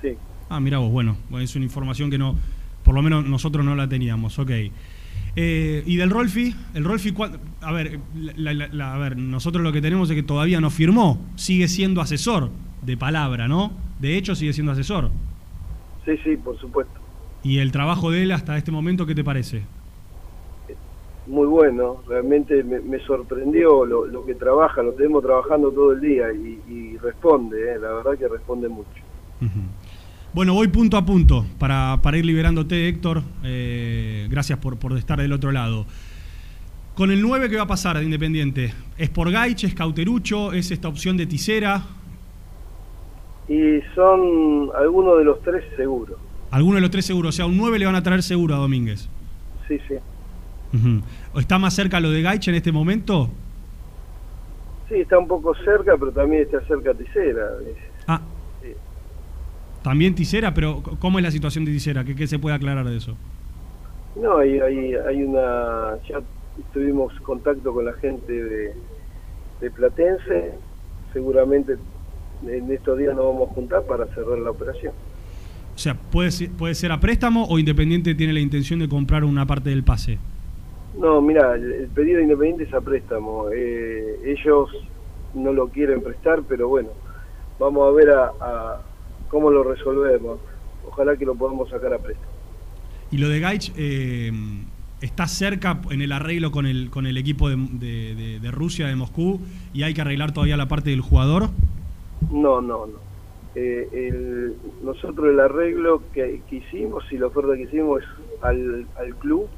Sí. 0.01 0.15
Ah, 0.49 0.61
mira 0.61 0.79
vos, 0.79 0.91
bueno, 0.91 1.17
es 1.41 1.55
una 1.57 1.65
información 1.65 2.11
que 2.11 2.19
no, 2.19 2.37
por 2.85 2.95
lo 2.95 3.03
menos 3.03 3.25
nosotros 3.27 3.65
no 3.65 3.75
la 3.75 3.89
teníamos, 3.89 4.39
ok. 4.39 4.51
Eh, 5.37 5.83
y 5.87 5.97
del 5.97 6.11
Rolfi, 6.11 6.55
el 6.75 6.85
Rolfi, 6.85 7.13
¿cuál- 7.13 7.39
a 7.61 7.73
ver, 7.73 8.01
la- 8.37 8.53
la- 8.53 8.69
la- 8.73 8.95
a 8.95 8.99
ver, 8.99 9.17
nosotros 9.17 9.63
lo 9.63 9.73
que 9.73 9.81
tenemos 9.81 10.11
es 10.11 10.17
que 10.17 10.23
todavía 10.25 10.61
no 10.61 10.71
firmó, 10.71 11.25
sigue 11.37 11.69
siendo 11.69 12.01
asesor 12.01 12.51
de 12.83 12.97
palabra, 12.97 13.47
¿no? 13.49 13.73
De 14.01 14.17
hecho, 14.17 14.35
sigue 14.35 14.53
siendo 14.53 14.73
asesor. 14.73 15.11
Sí, 16.05 16.13
sí, 16.25 16.37
por 16.37 16.59
supuesto. 16.59 16.95
¿Y 17.45 17.59
el 17.59 17.71
trabajo 17.71 18.11
de 18.11 18.23
él 18.25 18.33
hasta 18.33 18.57
este 18.57 18.73
momento 18.73 19.07
qué 19.07 19.15
te 19.15 19.23
parece? 19.23 19.63
Muy 21.31 21.47
bueno, 21.47 22.03
realmente 22.09 22.65
me, 22.65 22.81
me 22.81 22.99
sorprendió 23.07 23.85
lo, 23.87 24.05
lo 24.05 24.27
que 24.27 24.35
trabaja, 24.35 24.83
lo 24.83 24.93
tenemos 24.95 25.23
trabajando 25.23 25.71
todo 25.71 25.93
el 25.93 26.01
día 26.01 26.27
y, 26.33 26.61
y 26.69 26.97
responde, 26.99 27.73
eh, 27.73 27.79
la 27.79 27.93
verdad 27.93 28.19
que 28.19 28.27
responde 28.27 28.69
mucho. 28.69 28.91
Bueno, 30.35 30.55
voy 30.55 30.67
punto 30.67 30.97
a 30.97 31.05
punto 31.07 31.45
para, 31.61 32.01
para 32.03 32.19
ir 32.19 32.27
liberándote, 32.27 32.89
Héctor. 32.89 33.23
Eh, 33.45 34.27
gracias 34.29 34.59
por, 34.59 34.77
por 34.77 34.99
estar 34.99 35.21
del 35.21 35.33
otro 35.33 35.53
lado. 35.53 35.87
Con 36.97 37.13
el 37.13 37.23
9, 37.23 37.49
¿qué 37.49 37.57
va 37.57 37.63
a 37.63 37.69
pasar 37.69 37.97
de 37.97 38.05
Independiente? 38.05 38.75
¿Es 38.99 39.09
por 39.09 39.31
Gaich, 39.31 39.63
es 39.63 39.75
Cauterucho, 39.75 40.53
es 40.53 40.73
esta 40.73 40.89
opción 40.89 41.17
de 41.17 41.27
Tisera? 41.27 41.83
Y 43.49 43.81
son 43.95 44.71
algunos 44.77 45.17
de 45.19 45.25
los 45.25 45.41
tres 45.43 45.63
seguros, 45.77 46.19
Alguno 46.51 46.75
de 46.75 46.81
los 46.81 46.91
tres 46.91 47.07
seguros. 47.07 47.29
O 47.29 47.37
sea, 47.37 47.47
un 47.47 47.57
9 47.57 47.79
le 47.79 47.87
van 47.87 47.95
a 47.95 48.03
traer 48.03 48.25
seguro 48.25 48.57
a 48.57 48.59
Domínguez. 48.59 49.09
sí, 49.69 49.79
sí. 49.87 49.95
Ujú. 50.73 51.03
¿O 51.35 51.41
¿Está 51.41 51.59
más 51.59 51.75
cerca 51.75 52.01
lo 52.01 52.11
de 52.11 52.23
Gaich 52.23 52.49
en 52.49 52.55
este 52.55 52.73
momento? 52.73 53.31
Sí, 54.89 54.97
está 54.97 55.19
un 55.19 55.29
poco 55.29 55.55
cerca, 55.55 55.97
pero 55.97 56.11
también 56.13 56.43
está 56.43 56.61
cerca 56.67 56.93
Tisera. 56.95 57.47
Ah. 58.07 58.21
Sí. 58.63 58.73
También 59.83 60.15
Tisera, 60.15 60.53
pero 60.53 60.83
¿cómo 60.99 61.19
es 61.19 61.25
la 61.25 61.31
situación 61.31 61.65
de 61.65 61.73
Tisera? 61.73 62.05
¿Qué, 62.05 62.15
qué 62.15 62.27
se 62.27 62.39
puede 62.39 62.57
aclarar 62.57 62.89
de 62.89 62.97
eso? 62.97 63.17
No, 64.21 64.39
hay, 64.39 64.59
hay, 64.59 64.95
hay 64.95 65.23
una... 65.23 65.97
Ya 66.09 66.21
tuvimos 66.73 67.13
contacto 67.21 67.73
con 67.73 67.85
la 67.85 67.93
gente 67.95 68.33
de, 68.33 68.75
de 69.61 69.71
Platense, 69.71 70.53
seguramente 71.13 71.77
en 72.47 72.71
estos 72.73 72.99
días 72.99 73.15
nos 73.15 73.27
vamos 73.27 73.51
a 73.51 73.55
juntar 73.55 73.83
para 73.85 74.07
cerrar 74.07 74.39
la 74.39 74.51
operación. 74.51 74.93
O 75.75 75.79
sea, 75.79 75.95
¿puede 75.95 76.31
ser, 76.31 76.51
puede 76.51 76.75
ser 76.75 76.93
a 76.93 77.01
préstamo 77.01 77.47
o 77.47 77.59
Independiente 77.59 78.15
tiene 78.15 78.33
la 78.33 78.41
intención 78.41 78.81
de 78.81 78.89
comprar 78.89 79.25
una 79.25 79.47
parte 79.47 79.71
del 79.71 79.85
pase? 79.85 80.19
No, 80.99 81.21
mira, 81.23 81.55
el, 81.55 81.73
el 81.73 81.87
pedido 81.89 82.17
de 82.19 82.25
Independiente 82.25 82.65
es 82.65 82.75
a 82.75 82.81
préstamo. 82.81 83.47
Eh, 83.55 84.21
ellos 84.25 84.69
no 85.35 85.53
lo 85.53 85.69
quieren 85.69 86.03
prestar, 86.03 86.43
pero 86.49 86.69
bueno, 86.69 86.91
vamos 87.59 87.89
a 87.89 87.93
ver 87.93 88.11
a, 88.11 88.25
a 88.41 88.83
cómo 89.29 89.51
lo 89.51 89.63
resolvemos. 89.63 90.41
Ojalá 90.89 91.17
que 91.17 91.25
lo 91.25 91.35
podamos 91.35 91.69
sacar 91.71 91.95
a 91.95 91.99
préstamo. 91.99 92.31
Y 93.13 93.19
lo 93.19 93.29
de 93.29 93.41
Gaich 93.41 93.73
eh, 93.77 94.31
está 95.01 95.27
cerca 95.27 95.81
en 95.91 96.03
el 96.03 96.13
arreglo 96.13 96.51
con 96.51 96.67
el, 96.67 96.91
con 96.91 97.07
el 97.07 97.17
equipo 97.17 97.49
de, 97.49 97.57
de- 97.57 98.15
de- 98.15 98.41
de 98.41 98.51
Rusia, 98.51 98.87
de 98.87 98.97
Moscú, 98.97 99.41
y 99.73 99.83
hay 99.85 99.95
que 99.95 100.01
arreglar 100.01 100.33
todavía 100.33 100.57
la 100.57 100.69
parte 100.69 100.91
del 100.91 101.01
jugador. 101.01 101.49
No, 102.31 102.61
no, 102.61 102.87
no. 102.87 103.11
Eh, 103.55 103.89
el- 103.93 104.55
nosotros 104.85 105.29
el 105.29 105.41
arreglo 105.41 106.03
que, 106.13 106.41
que 106.49 106.57
hicimos 106.57 107.03
y 107.11 107.19
la 107.19 107.27
oferta 107.27 107.55
que 107.57 107.63
hicimos 107.63 108.01
es 108.03 108.09
al, 108.43 108.87
al 108.99 109.15
club 109.17 109.49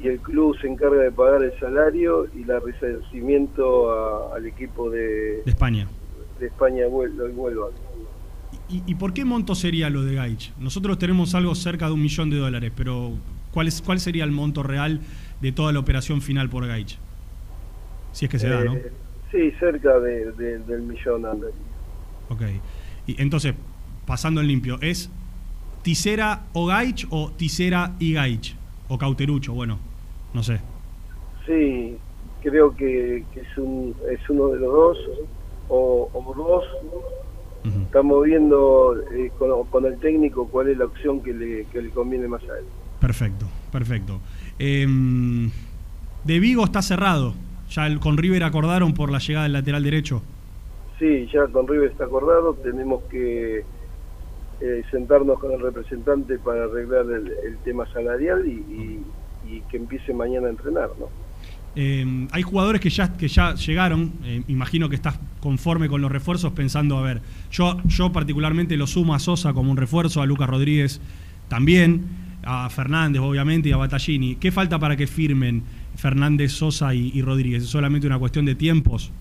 y 0.00 0.08
el 0.08 0.20
club 0.20 0.56
se 0.60 0.68
encarga 0.68 1.02
de 1.02 1.10
pagar 1.12 1.42
el 1.42 1.52
salario 1.58 2.26
y 2.34 2.44
la 2.44 2.60
resarcimiento 2.60 3.90
a- 3.90 4.36
al 4.36 4.46
equipo 4.46 4.90
de, 4.90 5.42
De 5.44 5.50
España. 5.50 5.88
de 6.38 6.46
España 6.46 6.84
Huel- 6.86 7.16
Huelva. 7.34 7.68
¿Y, 8.68 8.82
y 8.86 8.94
por 8.94 9.12
qué 9.14 9.24
monto 9.24 9.54
sería 9.54 9.90
lo 9.90 10.02
de 10.04 10.14
Gaich? 10.14 10.52
Nosotros 10.58 10.98
tenemos 10.98 11.34
algo 11.34 11.54
cerca 11.54 11.86
de 11.86 11.92
un 11.92 12.02
millón 12.02 12.30
de 12.30 12.36
dólares, 12.36 12.70
pero 12.76 13.12
¿cuál, 13.52 13.66
es, 13.68 13.80
¿cuál 13.82 13.98
sería 13.98 14.24
el 14.24 14.30
monto 14.30 14.62
real 14.62 15.00
de 15.40 15.52
toda 15.52 15.72
la 15.72 15.78
operación 15.80 16.20
final 16.20 16.48
por 16.50 16.66
Gaich? 16.66 16.98
Si 18.12 18.24
es 18.26 18.30
que 18.30 18.38
se 18.38 18.48
da, 18.48 18.64
¿no? 18.64 18.74
Eh, 18.74 18.92
Sí, 19.30 19.50
cerca 19.60 19.98
de, 20.00 20.32
de- 20.32 20.58
del 20.60 20.80
millón 20.82 21.26
anda. 21.26 21.48
Ok. 22.30 22.40
Y 23.06 23.20
entonces, 23.20 23.54
pasando 24.06 24.40
en 24.40 24.46
limpio, 24.48 24.78
¿es 24.80 25.10
Tisera 25.82 26.44
o 26.54 26.64
Gaich 26.66 27.06
o 27.10 27.30
Tisera 27.32 27.92
y 27.98 28.14
Gaich? 28.14 28.54
O 28.88 28.96
Cauterucho, 28.96 29.52
bueno, 29.52 29.78
no 30.34 30.42
sé. 30.42 30.60
Sí, 31.46 31.96
creo 32.42 32.74
que, 32.74 33.24
que 33.32 33.40
es, 33.40 33.58
un, 33.58 33.94
es 34.10 34.20
uno 34.28 34.48
de 34.48 34.58
los 34.60 34.72
dos 34.72 34.98
o, 35.68 36.10
o 36.12 36.34
dos. 36.34 36.64
Estamos 37.84 38.24
viendo 38.24 38.96
eh, 39.12 39.30
con, 39.38 39.64
con 39.66 39.84
el 39.86 39.98
técnico 39.98 40.46
cuál 40.48 40.68
es 40.68 40.78
la 40.78 40.84
opción 40.84 41.22
que 41.22 41.32
le, 41.32 41.64
que 41.66 41.82
le 41.82 41.90
conviene 41.90 42.28
más 42.28 42.42
a 42.42 42.58
él. 42.58 42.64
Perfecto, 43.00 43.46
perfecto. 43.72 44.20
Em, 44.58 45.50
de 46.24 46.38
Vigo 46.40 46.64
está 46.64 46.82
cerrado. 46.82 47.34
Ya 47.70 47.86
el- 47.86 47.98
con 48.00 48.16
River 48.16 48.44
acordaron 48.44 48.94
por 48.94 49.10
la 49.10 49.18
llegada 49.18 49.44
del 49.44 49.52
lateral 49.54 49.82
derecho. 49.82 50.22
Sí, 50.98 51.28
ya 51.32 51.46
con 51.48 51.66
River 51.68 51.90
está 51.90 52.04
acordado, 52.04 52.54
tenemos 52.54 53.02
que 53.04 53.64
eh, 54.60 54.82
sentarnos 54.90 55.38
con 55.38 55.52
el 55.52 55.60
representante 55.60 56.38
para 56.38 56.64
arreglar 56.64 57.04
el, 57.06 57.28
el 57.46 57.56
tema 57.64 57.86
salarial 57.92 58.46
y, 58.46 58.50
y- 58.52 59.02
y 59.50 59.60
que 59.70 59.76
empiece 59.76 60.12
mañana 60.12 60.46
a 60.48 60.50
entrenar, 60.50 60.90
¿no? 60.98 61.06
Eh, 61.76 62.26
hay 62.32 62.42
jugadores 62.42 62.80
que 62.80 62.90
ya, 62.90 63.16
que 63.16 63.28
ya 63.28 63.54
llegaron, 63.54 64.12
eh, 64.24 64.42
imagino 64.48 64.88
que 64.88 64.96
estás 64.96 65.18
conforme 65.40 65.88
con 65.88 66.00
los 66.00 66.10
refuerzos 66.10 66.52
pensando, 66.52 66.98
a 66.98 67.02
ver, 67.02 67.20
yo, 67.52 67.76
yo 67.86 68.10
particularmente 68.10 68.76
lo 68.76 68.86
sumo 68.86 69.14
a 69.14 69.18
Sosa 69.18 69.52
como 69.52 69.70
un 69.70 69.76
refuerzo, 69.76 70.20
a 70.20 70.26
Lucas 70.26 70.48
Rodríguez 70.48 71.00
también, 71.48 72.06
a 72.42 72.68
Fernández 72.70 73.20
obviamente 73.22 73.68
y 73.68 73.72
a 73.72 73.76
Battaglini. 73.76 74.36
¿Qué 74.36 74.50
falta 74.50 74.78
para 74.78 74.96
que 74.96 75.06
firmen 75.06 75.62
Fernández, 75.96 76.52
Sosa 76.52 76.94
y, 76.94 77.12
y 77.14 77.22
Rodríguez? 77.22 77.62
¿Es 77.62 77.68
solamente 77.68 78.06
una 78.06 78.18
cuestión 78.18 78.44
de 78.44 78.54
tiempos? 78.54 79.12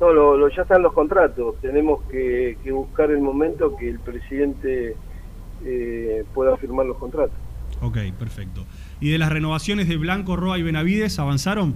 No, 0.00 0.12
lo, 0.12 0.36
lo- 0.36 0.48
ya 0.50 0.62
están 0.62 0.82
los 0.82 0.92
contratos. 0.92 1.54
Tenemos 1.62 2.02
que, 2.10 2.58
que 2.62 2.72
buscar 2.72 3.10
el 3.10 3.20
momento 3.20 3.74
que 3.76 3.88
el 3.88 3.98
presidente 4.00 4.96
eh, 5.64 6.24
pueda 6.34 6.56
firmar 6.56 6.86
los 6.86 6.98
contratos. 6.98 7.36
Ok, 7.80 7.98
perfecto. 8.18 8.64
¿Y 9.00 9.10
de 9.10 9.18
las 9.18 9.30
renovaciones 9.30 9.88
de 9.88 9.96
Blanco, 9.96 10.36
Roa 10.36 10.58
y 10.58 10.62
Benavides 10.62 11.18
avanzaron? 11.18 11.74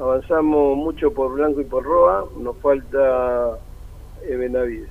Avanzamos 0.00 0.76
mucho 0.76 1.12
por 1.12 1.34
Blanco 1.34 1.60
y 1.60 1.64
por 1.64 1.84
Roa, 1.84 2.24
nos 2.40 2.56
falta 2.58 3.58
eh, 4.28 4.36
Benavides. 4.36 4.88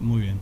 Muy 0.00 0.22
bien. 0.22 0.40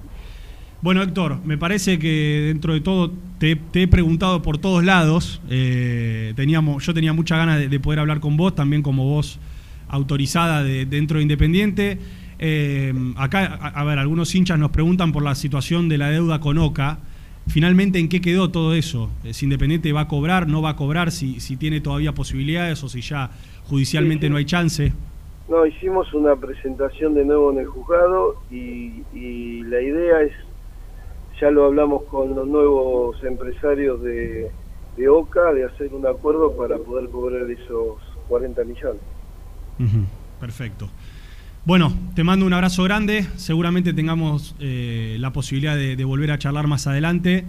Bueno, 0.82 1.02
Héctor, 1.02 1.38
me 1.44 1.56
parece 1.56 1.98
que 1.98 2.44
dentro 2.48 2.74
de 2.74 2.80
todo 2.80 3.10
te, 3.38 3.56
te 3.56 3.82
he 3.84 3.88
preguntado 3.88 4.42
por 4.42 4.58
todos 4.58 4.84
lados. 4.84 5.40
Eh, 5.48 6.34
teníamos, 6.36 6.84
yo 6.84 6.92
tenía 6.92 7.12
mucha 7.12 7.36
ganas 7.36 7.58
de, 7.58 7.68
de 7.68 7.80
poder 7.80 8.00
hablar 8.00 8.20
con 8.20 8.36
vos, 8.36 8.54
también 8.54 8.82
como 8.82 9.04
voz 9.04 9.38
autorizada 9.88 10.62
de, 10.62 10.84
dentro 10.84 11.16
de 11.16 11.22
Independiente. 11.22 11.98
Eh, 12.38 12.92
acá, 13.16 13.58
a, 13.60 13.68
a 13.68 13.84
ver, 13.84 13.98
algunos 13.98 14.34
hinchas 14.34 14.58
nos 14.58 14.70
preguntan 14.70 15.12
por 15.12 15.22
la 15.22 15.34
situación 15.34 15.88
de 15.88 15.98
la 15.98 16.10
deuda 16.10 16.40
con 16.40 16.58
Oca. 16.58 16.98
Finalmente, 17.46 17.98
¿en 17.98 18.08
qué 18.08 18.20
quedó 18.20 18.50
todo 18.50 18.74
eso? 18.74 19.10
Si 19.32 19.44
Independiente 19.44 19.92
va 19.92 20.02
a 20.02 20.08
cobrar, 20.08 20.48
no 20.48 20.62
va 20.62 20.70
a 20.70 20.76
cobrar, 20.76 21.12
si, 21.12 21.40
si 21.40 21.56
tiene 21.56 21.80
todavía 21.80 22.12
posibilidades 22.12 22.82
o 22.82 22.88
si 22.88 23.00
ya 23.02 23.30
judicialmente 23.68 24.26
Sí, 24.26 24.28
sí. 24.28 24.30
no 24.30 24.36
hay 24.38 24.44
chance. 24.44 24.92
No, 25.48 25.66
hicimos 25.66 26.12
una 26.14 26.36
presentación 26.36 27.14
de 27.14 27.24
nuevo 27.24 27.52
en 27.52 27.58
el 27.58 27.66
juzgado 27.66 28.36
y, 28.50 29.02
y 29.14 29.62
la 29.64 29.80
idea 29.82 30.22
es, 30.22 30.32
ya 31.38 31.50
lo 31.50 31.66
hablamos 31.66 32.04
con 32.04 32.34
los 32.34 32.46
nuevos 32.46 33.22
empresarios 33.22 34.02
de, 34.02 34.50
de 34.96 35.08
OCA, 35.08 35.52
de 35.52 35.64
hacer 35.64 35.92
un 35.92 36.06
acuerdo 36.06 36.56
para 36.56 36.78
poder 36.78 37.10
cobrar 37.10 37.50
esos 37.50 37.98
40 38.28 38.64
millones. 38.64 39.02
Perfecto. 40.40 40.88
Bueno, 41.66 41.94
te 42.14 42.24
mando 42.24 42.44
un 42.44 42.52
abrazo 42.52 42.82
grande. 42.82 43.24
Seguramente 43.36 43.94
tengamos 43.94 44.54
eh, 44.60 45.16
la 45.18 45.32
posibilidad 45.32 45.74
de, 45.74 46.04
volver 46.04 46.30
a 46.30 46.38
charlar 46.38 46.66
más 46.66 46.86
adelante. 46.86 47.44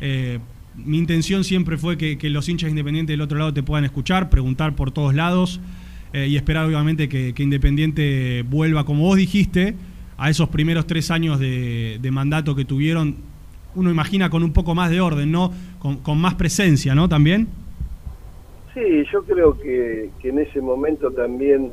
Eh, 0.00 0.38
mi 0.76 0.96
intención 0.96 1.44
siempre 1.44 1.76
fue 1.76 1.98
que, 1.98 2.16
los 2.30 2.48
hinchas 2.48 2.70
independientes 2.70 3.12
del 3.12 3.20
otro 3.20 3.38
lado 3.38 3.52
te 3.52 3.62
puedan 3.62 3.84
escuchar, 3.84 4.30
preguntar 4.30 4.74
por 4.76 4.92
todos 4.92 5.14
lados 5.14 5.60
eh, 6.14 6.26
y 6.26 6.36
esperar 6.36 6.64
obviamente 6.64 7.06
que, 7.10 7.34
Independiente 7.36 8.46
vuelva, 8.48 8.86
como 8.86 9.02
vos 9.02 9.18
dijiste, 9.18 9.74
a 10.16 10.30
esos 10.30 10.48
primeros 10.48 10.86
tres 10.86 11.10
años 11.10 11.38
de, 11.38 12.08
mandato 12.10 12.56
que 12.56 12.64
tuvieron. 12.64 13.16
Uno 13.74 13.90
imagina 13.90 14.30
con 14.30 14.42
un 14.42 14.54
poco 14.54 14.74
más 14.74 14.90
de 14.90 15.02
orden, 15.02 15.30
¿no? 15.30 15.52
Con, 15.80 15.98
con 15.98 16.18
más 16.18 16.34
presencia, 16.34 16.94
¿no? 16.94 17.10
También. 17.10 17.46
Sí, 18.72 19.04
yo 19.12 19.22
creo 19.24 19.58
que, 19.58 20.08
que 20.22 20.30
en 20.30 20.38
ese 20.38 20.62
momento 20.62 21.10
también 21.10 21.72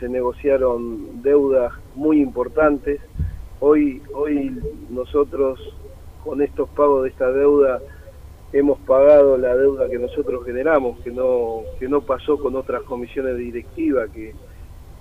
se 0.00 0.08
negociaron 0.08 1.22
deudas 1.22 1.72
muy 1.94 2.20
importantes. 2.20 3.00
Hoy, 3.60 4.02
hoy 4.14 4.58
nosotros 4.88 5.60
con 6.24 6.42
estos 6.42 6.68
pagos 6.70 7.04
de 7.04 7.10
esta 7.10 7.30
deuda 7.30 7.80
hemos 8.52 8.78
pagado 8.80 9.36
la 9.36 9.54
deuda 9.54 9.88
que 9.88 9.98
nosotros 9.98 10.44
generamos, 10.44 10.98
que 11.00 11.12
no, 11.12 11.60
que 11.78 11.88
no 11.88 12.00
pasó 12.00 12.38
con 12.38 12.56
otras 12.56 12.82
comisiones 12.82 13.36
directivas 13.36 14.10
que, 14.10 14.34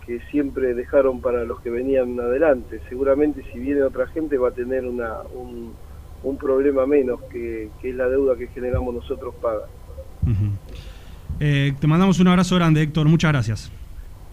que 0.05 0.19
siempre 0.31 0.73
dejaron 0.73 1.21
para 1.21 1.45
los 1.45 1.59
que 1.61 1.69
venían 1.69 2.19
adelante. 2.19 2.81
Seguramente 2.89 3.43
si 3.51 3.59
viene 3.59 3.81
otra 3.81 4.07
gente 4.07 4.37
va 4.37 4.49
a 4.49 4.51
tener 4.51 4.85
una, 4.85 5.17
un, 5.33 5.73
problema 6.37 6.85
menos 6.85 7.21
que, 7.31 7.69
que 7.81 7.91
la 7.93 8.07
deuda 8.07 8.35
que 8.35 8.47
generamos 8.47 8.93
nosotros 8.93 9.33
paga. 9.41 9.65
Eh, 11.39 11.73
te 11.79 11.87
mandamos 11.87 12.19
un 12.19 12.27
abrazo 12.27 12.55
grande, 12.55 12.81
Héctor. 12.81 13.07
Muchas 13.07 13.31
gracias. 13.31 13.71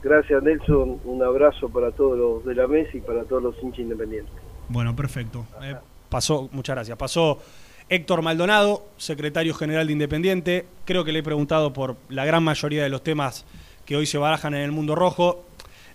Gracias 0.06 0.40
Nelson, 0.40 1.00
un 1.04 1.20
abrazo 1.24 1.68
para 1.68 1.90
todos 1.90 2.16
los 2.16 2.44
de 2.44 2.54
la 2.54 2.68
mesa 2.68 2.90
y 2.96 3.00
para 3.00 3.24
todos 3.24 3.42
los 3.42 3.56
hinchas 3.60 3.80
independientes. 3.80 4.32
Bueno, 4.68 4.94
perfecto. 4.94 5.44
Eh, 5.60 5.74
pasó, 6.08 6.48
muchas 6.52 6.76
gracias. 6.76 6.96
Pasó 6.96 7.40
Héctor 7.88 8.22
Maldonado, 8.22 8.84
secretario 8.98 9.52
general 9.52 9.88
de 9.88 9.92
Independiente. 9.94 10.64
Creo 10.84 11.04
que 11.04 11.10
le 11.10 11.18
he 11.18 11.22
preguntado 11.24 11.72
por 11.72 11.96
la 12.08 12.24
gran 12.24 12.44
mayoría 12.44 12.84
de 12.84 12.88
los 12.88 13.02
temas 13.02 13.44
que 13.84 13.96
hoy 13.96 14.06
se 14.06 14.16
barajan 14.16 14.54
en 14.54 14.60
el 14.60 14.70
mundo 14.70 14.94
rojo. 14.94 15.44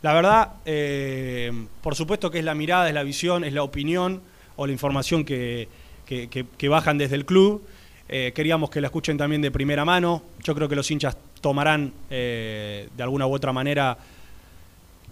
La 0.01 0.13
verdad, 0.13 0.55
eh, 0.65 1.51
por 1.81 1.95
supuesto 1.95 2.29
que 2.31 2.39
es 2.39 2.43
la 2.45 2.53
mirada, 2.53 2.89
es 2.89 2.93
la 2.93 3.03
visión, 3.03 3.45
es 3.45 3.53
la 3.53 3.63
opinión 3.63 4.21
o 4.57 4.65
la 4.67 4.73
información 4.73 5.23
que, 5.23 5.69
que- 6.05 6.67
bajan 6.69 6.97
desde 6.97 7.15
el 7.15 7.25
club. 7.25 7.63
Eh, 8.09 8.33
queríamos 8.35 8.69
que 8.69 8.81
la 8.81 8.87
escuchen 8.87 9.17
también 9.17 9.41
de 9.41 9.51
primera 9.51 9.85
mano. 9.85 10.21
Yo 10.43 10.53
creo 10.53 10.67
que 10.67 10.75
los 10.75 10.91
hinchas 10.91 11.15
tomarán 11.41 11.91
eh, 12.09 12.87
de 12.95 13.03
alguna 13.03 13.27
u 13.27 13.33
otra 13.33 13.51
manera 13.51 13.97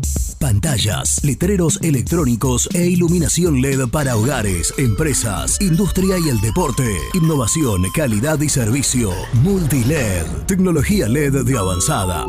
Pantallas, 0.41 1.23
letreros 1.23 1.79
electrónicos 1.83 2.67
e 2.73 2.87
iluminación 2.87 3.61
LED 3.61 3.89
para 3.89 4.17
hogares, 4.17 4.73
empresas, 4.79 5.61
industria 5.61 6.17
y 6.17 6.29
el 6.29 6.41
deporte. 6.41 6.97
Innovación, 7.13 7.83
calidad 7.93 8.41
y 8.41 8.49
servicio. 8.49 9.11
Multiled, 9.43 10.25
tecnología 10.47 11.07
LED 11.07 11.45
de 11.45 11.57
avanzada. 11.57 12.25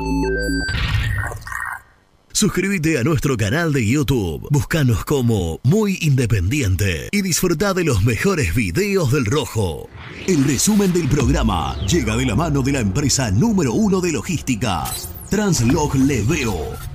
Suscríbete 2.32 2.98
a 2.98 3.02
nuestro 3.02 3.38
canal 3.38 3.72
de 3.72 3.86
YouTube. 3.86 4.46
Búscanos 4.50 5.06
como 5.06 5.58
Muy 5.62 5.96
Independiente 6.02 7.08
y 7.12 7.22
disfruta 7.22 7.72
de 7.72 7.84
los 7.84 8.04
mejores 8.04 8.54
videos 8.54 9.10
del 9.10 9.24
Rojo. 9.24 9.88
El 10.26 10.44
resumen 10.44 10.92
del 10.92 11.08
programa 11.08 11.78
llega 11.86 12.14
de 12.18 12.26
la 12.26 12.34
mano 12.34 12.60
de 12.60 12.72
la 12.72 12.80
empresa 12.80 13.30
número 13.30 13.72
uno 13.72 14.02
de 14.02 14.12
logística, 14.12 14.84
Translog 15.30 15.94
Leveo. 15.94 16.91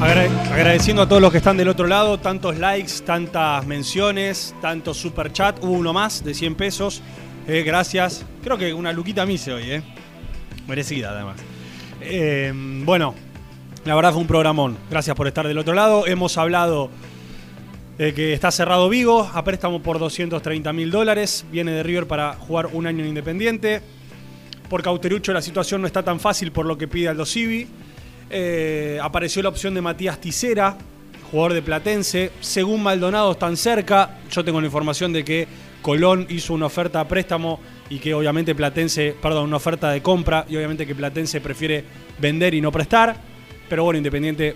Agra- 0.00 0.28
agradeciendo 0.54 1.02
a 1.02 1.08
todos 1.08 1.20
los 1.20 1.30
que 1.30 1.38
están 1.38 1.56
del 1.56 1.68
otro 1.68 1.86
lado, 1.86 2.18
tantos 2.18 2.56
likes, 2.58 2.92
tantas 3.04 3.66
menciones, 3.66 4.54
tantos 4.62 4.96
super 4.96 5.30
chat. 5.32 5.62
Hubo 5.62 5.72
uno 5.72 5.92
más 5.92 6.24
de 6.24 6.32
100 6.34 6.54
pesos. 6.54 7.02
Eh, 7.46 7.62
gracias. 7.64 8.24
Creo 8.42 8.56
que 8.56 8.72
una 8.72 8.92
luquita 8.92 9.26
me 9.26 9.32
hoy, 9.52 9.70
¿eh? 9.70 9.82
Merecida, 10.66 11.10
además. 11.10 11.36
Eh, 12.00 12.52
bueno, 12.84 13.14
la 13.84 13.94
verdad 13.94 14.12
fue 14.12 14.22
un 14.22 14.26
programón. 14.26 14.78
Gracias 14.90 15.14
por 15.14 15.26
estar 15.26 15.46
del 15.46 15.58
otro 15.58 15.74
lado. 15.74 16.06
Hemos 16.06 16.38
hablado 16.38 16.90
de 17.98 18.14
que 18.14 18.32
está 18.32 18.50
cerrado 18.50 18.88
Vigo 18.88 19.30
a 19.34 19.44
préstamo 19.44 19.82
por 19.82 19.98
230 19.98 20.72
mil 20.72 20.90
dólares. 20.90 21.44
Viene 21.52 21.72
de 21.72 21.82
River 21.82 22.06
para 22.06 22.34
jugar 22.34 22.68
un 22.72 22.86
año 22.86 23.02
en 23.02 23.08
Independiente. 23.10 23.82
Por 24.70 24.82
Cauterucho 24.82 25.32
la 25.34 25.42
situación 25.42 25.82
no 25.82 25.86
está 25.86 26.02
tan 26.02 26.20
fácil 26.20 26.52
por 26.52 26.64
lo 26.64 26.78
que 26.78 26.88
pide 26.88 27.08
Aldo 27.08 27.26
Civi. 27.26 27.66
Eh, 28.30 28.98
apareció 29.02 29.42
la 29.42 29.48
opción 29.48 29.74
de 29.74 29.82
Matías 29.82 30.20
Tisera, 30.20 30.76
jugador 31.30 31.52
de 31.54 31.62
Platense. 31.62 32.30
Según 32.40 32.82
Maldonado 32.82 33.32
están 33.32 33.56
cerca. 33.56 34.18
Yo 34.30 34.44
tengo 34.44 34.60
la 34.60 34.66
información 34.66 35.12
de 35.12 35.24
que 35.24 35.48
Colón 35.82 36.26
hizo 36.28 36.54
una 36.54 36.66
oferta 36.66 37.00
a 37.00 37.08
préstamo 37.08 37.58
y 37.88 37.98
que 37.98 38.14
obviamente 38.14 38.54
Platense, 38.54 39.16
perdón, 39.20 39.48
una 39.48 39.56
oferta 39.56 39.90
de 39.90 40.00
compra 40.00 40.46
y 40.48 40.56
obviamente 40.56 40.86
que 40.86 40.94
Platense 40.94 41.40
prefiere 41.40 41.84
vender 42.18 42.54
y 42.54 42.60
no 42.60 42.70
prestar. 42.70 43.16
Pero 43.68 43.82
bueno, 43.82 43.98
Independiente 43.98 44.54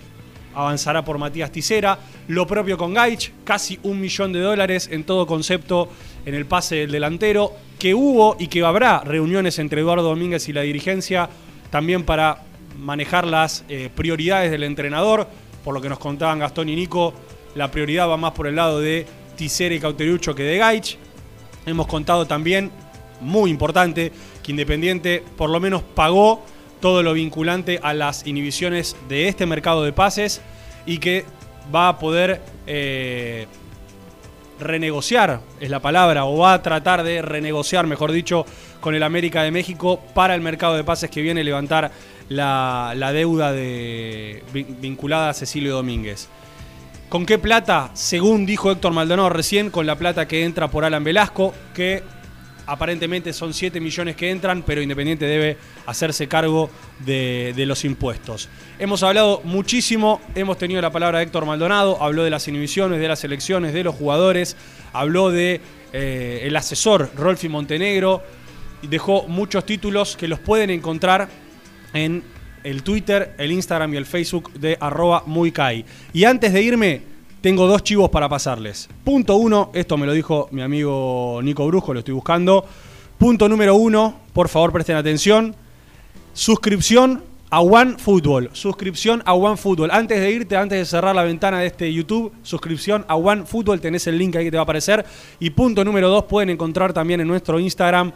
avanzará 0.54 1.04
por 1.04 1.18
Matías 1.18 1.50
Tisera. 1.50 1.98
Lo 2.28 2.46
propio 2.46 2.78
con 2.78 2.94
Gaich, 2.94 3.32
casi 3.42 3.80
un 3.82 4.00
millón 4.00 4.32
de 4.32 4.38
dólares 4.38 4.88
en 4.92 5.02
todo 5.02 5.26
concepto 5.26 5.88
en 6.24 6.34
el 6.34 6.46
pase 6.46 6.76
del 6.76 6.92
delantero. 6.92 7.52
Que 7.76 7.92
hubo 7.92 8.36
y 8.38 8.46
que 8.46 8.64
habrá 8.64 9.00
reuniones 9.00 9.58
entre 9.58 9.80
Eduardo 9.80 10.04
Domínguez 10.04 10.48
y 10.48 10.52
la 10.52 10.62
dirigencia 10.62 11.28
también 11.70 12.04
para 12.04 12.44
manejar 12.78 13.26
las 13.26 13.64
eh, 13.68 13.90
prioridades 13.94 14.50
del 14.50 14.64
entrenador. 14.64 15.26
Por 15.64 15.74
lo 15.74 15.80
que 15.80 15.88
nos 15.88 15.98
contaban 15.98 16.38
Gastón 16.38 16.68
y 16.68 16.76
Nico, 16.76 17.14
la 17.54 17.70
prioridad 17.70 18.08
va 18.08 18.16
más 18.16 18.32
por 18.32 18.46
el 18.46 18.56
lado 18.56 18.80
de 18.80 19.06
Tisera 19.36 19.74
y 19.74 19.80
Cauterucho 19.80 20.34
que 20.34 20.42
de 20.42 20.58
Gaich. 20.58 20.98
Hemos 21.66 21.86
contado 21.86 22.26
también, 22.26 22.70
muy 23.20 23.50
importante, 23.50 24.12
que 24.42 24.52
Independiente 24.52 25.24
por 25.36 25.48
lo 25.48 25.60
menos 25.60 25.82
pagó 25.82 26.42
todo 26.80 27.02
lo 27.02 27.14
vinculante 27.14 27.80
a 27.82 27.94
las 27.94 28.26
inhibiciones 28.26 28.94
de 29.08 29.28
este 29.28 29.46
mercado 29.46 29.84
de 29.84 29.92
pases 29.92 30.42
y 30.84 30.98
que 30.98 31.24
va 31.74 31.88
a 31.88 31.98
poder 31.98 32.42
eh, 32.66 33.46
renegociar, 34.60 35.40
es 35.60 35.70
la 35.70 35.80
palabra, 35.80 36.26
o 36.26 36.36
va 36.36 36.52
a 36.52 36.62
tratar 36.62 37.02
de 37.02 37.22
renegociar, 37.22 37.86
mejor 37.86 38.12
dicho, 38.12 38.44
con 38.80 38.94
el 38.94 39.02
América 39.02 39.42
de 39.42 39.50
México 39.50 40.00
para 40.14 40.34
el 40.34 40.40
mercado 40.40 40.74
de 40.74 40.84
pases 40.84 41.10
que 41.10 41.22
viene 41.22 41.40
a 41.40 41.44
levantar 41.44 41.90
la, 42.28 42.94
deuda 43.12 43.52
de, 43.52 44.42
vin- 44.52 44.76
vinculada 44.80 45.30
a 45.30 45.34
Cecilio 45.34 45.74
Domínguez. 45.74 46.28
¿Con 47.08 47.26
qué 47.26 47.38
plata? 47.38 47.90
Según 47.94 48.46
dijo 48.46 48.70
Héctor 48.72 48.92
Maldonado 48.92 49.28
recién, 49.28 49.70
con 49.70 49.86
la 49.86 49.96
plata 49.96 50.26
que 50.26 50.44
entra 50.44 50.68
por 50.68 50.84
Alan 50.84 51.04
Velasco, 51.04 51.54
que 51.74 52.02
aparentemente 52.66 53.32
son 53.34 53.52
7 53.52 53.78
millones 53.78 54.16
que 54.16 54.30
entran, 54.30 54.62
pero 54.62 54.80
Independiente 54.80 55.26
debe 55.26 55.58
hacerse 55.86 56.26
cargo 56.28 56.70
de, 57.04 57.52
de 57.54 57.66
los 57.66 57.84
impuestos. 57.84 58.48
Hemos 58.78 59.02
hablado 59.02 59.42
muchísimo, 59.44 60.20
hemos 60.34 60.56
tenido 60.56 60.80
la 60.80 60.90
palabra 60.90 61.18
de 61.18 61.24
Héctor 61.24 61.44
Maldonado, 61.44 62.02
habló 62.02 62.24
de 62.24 62.30
las 62.30 62.48
inhibiciones, 62.48 63.00
de 63.00 63.08
las 63.08 63.22
elecciones, 63.22 63.74
de 63.74 63.84
los 63.84 63.94
jugadores, 63.94 64.56
habló 64.94 65.30
de 65.30 65.60
eh, 65.92 66.40
el 66.44 66.56
asesor 66.56 67.10
Rolfi 67.14 67.48
Montenegro, 67.50 68.22
y 68.82 68.86
dejó 68.86 69.28
muchos 69.28 69.64
títulos 69.66 70.16
que 70.16 70.26
los 70.26 70.38
pueden 70.40 70.70
encontrar 70.70 71.28
en 71.94 72.22
el 72.62 72.82
Twitter, 72.82 73.34
el 73.38 73.52
Instagram 73.52 73.94
y 73.94 73.96
el 73.96 74.06
Facebook 74.06 74.52
de 74.52 74.76
arroba 74.80 75.22
muycai. 75.26 75.84
Y 76.12 76.24
antes 76.24 76.52
de 76.52 76.62
irme, 76.62 77.02
tengo 77.40 77.66
dos 77.66 77.82
chivos 77.82 78.10
para 78.10 78.28
pasarles. 78.28 78.88
Punto 79.04 79.36
uno, 79.36 79.70
esto 79.74 79.96
me 79.96 80.06
lo 80.06 80.12
dijo 80.12 80.48
mi 80.50 80.62
amigo 80.62 81.40
Nico 81.42 81.66
Brujo, 81.66 81.92
lo 81.92 82.00
estoy 82.00 82.14
buscando. 82.14 82.64
Punto 83.18 83.48
número 83.48 83.74
uno, 83.76 84.14
por 84.32 84.48
favor 84.48 84.72
presten 84.72 84.96
atención. 84.96 85.54
Suscripción 86.32 87.22
a 87.50 87.60
One 87.60 87.96
Football. 87.98 88.50
Suscripción 88.52 89.22
a 89.24 89.34
One 89.34 89.56
Football. 89.56 89.90
Antes 89.92 90.20
de 90.20 90.30
irte, 90.30 90.56
antes 90.56 90.78
de 90.78 90.84
cerrar 90.84 91.14
la 91.14 91.22
ventana 91.22 91.60
de 91.60 91.66
este 91.66 91.92
YouTube, 91.92 92.32
suscripción 92.42 93.04
a 93.06 93.14
One 93.14 93.44
Football. 93.44 93.80
Tenés 93.80 94.06
el 94.08 94.18
link 94.18 94.34
ahí 94.34 94.44
que 94.44 94.50
te 94.50 94.56
va 94.56 94.62
a 94.62 94.64
aparecer. 94.64 95.04
Y 95.38 95.50
punto 95.50 95.84
número 95.84 96.08
dos, 96.08 96.24
pueden 96.24 96.50
encontrar 96.50 96.92
también 96.92 97.20
en 97.20 97.28
nuestro 97.28 97.60
Instagram 97.60 98.10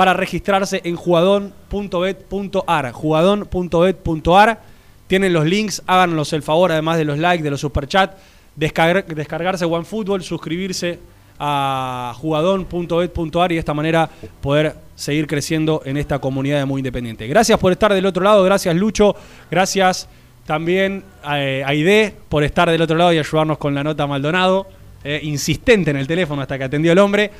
para 0.00 0.14
registrarse 0.14 0.80
en 0.84 0.96
jugadon.bet.ar. 0.96 2.90
Jugadon.bet.ar. 2.90 4.60
Tienen 5.06 5.32
los 5.34 5.44
links, 5.44 5.82
háganos 5.86 6.32
el 6.32 6.42
favor, 6.42 6.72
además 6.72 6.96
de 6.96 7.04
los 7.04 7.18
likes, 7.18 7.44
de 7.44 7.50
los 7.50 7.60
superchats, 7.60 8.16
descargar, 8.56 9.04
descargarse 9.04 9.66
OneFootball, 9.66 10.22
suscribirse 10.22 10.98
a 11.38 12.14
jugadon.bet.ar 12.16 13.52
y 13.52 13.56
de 13.56 13.58
esta 13.58 13.74
manera 13.74 14.08
poder 14.40 14.74
seguir 14.94 15.26
creciendo 15.26 15.82
en 15.84 15.98
esta 15.98 16.18
comunidad 16.18 16.60
de 16.60 16.64
muy 16.64 16.78
independiente. 16.78 17.26
Gracias 17.26 17.58
por 17.58 17.70
estar 17.70 17.92
del 17.92 18.06
otro 18.06 18.24
lado, 18.24 18.42
gracias 18.42 18.74
Lucho, 18.74 19.14
gracias 19.50 20.08
también 20.46 21.04
a 21.22 21.34
Aide 21.34 22.14
por 22.30 22.42
estar 22.42 22.70
del 22.70 22.80
otro 22.80 22.96
lado 22.96 23.12
y 23.12 23.18
ayudarnos 23.18 23.58
con 23.58 23.74
la 23.74 23.84
nota 23.84 24.06
Maldonado, 24.06 24.66
eh, 25.04 25.20
insistente 25.24 25.90
en 25.90 25.98
el 25.98 26.06
teléfono 26.06 26.40
hasta 26.40 26.56
que 26.56 26.64
atendió 26.64 26.92
el 26.92 26.98
hombre. 27.00 27.30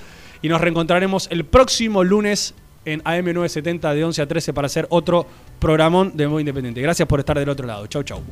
Y 0.43 0.49
nos 0.49 0.61
reencontraremos 0.61 1.29
el 1.31 1.45
próximo 1.45 2.03
lunes 2.05 2.55
en 2.85 3.03
AM970 3.03 3.95
de 3.95 4.05
11 4.05 4.23
a 4.23 4.27
13 4.27 4.53
para 4.53 4.67
hacer 4.67 4.87
otro 4.91 5.27
programón 5.59 6.17
de 6.17 6.29
Muy 6.29 6.41
Independiente. 6.41 6.81
Gracias 6.81 7.07
por 7.07 7.21
estar 7.21 7.39
del 7.39 7.49
otro 7.49 7.67
lado. 7.67 7.87
Chau, 7.87 8.03
chau. 8.03 8.23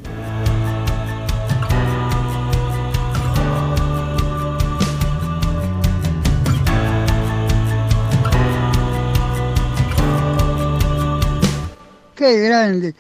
Qué 12.15 12.41
grande. 12.41 12.95